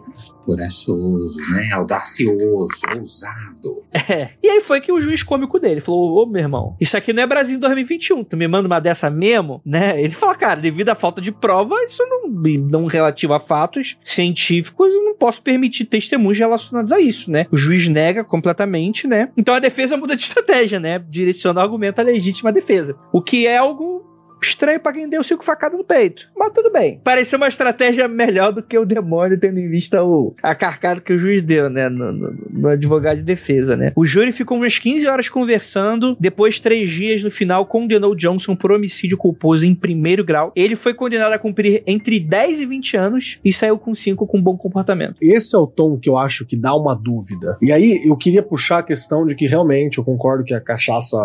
Corajoso, 0.46 1.40
né? 1.52 1.70
Audacioso, 1.72 2.82
ousado. 2.98 3.84
É. 3.94 4.30
E 4.42 4.50
aí 4.50 4.62
foi 4.62 4.82
que 4.82 4.92
o 4.92 5.00
juiz 5.00 5.24
cômico 5.24 5.60
dele 5.60 5.82
falou: 5.82 6.24
Ô, 6.24 6.26
meu 6.26 6.42
irmão, 6.42 6.76
isso 6.80 6.98
aqui 6.98 7.14
não 7.14 7.24
é 7.24 7.28
Brasil 7.28 7.58
em 7.58 7.60
2021. 7.60 8.24
Tu 8.24 8.38
me 8.38 8.48
manda 8.48 8.68
uma 8.68 8.80
dessa 8.80 9.10
mesmo, 9.10 9.62
né? 9.66 10.02
Ele 10.02 10.14
fala, 10.14 10.36
cara, 10.36 10.60
devido 10.60 10.90
à 10.90 10.96
falta 10.96 11.22
de 11.22 11.32
prova, 11.32 11.76
isso 11.86 12.04
não, 12.08 12.28
não 12.30 12.86
relativo 12.86 13.34
a 13.34 13.40
fatos 13.40 13.98
científicos, 14.04 14.94
eu 14.94 15.04
não 15.04 15.16
posso 15.16 15.42
permitir 15.42 15.86
testemunhos 15.86 16.40
relacionados 16.40 16.92
a 16.92 17.00
isso, 17.00 17.30
né? 17.30 17.48
O 17.52 17.58
juiz 17.58 17.88
nega 17.88 18.24
completamente, 18.24 19.08
né? 19.08 19.30
Então 19.38 19.54
a 19.54 19.60
defesa 19.60 19.98
muda 19.98 20.16
de 20.16 20.24
estratégia, 20.24 20.80
né? 20.80 21.00
Direciona 21.00 21.60
o 21.60 21.64
argumento 21.64 22.00
à 22.00 22.04
legítima 22.04 22.52
defesa. 22.52 22.98
O 23.12 23.22
que 23.22 23.48
é 23.48 23.58
algo 23.58 24.13
estranho 24.44 24.80
pra 24.80 24.94
quem 24.94 25.10
deu 25.10 25.24
cinco 25.24 25.44
facadas 25.44 25.78
no 25.78 25.84
peito. 25.84 26.30
Mas 26.38 26.52
tudo 26.52 26.72
bem. 26.72 27.00
Pareceu 27.04 27.38
uma 27.38 27.48
estratégia 27.48 28.08
melhor 28.08 28.52
do 28.52 28.62
que 28.62 28.78
o 28.78 28.86
demônio, 28.86 29.40
tendo 29.40 29.60
em 29.60 29.70
vista 29.70 30.04
o, 30.04 30.36
a 30.44 30.54
carcada 30.54 31.02
que 31.02 31.14
o 31.14 31.20
juiz 31.20 31.42
deu, 31.42 31.70
né? 31.70 31.90
No, 31.90 32.12
no, 32.12 32.36
no 32.50 32.68
advogado 32.68 33.18
de 33.18 33.24
defesa, 33.24 33.76
né? 33.76 33.92
O 33.96 34.06
júri 34.06 34.32
ficou 34.32 34.58
umas 34.58 34.78
15 34.78 35.08
horas 35.08 35.30
conversando. 35.30 36.16
Depois, 36.20 36.60
três 36.60 36.90
dias 36.90 37.24
no 37.24 37.32
final, 37.32 37.66
condenou 37.66 38.16
Johnson 38.16 38.56
por 38.56 38.72
homicídio 38.72 39.18
culposo 39.18 39.66
em 39.66 39.74
primeiro 39.74 40.24
grau. 40.24 40.52
Ele 40.56 40.76
foi 40.76 40.94
condenado 40.94 41.34
a 41.34 41.40
cumprir 41.40 41.82
entre 41.88 42.20
10 42.20 42.60
e 42.62 42.66
20 42.66 42.98
anos 42.98 43.40
e 43.44 43.52
saiu 43.52 43.78
com 43.78 43.96
5 43.96 44.28
com 44.28 44.42
bom 44.42 44.58
comportamento. 44.58 45.16
Esse 45.22 45.56
é 45.56 45.60
o 45.60 45.68
tom 45.68 45.98
que 45.98 46.10
eu 46.10 46.18
acho 46.18 46.46
que 46.46 46.56
dá 46.56 46.76
uma 46.76 46.96
dúvida. 46.96 47.58
E 47.62 47.72
aí 47.72 48.02
eu 48.06 48.16
queria 48.16 48.44
puxar 48.44 48.80
a 48.80 48.84
questão 48.84 49.26
de 49.26 49.36
que 49.36 49.48
realmente 49.48 49.98
eu 49.98 50.04
concordo 50.04 50.44
que 50.44 50.54
a 50.54 50.62
cachaça 50.62 51.18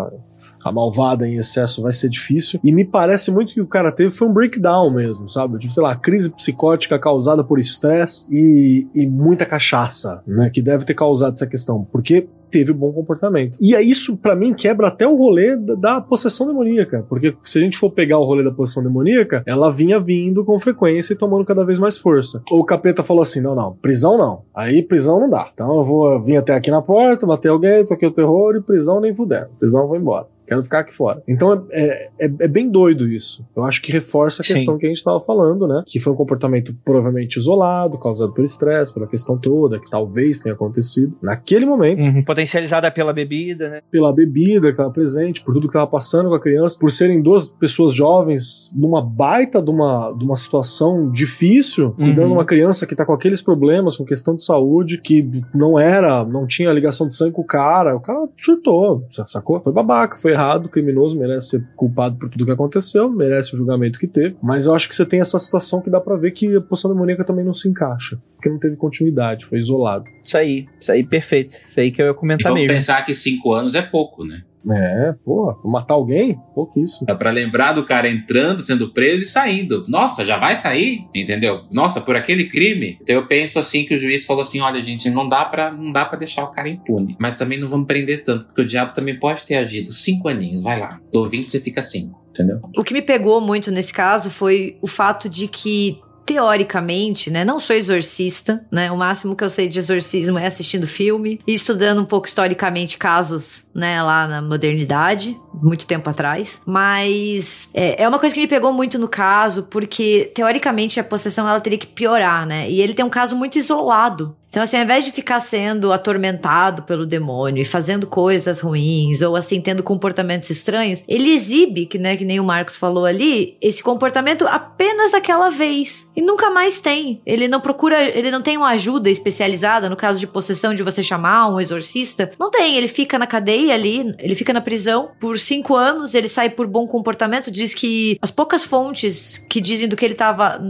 a 0.69 0.73
malvada 0.73 1.27
em 1.27 1.37
excesso 1.37 1.83
vai 1.83 1.93
ser 1.93 2.09
difícil. 2.09 2.61
E 2.63 2.73
me 2.73 2.85
parece 2.85 3.31
muito 3.31 3.53
que 3.53 3.61
o 3.61 3.67
cara 3.67 3.91
teve 3.91 4.11
foi 4.11 4.29
um 4.29 4.33
breakdown 4.33 4.91
mesmo, 4.91 5.29
sabe? 5.29 5.59
Tipo, 5.59 5.73
sei 5.73 5.83
lá, 5.83 5.97
crise 5.97 6.31
psicótica 6.31 6.99
causada 6.99 7.43
por 7.43 7.59
estresse 7.59 8.27
e, 8.31 8.87
e 8.95 9.07
muita 9.07 9.47
cachaça, 9.47 10.23
né? 10.27 10.51
Que 10.53 10.63
deve 10.63 10.85
ter 10.85 10.95
causado 10.95 11.33
essa 11.33 11.47
questão. 11.47 11.87
Porque 11.91 12.29
teve 12.51 12.73
bom 12.73 12.93
comportamento. 12.93 13.57
E 13.61 13.75
aí 13.75 13.89
isso, 13.89 14.17
para 14.17 14.35
mim, 14.35 14.55
quebra 14.55 14.89
até 14.89 15.07
o 15.07 15.17
rolê 15.17 15.57
da, 15.57 15.75
da, 15.75 16.01
possessão 16.01 16.47
demoníaca. 16.47 17.05
Porque 17.09 17.35
se 17.43 17.59
a 17.59 17.63
gente 17.63 17.79
for 17.79 17.91
pegar 17.91 18.19
o 18.19 18.25
rolê 18.25 18.43
da 18.43 18.51
possessão 18.51 18.83
demoníaca, 18.83 19.43
ela 19.47 19.71
vinha 19.71 20.01
vindo 20.01 20.45
com 20.45 20.59
frequência 20.59 21.13
e 21.13 21.17
tomando 21.17 21.45
cada 21.45 21.65
vez 21.65 21.79
mais 21.79 21.99
força. 21.99 22.43
O 22.51 22.65
capeta 22.65 23.03
falou 23.03 23.23
assim: 23.23 23.41
não, 23.41 23.55
não, 23.55 23.75
prisão 23.75 24.19
não. 24.19 24.43
Aí 24.55 24.83
prisão 24.83 25.21
não 25.21 25.31
dá. 25.31 25.51
Então 25.53 25.77
eu 25.77 25.85
vou 25.85 26.21
vir 26.21 26.37
até 26.37 26.55
aqui 26.55 26.71
na 26.71 26.83
porta, 26.83 27.27
bater 27.27 27.49
alguém, 27.49 27.85
toquei 27.85 28.09
o 28.09 28.13
terror 28.13 28.57
e 28.57 28.63
prisão 28.63 29.01
nem 29.01 29.15
fuder. 29.15 29.49
Prisão 29.59 29.87
vou 29.87 29.97
embora. 29.97 30.27
Quero 30.49 30.63
ficar 30.65 30.81
aqui 30.81 30.95
fora. 30.95 31.23
Então 31.29 31.67
é, 31.71 32.09
é, 32.19 32.25
é 32.41 32.49
bem 32.49 32.69
doido 32.71 33.07
isso. 33.09 33.47
Eu 33.57 33.65
acho 33.65 33.83
que 33.83 33.93
reforça 33.93 34.43
a 34.43 34.45
Sim. 34.45 34.55
questão 34.55 34.79
que 34.79 34.87
a 34.87 34.89
gente 34.89 34.99
estava 34.99 35.21
falando, 35.21 35.67
né? 35.69 35.83
Que 35.87 36.01
foi 36.01 36.13
um 36.13 36.17
comportamento 36.17 36.75
provavelmente 36.85 37.37
isolado, 37.39 37.99
causado 37.99 38.33
por 38.33 38.45
estresse, 38.45 38.93
pela 38.93 39.07
questão 39.07 39.37
toda, 39.39 39.79
que 39.79 39.91
talvez 39.91 40.39
tenha 40.41 40.55
acontecido 40.55 41.17
naquele 41.23 41.67
momento, 41.67 41.99
Uhum. 42.09 42.23
Potencializada 42.25 42.91
pela 42.91 43.13
bebida, 43.13 43.69
né? 43.69 43.81
pela 43.91 44.13
bebida 44.13 44.63
que 44.63 44.71
estava 44.71 44.91
presente, 44.91 45.43
por 45.43 45.53
tudo 45.53 45.63
que 45.69 45.73
estava 45.73 45.87
passando 45.87 46.29
com 46.29 46.35
a 46.35 46.41
criança, 46.41 46.77
por 46.79 46.91
serem 46.91 47.21
duas 47.21 47.47
pessoas 47.49 47.93
jovens 47.95 48.73
numa 48.75 49.03
baita 49.03 49.61
de 49.61 49.71
uma, 49.71 50.13
de 50.17 50.25
uma 50.25 50.37
situação 50.37 51.11
difícil, 51.11 51.93
cuidando 51.93 52.19
Uhum. 52.23 52.29
de 52.29 52.33
uma 52.35 52.45
criança 52.45 52.87
que 52.87 52.95
tá 52.95 53.05
com 53.05 53.13
aqueles 53.13 53.43
problemas, 53.43 53.97
com 53.97 54.05
questão 54.05 54.35
de 54.35 54.43
saúde, 54.45 54.99
que 55.01 55.29
não 55.55 55.79
era, 55.79 56.25
não 56.25 56.47
tinha 56.47 56.73
ligação 56.73 57.07
de 57.07 57.15
sangue 57.15 57.33
com 57.33 57.43
o 57.43 57.47
cara. 57.47 57.97
O 57.97 58.01
cara 58.01 58.27
surtou, 58.39 59.05
sacou? 59.27 59.61
Foi 59.61 59.73
babaca, 59.73 60.17
foi 60.17 60.35
errado, 60.39 60.69
criminoso, 60.69 61.19
merece 61.19 61.49
ser 61.51 61.67
culpado 61.77 62.17
por 62.17 62.29
tudo 62.31 62.45
que 62.45 62.51
aconteceu, 62.53 63.11
merece 63.11 63.55
o 63.55 63.59
julgamento 63.59 63.99
que 63.99 64.07
teve. 64.07 64.37
Mas 64.43 64.67
eu 64.67 64.75
acho 64.75 64.89
que 64.89 64.95
você 64.95 65.05
tem 65.05 65.21
essa 65.21 65.39
situação 65.39 65.81
que 65.81 65.91
dá 65.91 66.01
pra 66.01 66.17
ver 66.17 66.31
que 66.31 66.57
a 66.57 66.61
poção 66.61 66.93
demoníaca 66.93 67.25
também 67.25 67.45
não 67.45 67.53
se 67.55 67.69
encaixa, 67.69 68.19
porque 68.37 68.49
não 68.49 68.59
teve 68.59 68.77
continuidade, 68.77 69.45
foi 69.47 69.59
isolado. 69.59 70.05
Isso 70.23 70.39
aí, 70.39 70.67
isso 70.81 70.93
aí, 70.93 71.05
perfeito. 71.05 71.55
Isso 71.67 71.81
aí 71.81 71.91
que 71.91 72.01
eu 72.01 72.07
ia 72.07 72.13
E 72.13 72.15
comentar 72.15 72.53
vamos 72.53 72.61
mesmo. 72.67 72.75
pensar 72.75 73.03
que 73.05 73.13
cinco 73.15 73.53
anos 73.53 73.75
é 73.75 73.83
pouco, 73.83 74.25
né? 74.25 74.43
É, 74.71 75.15
porra, 75.25 75.57
matar 75.65 75.95
alguém? 75.95 76.39
Pouquíssimo. 76.55 77.07
Dá 77.07 77.15
pra 77.15 77.31
lembrar 77.31 77.73
do 77.73 77.85
cara 77.85 78.09
entrando, 78.09 78.63
sendo 78.63 78.93
preso 78.93 79.23
e 79.23 79.27
saindo. 79.27 79.83
Nossa, 79.89 80.25
já 80.25 80.39
vai 80.39 80.55
sair? 80.57 81.07
Entendeu? 81.15 81.63
Nossa, 81.71 82.01
por 82.01 82.17
aquele 82.17 82.49
crime. 82.49 82.99
Então 83.01 83.15
eu 83.15 83.27
penso 83.27 83.59
assim 83.59 83.85
que 83.85 83.95
o 83.95 83.99
juiz 83.99 84.25
falou 84.25 84.43
assim: 84.43 84.61
olha, 84.61 84.81
gente, 84.81 85.09
não 85.11 85.29
dá 85.29 85.45
pra, 85.45 85.71
não 85.71 85.93
dá 85.93 86.05
pra 86.05 86.19
deixar 86.19 86.45
o 86.45 86.53
cara 86.53 86.69
impune. 86.69 87.17
Mas 87.19 87.37
também 87.37 87.59
não 87.59 87.69
vamos 87.69 87.87
prender 87.87 88.25
tanto, 88.25 88.47
porque 88.47 88.63
o 88.63 88.67
diabo 88.67 88.95
também 88.95 89.19
pode 89.19 89.45
ter 89.45 89.57
agido. 89.57 89.93
Cinco 89.93 90.29
aninhos, 90.29 90.63
vai 90.63 90.79
lá. 90.79 91.01
Do 91.13 91.29
20 91.29 91.51
você 91.51 91.61
fica 91.61 91.83
cinco, 91.83 92.21
entendeu? 92.31 92.61
O 92.77 92.83
que 92.83 92.93
me 92.93 93.03
pegou 93.03 93.41
muito 93.41 93.71
nesse 93.71 93.93
caso 93.93 94.31
foi 94.31 94.77
o 94.83 94.87
fato 94.87 95.29
de 95.29 95.49
que 95.49 96.01
teoricamente, 96.29 97.31
né, 97.31 97.43
não 97.43 97.59
sou 97.59 97.75
exorcista, 97.75 98.63
né, 98.71 98.93
o 98.93 98.97
máximo 98.99 99.35
que 99.35 99.43
eu 99.43 99.49
sei 99.49 99.67
de 99.67 99.79
exorcismo 99.79 100.39
é 100.39 100.47
assistindo 100.47 100.87
filme 100.87 101.41
e 101.47 101.55
estudando 101.55 102.03
um 102.03 102.05
pouco 102.05 102.27
historicamente 102.27 102.99
casos, 102.99 103.65
né, 103.75 104.03
lá 104.03 104.29
na 104.29 104.43
modernidade, 104.43 105.35
muito 105.55 105.87
tempo 105.87 106.11
atrás, 106.11 106.61
mas 106.67 107.71
é, 107.73 108.03
é 108.03 108.07
uma 108.07 108.19
coisa 108.19 108.35
que 108.35 108.43
me 108.43 108.47
pegou 108.47 108.75
muito 108.75 108.99
no 108.99 109.09
caso, 109.09 109.63
porque 109.71 110.31
teoricamente 110.35 111.01
a 111.01 111.05
possessão 111.05 111.49
ela 111.49 111.63
teria 111.63 111.79
que 111.79 111.87
piorar, 111.87 112.45
né, 112.45 112.69
e 112.69 112.83
ele 112.83 112.93
tem 112.93 113.07
um 113.07 113.11
caso 113.11 113.35
muito 113.35 113.57
isolado, 113.57 114.37
então, 114.49 114.63
assim, 114.63 114.79
ao 114.79 114.85
invés 114.85 115.05
de 115.05 115.13
ficar 115.13 115.41
sendo 115.41 115.93
atormentado 115.93 116.83
pelo 116.83 117.05
demônio 117.05 117.61
e 117.61 117.65
fazendo 117.65 118.07
coisas 118.07 118.61
ruins, 118.61 119.21
ou 119.21 119.37
assim, 119.37 119.61
tendo 119.61 119.83
comportamentos 119.83 120.49
estranhos, 120.49 121.05
ele 121.07 121.31
exibe, 121.33 121.87
que, 121.87 121.99
né, 121.99 122.17
que 122.17 122.25
nem 122.25 122.41
o 122.41 122.45
Marcos 122.45 122.77
falou 122.77 123.05
ali, 123.05 123.57
esse 123.61 123.83
comportamento 123.83 124.47
apenas 124.49 125.13
aquela 125.13 125.51
vez. 125.51 126.11
E 126.17 126.23
nunca 126.23 126.51
mais 126.51 126.81
tem. 126.81 127.21
Ele 127.27 127.47
não 127.47 127.61
procura, 127.61 128.03
ele 128.03 128.31
não 128.31 128.41
tem 128.41 128.57
uma 128.57 128.69
ajuda 128.71 129.11
especializada, 129.11 129.91
no 129.91 129.97
caso 129.97 130.19
de 130.19 130.27
possessão, 130.27 130.73
de 130.73 130.83
você 130.83 131.03
chamar 131.03 131.49
um 131.49 131.61
exorcista. 131.61 132.31
Não 132.39 132.51
tem, 132.51 132.77
ele 132.77 132.89
fica 132.89 133.19
na 133.19 133.27
cadeia 133.27 133.75
ali, 133.75 134.15
ele 134.19 134.35
fica 134.35 134.53
na 134.53 134.61
prisão 134.61 135.11
por 135.21 135.39
cinco 135.39 135.77
anos, 135.77 136.15
ele 136.15 136.29
sai 136.29 136.49
por 136.49 136.67
bom 136.67 136.87
comportamento, 136.87 137.51
diz 137.51 137.75
que 137.75 138.19
as 138.23 138.31
poucas 138.31 138.65
fontes 138.65 139.39
que 139.49 139.61
dizem 139.61 139.89
do 139.89 139.97
que 139.97 140.05
ele 140.05 140.15
estava 140.15 140.61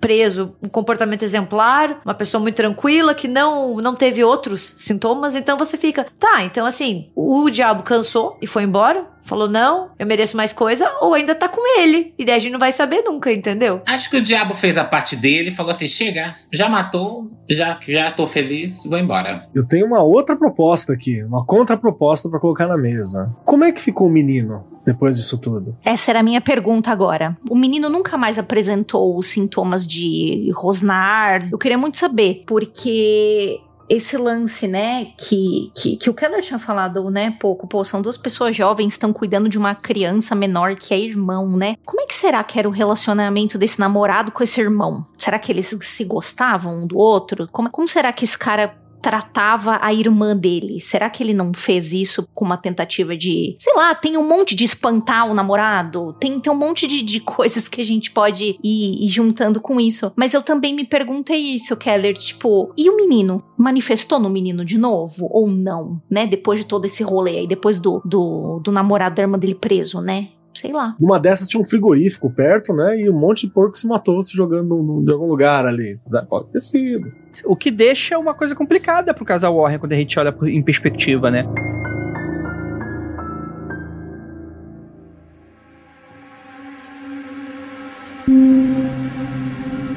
preso, 0.00 0.56
um 0.60 0.68
comportamento 0.68 1.22
exemplar, 1.22 2.00
uma 2.04 2.14
pessoa 2.14 2.40
muito 2.40 2.56
tranquila, 2.56 3.11
que 3.14 3.28
não, 3.28 3.76
não 3.76 3.94
teve 3.94 4.22
outros 4.24 4.74
sintomas, 4.76 5.36
então 5.36 5.56
você 5.56 5.76
fica, 5.76 6.06
tá, 6.18 6.42
então 6.42 6.66
assim, 6.66 7.10
o 7.14 7.48
diabo 7.50 7.82
cansou 7.82 8.38
e 8.40 8.46
foi 8.46 8.64
embora, 8.64 9.06
falou, 9.22 9.48
não, 9.48 9.90
eu 9.98 10.06
mereço 10.06 10.36
mais 10.36 10.52
coisa, 10.52 10.90
ou 11.00 11.14
ainda 11.14 11.34
tá 11.34 11.48
com 11.48 11.80
ele, 11.80 12.14
e 12.18 12.24
daí 12.24 12.36
a 12.36 12.38
gente 12.38 12.52
não 12.52 12.58
vai 12.58 12.72
saber 12.72 13.02
nunca, 13.02 13.32
entendeu? 13.32 13.80
Acho 13.86 14.10
que 14.10 14.16
o 14.16 14.22
diabo 14.22 14.54
fez 14.54 14.76
a 14.76 14.84
parte 14.84 15.16
dele 15.16 15.48
e 15.48 15.52
falou 15.52 15.70
assim: 15.70 15.88
chega, 15.88 16.36
já 16.52 16.68
matou, 16.68 17.30
já, 17.48 17.78
já 17.86 18.10
tô 18.12 18.26
feliz, 18.26 18.84
vou 18.84 18.98
embora. 18.98 19.48
Eu 19.54 19.66
tenho 19.66 19.86
uma 19.86 20.02
outra 20.02 20.36
proposta 20.36 20.92
aqui, 20.92 21.22
uma 21.22 21.44
contraproposta 21.44 22.28
pra 22.28 22.40
colocar 22.40 22.66
na 22.66 22.76
mesa. 22.76 23.34
Como 23.44 23.64
é 23.64 23.72
que 23.72 23.80
ficou 23.80 24.08
o 24.08 24.10
menino 24.10 24.64
depois 24.84 25.16
disso 25.16 25.38
tudo? 25.38 25.76
Essa 25.84 26.10
era 26.10 26.20
a 26.20 26.22
minha 26.22 26.40
pergunta 26.40 26.90
agora. 26.90 27.36
O 27.48 27.56
menino 27.56 27.88
nunca 27.88 28.16
mais 28.16 28.38
apresentou 28.38 29.16
os 29.16 29.26
sintomas 29.26 29.86
de 29.86 30.50
rosnar. 30.54 31.46
Eu 31.50 31.58
queria 31.58 31.78
muito 31.78 31.98
saber, 31.98 32.44
porque 32.46 33.60
esse 33.88 34.16
lance, 34.16 34.66
né, 34.66 35.06
que, 35.18 35.70
que, 35.74 35.96
que 35.96 36.10
o 36.10 36.14
Keller 36.14 36.42
tinha 36.42 36.58
falado, 36.58 37.10
né, 37.10 37.36
pouco, 37.40 37.66
pô, 37.66 37.84
são 37.84 38.00
duas 38.00 38.16
pessoas 38.16 38.54
jovens 38.54 38.94
estão 38.94 39.12
cuidando 39.12 39.48
de 39.48 39.58
uma 39.58 39.74
criança 39.74 40.34
menor 40.34 40.76
que 40.76 40.94
é 40.94 40.98
irmão, 40.98 41.56
né? 41.56 41.76
Como 41.84 42.00
é 42.00 42.06
que 42.06 42.14
será 42.14 42.42
que 42.44 42.58
era 42.58 42.68
o 42.68 42.72
relacionamento 42.72 43.58
desse 43.58 43.78
namorado 43.78 44.30
com 44.30 44.42
esse 44.42 44.60
irmão? 44.60 45.06
Será 45.16 45.38
que 45.38 45.50
eles 45.50 45.76
se 45.80 46.04
gostavam 46.04 46.82
um 46.82 46.86
do 46.86 46.96
outro? 46.96 47.48
Como, 47.50 47.70
como 47.70 47.88
será 47.88 48.12
que 48.12 48.24
esse 48.24 48.38
cara 48.38 48.81
tratava 49.02 49.78
a 49.82 49.92
irmã 49.92 50.36
dele? 50.36 50.80
Será 50.80 51.10
que 51.10 51.22
ele 51.22 51.34
não 51.34 51.52
fez 51.52 51.92
isso 51.92 52.26
com 52.32 52.44
uma 52.44 52.56
tentativa 52.56 53.16
de, 53.16 53.56
sei 53.58 53.74
lá, 53.74 53.94
tem 53.94 54.16
um 54.16 54.26
monte 54.26 54.54
de 54.54 54.64
espantar 54.64 55.28
o 55.28 55.34
namorado, 55.34 56.14
tem, 56.14 56.38
tem 56.38 56.52
um 56.52 56.56
monte 56.56 56.86
de, 56.86 57.02
de 57.02 57.18
coisas 57.20 57.68
que 57.68 57.80
a 57.80 57.84
gente 57.84 58.10
pode 58.10 58.58
ir, 58.62 59.04
ir 59.04 59.08
juntando 59.08 59.60
com 59.60 59.80
isso. 59.80 60.12
Mas 60.16 60.32
eu 60.32 60.42
também 60.42 60.74
me 60.74 60.86
perguntei 60.86 61.38
isso, 61.38 61.76
Keller, 61.76 62.14
tipo, 62.14 62.72
e 62.76 62.88
o 62.88 62.96
menino? 62.96 63.42
Manifestou 63.58 64.20
no 64.20 64.30
menino 64.30 64.64
de 64.64 64.78
novo? 64.78 65.28
Ou 65.30 65.48
não, 65.48 66.00
né? 66.08 66.26
Depois 66.26 66.60
de 66.60 66.64
todo 66.64 66.84
esse 66.84 67.02
rolê 67.02 67.38
aí, 67.38 67.46
depois 67.46 67.80
do, 67.80 68.00
do, 68.04 68.60
do 68.60 68.70
namorado 68.70 69.16
da 69.16 69.22
irmã 69.22 69.38
dele 69.38 69.54
preso, 69.54 70.00
né? 70.00 70.28
Sei 70.62 70.72
lá. 70.72 70.94
Numa 71.00 71.18
dessas 71.18 71.48
tinha 71.48 71.60
um 71.60 71.66
frigorífico 71.66 72.30
perto, 72.30 72.72
né? 72.72 73.00
E 73.00 73.10
um 73.10 73.18
monte 73.18 73.48
de 73.48 73.52
porco 73.52 73.76
se 73.76 73.84
matou 73.84 74.22
se 74.22 74.32
jogando 74.36 74.68
no- 74.68 74.82
no- 75.00 75.04
de 75.04 75.12
algum 75.12 75.26
lugar 75.26 75.66
ali. 75.66 75.96
Pode 76.28 76.52
ter 76.52 76.60
sido. 76.60 77.12
O 77.44 77.56
que 77.56 77.68
deixa 77.68 78.16
uma 78.16 78.32
coisa 78.32 78.54
complicada 78.54 79.12
pro 79.12 79.24
casal 79.24 79.56
Warren 79.56 79.78
quando 79.80 79.92
a 79.92 79.96
gente 79.96 80.16
olha 80.20 80.32
em 80.44 80.62
perspectiva, 80.62 81.32
né? 81.32 81.44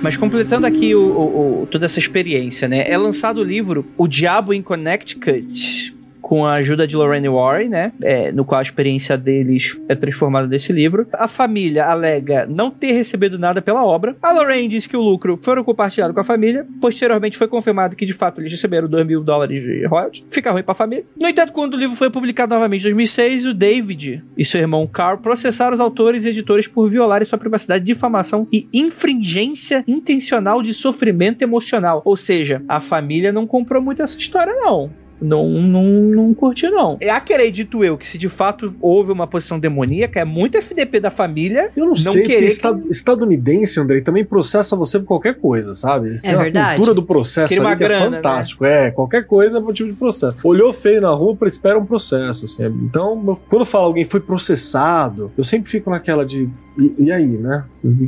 Mas 0.01 0.17
completando 0.17 0.67
aqui 0.67 0.93
o- 0.93 0.99
o- 1.01 1.63
o- 1.63 1.67
toda 1.67 1.85
essa 1.85 1.97
experiência, 1.99 2.67
né? 2.67 2.87
É 2.89 2.97
lançado 2.97 3.39
o 3.39 3.43
livro 3.43 3.85
O 3.97 4.07
Diabo 4.07 4.53
em 4.53 4.61
Connecticut, 4.61 5.94
com 6.25 6.43
a 6.43 6.53
ajuda 6.53 6.87
de 6.87 6.95
Lorraine 6.95 7.29
Warren, 7.29 7.69
né? 7.69 7.91
É, 8.01 8.31
no 8.31 8.43
qual 8.43 8.57
a 8.57 8.61
experiência 8.63 9.15
deles 9.15 9.79
é 9.87 9.93
transformada 9.93 10.47
nesse 10.47 10.73
livro. 10.73 11.05
A 11.13 11.27
família 11.27 11.85
alega 11.85 12.47
não 12.49 12.71
ter 12.71 12.93
recebido 12.93 13.37
nada 13.37 13.61
pela 13.61 13.85
obra. 13.85 14.17
A 14.23 14.31
Lorraine 14.31 14.67
diz 14.67 14.87
que 14.87 14.97
o 14.97 15.01
lucro 15.01 15.37
foram 15.39 15.63
compartilhado 15.63 16.15
com 16.15 16.19
a 16.19 16.23
família. 16.23 16.65
Posteriormente 16.81 17.37
foi 17.37 17.47
confirmado 17.47 17.95
que 17.95 18.07
de 18.07 18.13
fato 18.13 18.41
eles 18.41 18.51
receberam 18.51 18.87
2 18.87 19.05
mil 19.05 19.23
dólares 19.23 19.61
de 19.61 19.85
royalties. 19.85 20.25
Fica 20.27 20.51
ruim 20.51 20.63
pra 20.63 20.73
família. 20.73 21.05
No 21.15 21.29
entanto, 21.29 21.53
quando 21.53 21.75
o 21.75 21.77
livro 21.77 21.95
foi 21.95 22.09
publicado 22.09 22.55
novamente 22.55 22.81
em 22.81 22.85
2006, 22.85 23.45
o 23.45 23.53
David 23.53 24.23
e 24.35 24.43
seu 24.43 24.61
irmão 24.61 24.87
Carl 24.87 25.19
processaram 25.19 25.75
os 25.75 25.79
autores 25.79 26.25
e 26.25 26.29
editores 26.29 26.67
por 26.67 26.89
violarem 26.89 27.27
sua 27.27 27.37
privacidade, 27.37 27.85
difamação 27.85 28.47
e 28.51 28.67
infringência 28.73 29.83
intencional 29.87 30.63
de 30.63 30.73
sofrimento 30.73 31.43
emocional. 31.43 32.01
Ou 32.03 32.17
seja, 32.17 32.63
a 32.67 32.79
família 32.79 33.31
não 33.31 33.45
comprou 33.45 33.79
muito 33.79 34.01
essa 34.01 34.17
história, 34.17 34.53
não. 34.55 35.04
Não, 35.21 35.49
não, 35.49 35.83
não 35.83 36.33
curtiu, 36.33 36.71
não. 36.71 36.97
É 36.99 37.09
acredito 37.09 37.83
eu 37.83 37.97
que 37.97 38.05
se 38.07 38.17
de 38.17 38.29
fato 38.29 38.73
houve 38.81 39.11
uma 39.11 39.25
posição 39.27 39.59
demoníaca, 39.59 40.19
é 40.19 40.25
muito 40.25 40.57
FDP 40.57 40.99
da 40.99 41.09
família 41.09 41.69
Eu 41.75 41.83
não, 41.85 41.89
não 41.91 41.95
sei, 41.95 42.21
porque 42.21 42.33
querer 42.35 42.47
esta- 42.47 42.79
estadunidense, 42.89 43.79
André, 43.79 44.01
também 44.01 44.25
processa 44.25 44.75
você 44.75 44.99
por 44.99 45.05
qualquer 45.07 45.35
coisa, 45.35 45.73
sabe? 45.73 46.07
Eles 46.09 46.23
É 46.23 46.29
têm 46.29 46.37
verdade. 46.37 46.75
cultura 46.75 46.93
do 46.93 47.03
processo 47.03 47.53
ali 47.53 47.77
que 47.77 47.83
é 47.83 47.87
grana, 47.87 48.09
né? 48.09 48.17
fantástico. 48.17 48.65
É, 48.65 48.91
qualquer 48.91 49.25
coisa 49.25 49.57
é 49.57 49.61
motivo 49.61 49.89
de 49.89 49.95
processo. 49.95 50.37
Olhou 50.43 50.71
feio 50.73 51.01
na 51.01 51.11
rua, 51.13 51.37
espera 51.47 51.77
um 51.79 51.85
processo, 51.85 52.45
assim. 52.45 52.65
Então, 52.65 53.37
quando 53.49 53.65
fala 53.65 53.85
alguém 53.85 54.03
foi 54.05 54.19
processado, 54.19 55.31
eu 55.37 55.43
sempre 55.43 55.69
fico 55.69 55.89
naquela 55.89 56.25
de... 56.25 56.49
E, 56.77 56.93
e 57.05 57.11
aí, 57.11 57.25
né? 57.25 57.63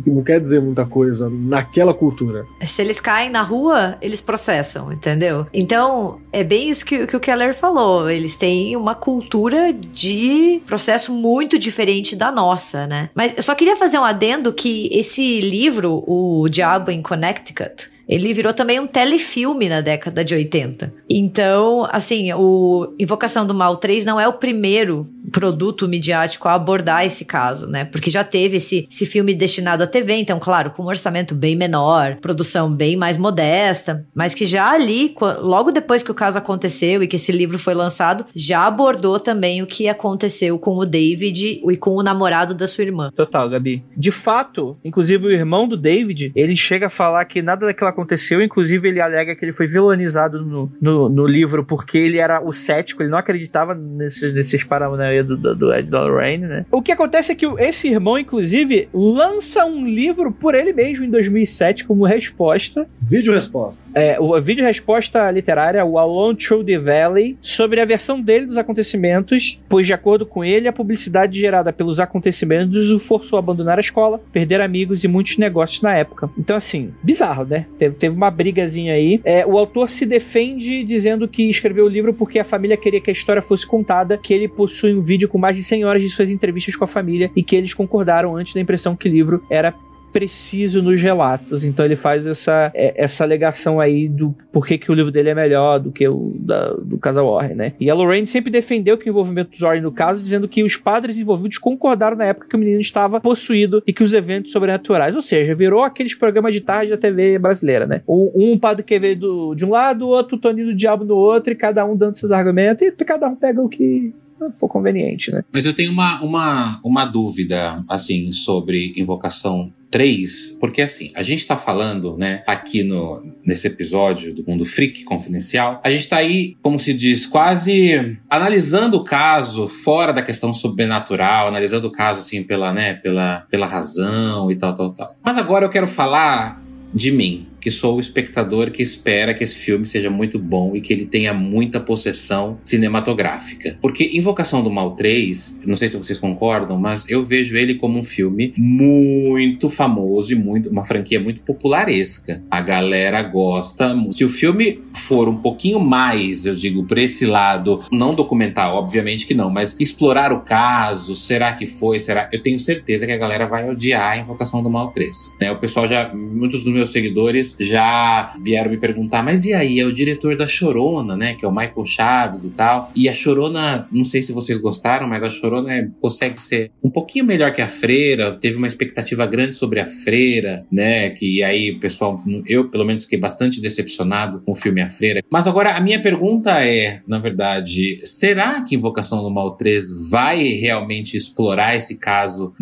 Não 0.05 0.21
quer 0.21 0.41
dizer 0.41 0.59
muita 0.61 0.85
coisa 0.85 1.29
naquela 1.31 1.93
cultura. 1.93 2.43
Se 2.65 2.81
eles 2.81 2.99
caem 2.99 3.29
na 3.29 3.41
rua, 3.41 3.95
eles 4.01 4.19
processam, 4.19 4.91
entendeu? 4.91 5.47
Então, 5.53 6.19
é 6.33 6.43
bem 6.43 6.69
isso 6.69 6.85
que, 6.85 6.96
que 7.05 7.15
o 7.15 7.19
Keller 7.19 7.53
falou. 7.53 8.09
Eles 8.09 8.35
têm 8.35 8.75
uma 8.75 8.95
cultura 8.95 9.73
de 9.73 10.61
processo 10.65 11.11
muito 11.11 11.59
diferente 11.59 12.15
da 12.15 12.31
nossa, 12.31 12.87
né? 12.87 13.09
Mas 13.13 13.35
eu 13.35 13.43
só 13.43 13.53
queria 13.53 13.75
fazer 13.75 13.99
um 13.99 14.03
adendo 14.03 14.53
que 14.53 14.89
esse 14.91 15.41
livro, 15.41 16.03
O 16.07 16.47
Diabo 16.49 16.89
em 16.89 17.01
Connecticut, 17.01 17.89
ele 18.07 18.33
virou 18.33 18.53
também 18.53 18.79
um 18.79 18.87
telefilme 18.87 19.67
na 19.67 19.81
década 19.81 20.23
de 20.23 20.33
80. 20.33 20.93
Então, 21.09 21.87
assim, 21.91 22.31
o 22.33 22.93
Invocação 22.99 23.45
do 23.45 23.53
Mal 23.53 23.77
3 23.77 24.05
não 24.05 24.19
é 24.19 24.27
o 24.27 24.33
primeiro 24.33 25.07
produto 25.31 25.87
midiático 25.87 26.47
a 26.47 26.53
abordar 26.53 27.05
esse 27.05 27.25
caso, 27.25 27.67
né? 27.67 27.85
Porque 27.85 28.09
já 28.09 28.23
teve 28.23 28.57
esse, 28.57 28.87
esse 28.89 29.05
filme 29.05 29.33
destinado 29.33 29.83
à 29.83 29.87
TV, 29.87 30.13
então, 30.13 30.39
claro, 30.39 30.71
com 30.71 30.83
um 30.83 30.87
orçamento 30.87 31.35
bem 31.35 31.55
menor, 31.55 32.15
produção 32.21 32.71
bem 32.71 32.95
mais 32.95 33.17
modesta, 33.17 34.05
mas 34.15 34.33
que 34.33 34.45
já 34.45 34.71
ali, 34.71 35.13
logo 35.41 35.71
depois 35.71 36.01
que 36.01 36.11
o 36.11 36.15
caso 36.15 36.37
aconteceu 36.37 37.03
e 37.03 37.07
que 37.07 37.17
esse 37.17 37.31
livro 37.31 37.59
foi 37.59 37.73
lançado, 37.73 38.25
já 38.33 38.65
abordou 38.65 39.19
também 39.19 39.61
o 39.61 39.67
que 39.67 39.89
aconteceu 39.89 40.57
com 40.57 40.77
o 40.77 40.85
David 40.85 41.61
e 41.67 41.77
com 41.77 41.91
o 41.91 42.03
namorado 42.03 42.53
da 42.53 42.67
sua 42.67 42.83
irmã. 42.83 43.11
Total, 43.15 43.49
Gabi. 43.49 43.83
De 43.95 44.11
fato, 44.11 44.77
inclusive 44.83 45.25
o 45.25 45.31
irmão 45.31 45.67
do 45.67 45.75
David, 45.75 46.31
ele 46.35 46.55
chega 46.55 46.87
a 46.87 46.89
falar 46.89 47.25
que 47.25 47.41
nada 47.41 47.65
daquilo 47.65 47.89
aconteceu, 47.97 48.41
inclusive 48.41 48.87
ele 48.87 49.01
alega 49.01 49.35
que 49.35 49.43
ele 49.43 49.53
foi 49.53 49.67
vilanizado 49.67 50.45
no, 50.45 50.71
no, 50.79 51.09
no 51.09 51.25
livro 51.25 51.65
porque 51.65 51.97
ele 51.97 52.17
era 52.17 52.41
o 52.41 52.53
cético, 52.53 53.01
ele 53.01 53.09
não 53.09 53.17
acreditava 53.17 53.73
nesses, 53.73 54.33
nesses 54.33 54.63
paranoia 54.63 55.23
do, 55.23 55.35
do, 55.35 55.55
do 55.55 55.73
Ed 55.73 55.89
Lorraine, 55.89 56.45
né? 56.45 56.65
O 56.71 56.81
que 56.81 56.91
acontece 56.91 57.31
é 57.31 57.35
que 57.35 57.45
esse 57.59 57.87
irmão, 57.87 58.17
inclusive, 58.17 58.87
lança 58.93 59.65
um 59.65 59.85
livro 59.85 60.31
por 60.31 60.53
ele 60.53 60.73
mesmo 60.73 61.05
em 61.05 61.09
2007 61.09 61.85
como 61.85 62.05
resposta 62.05 62.87
Vídeo 63.01 63.33
resposta. 63.33 63.83
é, 63.95 64.19
o 64.19 64.39
vídeo 64.41 64.65
resposta 64.65 65.31
literária, 65.31 65.83
o 65.83 65.97
Alone 65.97 66.37
Through 66.37 66.65
the 66.65 66.77
Valley, 66.77 67.37
sobre 67.41 67.79
a 67.79 67.85
versão 67.85 68.21
dele 68.21 68.45
dos 68.45 68.57
acontecimentos, 68.57 69.59
pois 69.69 69.87
de 69.87 69.93
acordo 69.93 70.25
com 70.25 70.43
ele, 70.43 70.67
a 70.67 70.73
publicidade 70.73 71.39
gerada 71.39 71.71
pelos 71.71 71.99
acontecimentos 71.99 72.91
o 72.91 72.99
forçou 72.99 73.37
a 73.37 73.39
abandonar 73.39 73.77
a 73.77 73.81
escola, 73.81 74.19
perder 74.31 74.61
amigos 74.61 75.03
e 75.03 75.07
muitos 75.07 75.37
negócios 75.37 75.81
na 75.81 75.95
época. 75.95 76.29
Então, 76.37 76.55
assim, 76.55 76.91
bizarro, 77.01 77.45
né? 77.45 77.65
Teve, 77.87 77.95
teve 77.95 78.15
uma 78.15 78.29
brigazinha 78.29 78.93
aí. 78.93 79.21
É, 79.23 79.45
o 79.45 79.57
autor 79.57 79.89
se 79.89 80.05
defende 80.05 80.83
dizendo 80.83 81.27
que 81.27 81.49
escreveu 81.49 81.85
o 81.85 81.89
livro 81.89 82.13
porque 82.13 82.39
a 82.39 82.43
família 82.43 82.77
queria 82.77 82.99
que 82.99 83.09
a 83.09 83.13
história 83.13 83.41
fosse 83.41 83.65
contada, 83.65 84.17
que 84.17 84.33
ele 84.33 84.47
possui 84.47 84.93
um 84.93 85.01
vídeo 85.01 85.29
com 85.29 85.37
mais 85.37 85.55
de 85.55 85.63
100 85.63 85.85
horas 85.85 86.01
de 86.01 86.09
suas 86.09 86.31
entrevistas 86.31 86.75
com 86.75 86.83
a 86.83 86.87
família 86.87 87.31
e 87.35 87.43
que 87.43 87.55
eles 87.55 87.73
concordaram 87.73 88.35
antes 88.35 88.53
da 88.53 88.61
impressão 88.61 88.95
que 88.95 89.07
o 89.07 89.11
livro 89.11 89.43
era 89.49 89.73
preciso 90.17 90.81
nos 90.81 90.99
relatos. 90.99 91.63
Então 91.63 91.85
ele 91.85 91.95
faz 91.95 92.25
essa, 92.25 92.71
é, 92.73 93.03
essa 93.03 93.23
alegação 93.23 93.79
aí 93.79 94.07
do 94.09 94.35
porquê 94.51 94.75
que 94.75 94.91
o 94.91 94.95
livro 94.95 95.11
dele 95.11 95.29
é 95.29 95.35
melhor 95.35 95.79
do 95.79 95.91
que 95.91 96.07
o 96.07 96.33
da- 96.39 96.73
do 96.73 96.97
casal 96.97 97.31
Warren, 97.31 97.55
né? 97.55 97.73
E 97.79 97.87
a 97.87 97.93
Lorraine 97.93 98.25
sempre 98.25 98.51
defendeu 98.51 98.97
que 98.97 99.07
o 99.07 99.11
envolvimento 99.11 99.51
dos 99.51 99.59
Warren 99.59 99.81
no 99.81 99.91
caso, 99.91 100.19
dizendo 100.19 100.47
que 100.47 100.63
os 100.63 100.75
padres 100.75 101.17
envolvidos 101.17 101.59
concordaram 101.59 102.17
na 102.17 102.25
época 102.25 102.47
que 102.49 102.55
o 102.55 102.59
menino 102.59 102.81
estava 102.81 103.21
possuído 103.21 103.83
e 103.85 103.93
que 103.93 104.03
os 104.03 104.11
eventos 104.11 104.51
sobrenaturais, 104.51 105.15
ou 105.15 105.21
seja, 105.21 105.53
virou 105.53 105.83
aqueles 105.83 106.15
programas 106.15 106.53
de 106.53 106.61
tarde 106.61 106.89
da 106.89 106.97
TV 106.97 107.37
brasileira, 107.37 107.85
né? 107.85 108.01
Um, 108.07 108.57
padre 108.57 108.83
que 108.83 108.97
veio 108.97 109.15
do, 109.15 109.53
de 109.53 109.65
um 109.65 109.69
lado, 109.69 110.05
o 110.05 110.09
outro 110.09 110.35
o 110.35 110.39
Toninho 110.39 110.67
do 110.67 110.75
Diabo 110.75 111.05
no 111.05 111.15
outro, 111.15 111.53
e 111.53 111.55
cada 111.55 111.85
um 111.85 111.95
dando 111.95 112.17
seus 112.17 112.31
argumentos, 112.31 112.81
e 112.81 112.91
cada 112.91 113.27
um 113.27 113.35
pega 113.35 113.61
o 113.61 113.69
que 113.69 114.13
for 114.59 114.67
conveniente, 114.67 115.31
né? 115.31 115.43
Mas 115.51 115.65
eu 115.65 115.73
tenho 115.73 115.91
uma, 115.91 116.21
uma, 116.21 116.79
uma 116.83 117.05
dúvida, 117.05 117.83
assim, 117.87 118.31
sobre 118.31 118.93
Invocação 118.95 119.71
3, 119.89 120.57
porque 120.59 120.81
assim, 120.81 121.11
a 121.15 121.23
gente 121.23 121.45
tá 121.45 121.55
falando, 121.55 122.17
né, 122.17 122.43
aqui 122.45 122.83
no, 122.83 123.23
nesse 123.45 123.67
episódio 123.67 124.33
do 124.33 124.43
Mundo 124.45 124.65
Freak 124.65 125.03
Confidencial, 125.03 125.79
a 125.83 125.89
gente 125.89 126.07
tá 126.07 126.17
aí, 126.17 126.55
como 126.61 126.79
se 126.79 126.93
diz, 126.93 127.25
quase 127.25 128.17
analisando 128.29 128.97
o 128.97 129.03
caso 129.03 129.67
fora 129.67 130.11
da 130.11 130.21
questão 130.21 130.53
sobrenatural, 130.53 131.47
analisando 131.47 131.87
o 131.87 131.91
caso, 131.91 132.19
assim, 132.19 132.43
pela, 132.43 132.73
né, 132.73 132.95
pela, 132.95 133.45
pela 133.49 133.65
razão 133.65 134.51
e 134.51 134.55
tal, 134.55 134.75
tal, 134.75 134.93
tal. 134.93 135.15
Mas 135.23 135.37
agora 135.37 135.65
eu 135.65 135.69
quero 135.69 135.87
falar 135.87 136.61
de 136.93 137.11
mim, 137.11 137.47
que 137.67 137.71
sou 137.71 137.97
o 137.97 137.99
espectador 137.99 138.71
que 138.71 138.81
espera 138.81 139.33
que 139.33 139.43
esse 139.43 139.55
filme 139.55 139.85
seja 139.85 140.09
muito 140.09 140.39
bom 140.39 140.73
e 140.73 140.79
que 140.79 140.93
ele 140.93 141.05
tenha 141.05 141.33
muita 141.33 141.81
possessão 141.81 142.59
cinematográfica. 142.63 143.77
Porque 143.81 144.09
Invocação 144.13 144.63
do 144.63 144.71
Mal 144.71 144.95
3, 144.95 145.59
não 145.65 145.75
sei 145.75 145.89
se 145.89 145.97
vocês 145.97 146.17
concordam, 146.17 146.79
mas 146.79 147.09
eu 147.09 147.25
vejo 147.25 147.57
ele 147.57 147.75
como 147.75 147.99
um 147.99 148.05
filme 148.05 148.53
muito 148.55 149.67
famoso 149.67 150.31
e 150.31 150.35
muito 150.37 150.69
uma 150.69 150.85
franquia 150.85 151.19
muito 151.19 151.41
popularesca. 151.41 152.41
A 152.49 152.61
galera 152.61 153.21
gosta. 153.21 153.93
Se 154.11 154.23
o 154.23 154.29
filme 154.29 154.79
for 154.95 155.27
um 155.27 155.35
pouquinho 155.35 155.81
mais, 155.81 156.45
eu 156.45 156.55
digo, 156.55 156.85
por 156.85 156.97
esse 156.97 157.25
lado, 157.25 157.83
não 157.91 158.15
documental, 158.15 158.77
obviamente 158.77 159.27
que 159.27 159.33
não, 159.33 159.49
mas 159.49 159.75
explorar 159.77 160.31
o 160.31 160.39
caso, 160.39 161.17
será 161.17 161.51
que 161.51 161.65
foi, 161.65 161.99
será? 161.99 162.29
Eu 162.31 162.41
tenho 162.41 162.61
certeza 162.61 163.05
que 163.05 163.11
a 163.11 163.17
galera 163.17 163.45
vai 163.45 163.69
odiar 163.69 164.13
a 164.13 164.17
Invocação 164.17 164.63
do 164.63 164.69
Mal 164.69 164.91
3. 164.91 165.35
Né? 165.41 165.51
O 165.51 165.57
pessoal 165.57 165.85
já, 165.85 166.13
muitos 166.13 166.63
dos 166.63 166.71
meus 166.71 166.91
seguidores 166.91 167.56
já 167.59 168.33
vieram 168.43 168.69
me 168.71 168.77
perguntar, 168.77 169.23
mas 169.23 169.45
e 169.45 169.53
aí, 169.53 169.79
é 169.79 169.85
o 169.85 169.93
diretor 169.93 170.35
da 170.37 170.47
Chorona, 170.47 171.15
né, 171.15 171.35
que 171.35 171.45
é 171.45 171.47
o 171.47 171.51
Michael 171.51 171.85
Chaves 171.85 172.45
e 172.45 172.49
tal. 172.49 172.91
E 172.95 173.09
a 173.09 173.13
Chorona, 173.13 173.87
não 173.91 174.05
sei 174.05 174.21
se 174.21 174.31
vocês 174.31 174.57
gostaram, 174.57 175.07
mas 175.07 175.23
a 175.23 175.29
Chorona 175.29 175.73
é- 175.73 175.87
consegue 176.01 176.39
ser 176.41 176.71
um 176.83 176.89
pouquinho 176.89 177.25
melhor 177.25 177.53
que 177.53 177.61
a 177.61 177.67
Freira, 177.67 178.31
teve 178.33 178.57
uma 178.57 178.67
expectativa 178.67 179.25
grande 179.25 179.53
sobre 179.55 179.79
a 179.79 179.87
Freira, 179.87 180.65
né, 180.71 181.09
que 181.11 181.43
aí 181.43 181.77
pessoal, 181.79 182.17
eu 182.45 182.69
pelo 182.69 182.85
menos 182.85 183.03
fiquei 183.03 183.19
bastante 183.19 183.61
decepcionado 183.61 184.41
com 184.41 184.51
o 184.51 184.55
filme 184.55 184.81
A 184.81 184.89
Freira. 184.89 185.21
Mas 185.31 185.47
agora 185.47 185.75
a 185.75 185.81
minha 185.81 186.01
pergunta 186.01 186.63
é, 186.65 187.01
na 187.07 187.19
verdade, 187.19 187.99
será 188.03 188.61
que 188.61 188.75
Invocação 188.75 189.23
do 189.23 189.29
Mal 189.29 189.55
3 189.55 190.09
vai 190.09 190.43
realmente 190.49 191.15
explorar 191.17 191.75
esse 191.75 191.97
caso 191.97 192.53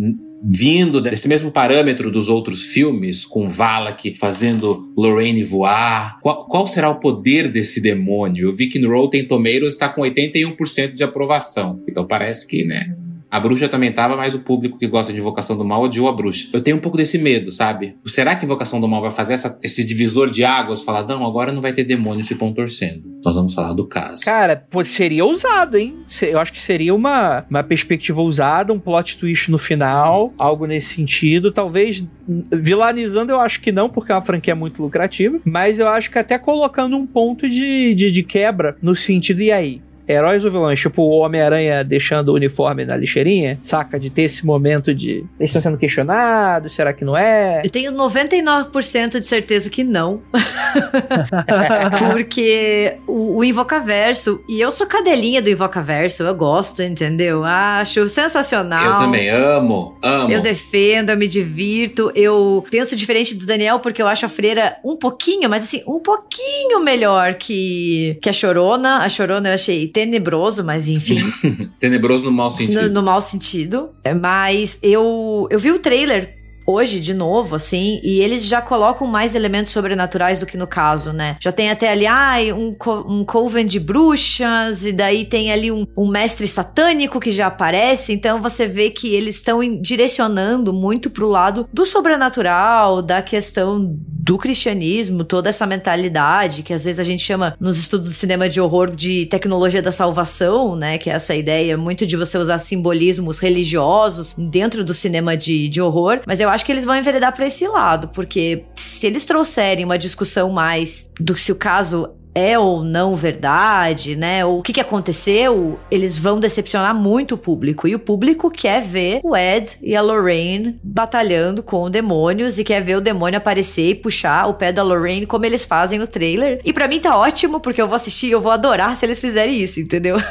vindo 0.44 1.02
desse 1.02 1.28
mesmo 1.28 1.52
parâmetro 1.52 2.12
dos 2.12 2.30
outros 2.30 2.64
filmes, 2.64 3.26
com 3.26 3.50
Valak 3.50 4.16
fazendo 4.20 4.92
Lorraine 4.96 5.44
voar? 5.44 6.20
Qual, 6.22 6.46
qual 6.46 6.68
será 6.68 6.90
o 6.90 7.00
poder 7.00 7.50
desse 7.50 7.82
demônio? 7.82 8.50
Eu 8.50 8.56
vi 8.56 8.68
que 8.68 8.80
no 8.80 8.92
Rotten 8.92 9.26
Tomatoes 9.26 9.74
está 9.74 9.90
com 9.90 10.02
81% 10.02 10.94
de 10.94 11.04
aprovação. 11.04 11.82
Então 11.88 12.06
parece 12.06 12.48
que, 12.48 12.64
né? 12.64 12.96
A 13.30 13.40
bruxa 13.40 13.68
também 13.68 13.92
tava, 13.92 14.16
mas 14.16 14.34
o 14.36 14.40
público 14.40 14.78
que 14.78 14.88
gosta 14.88 15.12
de 15.12 15.20
Invocação 15.20 15.58
do 15.58 15.66
Mal 15.66 15.82
odiou 15.84 16.08
a 16.08 16.14
bruxa. 16.14 16.48
Eu 16.54 16.62
tenho 16.62 16.78
um 16.78 16.80
pouco 16.80 16.98
desse 16.98 17.18
medo, 17.18 17.52
sabe? 17.52 17.96
Será 18.06 18.36
que 18.36 18.46
Invocação 18.46 18.80
do 18.80 18.88
Mal 18.88 19.02
vai 19.02 19.12
fazer 19.12 19.34
essa- 19.34 19.58
esse 19.64 19.84
divisor 19.84 20.30
de 20.30 20.44
águas? 20.44 20.82
Falar, 20.84 21.04
não, 21.06 21.26
agora 21.26 21.52
não 21.52 21.62
vai 21.62 21.74
ter 21.74 21.84
demônio 21.84 22.24
se 22.24 22.36
contorcendo. 22.36 23.04
Nós 23.24 23.36
vamos 23.36 23.54
falar 23.54 23.74
do 23.74 23.86
caso. 23.88 24.24
Cara, 24.24 24.56
pô, 24.70 24.84
seria 24.84 25.26
ousado, 25.26 25.78
hein? 25.78 25.96
Eu 26.22 26.40
acho 26.40 26.54
que 26.54 26.60
seria 26.60 26.94
uma, 26.94 27.44
uma 27.50 27.64
perspectiva 27.64 28.22
ousada, 28.22 28.72
um 28.72 28.80
plot 28.80 29.18
twist 29.18 29.50
no 29.52 29.58
final, 29.58 30.34
algo 30.38 30.66
nesse 30.66 30.96
sentido. 30.96 31.52
Talvez 31.52 32.06
vilanizando, 32.52 33.32
eu 33.32 33.40
acho 33.40 33.62
que 33.62 33.72
não, 33.72 33.90
porque 33.90 34.12
é 34.12 34.16
uma 34.16 34.22
franquia 34.22 34.56
muito 34.56 34.82
lucrativa. 34.82 35.40
Mas 35.44 35.80
eu 35.80 35.88
acho 35.90 36.12
que 36.12 36.20
até 36.20 36.38
colocando 36.38 36.96
um 36.96 37.06
ponto 37.06 37.50
de, 37.50 37.94
de, 37.96 38.12
de 38.12 38.24
quebra 38.24 38.78
no 38.82 38.96
sentido, 38.96 39.42
e 39.42 39.52
aí? 39.52 39.82
Heróis 40.08 40.46
ou 40.46 40.52
vilões? 40.52 40.80
Tipo 40.80 41.02
o 41.02 41.20
Homem-Aranha 41.20 41.84
deixando 41.84 42.30
o 42.30 42.36
uniforme 42.36 42.86
na 42.86 42.96
lixeirinha, 42.96 43.60
saca? 43.64 44.00
De 44.00 44.10
ter 44.10 44.24
esse 44.24 44.46
momento 44.46 44.94
de. 44.94 45.26
Eles 45.40 45.50
estão 45.50 45.62
sendo 45.62 45.78
questionados, 45.78 46.74
será 46.74 46.94
que 46.94 47.04
não 47.04 47.18
é? 47.18 47.62
Eu 47.64 47.70
tenho 47.70 47.92
99% 47.92 49.20
de 49.20 49.26
certeza 49.26 49.70
que 49.70 49.84
não. 49.84 50.22
Porque 52.12 52.98
o, 53.08 53.38
o 53.38 53.44
Invocaverso, 53.44 54.44
e 54.48 54.62
eu 54.62 54.72
sou 54.72 54.86
cadelinha 54.86 55.42
do 55.42 55.50
Invocaverso, 55.50 56.24
eu 56.24 56.36
gosto, 56.36 56.84
entendeu? 56.84 57.44
Acho 57.44 58.08
sensacional. 58.08 58.86
Eu 58.86 59.06
também 59.06 59.30
amo, 59.30 59.98
amo. 60.02 60.32
Eu 60.32 60.42
defendo, 60.42 61.10
eu 61.10 61.18
me 61.18 61.28
divirto. 61.28 62.12
Eu 62.16 62.64
penso 62.70 62.96
diferente 62.96 63.34
do 63.34 63.46
Daniel, 63.46 63.80
porque 63.80 64.02
eu 64.02 64.08
acho 64.08 64.26
a 64.26 64.30
freira 64.30 64.78
um 64.84 64.96
pouquinho, 64.96 65.50
mas 65.50 65.64
assim, 65.64 65.82
um 65.88 66.00
pouquinho 66.00 66.80
melhor 66.82 67.36
que, 67.36 68.18
que 68.22 68.30
a 68.30 68.34
Chorona. 68.34 69.00
A 69.00 69.10
Chorona 69.10 69.50
eu 69.50 69.54
achei 69.54 69.88
tenebroso, 69.96 70.62
mas 70.62 70.90
enfim. 70.90 71.16
Tenebroso 71.80 72.26
no 72.26 72.32
mau 72.34 72.52
sentido. 72.52 72.82
No, 72.82 72.90
no 72.90 73.02
mau 73.02 73.22
sentido. 73.22 73.92
É, 74.04 74.14
Mas 74.14 74.78
eu, 74.84 75.48
eu 75.50 75.58
vi 75.58 75.72
o 75.72 75.80
trailer 75.80 76.35
hoje 76.66 77.00
de 77.00 77.14
novo, 77.14 77.56
assim, 77.56 78.00
e 78.04 78.20
eles 78.20 78.46
já 78.46 78.62
colocam 78.62 79.08
mais 79.08 79.36
elementos 79.36 79.72
sobrenaturais 79.72 80.40
do 80.40 80.46
que 80.46 80.58
no 80.58 80.68
caso, 80.68 81.14
né? 81.14 81.38
Já 81.40 81.52
tem 81.52 81.70
até 81.70 81.90
ali, 81.90 82.06
ai, 82.06 82.52
um, 82.52 82.74
co 82.74 83.06
um 83.08 83.24
coven 83.24 83.66
de 83.66 83.80
bruxas, 83.80 84.86
e 84.86 84.92
daí 84.92 85.26
tem 85.26 85.52
ali 85.52 85.72
um, 85.72 85.86
um 85.96 86.08
mestre 86.08 86.48
satânico 86.48 87.20
que 87.20 87.32
já 87.32 87.48
aparece, 87.48 88.14
então 88.14 88.42
você 88.42 88.68
vê 88.68 88.90
que 88.90 89.14
eles 89.14 89.36
estão 89.36 89.60
direcionando 89.82 90.74
muito 90.74 91.10
pro 91.10 91.30
lado 91.30 91.68
do 91.72 91.86
sobrenatural, 91.86 93.02
da 93.02 93.22
questão 93.22 93.96
do 94.26 94.40
cristianismo, 94.40 95.24
toda 95.24 95.50
essa 95.50 95.68
mentalidade 95.68 96.64
que 96.64 96.74
às 96.74 96.84
vezes 96.84 97.00
a 97.00 97.04
gente 97.04 97.22
chama 97.22 97.56
nos 97.60 97.78
estudos 97.78 98.10
de 98.10 98.16
cinema 98.16 98.50
de 98.50 98.60
horror 98.60 98.90
de 98.90 99.28
tecnologia 99.28 99.84
da 99.84 99.92
salvação, 99.92 100.76
né? 100.76 100.98
Que 100.98 101.12
é 101.12 101.14
essa 101.14 101.36
ideia 101.36 101.78
muito 101.78 102.08
de 102.08 102.18
você 102.18 102.36
usar 102.36 102.58
simbolismos 102.58 103.38
religiosos 103.38 104.34
dentro 104.36 104.84
do 104.84 104.96
cinema 104.96 105.38
de, 105.38 105.70
de 105.70 105.80
horror. 105.80 106.22
Mas 106.26 106.40
eu 106.40 106.50
acho 106.56 106.66
que 106.66 106.72
eles 106.72 106.86
vão 106.86 106.96
enveredar 106.96 107.34
pra 107.36 107.46
esse 107.46 107.68
lado, 107.68 108.08
porque 108.08 108.66
se 108.76 109.06
eles 109.06 109.26
trouxerem 109.26 109.86
uma 109.86 109.98
discussão 109.98 110.50
mais 110.50 111.10
do 111.20 111.38
se 111.38 111.52
o 111.52 111.56
caso 111.56 112.10
é 112.36 112.60
ou 112.60 112.84
não 112.84 113.16
verdade, 113.16 114.16
né? 114.16 114.44
O 114.44 114.62
que, 114.62 114.74
que 114.74 114.82
aconteceu, 114.82 115.80
eles 115.90 116.18
vão 116.18 116.40
decepcionar 116.40 116.94
muito 116.94 117.36
o 117.36 117.38
público. 117.38 117.88
E 117.88 117.96
o 117.96 118.00
público 118.00 118.52
quer 118.52 118.82
ver 118.82 119.22
o 119.24 119.36
Ed 119.36 119.78
e 119.82 119.96
a 119.96 120.02
Lorraine 120.02 120.78
batalhando 120.84 121.64
com 121.64 121.90
demônios 121.90 122.60
e 122.60 122.64
quer 122.64 122.82
ver 122.82 122.98
o 122.98 123.02
demônio 123.02 123.38
aparecer 123.38 123.90
e 123.90 123.96
puxar 123.96 124.48
o 124.48 124.54
pé 124.54 124.74
da 124.74 124.84
Lorraine 124.84 125.26
como 125.26 125.46
eles 125.46 125.64
fazem 125.64 125.98
no 125.98 126.06
trailer. 126.06 126.60
E 126.66 126.74
pra 126.74 126.88
mim 126.88 127.00
tá 127.00 127.18
ótimo, 127.18 127.60
porque 127.60 127.82
eu 127.82 127.88
vou 127.88 127.96
assistir 127.96 128.28
e 128.28 128.32
eu 128.32 128.42
vou 128.42 128.52
adorar 128.52 128.96
se 128.96 129.06
eles 129.06 129.20
fizerem 129.20 129.58
isso, 129.58 129.80
entendeu? 129.80 130.18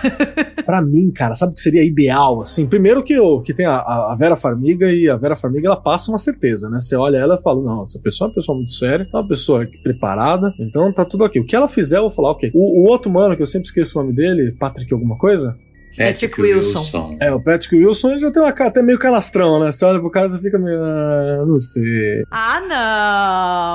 Pra 0.65 0.81
mim, 0.81 1.11
cara, 1.11 1.35
sabe 1.35 1.53
o 1.53 1.55
que 1.55 1.61
seria 1.61 1.85
ideal, 1.85 2.41
assim? 2.41 2.67
Primeiro 2.67 3.03
que, 3.03 3.19
o, 3.19 3.43
que 3.43 3.53
tem 3.53 3.67
a, 3.67 3.77
a 3.77 4.17
Vera 4.19 4.35
Farmiga 4.35 4.91
e 4.91 5.09
a 5.11 5.17
Vera 5.17 5.37
Farmiga, 5.37 5.69
ela 5.69 5.77
passa 5.77 6.11
uma 6.11 6.17
certeza, 6.17 6.71
né? 6.71 6.79
Você 6.81 6.97
olha 6.97 7.19
ela 7.19 7.37
e 7.39 7.43
fala, 7.43 7.63
não, 7.63 7.85
essa 7.85 8.01
pessoa 8.01 8.27
é 8.27 8.29
uma 8.29 8.35
pessoa 8.35 8.57
muito 8.57 8.73
séria, 8.73 9.07
é 9.13 9.17
uma 9.17 9.29
pessoa 9.29 9.69
preparada, 9.83 10.55
então 10.59 10.93
tá 10.93 11.05
tudo 11.05 11.25
aqui. 11.25 11.39
O 11.39 11.45
que 11.45 11.55
ela 11.55 11.69
fizer, 11.69 11.94
eu 11.99 12.03
vou 12.03 12.11
falar, 12.11 12.31
ok. 12.31 12.51
O, 12.55 12.81
o 12.81 12.91
outro 12.91 13.11
mano, 13.11 13.37
que 13.37 13.43
eu 13.43 13.47
sempre 13.47 13.67
esqueço 13.67 13.99
o 13.99 14.03
nome 14.03 14.15
dele, 14.15 14.53
Patrick 14.53 14.93
alguma 14.93 15.17
coisa? 15.17 15.57
Patrick 15.97 16.41
Wilson. 16.41 17.17
É, 17.21 17.33
o 17.33 17.41
Patrick 17.41 17.75
Wilson, 17.77 18.19
já 18.19 18.31
tem 18.31 18.43
uma 18.43 18.53
cara 18.53 18.71
até 18.71 18.83
meio 18.83 18.99
canastrão, 18.99 19.61
né? 19.61 19.71
Você 19.71 19.85
olha 19.85 20.01
pro 20.01 20.11
cara 20.11 20.27
e 20.27 20.31
você 20.31 20.39
fica 20.41 20.59
meio, 20.59 20.83
ah, 20.83 21.45
não 21.47 21.59
sei. 21.61 22.25
Ah, 22.31 22.61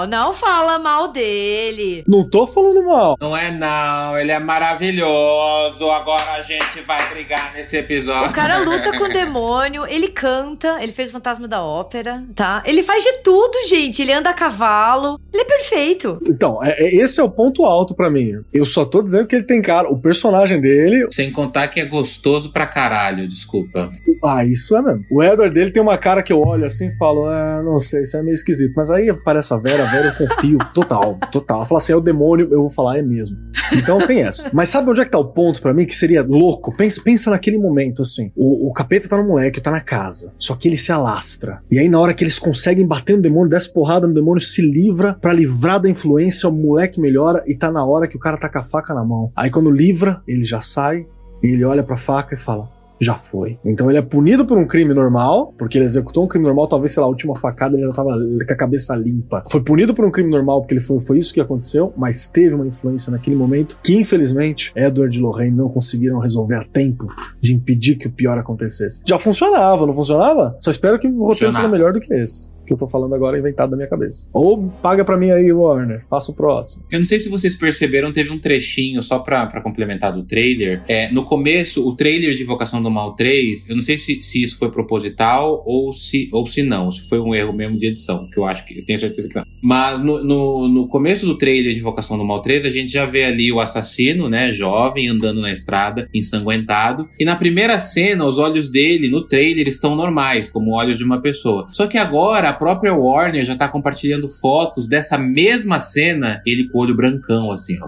não! 0.04 0.08
Não 0.08 0.34
fala 0.34 0.78
mal 0.80 1.08
dele! 1.12 2.04
Não 2.08 2.30
tô 2.30 2.46
falando 2.46 2.84
mal. 2.84 3.16
Não 3.20 3.36
é 3.36 3.52
não, 3.52 4.18
ele 4.18 4.32
é 4.32 4.40
maravilhoso. 4.40 5.90
Agora 5.90 6.34
a 6.34 6.42
gente 6.42 6.82
vai 6.86 7.10
brigar 7.10 7.54
nesse 7.56 7.78
episódio. 7.78 8.30
O 8.30 8.34
cara 8.34 8.58
luta 8.60 8.98
com 8.98 9.06
o 9.06 9.10
demônio, 9.14 9.86
ele 9.88 10.10
canta, 10.10 10.78
ele 10.82 10.92
fez 10.92 11.10
o 11.10 11.14
Fantasma 11.14 11.48
da 11.48 11.64
Ópera, 11.64 12.24
tá? 12.36 12.62
Ele 12.66 12.84
faz 12.84 13.04
de 13.04 13.20
tudo, 13.20 13.54
gente. 13.68 14.02
Ele 14.02 14.12
anda 14.12 14.30
a 14.30 14.34
cavalo. 14.34 15.20
Ele 15.34 15.44
é 15.44 15.46
perfeito. 15.46 16.20
Então, 16.28 16.64
é- 16.64 16.76
é- 16.80 16.96
esse 16.96 17.20
é 17.20 17.24
o 17.24 17.30
ponto 17.30 17.64
alto 17.66 17.94
pra 17.96 18.10
mim. 18.10 18.42
Eu 18.54 18.66
só 18.66 18.84
tô 18.86 19.02
dizendo 19.02 19.28
que 19.28 19.36
ele 19.36 19.46
tem 19.46 19.62
cara. 19.62 19.90
O 19.90 19.98
personagem 20.00 20.60
dele. 20.60 21.08
Sem 21.12 21.32
contar 21.32 21.68
que 21.70 21.80
é 21.80 21.86
gostoso 21.86 22.09
pra 22.52 22.66
caralho, 22.66 23.28
desculpa. 23.28 23.92
Ah, 24.24 24.46
isso 24.46 24.76
é 24.76 24.82
mesmo. 24.82 25.06
O 25.12 25.24
Edward 25.24 25.54
dele 25.54 25.72
tem 25.72 25.82
uma 25.82 25.98
cara 25.98 26.22
que 26.22 26.34
eu 26.34 26.42
olho 26.42 26.66
assim 26.66 26.88
e 26.88 26.98
falo, 26.98 27.26
ah, 27.26 27.62
não 27.64 27.78
sei, 27.78 28.02
isso 28.02 28.18
é 28.18 28.22
meio 28.22 28.34
esquisito. 28.34 28.74
Mas 28.76 28.92
aí 28.92 29.10
aparece 29.10 29.54
a 29.54 29.58
Vera, 29.58 29.84
a 29.84 29.92
Vera 29.92 30.08
eu 30.08 30.28
confio 30.28 30.58
total, 30.74 31.18
total. 31.32 31.58
Ela 31.58 31.66
fala 31.66 31.78
assim, 31.78 31.94
é 31.94 31.96
o 31.96 32.02
demônio, 32.02 32.48
eu 32.52 32.62
vou 32.62 32.70
falar, 32.70 32.98
é 32.98 33.02
mesmo. 33.02 33.38
Então 33.74 34.06
tem 34.06 34.24
essa. 34.24 34.50
Mas 34.54 34.70
sabe 34.70 34.90
onde 34.90 35.02
é 35.02 35.06
que 35.06 35.12
tá 35.12 35.20
o 35.20 35.26
ponto 35.26 35.62
pra 35.62 35.74
mim 35.74 35.86
que 35.86 35.96
seria 35.96 36.22
louco? 36.22 36.76
Pensa, 36.76 37.02
pensa 37.04 37.30
naquele 37.30 37.58
momento 37.58 38.02
assim. 38.02 38.32
O, 38.36 38.70
o 38.70 38.74
capeta 38.74 39.08
tá 39.08 39.18
no 39.18 39.28
moleque, 39.28 39.62
tá 39.62 39.72
na 39.72 39.82
casa. 39.82 40.34
Só 40.38 40.56
que 40.56 40.68
ele 40.68 40.78
se 40.78 40.92
alastra. 40.92 41.62
E 41.72 41.80
aí 41.80 41.90
na 41.90 42.00
hora 42.00 42.14
que 42.14 42.24
eles 42.24 42.40
conseguem 42.40 42.86
bater 42.86 43.16
no 43.16 43.22
demônio, 43.22 43.50
desce 43.50 43.72
porrada 43.74 44.08
no 44.08 44.14
demônio, 44.14 44.42
se 44.42 44.62
livra 44.62 45.14
pra 45.14 45.34
livrar 45.34 45.82
da 45.82 45.90
influência, 45.90 46.50
o 46.50 46.52
moleque 46.52 47.00
melhora 47.00 47.44
e 47.48 47.56
tá 47.56 47.72
na 47.72 47.86
hora 47.86 48.08
que 48.08 48.18
o 48.18 48.20
cara 48.20 48.38
tá 48.38 48.50
com 48.50 48.60
a 48.60 48.64
faca 48.64 48.94
na 48.94 49.04
mão. 49.04 49.32
Aí 49.36 49.50
quando 49.50 49.72
livra, 49.72 50.22
ele 50.28 50.44
já 50.44 50.62
sai 50.62 51.06
e 51.42 51.48
ele 51.48 51.64
olha 51.64 51.84
pra 51.84 51.96
faca 51.96 52.36
e 52.36 52.38
fala: 52.38 52.70
já 53.00 53.16
foi. 53.16 53.58
Então 53.64 53.90
ele 53.90 53.98
é 53.98 54.02
punido 54.02 54.46
por 54.46 54.58
um 54.58 54.68
crime 54.68 54.94
normal, 54.94 55.54
porque 55.58 55.78
ele 55.78 55.86
executou 55.86 56.26
um 56.26 56.28
crime 56.28 56.46
normal, 56.46 56.68
talvez, 56.68 56.92
sei 56.92 57.02
lá, 57.02 57.08
a 57.08 57.10
última 57.10 57.36
facada 57.36 57.78
ele 57.78 57.88
já 57.88 57.94
tava 57.94 58.12
com 58.12 58.54
a 58.54 58.56
cabeça 58.56 58.96
limpa. 58.96 59.44
Foi 59.50 59.64
punido 59.64 59.94
por 59.94 60.06
um 60.06 60.12
crime 60.12 60.30
normal, 60.30 60.62
porque 60.62 60.74
ele 60.74 60.82
foi, 60.82 61.00
foi 61.00 61.18
isso 61.18 61.34
que 61.34 61.40
aconteceu, 61.40 61.94
mas 61.96 62.28
teve 62.28 62.54
uma 62.54 62.68
influência 62.68 63.12
naquele 63.12 63.36
momento 63.36 63.80
que, 63.82 63.96
infelizmente, 63.96 64.72
Edward 64.76 65.18
e 65.18 65.22
Lorraine 65.22 65.56
não 65.56 65.70
conseguiram 65.70 66.20
resolver 66.20 66.56
a 66.56 66.66
tempo 66.66 67.08
de 67.40 67.56
impedir 67.56 67.96
que 67.96 68.08
o 68.08 68.12
pior 68.12 68.38
acontecesse. 68.38 69.02
Já 69.08 69.18
funcionava, 69.18 69.86
não 69.86 69.94
funcionava? 69.94 70.58
Só 70.60 70.70
espero 70.70 71.00
que 71.00 71.08
o 71.08 71.24
roteiro 71.24 71.54
seja 71.54 71.68
melhor 71.68 71.94
do 71.94 72.00
que 72.00 72.14
esse. 72.14 72.50
Que 72.70 72.74
eu 72.74 72.78
tô 72.78 72.88
falando 72.88 73.16
agora 73.16 73.36
é 73.36 73.40
inventado 73.40 73.72
da 73.72 73.76
minha 73.76 73.90
cabeça. 73.90 74.30
Ou 74.32 74.70
paga 74.84 75.04
pra 75.04 75.18
mim 75.18 75.32
aí, 75.32 75.52
Warner. 75.52 76.06
Faça 76.08 76.32
o 76.32 76.36
próximo. 76.36 76.86
Eu 76.92 77.00
não 77.00 77.06
sei 77.06 77.18
se 77.18 77.28
vocês 77.28 77.56
perceberam, 77.56 78.14
teve 78.14 78.30
um 78.30 78.38
trechinho 78.38 79.02
só 79.02 79.18
pra, 79.18 79.48
pra 79.48 79.60
complementar 79.60 80.14
do 80.14 80.22
trailer. 80.22 80.84
É, 80.88 81.12
no 81.12 81.24
começo, 81.24 81.84
o 81.84 81.96
trailer 81.96 82.36
de 82.36 82.44
Invocação 82.44 82.80
do 82.84 82.92
Mal 82.92 83.16
3, 83.16 83.72
eu 83.72 83.76
não 83.76 83.82
sei 83.82 83.98
se, 83.98 84.22
se 84.22 84.44
isso 84.44 84.56
foi 84.60 84.70
proposital 84.70 85.64
ou 85.66 85.92
se, 85.92 86.30
ou 86.32 86.46
se 86.46 86.62
não, 86.62 86.92
se 86.92 87.10
foi 87.10 87.20
um 87.20 87.34
erro 87.34 87.52
mesmo 87.52 87.76
de 87.76 87.88
edição, 87.88 88.30
que 88.30 88.40
eu 88.40 88.46
acho 88.46 88.64
que 88.68 88.78
eu 88.78 88.86
tenho 88.86 89.00
certeza 89.00 89.28
que 89.28 89.36
não. 89.36 89.46
Mas 89.64 90.00
no, 90.00 90.24
no, 90.24 90.68
no 90.68 90.88
começo 90.88 91.26
do 91.26 91.40
trailer 91.40 91.74
de 91.74 91.80
Invocação 91.80 92.20
do 92.20 92.24
Mal 92.24 92.44
3, 92.44 92.66
a 92.66 92.70
gente 92.70 92.92
já 92.92 93.04
vê 93.04 93.24
ali 93.24 93.52
o 93.52 93.60
assassino, 93.60 94.30
né, 94.30 94.54
jovem, 94.54 95.08
andando 95.08 95.42
na 95.42 95.52
estrada, 95.52 96.08
ensanguentado. 96.14 97.10
E 97.20 97.26
na 97.26 97.36
primeira 97.36 97.80
cena, 97.80 98.26
os 98.26 98.38
olhos 98.38 98.70
dele 98.70 99.10
no 99.10 99.28
trailer 99.28 99.68
estão 99.68 99.96
normais, 99.96 100.48
como 100.48 100.76
olhos 100.76 101.00
de 101.00 101.04
uma 101.04 101.20
pessoa. 101.20 101.66
Só 101.70 101.88
que 101.88 101.98
agora, 101.98 102.59
própria 102.60 102.94
Warner 102.94 103.46
já 103.46 103.56
tá 103.56 103.68
compartilhando 103.68 104.28
fotos 104.28 104.88
dessa 104.88 105.18
mesma 105.18 105.80
cena, 105.80 106.42
ele 106.46 106.68
com 106.68 106.78
o 106.78 106.82
olho 106.82 106.96
brancão, 106.96 107.52
assim, 107.52 107.78
ó. 107.82 107.88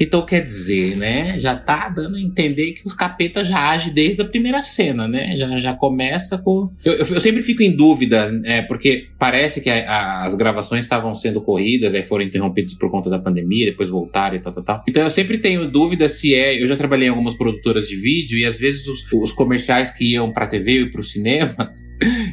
Então 0.00 0.24
quer 0.24 0.40
dizer, 0.42 0.96
né? 0.96 1.38
Já 1.38 1.54
tá 1.54 1.88
dando 1.88 2.16
a 2.16 2.20
entender 2.20 2.72
que 2.72 2.82
os 2.86 2.92
capeta 2.94 3.44
já 3.44 3.70
age 3.70 3.90
desde 3.90 4.22
a 4.22 4.24
primeira 4.24 4.62
cena, 4.62 5.06
né? 5.06 5.36
Já, 5.36 5.58
já 5.58 5.74
começa 5.74 6.38
com. 6.38 6.70
Eu, 6.84 6.94
eu, 6.94 7.06
eu 7.06 7.20
sempre 7.20 7.42
fico 7.42 7.62
em 7.62 7.70
dúvida, 7.76 8.40
é, 8.44 8.62
porque 8.62 9.06
parece 9.18 9.60
que 9.60 9.68
a- 9.70 9.88
a- 9.88 10.24
as 10.24 10.34
gravações 10.34 10.82
estavam 10.84 11.14
sendo 11.14 11.40
corridas, 11.40 11.94
aí 11.94 12.02
foram 12.02 12.24
interrompidas 12.24 12.74
por 12.74 12.90
conta 12.90 13.08
da 13.10 13.18
pandemia, 13.18 13.66
depois 13.66 13.90
voltaram 13.90 14.36
e 14.36 14.40
tal, 14.40 14.52
tal, 14.52 14.64
tal. 14.64 14.84
Então 14.88 15.02
eu 15.02 15.10
sempre 15.10 15.38
tenho 15.38 15.70
dúvida 15.70 16.08
se 16.08 16.34
é. 16.34 16.60
Eu 16.60 16.66
já 16.66 16.76
trabalhei 16.76 17.06
em 17.06 17.10
algumas 17.10 17.34
produtoras 17.34 17.86
de 17.86 17.96
vídeo 17.96 18.38
e 18.38 18.44
às 18.44 18.58
vezes 18.58 18.86
os, 18.88 19.04
os 19.12 19.30
comerciais 19.32 19.90
que 19.90 20.12
iam 20.12 20.32
pra 20.32 20.46
TV 20.46 20.82
e 20.82 20.90
pro 20.90 21.02
cinema. 21.02 21.72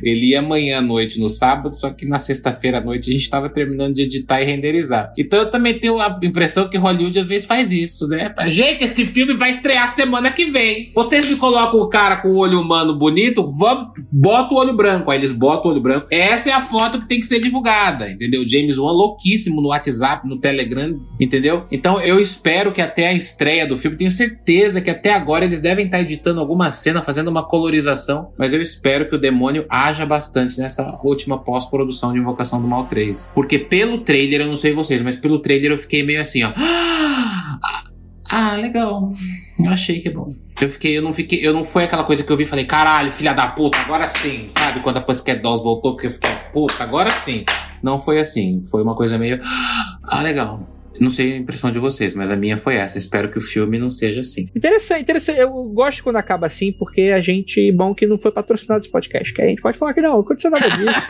Ele 0.03 0.27
ia 0.27 0.39
amanhã 0.39 0.79
à 0.79 0.81
noite 0.81 1.19
no 1.19 1.29
sábado, 1.29 1.75
só 1.75 1.89
que 1.89 2.05
na 2.07 2.19
sexta-feira 2.19 2.79
à 2.79 2.81
noite 2.81 3.09
a 3.09 3.13
gente 3.13 3.29
tava 3.29 3.49
terminando 3.49 3.93
de 3.93 4.03
editar 4.03 4.41
e 4.41 4.45
renderizar. 4.45 5.13
Então 5.17 5.39
eu 5.39 5.51
também 5.51 5.79
tenho 5.79 5.99
a 5.99 6.19
impressão 6.23 6.69
que 6.69 6.77
Hollywood 6.77 7.19
às 7.19 7.27
vezes 7.27 7.45
faz 7.45 7.71
isso, 7.71 8.07
né? 8.07 8.33
Gente, 8.47 8.83
esse 8.83 9.05
filme 9.05 9.33
vai 9.33 9.51
estrear 9.51 9.87
semana 9.93 10.31
que 10.31 10.45
vem. 10.45 10.91
Vocês 10.93 11.27
me 11.29 11.35
colocam 11.35 11.79
o 11.79 11.89
cara 11.89 12.17
com 12.17 12.29
o 12.29 12.37
olho 12.37 12.59
humano 12.59 12.97
bonito, 12.97 13.45
vamos, 13.45 13.93
bota 14.11 14.53
o 14.53 14.57
olho 14.57 14.75
branco. 14.75 15.11
Aí 15.11 15.19
eles 15.19 15.31
botam 15.31 15.69
o 15.69 15.73
olho 15.73 15.81
branco. 15.81 16.07
Essa 16.09 16.49
é 16.49 16.53
a 16.53 16.61
foto 16.61 16.99
que 16.99 17.07
tem 17.07 17.19
que 17.19 17.27
ser 17.27 17.39
divulgada, 17.39 18.09
entendeu? 18.09 18.47
James 18.47 18.77
Wan 18.77 18.91
louquíssimo 18.91 19.61
no 19.61 19.69
WhatsApp, 19.69 20.27
no 20.27 20.39
Telegram, 20.39 20.99
entendeu? 21.19 21.65
Então 21.71 21.99
eu 22.01 22.19
espero 22.19 22.71
que 22.71 22.81
até 22.81 23.07
a 23.07 23.13
estreia 23.13 23.65
do 23.65 23.77
filme, 23.77 23.97
tenho 23.97 24.11
certeza 24.11 24.81
que 24.81 24.89
até 24.89 25.13
agora 25.13 25.45
eles 25.45 25.59
devem 25.59 25.85
estar 25.85 26.01
editando 26.01 26.39
alguma 26.39 26.69
cena, 26.69 27.01
fazendo 27.01 27.29
uma 27.29 27.47
colorização, 27.47 28.31
mas 28.37 28.53
eu 28.53 28.61
espero 28.61 29.09
que 29.09 29.15
o 29.15 29.19
demônio 29.19 29.65
haja 29.69 29.88
bastante 30.05 30.59
nessa 30.59 30.99
última 31.03 31.37
pós-produção 31.37 32.13
de 32.13 32.19
Invocação 32.19 32.61
do 32.61 32.67
Mal 32.67 32.85
3. 32.85 33.31
Porque 33.33 33.57
pelo 33.57 33.99
trailer, 33.99 34.41
eu 34.41 34.47
não 34.47 34.55
sei 34.55 34.73
vocês, 34.73 35.01
mas 35.01 35.15
pelo 35.15 35.39
trailer 35.39 35.71
eu 35.71 35.77
fiquei 35.77 36.03
meio 36.03 36.21
assim, 36.21 36.43
ó. 36.43 36.51
Ah, 38.31 38.55
legal. 38.55 39.11
Eu 39.57 39.71
achei 39.71 40.01
que 40.01 40.07
é 40.07 40.11
bom. 40.11 40.35
Eu 40.61 40.69
fiquei, 40.69 40.95
eu 40.95 41.01
não 41.01 41.11
fiquei, 41.11 41.39
eu 41.43 41.51
não 41.51 41.63
foi 41.63 41.85
aquela 41.85 42.03
coisa 42.03 42.23
que 42.23 42.31
eu 42.31 42.37
vi 42.37 42.43
e 42.43 42.45
falei, 42.45 42.63
caralho, 42.63 43.09
filha 43.09 43.33
da 43.33 43.47
puta, 43.47 43.79
agora 43.79 44.07
sim. 44.07 44.51
Sabe 44.55 44.81
quando 44.81 44.97
a 44.97 45.01
Pussycat 45.01 45.41
Dolls 45.41 45.63
voltou, 45.63 45.93
porque 45.93 46.05
eu 46.05 46.11
fiquei, 46.11 46.29
puta, 46.53 46.83
agora 46.83 47.09
sim. 47.09 47.43
Não 47.81 47.99
foi 47.99 48.19
assim. 48.19 48.61
Foi 48.69 48.83
uma 48.83 48.95
coisa 48.95 49.17
meio. 49.17 49.41
Ah, 50.11 50.23
legal. 50.23 50.67
Não 50.99 51.09
sei 51.09 51.33
a 51.33 51.37
impressão 51.37 51.71
de 51.71 51.79
vocês, 51.79 52.13
mas 52.13 52.31
a 52.31 52.35
minha 52.35 52.57
foi 52.57 52.75
essa. 52.75 52.97
Espero 52.97 53.31
que 53.31 53.37
o 53.37 53.41
filme 53.41 53.77
não 53.77 53.89
seja 53.89 54.21
assim. 54.21 54.49
Interessante, 54.55 55.01
interessante. 55.01 55.39
Eu 55.39 55.51
gosto 55.65 56.03
quando 56.03 56.17
acaba 56.17 56.47
assim, 56.47 56.71
porque 56.71 57.01
a 57.13 57.21
gente, 57.21 57.71
bom 57.71 57.93
que 57.93 58.05
não 58.05 58.17
foi 58.17 58.31
patrocinado 58.31 58.81
esse 58.81 58.91
podcast, 58.91 59.33
que 59.33 59.41
a 59.41 59.47
gente 59.47 59.61
pode 59.61 59.77
falar 59.77 59.93
que 59.93 60.01
não, 60.01 60.13
não 60.13 60.19
aconteceu 60.19 60.51
nada 60.51 60.69
disso. 60.69 61.07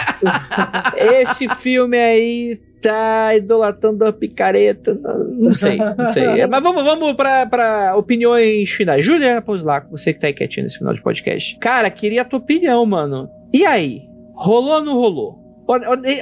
esse 0.96 1.48
filme 1.56 1.98
aí 1.98 2.60
tá 2.82 3.36
idolatrando 3.36 4.06
a 4.06 4.14
picareta. 4.14 4.94
Não 4.94 5.54
sei, 5.54 5.78
não 5.78 6.06
sei. 6.08 6.46
Mas 6.48 6.64
vamos, 6.64 6.84
vamos 6.84 7.14
pra, 7.14 7.46
pra 7.46 7.96
opiniões 7.96 8.70
finais. 8.70 9.06
Juliana 9.06 9.44
lá, 9.64 9.86
você 9.92 10.14
que 10.14 10.20
tá 10.20 10.28
aí 10.28 10.34
quietinho 10.34 10.64
nesse 10.64 10.78
final 10.78 10.94
de 10.94 11.02
podcast. 11.02 11.58
Cara, 11.60 11.90
queria 11.90 12.22
a 12.22 12.26
tua 12.26 12.40
opinião, 12.40 12.86
mano. 12.86 13.30
E 13.54 13.66
aí? 13.66 14.02
Rolou 14.36 14.76
ou 14.76 14.84
não 14.84 14.94
rolou? 14.94 15.49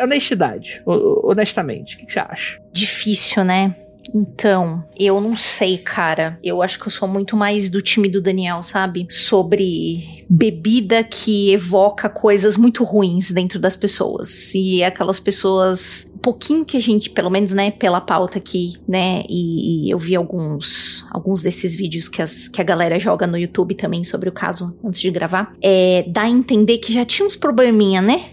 Honestidade, 0.04 0.82
honestamente, 0.86 1.96
o 1.96 2.00
que 2.00 2.12
você 2.12 2.20
acha? 2.20 2.60
Difícil, 2.74 3.46
né? 3.46 3.74
Então, 4.14 4.84
eu 4.98 5.20
não 5.20 5.36
sei, 5.36 5.78
cara. 5.78 6.40
Eu 6.44 6.62
acho 6.62 6.80
que 6.80 6.88
eu 6.88 6.92
sou 6.92 7.08
muito 7.08 7.36
mais 7.36 7.70
do 7.70 7.82
time 7.82 8.10
do 8.10 8.22
Daniel, 8.22 8.62
sabe? 8.64 9.08
Sobre 9.10 10.26
bebida 10.30 11.04
que 11.04 11.54
evoca 11.54 12.10
coisas 12.10 12.58
muito 12.58 12.84
ruins 12.84 13.32
dentro 13.32 13.60
das 13.60 13.76
pessoas. 13.76 14.54
E 14.54 14.84
aquelas 14.84 15.20
pessoas. 15.20 16.10
Um 16.14 16.20
pouquinho 16.20 16.66
que 16.66 16.76
a 16.76 16.80
gente, 16.82 17.10
pelo 17.10 17.30
menos, 17.30 17.54
né, 17.54 17.72
pela 17.72 18.02
pauta 18.02 18.38
aqui, 18.38 18.74
né? 18.88 19.24
E, 19.30 19.88
e 19.88 19.90
eu 19.90 20.00
vi 20.00 20.16
alguns, 20.16 21.06
alguns 21.12 21.42
desses 21.42 21.76
vídeos 21.76 22.10
que, 22.10 22.22
as, 22.22 22.48
que 22.48 22.60
a 22.60 22.64
galera 22.64 23.00
joga 23.00 23.26
no 23.26 23.38
YouTube 23.38 23.76
também 23.76 24.04
sobre 24.04 24.28
o 24.28 24.32
caso 24.32 24.76
antes 24.84 25.00
de 25.00 25.10
gravar. 25.10 25.54
É, 25.62 26.04
dá 26.08 26.24
a 26.24 26.30
entender 26.30 26.80
que 26.80 26.92
já 26.92 27.06
tinha 27.06 27.26
uns 27.26 27.36
probleminha, 27.36 28.02
né? 28.02 28.26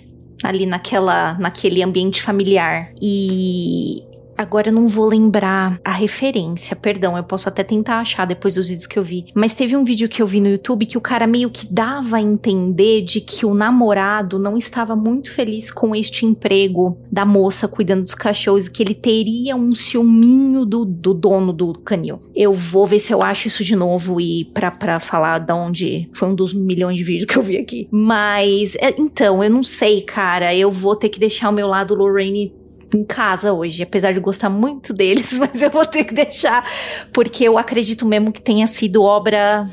Ali 0.44 0.66
naquela, 0.66 1.34
naquele 1.38 1.82
ambiente 1.82 2.22
familiar. 2.22 2.92
E 3.00 4.02
Agora 4.36 4.68
eu 4.68 4.72
não 4.72 4.88
vou 4.88 5.06
lembrar 5.06 5.80
a 5.84 5.92
referência, 5.92 6.74
perdão, 6.74 7.16
eu 7.16 7.24
posso 7.24 7.48
até 7.48 7.62
tentar 7.62 8.00
achar 8.00 8.26
depois 8.26 8.54
dos 8.54 8.68
vídeos 8.68 8.86
que 8.86 8.98
eu 8.98 9.02
vi. 9.02 9.26
Mas 9.34 9.54
teve 9.54 9.76
um 9.76 9.84
vídeo 9.84 10.08
que 10.08 10.20
eu 10.20 10.26
vi 10.26 10.40
no 10.40 10.48
YouTube 10.48 10.86
que 10.86 10.98
o 10.98 11.00
cara 11.00 11.26
meio 11.26 11.50
que 11.50 11.72
dava 11.72 12.16
a 12.16 12.22
entender 12.22 13.02
de 13.02 13.20
que 13.20 13.46
o 13.46 13.54
namorado 13.54 14.38
não 14.38 14.56
estava 14.56 14.96
muito 14.96 15.30
feliz 15.30 15.70
com 15.70 15.94
este 15.94 16.26
emprego 16.26 16.98
da 17.10 17.24
moça 17.24 17.68
cuidando 17.68 18.04
dos 18.04 18.14
cachorros 18.14 18.66
e 18.66 18.70
que 18.70 18.82
ele 18.82 18.94
teria 18.94 19.56
um 19.56 19.74
ciúminho 19.74 20.64
do, 20.64 20.84
do 20.84 21.14
dono 21.14 21.52
do 21.52 21.72
canil. 21.78 22.20
Eu 22.34 22.52
vou 22.52 22.86
ver 22.86 22.98
se 22.98 23.12
eu 23.12 23.22
acho 23.22 23.46
isso 23.46 23.62
de 23.62 23.76
novo 23.76 24.20
e 24.20 24.44
pra, 24.46 24.70
pra 24.70 24.98
falar 24.98 25.38
de 25.38 25.52
onde 25.52 26.08
foi 26.12 26.28
um 26.28 26.34
dos 26.34 26.52
milhões 26.52 26.96
de 26.96 27.04
vídeos 27.04 27.26
que 27.26 27.36
eu 27.36 27.42
vi 27.42 27.56
aqui. 27.56 27.88
Mas, 27.90 28.74
é, 28.76 28.94
então, 28.98 29.42
eu 29.42 29.50
não 29.50 29.62
sei, 29.62 30.02
cara. 30.02 30.54
Eu 30.54 30.70
vou 30.70 30.96
ter 30.96 31.08
que 31.08 31.20
deixar 31.20 31.50
o 31.50 31.52
meu 31.52 31.66
lado 31.66 31.94
Lorraine 31.94 32.52
em 32.94 33.04
casa 33.04 33.52
hoje, 33.52 33.82
apesar 33.82 34.12
de 34.12 34.20
gostar 34.20 34.50
muito 34.50 34.92
deles, 34.92 35.32
mas 35.38 35.62
eu 35.62 35.70
vou 35.70 35.86
ter 35.86 36.04
que 36.04 36.14
deixar, 36.14 36.68
porque 37.12 37.44
eu 37.44 37.58
acredito 37.58 38.04
mesmo 38.04 38.32
que 38.32 38.42
tenha 38.42 38.66
sido 38.66 39.02
obra 39.02 39.64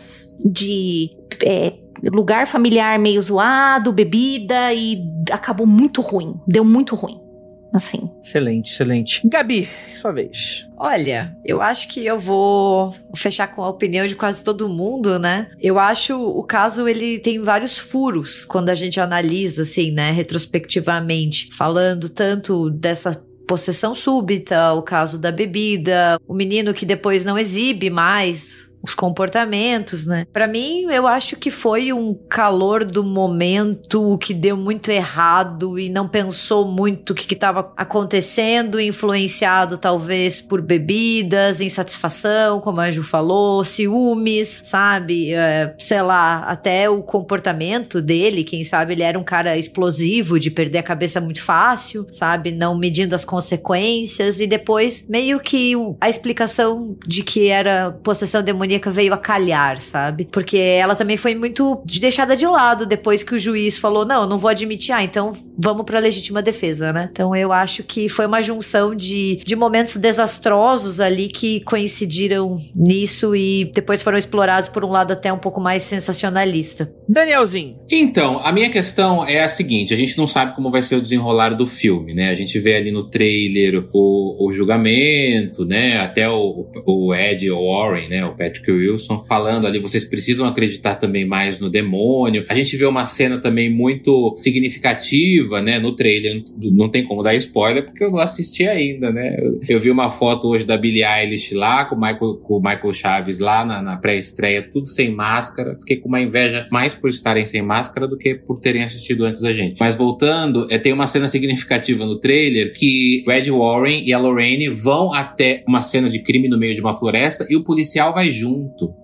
de 0.46 1.10
é, 1.44 1.74
lugar 2.12 2.48
familiar 2.48 2.98
meio 2.98 3.22
zoado, 3.22 3.92
bebida 3.92 4.74
e 4.74 5.02
acabou 5.32 5.68
muito 5.68 6.02
ruim, 6.02 6.40
deu 6.48 6.64
muito 6.64 6.96
ruim. 6.96 7.20
Assim. 7.74 8.12
Excelente, 8.22 8.72
excelente. 8.72 9.22
Gabi, 9.26 9.70
sua 10.00 10.12
vez. 10.12 10.68
Olha, 10.78 11.36
eu 11.46 11.62
acho 11.62 11.88
que 11.88 12.06
eu 12.06 12.20
vou 12.20 12.94
fechar 13.16 13.48
com 13.48 13.64
a 13.64 13.70
opinião 13.70 14.06
de 14.06 14.16
quase 14.16 14.44
todo 14.44 14.68
mundo, 14.68 15.18
né? 15.18 15.50
Eu 15.60 15.80
acho 15.80 16.20
o 16.20 16.44
caso 16.44 16.88
ele 16.88 17.20
tem 17.20 17.40
vários 17.40 17.78
furos 17.78 18.44
quando 18.44 18.70
a 18.70 18.76
gente 18.76 19.00
analisa 19.00 19.62
assim, 19.62 19.92
né, 19.92 20.12
retrospectivamente, 20.12 21.50
falando 21.54 22.10
tanto 22.10 22.70
dessa 22.70 23.24
possessão 23.48 23.94
súbita, 23.94 24.74
o 24.74 24.82
caso 24.82 25.18
da 25.18 25.32
bebida, 25.32 26.18
o 26.28 26.34
menino 26.34 26.74
que 26.74 26.86
depois 26.86 27.26
não 27.26 27.38
exibe 27.38 27.90
mais 27.90 28.71
os 28.84 28.96
comportamentos, 28.96 30.06
né? 30.06 30.26
Para 30.34 30.48
mim, 30.48 30.86
eu 30.92 31.06
acho 31.06 31.36
que 31.36 31.52
foi 31.52 31.94
um 31.94 32.14
calor 32.28 32.84
do 32.84 33.04
momento 33.04 34.18
que 34.18 34.34
deu 34.34 34.58
muito 34.58 34.90
errado 34.90 35.78
e 35.78 35.90
não 35.90 36.08
pensou 36.08 36.68
muito 36.68 37.12
o 37.12 37.14
que 37.14 37.32
estava 37.34 37.72
acontecendo, 37.78 38.80
influenciado 38.80 39.78
talvez 39.78 40.42
por 40.42 40.62
bebidas, 40.62 41.62
insatisfação, 41.62 42.60
como 42.60 42.82
a 42.82 42.86
Anjo 42.86 43.04
falou, 43.04 43.64
ciúmes, 43.64 44.64
sabe? 44.66 45.34
É, 45.34 45.76
sei 45.78 46.02
lá, 46.02 46.40
até 46.40 46.90
o 46.90 47.04
comportamento 47.04 48.02
dele, 48.02 48.44
quem 48.44 48.64
sabe 48.64 48.94
ele 48.94 49.04
era 49.04 49.20
um 49.20 49.24
cara 49.24 49.58
explosivo, 49.58 50.40
de 50.40 50.50
perder 50.50 50.80
a 50.80 50.84
cabeça 50.84 51.22
muito 51.22 51.44
fácil, 51.44 52.08
sabe? 52.12 52.52
Não 52.52 52.76
medindo 52.76 53.14
as 53.14 53.24
consequências 53.24 54.40
e 54.40 54.48
depois 54.48 55.06
meio 55.08 55.40
que 55.40 55.74
a 56.00 56.10
explicação 56.10 56.98
de 57.06 57.24
que 57.24 57.48
era 57.48 57.92
possessão 58.04 58.42
demoníaca 58.42 58.71
demoníaca 58.72 58.90
veio 58.90 59.14
a 59.14 59.18
calhar, 59.18 59.82
sabe? 59.82 60.28
Porque 60.32 60.58
ela 60.58 60.96
também 60.96 61.18
foi 61.18 61.36
muito 61.36 61.82
deixada 62.00 62.36
de 62.36 62.46
lado 62.46 62.86
depois 62.86 63.24
que 63.24 63.36
o 63.36 63.40
juiz 63.40 63.78
falou: 63.78 64.06
não, 64.06 64.28
não 64.28 64.38
vou 64.38 64.50
admitir, 64.50 64.94
ah, 64.94 65.04
então 65.04 65.34
vamos 65.58 65.86
pra 65.86 66.00
legítima 66.00 66.42
defesa, 66.42 66.94
né? 66.94 67.10
Então 67.12 67.36
eu 67.36 67.52
acho 67.52 67.84
que 67.84 68.08
foi 68.08 68.26
uma 68.26 68.42
junção 68.42 68.96
de, 68.96 69.42
de 69.46 69.56
momentos 69.56 69.98
desastrosos 69.98 71.00
ali 71.00 71.28
que 71.28 71.60
coincidiram 71.62 72.58
nisso 72.76 73.36
e 73.36 73.72
depois 73.74 74.02
foram 74.02 74.18
explorados 74.18 74.70
por 74.70 74.86
um 74.86 74.92
lado 74.92 75.12
até 75.12 75.32
um 75.34 75.38
pouco 75.38 75.60
mais 75.60 75.84
sensacionalista. 75.84 76.92
Danielzinho. 77.08 77.78
Então, 77.92 78.40
a 78.44 78.52
minha 78.52 78.70
questão 78.70 79.26
é 79.26 79.42
a 79.42 79.50
seguinte: 79.50 79.94
a 79.94 79.98
gente 79.98 80.18
não 80.18 80.28
sabe 80.28 80.56
como 80.56 80.72
vai 80.72 80.82
ser 80.82 80.96
o 80.96 81.02
desenrolar 81.02 81.50
do 81.50 81.68
filme, 81.68 82.14
né? 82.14 82.30
A 82.30 82.36
gente 82.36 82.58
vê 82.60 82.76
ali 82.76 82.92
no 82.92 83.10
trailer 83.10 83.86
o, 83.94 84.48
o 84.48 84.54
julgamento, 84.54 85.66
né? 85.66 85.98
Até 85.98 86.30
o, 86.30 86.68
o 86.86 87.14
Ed 87.14 87.50
Warren, 87.50 88.08
né? 88.08 88.26
O 88.26 88.36
Patrick 88.36 88.61
Patrick 88.62 88.72
Wilson 88.72 89.26
falando 89.28 89.66
ali, 89.66 89.80
vocês 89.80 90.06
precisam 90.06 90.48
acreditar 90.48 90.96
também 90.96 91.26
mais 91.26 91.60
no 91.60 91.70
demônio. 91.70 92.46
A 92.48 92.56
gente 92.56 92.78
vê 92.78 92.86
uma 92.86 93.06
cena 93.06 93.40
também 93.40 93.70
muito 93.70 94.38
significativa, 94.42 95.62
né, 95.62 95.80
no 95.80 95.96
trailer. 95.96 96.44
Não 96.58 96.88
tem 96.88 97.04
como 97.04 97.24
dar 97.24 97.36
spoiler 97.36 97.84
porque 97.84 98.04
eu 98.04 98.12
não 98.12 98.20
assisti 98.20 98.68
ainda, 98.68 99.12
né? 99.12 99.36
Eu, 99.68 99.80
vi 99.80 99.90
uma 99.90 100.10
foto 100.10 100.48
hoje 100.48 100.64
da 100.64 100.78
Billie 100.78 101.04
Eilish 101.04 101.54
lá, 101.54 101.86
com 101.86 101.96
o 101.96 102.00
Michael, 102.00 102.36
com 102.36 102.58
o 102.58 102.62
Michael 102.62 102.94
Chaves 102.94 103.40
lá 103.40 103.66
na, 103.66 103.82
na 103.82 103.98
pré-estreia, 103.98 104.62
tudo 104.62 104.88
sem 104.88 105.12
máscara. 105.12 105.76
Fiquei 105.78 105.98
com 105.98 106.08
uma 106.08 106.22
inveja 106.22 106.68
mais 106.72 106.94
por 106.94 107.10
estarem 107.10 107.46
sem 107.46 107.62
máscara 107.62 108.08
do 108.08 108.18
que 108.18 108.36
por 108.36 108.60
terem 108.60 108.84
assistido 108.84 109.26
antes 109.26 109.42
da 109.42 109.52
gente. 109.52 109.80
Mas 109.80 109.96
voltando, 109.96 110.68
é, 110.70 110.78
tem 110.78 110.94
uma 110.94 111.08
cena 111.08 111.28
significativa 111.28 112.06
no 112.06 112.20
trailer 112.20 112.74
que 112.74 113.24
o 113.26 113.32
Ed 113.32 113.50
Warren 113.50 114.04
e 114.06 114.14
a 114.14 114.20
Lorraine 114.20 114.70
vão 114.70 115.14
até 115.14 115.64
uma 115.68 115.82
cena 115.82 116.10
de 116.10 116.20
crime 116.20 116.48
no 116.48 116.58
meio 116.58 116.76
de 116.76 116.82
uma 116.82 116.94
floresta 116.94 117.46
e 117.50 117.56
o 117.56 117.64
policial 117.64 118.14
vai 118.14 118.32
junto 118.32 118.51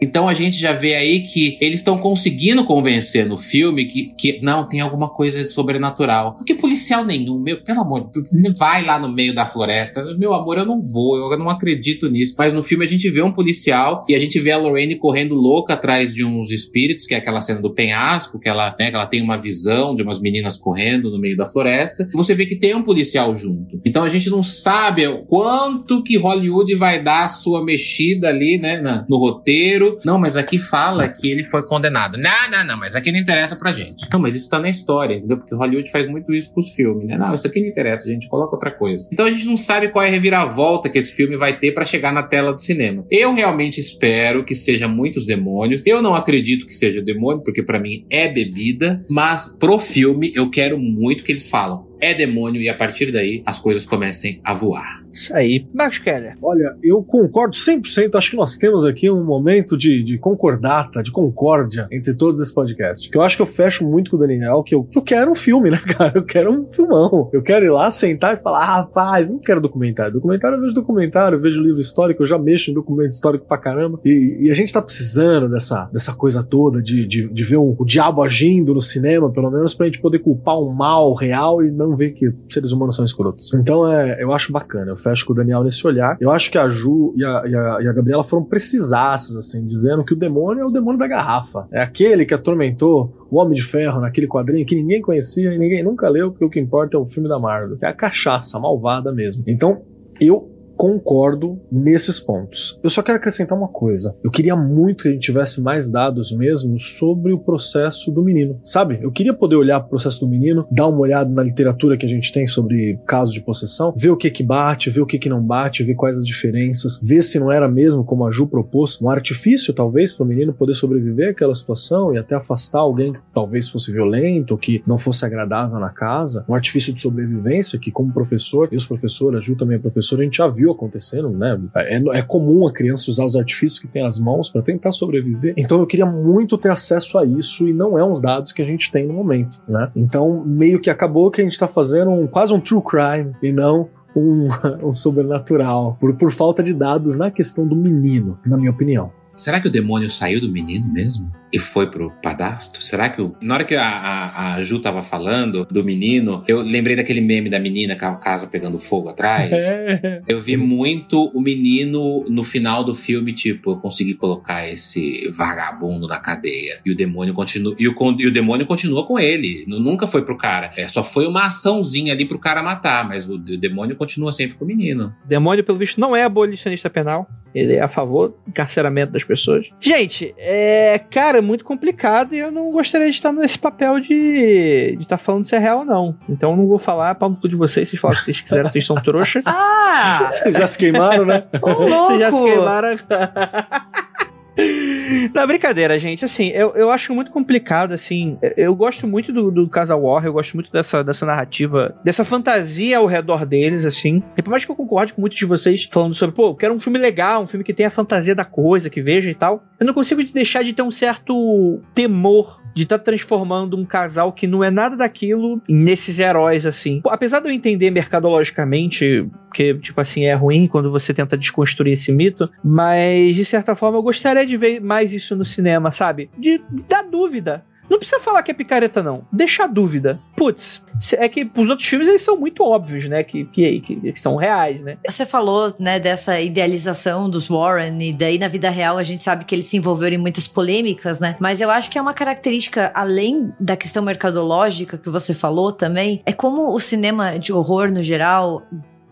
Então 0.02 0.28
a 0.28 0.34
gente 0.34 0.58
já 0.58 0.74
vê 0.74 0.96
aí 0.96 1.22
que 1.22 1.58
eles 1.62 1.80
estão 1.80 1.98
conseguindo 1.98 2.64
convencer 2.66 3.26
no 3.26 3.38
filme 3.38 3.86
que, 3.86 4.14
que 4.16 4.40
não, 4.42 4.68
tem 4.68 4.80
alguma 4.80 5.10
coisa 5.10 5.44
de 5.44 5.50
sobrenatural. 5.50 6.36
Porque 6.36 6.56
policial 6.56 7.06
nenhum, 7.06 7.40
meu, 7.40 7.62
pelo 7.64 7.82
amor, 7.82 8.12
vai 8.58 8.84
lá 8.84 9.00
no 9.00 9.12
meio 9.12 9.34
da 9.34 9.46
floresta. 9.46 10.04
Meu 10.18 10.34
amor, 10.34 10.58
eu 10.58 10.66
não 10.66 10.82
vou, 10.82 11.18
eu 11.18 11.38
não 11.38 11.50
acredito 11.50 12.10
nisso. 12.10 12.36
Mas 12.38 12.54
no 12.54 12.64
filme 12.64 12.86
a 12.86 12.88
gente 12.88 13.10
vê 13.10 13.22
um 13.22 13.32
policial 13.32 14.06
e 14.08 14.16
a 14.16 14.20
gente 14.20 14.40
vê 14.40 14.52
a 14.52 14.58
Lorraine 14.58 14.96
correndo 14.96 15.36
louca 15.36 15.74
atrás 15.74 16.14
de 16.14 16.24
uns 16.24 16.52
espíritos, 16.52 17.06
que 17.06 17.14
é 17.14 17.18
aquela 17.18 17.42
cena 17.42 17.62
do 17.62 17.74
penhasco, 17.74 18.40
que 18.40 18.50
ela, 18.50 18.76
né, 18.80 18.90
que 18.90 18.96
ela 18.96 19.06
tem 19.06 19.22
uma 19.22 19.38
visão 19.38 19.96
de 19.96 20.04
umas 20.04 20.20
meninas 20.20 20.58
correndo 20.58 21.10
no 21.10 21.20
meio 21.20 21.38
da 21.38 21.46
floresta. 21.46 22.08
Você 22.14 22.34
vê 22.34 22.46
que 22.46 22.56
tem 22.56 22.76
um 22.76 22.84
policial 22.84 23.36
junto. 23.36 23.80
Então 23.86 24.04
a 24.04 24.10
gente 24.10 24.30
não 24.30 24.44
sabe 24.44 25.08
quanto 25.28 26.04
que 26.04 26.18
Hollywood 26.18 26.74
vai 26.76 27.02
dar 27.02 27.26
a 27.26 27.30
sua 27.30 27.64
mexida 27.64 28.30
ali, 28.30 28.58
né, 28.58 28.82
no 29.08 29.18
roteiro 29.18 29.37
roteiro. 29.38 30.00
Não, 30.04 30.20
mas 30.20 30.36
aqui 30.36 30.60
fala 30.60 31.08
que 31.08 31.30
ele 31.30 31.44
foi 31.44 31.64
condenado. 31.64 32.18
Não, 32.18 32.50
não, 32.52 32.66
não, 32.66 32.78
mas 32.78 32.96
aqui 32.96 33.12
não 33.12 33.20
interessa 33.20 33.56
pra 33.56 33.72
gente. 33.72 34.08
Não, 34.12 34.20
mas 34.20 34.36
isso 34.36 34.50
tá 34.50 34.60
na 34.60 34.70
história, 34.70 35.16
entendeu? 35.16 35.38
Porque 35.38 35.56
Hollywood 35.56 35.90
faz 35.90 36.08
muito 36.08 36.34
isso 36.34 36.52
com 36.54 36.60
os 36.60 36.74
filmes, 36.74 37.08
né? 37.08 37.18
Não, 37.18 37.34
isso 37.34 37.48
aqui 37.48 37.62
não 37.62 37.68
interessa, 37.68 38.08
a 38.08 38.12
gente 38.12 38.28
coloca 38.28 38.56
outra 38.56 38.72
coisa. 38.72 39.08
Então 39.12 39.26
a 39.26 39.32
gente 39.32 39.46
não 39.46 39.58
sabe 39.58 39.90
qual 39.90 40.04
é 40.04 40.08
a 40.08 40.12
reviravolta 40.12 40.90
que 40.90 40.98
esse 40.98 41.12
filme 41.12 41.38
vai 41.38 41.60
ter 41.60 41.74
pra 41.74 41.86
chegar 41.86 42.12
na 42.12 42.24
tela 42.24 42.54
do 42.54 42.64
cinema. 42.64 43.06
Eu 43.10 43.34
realmente 43.34 43.80
espero 43.80 44.44
que 44.44 44.56
seja 44.56 44.88
muitos 44.88 45.26
demônios. 45.26 45.82
Eu 45.86 46.02
não 46.02 46.16
acredito 46.16 46.66
que 46.66 46.74
seja 46.74 47.02
demônio, 47.02 47.44
porque 47.44 47.64
pra 47.64 47.80
mim 47.80 48.06
é 48.10 48.28
bebida, 48.28 49.06
mas 49.10 49.56
pro 49.60 49.80
filme 49.80 50.32
eu 50.36 50.50
quero 50.50 50.80
muito 50.80 51.24
que 51.24 51.32
eles 51.32 51.50
falam 51.50 51.88
é 52.00 52.14
demônio 52.14 52.62
e 52.62 52.70
a 52.70 52.76
partir 52.76 53.12
daí 53.12 53.42
as 53.46 53.60
coisas 53.60 53.86
comecem 53.86 54.40
a 54.44 54.54
voar. 54.54 55.04
Isso 55.18 55.36
aí. 55.36 55.68
Marcos 55.74 55.98
Keller. 55.98 56.38
Olha, 56.42 56.76
eu 56.84 57.04
concordo 57.04 57.56
100%. 57.56 58.16
Acho 58.16 58.32
que 58.32 58.38
nós 58.38 58.56
temos 58.56 58.86
aqui 58.86 59.10
um 59.10 59.24
momento 59.24 59.76
de, 59.76 60.04
de 60.04 60.18
concordata, 60.20 61.02
de 61.02 61.12
concórdia 61.12 61.88
entre 61.92 62.14
todos 62.14 62.40
esse 62.40 62.54
podcast. 62.54 63.10
Que 63.10 63.18
eu 63.18 63.24
acho 63.24 63.36
que 63.36 63.42
eu 63.42 63.48
fecho 63.48 63.84
muito 63.84 64.12
com 64.12 64.18
o 64.18 64.20
Daniel, 64.20 64.62
que 64.62 64.76
eu, 64.76 64.84
que 64.84 64.98
eu 64.98 65.02
quero 65.02 65.32
um 65.32 65.36
filme, 65.36 65.72
né, 65.72 65.80
cara? 65.98 66.14
Eu 66.16 66.24
quero 66.24 66.52
um 66.52 66.68
filmão. 66.68 67.32
Eu 67.34 67.42
quero 67.42 67.66
ir 67.66 67.72
lá, 67.72 67.90
sentar 67.90 68.38
e 68.38 68.42
falar, 68.42 68.60
ah, 68.60 68.82
rapaz, 68.82 69.32
não 69.32 69.40
quero 69.40 69.60
documentário. 69.60 70.14
Documentário 70.14 70.58
eu 70.58 70.62
vejo 70.62 70.76
documentário, 70.76 71.38
eu 71.38 71.42
vejo 71.42 71.62
livro 71.62 71.80
histórico, 71.80 72.22
eu 72.22 72.28
já 72.28 72.38
mexo 72.38 72.70
em 72.70 72.74
documento 72.76 73.12
histórico 73.12 73.48
pra 73.48 73.58
caramba. 73.58 74.00
E, 74.06 74.38
e 74.42 74.52
a 74.52 74.54
gente 74.54 74.72
tá 74.72 74.82
precisando 74.82 75.50
dessa, 75.50 75.90
dessa 75.92 76.14
coisa 76.14 76.44
toda 76.44 76.80
de, 76.80 77.08
de, 77.08 77.28
de 77.28 77.44
ver 77.44 77.58
um, 77.58 77.76
o 77.78 77.86
diabo 77.86 78.22
agindo 78.22 78.72
no 78.72 78.82
cinema, 78.82 79.32
pelo 79.32 79.50
menos 79.50 79.74
pra 79.74 79.88
gente 79.88 80.00
poder 80.00 80.20
culpar 80.20 80.60
um 80.60 80.72
mal 80.72 81.16
real 81.16 81.64
e 81.64 81.72
não 81.72 81.96
ver 81.96 82.12
que 82.12 82.32
seres 82.50 82.72
humanos 82.72 82.96
são 82.96 83.04
escrotos. 83.04 83.52
Então 83.56 83.92
é, 83.92 84.22
eu 84.22 84.32
acho 84.32 84.52
bacana. 84.52 84.92
Eu 84.92 84.98
fecho 85.08 85.26
com 85.26 85.34
o 85.34 85.36
Daniel 85.36 85.64
nesse 85.64 85.86
olhar. 85.86 86.18
Eu 86.20 86.32
acho 86.32 86.52
que 86.52 86.58
a 86.58 86.68
Ju 86.68 87.14
e 87.16 87.24
a, 87.24 87.44
e 87.46 87.56
a, 87.56 87.78
e 87.82 87.88
a 87.88 87.94
Gabriela 87.94 88.24
foram 88.24 88.44
precisaças, 88.44 89.36
assim, 89.36 89.66
dizendo 89.66 90.04
que 90.04 90.14
o 90.14 90.18
demônio 90.18 90.62
é 90.62 90.66
o 90.66 90.72
demônio 90.72 91.00
da 91.00 91.08
garrafa. 91.08 91.68
É 91.72 91.82
aquele 91.82 92.26
que 92.26 92.34
atormentou 92.34 93.28
o 93.30 93.38
Homem 93.38 93.56
de 93.56 93.64
Ferro 93.64 94.02
naquele 94.02 94.28
quadrinho 94.28 94.66
que 94.66 94.76
ninguém 94.76 95.02
conhecia 95.02 95.54
e 95.54 95.58
ninguém 95.58 95.84
nunca 95.84 96.10
leu, 96.10 96.32
porque 96.32 96.46
o 96.46 96.50
que 96.50 96.60
importa 96.60 96.98
é 96.98 97.00
o 97.00 97.06
filme 97.06 97.30
da 97.30 97.40
Marvel, 97.40 97.78
que 97.78 97.86
é 97.86 97.90
a 97.90 97.94
cachaça 97.94 98.60
malvada 98.60 99.12
mesmo. 99.12 99.44
Então, 99.48 99.82
eu 100.20 100.57
concordo 100.78 101.60
nesses 101.72 102.20
pontos. 102.20 102.80
Eu 102.84 102.90
só 102.90 103.02
quero 103.02 103.18
acrescentar 103.18 103.58
uma 103.58 103.68
coisa. 103.68 104.16
Eu 104.24 104.32
queria 104.32 104.56
muito 104.56 105.04
que 105.04 105.10
a 105.10 105.12
gente 105.12 105.24
tivesse 105.24 105.62
mais 105.62 105.92
dados 105.92 106.32
mesmo 106.32 106.80
sobre 106.80 107.34
o 107.34 107.40
processo 107.40 108.12
do 108.12 108.24
menino. 108.24 108.60
Sabe? 108.64 109.00
Eu 109.02 109.12
queria 109.12 109.34
poder 109.34 109.56
olhar 109.56 109.80
para 109.80 109.88
o 109.88 109.90
processo 109.90 110.20
do 110.20 110.28
menino, 110.28 110.68
dar 110.72 110.88
uma 110.88 111.00
olhada 111.00 111.30
na 111.30 111.44
literatura 111.44 111.98
que 111.98 112.06
a 112.06 112.10
gente 112.10 112.32
tem 112.32 112.46
sobre 112.46 113.00
casos 113.08 113.34
de 113.34 113.42
possessão, 113.42 113.94
ver 113.98 114.12
o 114.12 114.18
que 114.18 114.30
que 114.30 114.44
bate, 114.44 114.90
ver 114.90 115.02
o 115.02 115.06
que 115.06 115.18
que 115.18 115.30
não 115.30 115.42
bate, 115.42 115.84
ver 115.84 115.96
quais 115.96 116.18
as 116.18 116.26
diferenças, 116.26 117.00
ver 117.02 117.24
se 117.24 117.40
não 117.40 117.52
era 117.52 117.68
mesmo, 117.68 118.04
como 118.04 118.26
a 118.26 118.30
Ju 118.30 118.48
propôs, 118.48 119.02
um 119.02 119.10
artifício 119.10 119.74
talvez 119.74 120.14
para 120.14 120.24
o 120.24 120.28
menino 120.28 120.54
poder 120.54 120.76
sobreviver 120.76 121.32
àquela 121.32 121.56
situação 121.56 122.14
e 122.14 122.18
até 122.18 122.36
afastar 122.36 122.80
alguém 122.80 123.14
que 123.14 123.20
talvez 123.34 123.68
fosse 123.70 123.92
violento 123.92 124.58
que 124.58 124.84
não 124.86 124.98
fosse 124.98 125.26
agradável 125.26 125.80
na 125.80 125.90
casa. 125.90 126.46
Um 126.48 126.54
artifício 126.54 126.94
de 126.94 127.00
sobrevivência 127.00 127.80
que, 127.80 127.92
como 127.92 128.14
professor, 128.14 128.70
e 128.72 128.76
os 128.76 128.86
professores, 128.86 129.38
a 129.38 129.42
Ju 129.42 129.56
também 129.56 129.78
é 129.78 129.80
professora, 129.80 130.22
a 130.22 130.26
gente 130.26 130.38
já 130.38 130.48
viu 130.48 130.67
acontecendo, 130.72 131.30
né? 131.30 131.60
É, 131.76 132.20
é 132.20 132.22
comum 132.22 132.68
a 132.68 132.74
criança 132.74 133.10
usar 133.10 133.26
os 133.26 133.36
artifícios 133.36 133.80
que 133.80 133.88
tem 133.88 134.06
as 134.06 134.20
mãos 134.20 134.50
para 134.50 134.62
tentar 134.62 134.92
sobreviver. 134.92 135.54
Então 135.58 135.80
eu 135.80 135.88
queria 135.88 136.06
muito 136.06 136.58
ter 136.58 136.70
acesso 136.70 137.18
a 137.18 137.26
isso 137.26 137.68
e 137.68 137.74
não 137.74 137.98
é 137.98 138.04
uns 138.04 138.22
dados 138.22 138.52
que 138.52 138.62
a 138.62 138.66
gente 138.66 138.92
tem 138.92 139.06
no 139.06 139.14
momento, 139.14 139.62
né? 139.68 139.92
Então 139.96 140.44
meio 140.46 140.80
que 140.80 140.90
acabou 140.90 141.32
que 141.32 141.42
a 141.42 141.44
gente 141.44 141.58
tá 141.58 141.68
fazendo 141.68 142.12
um, 142.12 142.28
quase 142.28 142.54
um 142.54 142.60
true 142.60 142.82
crime 142.82 143.34
e 143.42 143.52
não 143.52 143.90
um, 144.16 144.48
um 144.84 144.92
sobrenatural 144.92 145.98
por, 146.00 146.16
por 146.16 146.32
falta 146.32 146.64
de 146.64 146.74
dados 146.74 147.18
na 147.18 147.30
questão 147.30 147.68
do 147.68 147.76
menino, 147.76 148.38
na 148.46 148.58
minha 148.58 148.72
opinião. 148.72 149.12
Será 149.38 149.60
que 149.60 149.68
o 149.68 149.72
demônio 149.72 150.10
saiu 150.10 150.42
do 150.42 150.50
menino 150.50 150.92
mesmo? 150.92 151.32
e 151.52 151.60
foi 151.60 151.88
pro 151.90 152.12
padastro? 152.22 152.82
Será 152.82 153.10
que 153.10 153.22
o... 153.22 153.36
Na 153.42 153.56
hora 153.56 153.64
que 153.64 153.76
a, 153.76 153.88
a, 153.88 154.56
a, 154.56 154.64
Ju 154.64 154.80
tava 154.80 155.02
falando 155.02 155.66
do 155.66 155.84
menino, 155.84 156.44
eu 156.48 156.62
lembrei 156.62 156.96
daquele 156.96 157.22
meme 157.22 157.50
da 157.50 157.60
menina 157.60 157.96
com 157.96 158.06
a 158.06 158.16
casa 158.16 158.48
pegando 158.48 158.80
fogo 158.80 159.10
atrás. 159.10 159.52
É. 159.52 160.22
Eu 160.28 160.38
vi 160.38 160.58
muito 160.58 161.32
o 161.34 161.42
menino 161.42 162.26
no 162.28 162.44
final 162.44 162.84
do 162.84 162.94
filme, 162.94 163.34
tipo, 163.34 163.72
eu 163.72 163.78
consegui 163.78 164.14
colocar 164.14 164.68
esse 164.68 165.30
vagabundo 165.32 166.08
na 166.08 166.20
cadeia. 166.20 166.80
E 166.86 166.92
o 166.92 166.96
demônio 166.96 167.34
continua. 167.34 167.76
E 167.80 167.88
o, 167.88 167.96
e 168.20 168.28
o 168.28 168.34
demônio 168.34 168.66
continua 168.66 169.06
com 169.06 169.20
ele. 169.20 169.66
Nunca 169.68 170.06
foi 170.06 170.24
pro 170.24 170.38
cara. 170.38 170.72
É, 170.76 170.88
só 170.88 171.04
foi 171.04 171.28
uma 171.28 171.46
açãozinha 171.46 172.14
ali 172.14 172.26
pro 172.26 172.40
cara 172.40 172.62
matar, 172.62 173.08
mas 173.08 173.28
o, 173.30 173.36
o 173.36 173.58
demônio 173.58 173.96
continua 173.96 174.32
sempre 174.32 174.58
com 174.58 174.66
o 174.66 174.68
menino. 174.68 175.14
O 175.24 175.28
demônio, 175.28 175.64
pelo 175.64 175.78
visto, 175.78 176.00
não 176.00 176.16
é 176.16 176.24
abolicionista 176.24 176.90
penal. 176.90 177.28
Ele 177.56 177.74
é 177.74 177.82
a 177.82 177.88
favor 177.88 178.30
do 178.30 178.50
encarceramento 178.50 179.14
das 179.14 179.24
pessoas. 179.28 179.66
Gente, 179.80 180.34
é. 180.38 181.00
Cara, 181.12 181.38
é 181.40 181.42
muito 181.42 181.64
complicado 181.64 182.34
e 182.34 182.40
eu 182.40 182.52
não 182.52 182.72
gostaria 182.72 183.08
de 183.08 183.14
estar 183.14 183.32
nesse 183.32 183.60
papel 183.60 184.00
de 184.00 184.96
estar 185.00 185.18
tá 185.18 185.24
falando 185.24 185.46
se 185.46 185.56
é 185.56 185.60
real 185.60 185.80
ou 185.80 185.86
não. 185.86 186.16
Então 186.30 186.52
eu 186.52 186.58
não 186.58 186.68
vou 186.68 186.80
falar 186.80 187.16
para 187.16 187.28
tudo 187.30 187.50
de 187.50 187.56
vocês, 187.56 187.90
vocês 187.90 188.02
falam 188.02 188.16
o 188.16 188.20
que 188.20 188.26
vocês 188.26 188.42
quiserem, 188.42 188.70
vocês 188.70 188.86
são 188.86 188.96
trouxa. 188.96 189.42
ah! 189.46 190.28
Vocês 190.32 190.56
já 190.56 190.68
se 190.68 190.78
queimaram, 190.78 191.26
né? 191.26 191.44
vocês 191.62 192.20
já 192.20 192.32
se 192.32 192.44
queimaram. 192.44 192.96
Na 195.34 195.46
brincadeira, 195.46 195.98
gente, 196.00 196.26
assim, 196.26 196.50
eu, 196.50 196.76
eu 196.76 196.92
acho 196.92 197.14
muito 197.14 197.32
complicado, 197.32 197.94
assim, 197.94 198.38
eu 198.56 198.76
gosto 198.76 199.08
muito 199.08 199.32
do, 199.32 199.52
do 199.52 199.70
casal 199.70 200.02
War, 200.02 200.26
eu 200.26 200.34
gosto 200.34 200.54
muito 200.56 200.72
dessa, 200.72 201.04
dessa 201.04 201.26
narrativa, 201.26 201.96
dessa 202.04 202.24
fantasia 202.24 202.98
ao 202.98 203.06
redor 203.06 203.46
deles, 203.46 203.86
assim, 203.86 204.22
e 204.38 204.42
por 204.42 204.52
mais 204.52 204.66
que 204.66 204.72
eu 204.72 204.76
concorde 204.76 205.14
com 205.14 205.22
muitos 205.22 205.38
de 205.38 205.46
vocês 205.46 205.88
falando 205.92 206.14
sobre, 206.14 206.36
pô, 206.36 206.50
eu 206.50 206.56
quero 206.56 206.74
um 206.74 206.80
filme 206.80 207.00
legal, 207.00 207.44
um 207.44 207.48
filme 207.48 207.64
que 207.64 207.74
tenha 207.74 207.90
a 207.90 207.92
fantasia 207.92 208.36
da 208.36 208.46
coisa, 208.46 208.90
que 208.90 209.02
veja 209.02 209.30
e 209.30 209.36
tal, 209.36 209.64
eu 209.80 209.86
não 209.86 209.94
consigo 209.94 210.24
deixar 210.24 210.64
de 210.64 210.74
ter 210.74 210.82
um 210.82 210.92
certo 210.92 211.82
temor 211.94 212.60
de 212.78 212.84
estar 212.84 213.00
tá 213.00 213.06
transformando 213.06 213.76
um 213.76 213.84
casal 213.84 214.32
que 214.32 214.46
não 214.46 214.64
é 214.64 214.70
nada 214.70 214.96
daquilo 214.96 215.60
nesses 215.68 216.20
heróis, 216.20 216.64
assim. 216.64 217.02
Apesar 217.08 217.40
de 217.40 217.48
eu 217.48 217.52
entender 217.52 217.90
mercadologicamente 217.90 219.28
que, 219.58 219.74
tipo 219.80 220.00
assim, 220.00 220.26
é 220.26 220.36
ruim 220.36 220.68
quando 220.68 220.92
você 220.92 221.12
tenta 221.16 221.36
desconstruir 221.36 221.94
esse 221.94 222.12
mito, 222.12 222.48
mas 222.64 223.36
de 223.36 223.44
certa 223.44 223.76
forma 223.76 223.98
eu 223.98 224.04
gostaria 224.04 224.46
de 224.46 224.56
ver 224.56 224.80
mais 224.80 225.12
isso 225.12 225.36
no 225.36 225.44
cinema, 225.44 225.92
sabe? 225.92 226.30
De 226.38 226.62
dar 226.88 227.02
dúvida. 227.02 227.66
Não 227.90 227.98
precisa 227.98 228.20
falar 228.20 228.44
que 228.44 228.52
é 228.52 228.54
picareta, 228.54 229.02
não. 229.02 229.26
Deixa 229.32 229.64
a 229.64 229.68
dúvida. 229.68 230.20
Putz, 230.36 230.84
é 231.14 231.28
que 231.28 231.50
os 231.56 231.70
outros 231.70 231.88
filmes 231.88 232.08
eles 232.08 232.22
são 232.22 232.38
muito 232.38 232.62
óbvios, 232.62 233.08
né? 233.08 233.24
Que, 233.24 233.46
que, 233.46 233.80
que, 233.80 234.12
que, 234.12 234.22
são 234.22 234.36
reais, 234.36 234.82
né? 234.82 234.98
Você 235.08 235.26
falou, 235.26 235.74
né, 235.80 236.00
dessa 236.00 236.40
idealização 236.40 237.28
dos 237.28 237.48
Warren, 237.48 237.98
e 238.00 238.14
daí 238.14 238.38
na 238.38 238.50
vida 238.50 238.70
real 238.70 239.00
a 239.00 239.04
gente 239.04 239.24
sabe 239.24 239.44
que 239.44 239.56
eles 239.56 239.66
se 239.66 239.78
envolveram 239.78 240.18
em 240.18 240.20
muitas 240.20 240.48
polêmicas, 240.48 241.20
né? 241.20 241.36
Mas 241.40 241.62
eu 241.62 241.72
acho 241.72 241.90
que 241.90 241.98
é 241.98 242.02
uma 242.02 242.14
característica, 242.14 242.92
além 242.94 243.52
da 243.60 243.76
questão 243.76 244.04
mercadológica 244.04 245.00
que 245.00 245.10
você 245.10 245.34
falou 245.34 245.72
também, 245.72 246.22
é 246.26 246.34
como 246.34 246.76
o 246.76 246.80
cinema 246.80 247.40
de 247.40 247.52
horror 247.52 247.90
no 247.90 248.04
geral 248.04 248.68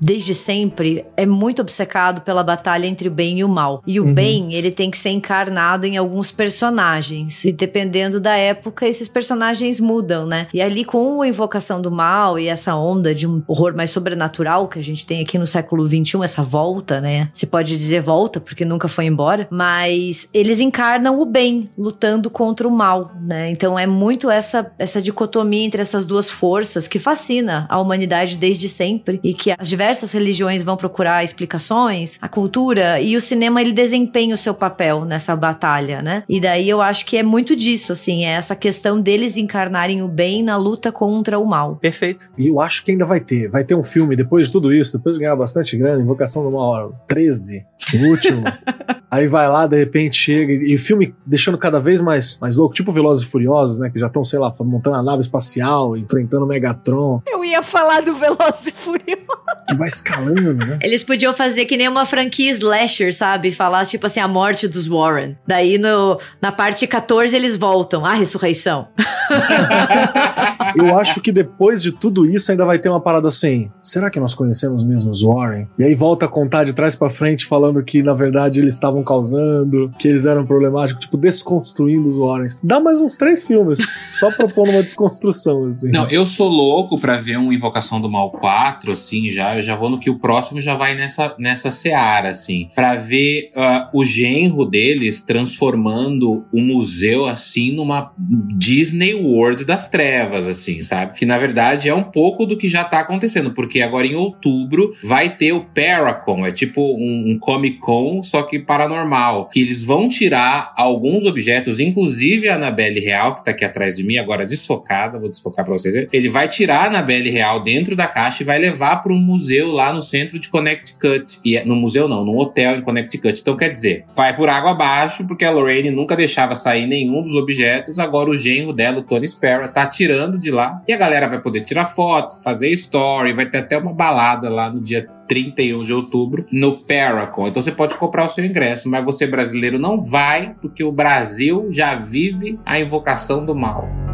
desde 0.05 0.35
sempre, 0.35 1.03
é 1.17 1.25
muito 1.25 1.63
obcecado 1.63 2.21
pela 2.21 2.43
batalha 2.43 2.85
entre 2.85 3.07
o 3.07 3.11
bem 3.11 3.39
e 3.39 3.43
o 3.43 3.49
mal. 3.49 3.81
E 3.87 3.99
o 3.99 4.05
uhum. 4.05 4.13
bem, 4.13 4.53
ele 4.53 4.69
tem 4.69 4.91
que 4.91 4.99
ser 4.99 5.09
encarnado 5.09 5.87
em 5.87 5.97
alguns 5.97 6.31
personagens. 6.31 7.43
E 7.43 7.51
dependendo 7.51 8.19
da 8.19 8.37
época, 8.37 8.87
esses 8.87 9.07
personagens 9.07 9.79
mudam, 9.79 10.27
né? 10.27 10.47
E 10.53 10.61
ali, 10.61 10.85
com 10.85 11.23
a 11.23 11.27
invocação 11.27 11.81
do 11.81 11.89
mal 11.89 12.37
e 12.37 12.47
essa 12.47 12.75
onda 12.75 13.15
de 13.15 13.25
um 13.25 13.41
horror 13.47 13.75
mais 13.75 13.89
sobrenatural 13.89 14.67
que 14.67 14.77
a 14.77 14.83
gente 14.83 15.07
tem 15.07 15.21
aqui 15.21 15.39
no 15.39 15.47
século 15.47 15.87
XXI, 15.87 16.23
essa 16.23 16.43
volta, 16.43 17.01
né? 17.01 17.27
Se 17.33 17.47
pode 17.47 17.75
dizer 17.75 17.99
volta, 17.99 18.39
porque 18.39 18.63
nunca 18.63 18.87
foi 18.87 19.05
embora. 19.05 19.47
Mas 19.49 20.29
eles 20.31 20.59
encarnam 20.59 21.19
o 21.19 21.25
bem, 21.25 21.67
lutando 21.75 22.29
contra 22.29 22.67
o 22.67 22.71
mal, 22.71 23.11
né? 23.19 23.49
Então 23.49 23.77
é 23.77 23.87
muito 23.87 24.29
essa, 24.29 24.71
essa 24.77 25.01
dicotomia 25.01 25.65
entre 25.65 25.81
essas 25.81 26.05
duas 26.05 26.29
forças 26.29 26.87
que 26.87 26.99
fascina 26.99 27.65
a 27.71 27.81
humanidade 27.81 28.37
desde 28.37 28.69
sempre 28.69 29.19
e 29.23 29.33
que 29.33 29.51
as 29.57 29.67
diversas 29.67 29.94
diversas 29.95 30.11
religiões 30.11 30.61
vão 30.61 30.75
procurar 30.75 31.23
explicações, 31.23 32.17
a 32.21 32.27
cultura 32.27 32.99
e 32.99 33.15
o 33.15 33.21
cinema 33.21 33.61
ele 33.61 33.71
desempenha 33.71 34.35
o 34.35 34.37
seu 34.37 34.53
papel 34.53 35.05
nessa 35.05 35.33
batalha, 35.35 36.01
né? 36.01 36.23
E 36.27 36.41
daí 36.41 36.67
eu 36.67 36.81
acho 36.81 37.05
que 37.05 37.15
é 37.15 37.23
muito 37.23 37.55
disso, 37.55 37.93
assim, 37.93 38.25
é 38.25 38.31
essa 38.31 38.55
questão 38.55 38.99
deles 38.99 39.37
encarnarem 39.37 40.01
o 40.01 40.07
bem 40.07 40.43
na 40.43 40.57
luta 40.57 40.91
contra 40.91 41.39
o 41.39 41.45
mal. 41.45 41.77
Perfeito. 41.77 42.29
E 42.37 42.47
eu 42.47 42.59
acho 42.59 42.83
que 42.83 42.91
ainda 42.91 43.05
vai 43.05 43.21
ter, 43.21 43.49
vai 43.49 43.63
ter 43.63 43.75
um 43.75 43.83
filme 43.83 44.15
depois 44.15 44.47
de 44.47 44.51
tudo 44.51 44.73
isso, 44.73 44.97
depois 44.97 45.15
de 45.15 45.21
ganhar 45.21 45.35
bastante 45.35 45.77
grana, 45.77 46.01
Invocação 46.01 46.43
do 46.43 46.51
Mal 46.51 46.93
13, 47.07 47.65
o 47.93 48.09
último. 48.09 48.43
Aí 49.15 49.27
vai 49.27 49.47
lá, 49.47 49.65
de 49.65 49.77
repente 49.77 50.17
chega 50.17 50.51
e, 50.51 50.75
o 50.75 50.79
filme 50.79 51.15
deixando 51.25 51.57
cada 51.57 51.79
vez 51.79 52.01
mais, 52.01 52.37
mais 52.39 52.57
louco, 52.57 52.75
tipo 52.75 52.91
Velozes 52.91 53.23
e 53.23 53.27
Furiosos, 53.27 53.79
né? 53.79 53.89
Que 53.89 53.97
já 53.97 54.07
estão, 54.07 54.25
sei 54.25 54.39
lá, 54.39 54.53
montando 54.59 54.97
a 54.97 55.03
nave 55.03 55.21
espacial, 55.21 55.95
enfrentando 55.95 56.43
o 56.43 56.47
Megatron. 56.47 57.21
Eu 57.25 57.45
ia 57.45 57.63
falar 57.63 58.01
do 58.01 58.13
Velozes 58.13 58.67
e 58.67 58.71
Furiosos. 58.73 59.74
Vai 59.77 59.87
escalando, 59.87 60.53
né? 60.53 60.79
Eles 60.81 61.03
podiam 61.03 61.33
fazer 61.33 61.65
que 61.65 61.77
nem 61.77 61.87
uma 61.87 62.05
franquia 62.05 62.51
slasher, 62.51 63.13
sabe? 63.13 63.51
Falar, 63.51 63.85
tipo 63.85 64.05
assim, 64.05 64.19
a 64.19 64.27
morte 64.27 64.67
dos 64.67 64.87
Warren. 64.87 65.37
Daí 65.47 65.77
no, 65.77 66.19
na 66.41 66.51
parte 66.51 66.87
14 66.87 67.35
eles 67.35 67.55
voltam. 67.55 68.05
A 68.05 68.13
ressurreição. 68.13 68.87
Eu 70.75 70.97
acho 70.97 71.21
que 71.21 71.31
depois 71.31 71.81
de 71.81 71.91
tudo 71.91 72.25
isso 72.25 72.51
ainda 72.51 72.65
vai 72.65 72.79
ter 72.79 72.89
uma 72.89 72.99
parada 72.99 73.27
assim. 73.27 73.69
Será 73.81 74.09
que 74.09 74.19
nós 74.19 74.33
conhecemos 74.33 74.85
mesmo 74.85 75.11
os 75.11 75.21
Warren? 75.21 75.67
E 75.77 75.83
aí 75.83 75.95
volta 75.95 76.25
a 76.25 76.29
contar 76.29 76.63
de 76.63 76.73
trás 76.73 76.95
pra 76.95 77.09
frente 77.09 77.45
falando 77.45 77.83
que 77.83 78.03
na 78.03 78.13
verdade 78.13 78.59
eles 78.59 78.73
estavam 78.73 79.03
causando, 79.03 79.91
que 79.97 80.07
eles 80.07 80.25
eram 80.25 80.45
problemáticos, 80.45 81.05
tipo 81.05 81.17
desconstruindo 81.17 82.07
os 82.07 82.17
Warrens. 82.17 82.59
Dá 82.63 82.79
mais 82.79 83.01
uns 83.01 83.15
três 83.15 83.43
filmes 83.43 83.79
só 84.11 84.31
propondo 84.31 84.71
uma 84.71 84.83
desconstrução 84.83 85.65
assim. 85.65 85.91
Não, 85.91 86.09
eu 86.09 86.25
sou 86.25 86.49
louco 86.49 86.99
pra 86.99 87.17
ver 87.17 87.37
um 87.37 87.51
Invocação 87.51 88.01
do 88.01 88.09
Mal 88.09 88.31
4, 88.31 88.91
assim, 88.91 89.29
já. 89.29 89.59
Já 89.65 89.75
vou 89.75 89.89
no 89.89 89.99
que 89.99 90.09
o 90.09 90.19
próximo 90.19 90.61
já 90.61 90.75
vai 90.75 90.95
nessa, 90.95 91.35
nessa 91.37 91.71
seara, 91.71 92.29
assim. 92.29 92.69
Pra 92.73 92.95
ver 92.95 93.49
uh, 93.55 93.97
o 93.97 94.05
genro 94.05 94.65
deles 94.65 95.21
transformando 95.21 96.45
o 96.53 96.61
museu, 96.61 97.25
assim, 97.25 97.71
numa 97.73 98.13
Disney 98.57 99.13
World 99.13 99.65
das 99.65 99.87
trevas, 99.87 100.47
assim, 100.47 100.81
sabe? 100.81 101.17
Que 101.17 101.25
na 101.25 101.37
verdade 101.37 101.89
é 101.89 101.93
um 101.93 102.03
pouco 102.03 102.45
do 102.45 102.57
que 102.57 102.69
já 102.69 102.83
tá 102.83 102.99
acontecendo, 102.99 103.53
porque 103.53 103.81
agora 103.81 104.07
em 104.07 104.15
outubro 104.15 104.93
vai 105.03 105.35
ter 105.35 105.53
o 105.53 105.65
Paracon, 105.65 106.45
é 106.45 106.51
tipo 106.51 106.81
um, 106.81 107.31
um 107.31 107.39
Comic 107.39 107.79
Con, 107.79 108.21
só 108.23 108.43
que 108.43 108.59
paranormal. 108.59 109.49
Que 109.49 109.61
eles 109.61 109.83
vão 109.83 110.09
tirar 110.09 110.73
alguns 110.75 111.25
objetos, 111.25 111.79
inclusive 111.79 112.47
a 112.49 112.55
Anabelle 112.55 112.99
Real, 112.99 113.35
que 113.35 113.45
tá 113.45 113.51
aqui 113.51 113.65
atrás 113.65 113.95
de 113.95 114.03
mim, 114.03 114.17
agora 114.17 114.45
desfocada, 114.45 115.19
vou 115.19 115.29
desfocar 115.29 115.65
pra 115.65 115.73
vocês. 115.73 116.07
Ele 116.11 116.29
vai 116.29 116.47
tirar 116.47 116.83
a 116.83 116.85
Anabelle 116.85 117.29
Real 117.29 117.63
dentro 117.63 117.95
da 117.95 118.07
caixa 118.07 118.43
e 118.43 118.45
vai 118.45 118.59
levar 118.59 118.97
para 118.97 119.11
um 119.11 119.17
museu 119.17 119.54
lá 119.63 119.93
no 119.93 120.01
centro 120.01 120.39
de 120.39 120.49
Connecticut. 120.49 121.39
E 121.43 121.57
é, 121.57 121.63
no 121.63 121.75
museu 121.75 122.07
não, 122.07 122.25
no 122.25 122.37
hotel 122.37 122.77
em 122.77 122.81
Connecticut. 122.81 123.39
Então 123.39 123.55
quer 123.55 123.69
dizer, 123.69 124.05
vai 124.15 124.35
por 124.35 124.49
água 124.49 124.71
abaixo, 124.71 125.27
porque 125.27 125.45
a 125.45 125.51
Lorraine 125.51 125.91
nunca 125.91 126.15
deixava 126.15 126.55
sair 126.55 126.87
nenhum 126.87 127.21
dos 127.21 127.35
objetos. 127.35 127.99
Agora 127.99 128.29
o 128.29 128.35
genro 128.35 128.73
dela, 128.73 128.99
o 128.99 129.03
Tony 129.03 129.27
Sparrow, 129.27 129.67
tá 129.67 129.85
tirando 129.85 130.37
de 130.37 130.51
lá. 130.51 130.81
E 130.87 130.93
a 130.93 130.97
galera 130.97 131.27
vai 131.27 131.39
poder 131.39 131.61
tirar 131.61 131.85
foto, 131.85 132.41
fazer 132.43 132.69
story, 132.69 133.33
vai 133.33 133.45
ter 133.45 133.59
até 133.59 133.77
uma 133.77 133.93
balada 133.93 134.49
lá 134.49 134.69
no 134.69 134.81
dia 134.81 135.07
31 135.27 135.83
de 135.83 135.93
outubro 135.93 136.45
no 136.51 136.77
Paracon. 136.77 137.47
Então 137.47 137.61
você 137.61 137.71
pode 137.71 137.95
comprar 137.97 138.25
o 138.25 138.29
seu 138.29 138.45
ingresso, 138.45 138.89
mas 138.89 139.03
você 139.03 139.27
brasileiro 139.27 139.79
não 139.79 140.01
vai, 140.01 140.55
porque 140.61 140.83
o 140.83 140.91
Brasil 140.91 141.67
já 141.71 141.95
vive 141.95 142.59
a 142.65 142.79
invocação 142.79 143.45
do 143.45 143.55
mal. 143.55 144.04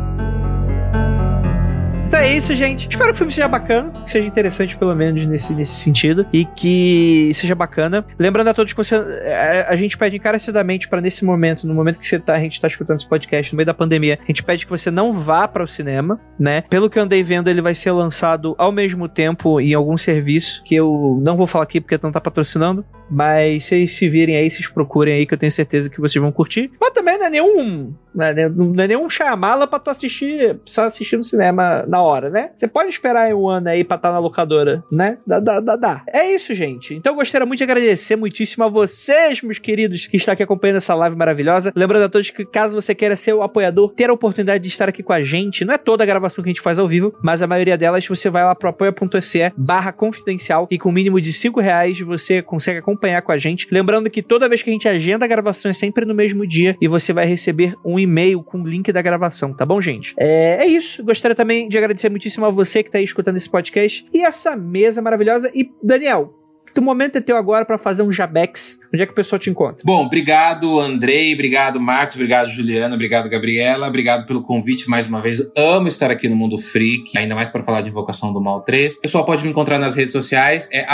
Então 2.12 2.20
é 2.20 2.34
isso, 2.34 2.54
gente. 2.54 2.90
Espero 2.90 3.08
que 3.08 3.14
o 3.14 3.16
filme 3.16 3.32
seja 3.32 3.48
bacana, 3.48 3.90
que 4.04 4.12
seja 4.12 4.28
interessante, 4.28 4.76
pelo 4.76 4.94
menos, 4.94 5.26
nesse, 5.26 5.54
nesse 5.54 5.76
sentido. 5.76 6.26
E 6.34 6.44
que 6.44 7.32
seja 7.34 7.56
bacana. 7.56 8.06
Lembrando 8.20 8.50
a 8.50 8.54
todos 8.54 8.74
que 8.74 8.78
você. 8.78 8.96
A, 8.96 9.68
a 9.70 9.76
gente 9.78 9.98
pede 9.98 10.18
encarecidamente 10.18 10.90
para 10.90 11.00
nesse 11.00 11.24
momento, 11.24 11.66
no 11.66 11.74
momento 11.74 12.00
que 12.00 12.06
você 12.06 12.20
tá, 12.20 12.34
a 12.34 12.40
gente 12.42 12.60
tá 12.60 12.68
escutando 12.68 13.00
esse 13.00 13.08
podcast, 13.08 13.54
no 13.54 13.56
meio 13.56 13.66
da 13.66 13.74
pandemia, 13.74 14.20
a 14.22 14.28
gente 14.28 14.44
pede 14.44 14.66
que 14.66 14.70
você 14.70 14.92
não 14.92 15.14
vá 15.14 15.48
para 15.48 15.64
o 15.64 15.68
cinema, 15.68 16.20
né? 16.38 16.66
Pelo 16.70 16.90
que 16.90 17.00
eu 17.00 17.04
andei 17.04 17.24
vendo, 17.24 17.50
ele 17.50 17.62
vai 17.62 17.74
ser 17.74 17.94
lançado 17.94 18.56
ao 18.58 18.74
mesmo 18.74 19.08
tempo 19.08 19.62
em 19.62 19.74
algum 19.74 19.98
serviço, 19.98 20.64
que 20.66 20.76
eu 20.76 21.18
não 21.24 21.38
vou 21.38 21.48
falar 21.48 21.64
aqui 21.64 21.80
porque 21.80 21.98
não 22.04 22.12
tá 22.12 22.20
patrocinando. 22.20 22.84
Mas 23.10 23.66
vocês 23.66 23.96
se 23.96 24.10
virem 24.10 24.36
aí, 24.36 24.52
vocês 24.52 24.68
procurem 24.68 25.14
aí, 25.14 25.26
que 25.26 25.34
eu 25.34 25.38
tenho 25.38 25.52
certeza 25.52 25.90
que 25.90 26.02
vocês 26.02 26.22
vão 26.22 26.32
curtir. 26.32 26.72
Mas 26.80 26.92
também 26.92 27.18
não 27.18 27.26
é 27.26 27.30
nenhum. 27.30 27.94
Não 28.14 28.26
é, 28.26 28.50
não 28.50 28.84
é 28.84 28.88
nenhum 28.88 29.10
chamala 29.10 29.68
pra 29.68 29.80
tu 29.80 29.90
assistir, 29.90 30.56
precisar 30.58 30.86
assistir 30.86 31.18
no 31.18 31.24
cinema 31.24 31.86
na 31.88 32.02
hora, 32.02 32.30
né? 32.30 32.52
Você 32.56 32.68
pode 32.68 32.90
esperar 32.90 33.34
um 33.34 33.48
ano 33.48 33.70
aí 33.70 33.84
pra 33.84 33.96
estar 33.96 34.12
na 34.12 34.20
locadora, 34.20 34.84
né? 34.92 35.18
Dá, 35.26 35.40
dá, 35.40 35.60
dá, 35.60 35.76
dá. 35.76 36.04
É 36.08 36.30
isso, 36.34 36.54
gente. 36.54 36.94
Então 36.94 37.14
eu 37.14 37.18
gostaria 37.18 37.46
muito 37.46 37.60
de 37.60 37.64
agradecer 37.64 38.16
muitíssimo 38.16 38.64
a 38.64 38.68
vocês, 38.68 39.42
meus 39.42 39.60
queridos, 39.60 40.08
que 40.08 40.18
estão 40.18 40.34
aqui 40.34 40.44
acompanhando 40.44 40.78
essa 40.78 40.94
live 40.96 41.16
maravilhosa. 41.16 41.72
Lembrando 41.76 42.04
a 42.04 42.10
todos 42.10 42.30
que, 42.30 42.46
caso 42.46 42.80
você 42.80 42.94
queira 42.94 43.16
ser 43.16 43.34
o 43.34 43.44
apoiador, 43.44 43.94
ter 43.94 44.10
a 44.10 44.14
oportunidade 44.14 44.64
de 44.64 44.70
estar 44.70 44.90
aqui 44.90 45.04
com 45.04 45.14
a 45.14 45.24
gente, 45.24 45.64
não 45.64 45.74
é 45.74 45.78
toda 45.78 46.04
a 46.04 46.08
gravação 46.08 46.44
que 46.44 46.50
a 46.50 46.54
gente 46.54 46.62
faz 46.62 46.80
ao 46.80 46.88
vivo, 46.88 47.14
mas 47.22 47.42
a 47.42 47.48
maioria 47.48 47.78
delas 47.78 48.06
você 48.08 48.30
vai 48.30 48.44
lá 48.44 48.56
pro 48.56 48.70
apoia.se 48.70 49.52
barra 49.56 49.92
confidencial 49.92 50.68
e 50.70 50.78
com 50.78 50.90
o 50.90 50.92
mínimo 50.92 51.20
de 51.22 51.32
5 51.32 51.60
reais 51.60 52.00
você 52.00 52.42
consegue 52.42 52.80
acompanhar 52.80 53.22
com 53.22 53.32
a 53.32 53.38
gente. 53.38 53.68
Lembrando 53.72 54.10
que 54.10 54.22
toda 54.22 54.50
vez 54.50 54.62
que 54.62 54.70
a 54.70 54.74
gente 54.74 54.88
agenda 54.88 55.26
a 55.26 55.28
gravação 55.28 55.70
é 55.70 55.74
sempre 55.74 56.06
no 56.06 56.14
mesmo 56.14 56.46
dia 56.46 56.76
e 56.82 56.88
você 56.88 57.14
vai 57.14 57.26
receber 57.26 57.76
um 57.84 58.00
e-mail 58.02 58.44
com 58.44 58.62
o 58.62 58.68
link 58.68 58.92
da 58.92 59.02
gravação, 59.02 59.54
tá 59.54 59.66
bom, 59.66 59.80
gente? 59.80 60.14
É, 60.18 60.58
é 60.64 60.66
isso. 60.66 61.04
Gostaria 61.04 61.36
também 61.36 61.70
de 61.70 61.78
agradecer 61.78 62.10
muitíssimo 62.10 62.46
a 62.46 62.50
você 62.50 62.84
que 62.84 62.92
tá 62.92 62.98
aí 62.98 63.04
escutando 63.04 63.38
esse 63.38 63.50
podcast 63.50 64.06
e 64.14 64.22
essa 64.22 64.56
mesa 64.56 65.02
maravilhosa. 65.02 65.50
E, 65.54 65.72
Daniel, 65.82 66.34
o 66.78 66.82
momento 66.82 67.18
é 67.18 67.22
teu 67.22 67.38
agora 67.38 67.66
para 67.66 67.78
fazer 67.78 68.04
um 68.04 68.12
Jabex. 68.12 68.81
Onde 68.94 69.04
é 69.04 69.06
que 69.06 69.12
o 69.12 69.16
pessoal 69.16 69.40
te 69.40 69.50
encontra? 69.50 69.82
Bom, 69.86 70.06
obrigado, 70.06 70.80
Andrei, 70.80 71.34
obrigado, 71.34 71.80
Marcos, 71.80 72.16
obrigado, 72.16 72.50
Juliana, 72.50 72.94
obrigado, 72.94 73.30
Gabriela, 73.30 73.88
obrigado 73.88 74.26
pelo 74.26 74.42
convite 74.42 74.90
mais 74.90 75.08
uma 75.08 75.22
vez. 75.22 75.42
Amo 75.56 75.88
estar 75.88 76.12
aqui 76.12 76.28
no 76.28 76.36
Mundo 76.36 76.58
Freak, 76.58 77.18
ainda 77.18 77.34
mais 77.34 77.50
para 77.50 77.64
falar 77.64 77.82
de 77.82 77.90
Invocação 77.90 78.34
do 78.34 78.42
Mal 78.42 78.62
3. 78.62 78.98
O 78.98 79.02
pessoal 79.02 79.26
pode 79.26 79.44
me 79.44 79.50
encontrar 79.50 79.80
nas 79.80 79.96
redes 79.96 80.14
sociais, 80.14 80.68
é 80.72 80.86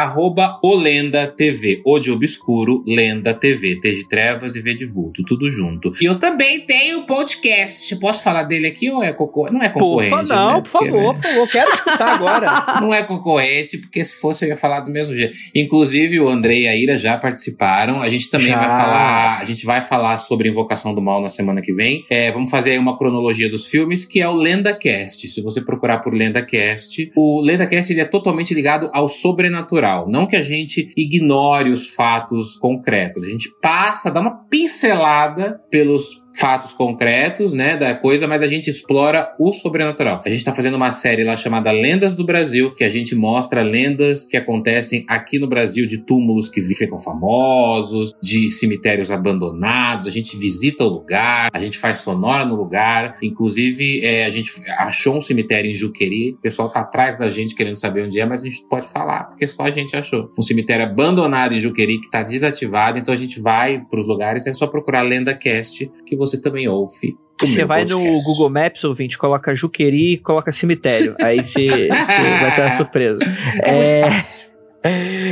OlendaTV, 0.61 1.81
O 1.85 1.99
de 1.99 2.11
Obscuro, 2.11 2.83
Lenda 2.87 3.33
TV, 3.33 3.79
T 3.79 3.91
de 3.91 4.07
Trevas 4.07 4.55
e 4.55 4.61
V 4.61 4.75
de 4.75 4.85
Vulto, 4.85 5.23
tudo 5.23 5.49
junto. 5.49 5.91
E 5.99 6.05
eu 6.05 6.19
também 6.19 6.59
tenho 6.61 7.05
podcast. 7.05 7.95
Posso 7.95 8.23
falar 8.23 8.43
dele 8.43 8.67
aqui 8.67 8.91
ou 8.91 9.01
é 9.01 9.11
concorrente? 9.13 9.57
Não 9.57 9.63
é 9.63 9.69
concorrente, 9.69 10.11
Por 10.11 10.27
favor, 10.27 10.35
não, 10.35 10.53
né? 10.55 10.61
por 10.61 10.69
favor, 10.69 11.13
né? 11.15 11.21
favor, 11.21 11.49
quero 11.49 11.71
escutar 11.73 12.13
agora. 12.13 12.47
Não 12.81 12.93
é 12.93 13.01
concorrente, 13.03 13.77
porque 13.77 14.03
se 14.03 14.19
fosse 14.19 14.45
eu 14.45 14.49
ia 14.49 14.57
falar 14.57 14.81
do 14.81 14.91
mesmo 14.91 15.15
jeito. 15.15 15.35
Inclusive, 15.55 16.19
o 16.19 16.29
Andrei 16.29 16.63
e 16.63 16.67
a 16.67 16.75
Ira 16.75 16.97
já 16.97 17.17
participaram. 17.17 17.86
A 18.01 18.09
gente 18.09 18.29
também 18.29 18.49
Já. 18.49 18.59
vai 18.59 18.69
falar. 18.69 19.39
A 19.39 19.45
gente 19.45 19.65
vai 19.65 19.81
falar 19.81 20.17
sobre 20.17 20.49
Invocação 20.49 20.93
do 20.93 21.01
Mal 21.01 21.21
na 21.21 21.29
semana 21.29 21.61
que 21.61 21.73
vem. 21.73 22.05
É, 22.09 22.31
vamos 22.31 22.51
fazer 22.51 22.71
aí 22.71 22.77
uma 22.77 22.97
cronologia 22.97 23.49
dos 23.49 23.65
filmes, 23.65 24.05
que 24.05 24.21
é 24.21 24.27
o 24.27 24.35
LendaCast. 24.35 25.27
Se 25.27 25.41
você 25.41 25.61
procurar 25.61 25.99
por 25.99 26.13
LendaCast, 26.13 27.11
o 27.15 27.41
LendaCast 27.41 27.91
ele 27.91 28.01
é 28.01 28.05
totalmente 28.05 28.53
ligado 28.53 28.89
ao 28.93 29.07
sobrenatural. 29.07 30.07
Não 30.09 30.25
que 30.25 30.35
a 30.35 30.43
gente 30.43 30.91
ignore 30.95 31.69
os 31.69 31.87
fatos 31.87 32.55
concretos. 32.55 33.23
A 33.23 33.29
gente 33.29 33.49
passa, 33.61 34.11
dá 34.11 34.19
uma 34.19 34.45
pincelada 34.49 35.59
pelos 35.71 36.26
fatos 36.39 36.73
concretos, 36.73 37.53
né, 37.53 37.75
da 37.75 37.95
coisa, 37.95 38.27
mas 38.27 38.43
a 38.43 38.47
gente 38.47 38.69
explora 38.69 39.33
o 39.39 39.51
sobrenatural. 39.51 40.21
A 40.23 40.29
gente 40.29 40.43
tá 40.43 40.53
fazendo 40.53 40.75
uma 40.75 40.91
série 40.91 41.23
lá 41.23 41.35
chamada 41.35 41.71
Lendas 41.71 42.15
do 42.15 42.23
Brasil, 42.23 42.73
que 42.75 42.83
a 42.83 42.89
gente 42.89 43.15
mostra 43.15 43.63
lendas 43.63 44.23
que 44.23 44.37
acontecem 44.37 45.03
aqui 45.07 45.39
no 45.39 45.47
Brasil 45.47 45.87
de 45.87 45.99
túmulos 46.05 46.47
que 46.47 46.61
ficam 46.61 46.99
famosos, 46.99 48.13
de 48.21 48.51
cemitérios 48.51 49.09
abandonados, 49.09 50.07
a 50.07 50.11
gente 50.11 50.37
visita 50.37 50.83
o 50.83 50.89
lugar, 50.89 51.49
a 51.51 51.61
gente 51.61 51.77
faz 51.77 51.99
sonora 51.99 52.45
no 52.45 52.55
lugar, 52.55 53.17
inclusive 53.21 54.05
é, 54.05 54.25
a 54.25 54.29
gente 54.29 54.51
achou 54.77 55.17
um 55.17 55.21
cemitério 55.21 55.71
em 55.71 55.75
Juqueri, 55.75 56.33
o 56.33 56.41
pessoal 56.41 56.69
tá 56.69 56.81
atrás 56.81 57.17
da 57.17 57.29
gente 57.29 57.55
querendo 57.55 57.77
saber 57.77 58.03
onde 58.03 58.19
é, 58.19 58.25
mas 58.25 58.43
a 58.43 58.49
gente 58.49 58.63
pode 58.69 58.87
falar, 58.87 59.25
porque 59.25 59.47
só 59.47 59.63
a 59.63 59.71
gente 59.71 59.95
achou. 59.95 60.31
Um 60.37 60.41
cemitério 60.41 60.85
abandonado 60.85 61.53
em 61.53 61.59
Juqueri 61.59 61.99
que 61.99 62.11
tá 62.11 62.21
desativado, 62.21 62.99
então 62.99 63.13
a 63.13 63.17
gente 63.17 63.39
vai 63.39 63.81
pros 63.89 64.05
lugares, 64.05 64.45
é 64.45 64.53
só 64.53 64.67
procurar 64.67 65.01
LendaCast, 65.01 65.89
que 66.05 66.15
você 66.15 66.26
também 66.35 66.67
ouve. 66.67 67.15
Você 67.39 67.63
vai 67.63 67.85
no 67.85 67.99
podcast. 67.99 68.25
Google 68.25 68.49
Maps, 68.49 68.83
ouvinte, 68.83 69.17
coloca 69.17 69.55
Juqueri 69.55 70.13
e 70.13 70.17
coloca 70.17 70.51
cemitério. 70.51 71.15
Aí 71.21 71.37
você 71.45 71.67
você 71.69 71.87
vai 71.87 72.55
ter 72.55 72.61
uma 72.63 72.71
surpresa. 72.71 73.19
É, 73.63 74.01
É. 74.01 74.56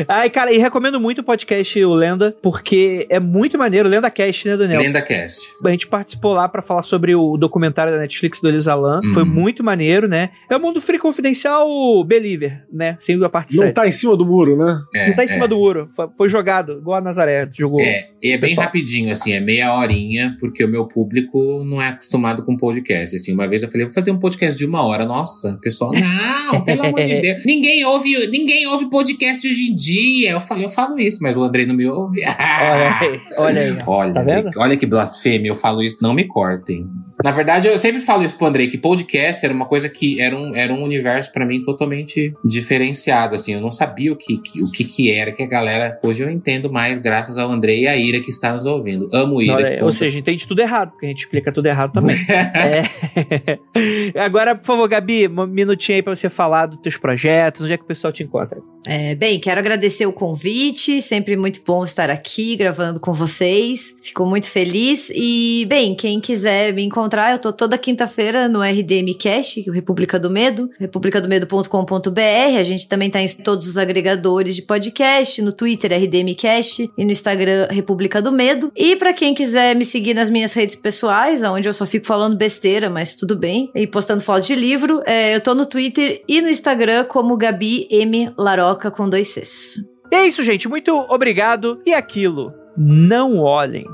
Ai, 0.07 0.29
cara, 0.29 0.51
e 0.51 0.57
recomendo 0.57 0.99
muito 0.99 1.19
o 1.19 1.23
podcast 1.23 1.83
O 1.83 1.93
Lenda, 1.93 2.35
porque 2.41 3.05
é 3.09 3.19
muito 3.19 3.57
maneiro. 3.57 3.87
Lenda 3.89 4.09
Cast, 4.09 4.47
né, 4.47 4.57
Daniel? 4.57 4.81
LendaCast. 4.81 5.39
A 5.63 5.69
gente 5.69 5.87
participou 5.87 6.33
lá 6.33 6.47
pra 6.47 6.61
falar 6.61 6.83
sobre 6.83 7.15
o 7.15 7.37
documentário 7.37 7.93
da 7.93 7.99
Netflix 7.99 8.39
do 8.41 8.49
Elisalan. 8.49 8.99
Uhum. 9.03 9.11
Foi 9.13 9.23
muito 9.23 9.63
maneiro, 9.63 10.07
né? 10.07 10.29
É 10.49 10.55
o 10.55 10.59
Mundo 10.59 10.81
Free 10.81 10.99
Confidencial 10.99 11.67
Believer, 12.03 12.63
né? 12.71 12.95
Sem 12.99 13.23
a 13.23 13.29
parte 13.29 13.55
Não 13.55 13.63
7. 13.63 13.73
tá 13.73 13.87
em 13.87 13.91
cima 13.91 14.15
do 14.17 14.25
muro, 14.25 14.57
né? 14.57 14.79
É, 14.93 15.07
Não 15.09 15.15
tá 15.15 15.23
em 15.23 15.27
é. 15.27 15.29
cima 15.29 15.47
do 15.47 15.55
muro. 15.57 15.87
Foi- 16.17 16.29
jogado, 16.29 16.73
igual 16.79 16.97
a 16.97 17.01
Nazaré 17.01 17.47
jogou. 17.53 17.79
É, 17.79 18.09
e 18.21 18.31
é 18.31 18.37
bem 18.37 18.49
Pessoal. 18.49 18.65
rapidinho, 18.65 19.11
assim, 19.11 19.31
é 19.33 19.39
meia 19.39 19.73
horinha, 19.77 20.35
porque 20.39 20.63
o 20.63 20.67
meu 20.67 20.85
público 20.87 21.63
não 21.63 21.81
é 21.81 21.87
acostumado 21.89 22.43
com 22.43 22.57
podcast. 22.57 23.15
Assim, 23.15 23.31
uma 23.33 23.47
vez 23.47 23.63
eu 23.63 23.71
falei, 23.71 23.85
vou 23.85 23.93
fazer 23.93 24.11
um 24.11 24.19
podcast 24.19 24.57
de 24.57 24.65
uma 24.65 24.83
hora. 24.85 25.05
Nossa, 25.05 25.57
pessoal, 25.61 25.91
não, 25.93 26.61
pelo 26.65 26.85
amor 26.87 27.01
de 27.03 27.15
Deus. 27.21 27.45
Ninguém 27.45 27.85
ouve, 27.85 28.27
ninguém 28.27 28.65
ouve 28.67 28.89
podcast 28.89 29.44
hoje 29.47 29.71
em 29.71 29.75
dia. 29.75 30.31
Eu 30.31 30.41
falei, 30.41 30.65
eu 30.65 30.69
falo 30.69 30.99
isso, 30.99 31.19
mas 31.21 31.35
o 31.37 31.43
Andrei 31.43 31.65
não 31.65 31.75
me 31.75 31.85
ouve. 31.87 32.21
Olha 32.25 32.97
aí, 32.99 33.21
olha 33.37 33.61
aí. 33.61 33.77
Olha, 33.87 34.13
Tá 34.13 34.21
vendo? 34.21 34.49
olha 34.57 34.77
que 34.77 34.85
blasfêmia, 34.85 35.49
eu 35.49 35.55
falo 35.55 35.81
isso, 35.83 35.97
não 36.01 36.13
me 36.13 36.25
cortem. 36.25 36.89
Na 37.23 37.31
verdade, 37.31 37.67
eu 37.67 37.77
sempre 37.77 38.01
falo 38.01 38.23
isso 38.23 38.37
pro 38.37 38.47
Andrei, 38.47 38.67
que 38.69 38.77
podcast 38.77 39.45
era 39.45 39.53
uma 39.53 39.65
coisa 39.65 39.87
que 39.89 40.19
era 40.19 40.35
um, 40.35 40.55
era 40.55 40.73
um 40.73 40.83
universo 40.83 41.31
pra 41.31 41.45
mim 41.45 41.63
totalmente 41.63 42.33
diferenciado, 42.43 43.35
assim, 43.35 43.53
eu 43.53 43.61
não 43.61 43.71
sabia 43.71 44.11
o 44.11 44.15
que, 44.15 44.37
que- 44.37 44.61
o 44.61 44.69
que 44.71 44.83
que 44.83 45.11
era, 45.11 45.31
que 45.31 45.41
a 45.41 45.45
galera, 45.47 45.97
hoje 46.03 46.23
eu 46.23 46.29
entendo 46.29 46.71
mais 46.71 46.97
graças 46.97 47.37
ao 47.37 47.49
Andrei 47.49 47.83
e 47.83 47.87
a 47.87 47.95
Ira 47.95 48.19
que 48.19 48.29
está 48.29 48.53
nos 48.53 48.65
ouvindo. 48.65 49.07
Amo 49.13 49.41
Ira. 49.41 49.53
Olha 49.55 49.83
ou 49.83 49.91
seja, 49.91 50.19
entende 50.19 50.47
tudo 50.47 50.59
errado, 50.59 50.91
porque 50.91 51.05
a 51.05 51.09
gente 51.09 51.19
explica 51.19 51.51
tudo 51.51 51.65
errado 51.67 51.93
também. 51.93 52.15
É. 52.55 54.19
Agora, 54.19 54.55
por 54.55 54.65
favor, 54.65 54.87
Gabi, 54.87 55.27
um 55.27 55.45
minutinho 55.47 55.97
aí 55.97 56.01
pra 56.01 56.15
você 56.15 56.29
falar 56.29 56.65
dos 56.67 56.79
teus 56.79 56.97
projetos, 56.97 57.61
onde 57.61 57.73
é 57.73 57.77
que 57.77 57.83
o 57.83 57.87
pessoal 57.87 58.11
te 58.11 58.23
encontra? 58.23 58.57
É, 58.87 59.15
bem, 59.15 59.39
quero 59.39 59.59
agradecer 59.59 60.05
o 60.05 60.13
convite, 60.13 61.01
sempre 61.01 61.35
muito 61.35 61.61
bom 61.65 61.83
estar 61.83 62.09
aqui 62.09 62.55
gravando 62.55 62.99
com 62.99 63.13
vocês. 63.13 63.95
Fico 64.03 64.25
muito 64.25 64.49
feliz. 64.49 65.11
E, 65.13 65.65
bem, 65.67 65.95
quem 65.95 66.19
quiser 66.19 66.71
me 66.73 66.83
encontrar, 67.05 67.31
eu 67.31 67.39
tô 67.39 67.53
toda 67.53 67.77
quinta-feira 67.77 68.49
no 68.49 68.61
RDM 68.61 69.13
Cash, 69.19 69.57
o 69.67 69.71
República 69.71 70.17
do 70.17 70.29
Medo, 70.29 70.71
republicadomedo.com.br. 70.79 72.57
A 72.59 72.63
gente 72.63 72.87
também 72.87 73.11
tá 73.11 73.21
em 73.21 73.27
todos 73.27 73.67
os 73.67 73.77
agregadores 73.77 74.55
de 74.55 74.63
podcast, 74.63 75.39
no 75.41 75.53
Twitter 75.53 75.91
RDM 75.93 76.33
Cash 76.35 76.79
e 76.97 77.05
no 77.05 77.11
Instagram 77.11 77.67
República 77.69 78.21
do 78.21 78.31
Medo. 78.31 78.71
E 78.75 78.95
para 78.95 79.13
quem 79.13 79.35
quiser 79.35 79.75
me 79.75 79.85
seguir 79.85 80.15
nas 80.15 80.29
minhas 80.29 80.53
redes 80.53 80.75
pessoais, 80.75 81.43
onde 81.43 81.69
eu 81.69 81.73
só 81.73 81.85
fico 81.85 82.07
falando 82.07 82.35
besteira, 82.35 82.89
mas 82.89 83.13
tudo 83.13 83.35
bem, 83.35 83.69
e 83.75 83.85
postando 83.85 84.21
fotos 84.21 84.47
de 84.47 84.55
livro, 84.55 85.03
é, 85.05 85.35
eu 85.35 85.41
tô 85.41 85.53
no 85.53 85.67
Twitter 85.67 86.23
e 86.27 86.41
no 86.41 86.49
Instagram 86.49 87.05
como 87.05 87.37
Gabi 87.37 87.87
M. 87.91 88.33
Laroca 88.35 88.89
com 88.89 89.07
dois 89.07 89.27
Cs. 89.27 89.77
E 90.11 90.15
é 90.15 90.25
isso, 90.25 90.41
gente. 90.43 90.67
Muito 90.67 90.91
obrigado. 91.09 91.79
E 91.85 91.93
aquilo, 91.93 92.51
não 92.75 93.37
olhem 93.37 93.85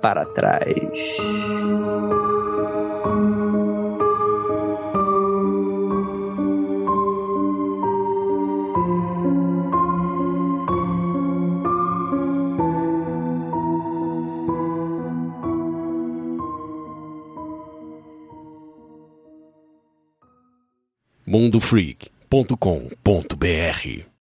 para 0.00 0.24
trás. 0.24 1.16
mundofreak.com.br 21.26 24.15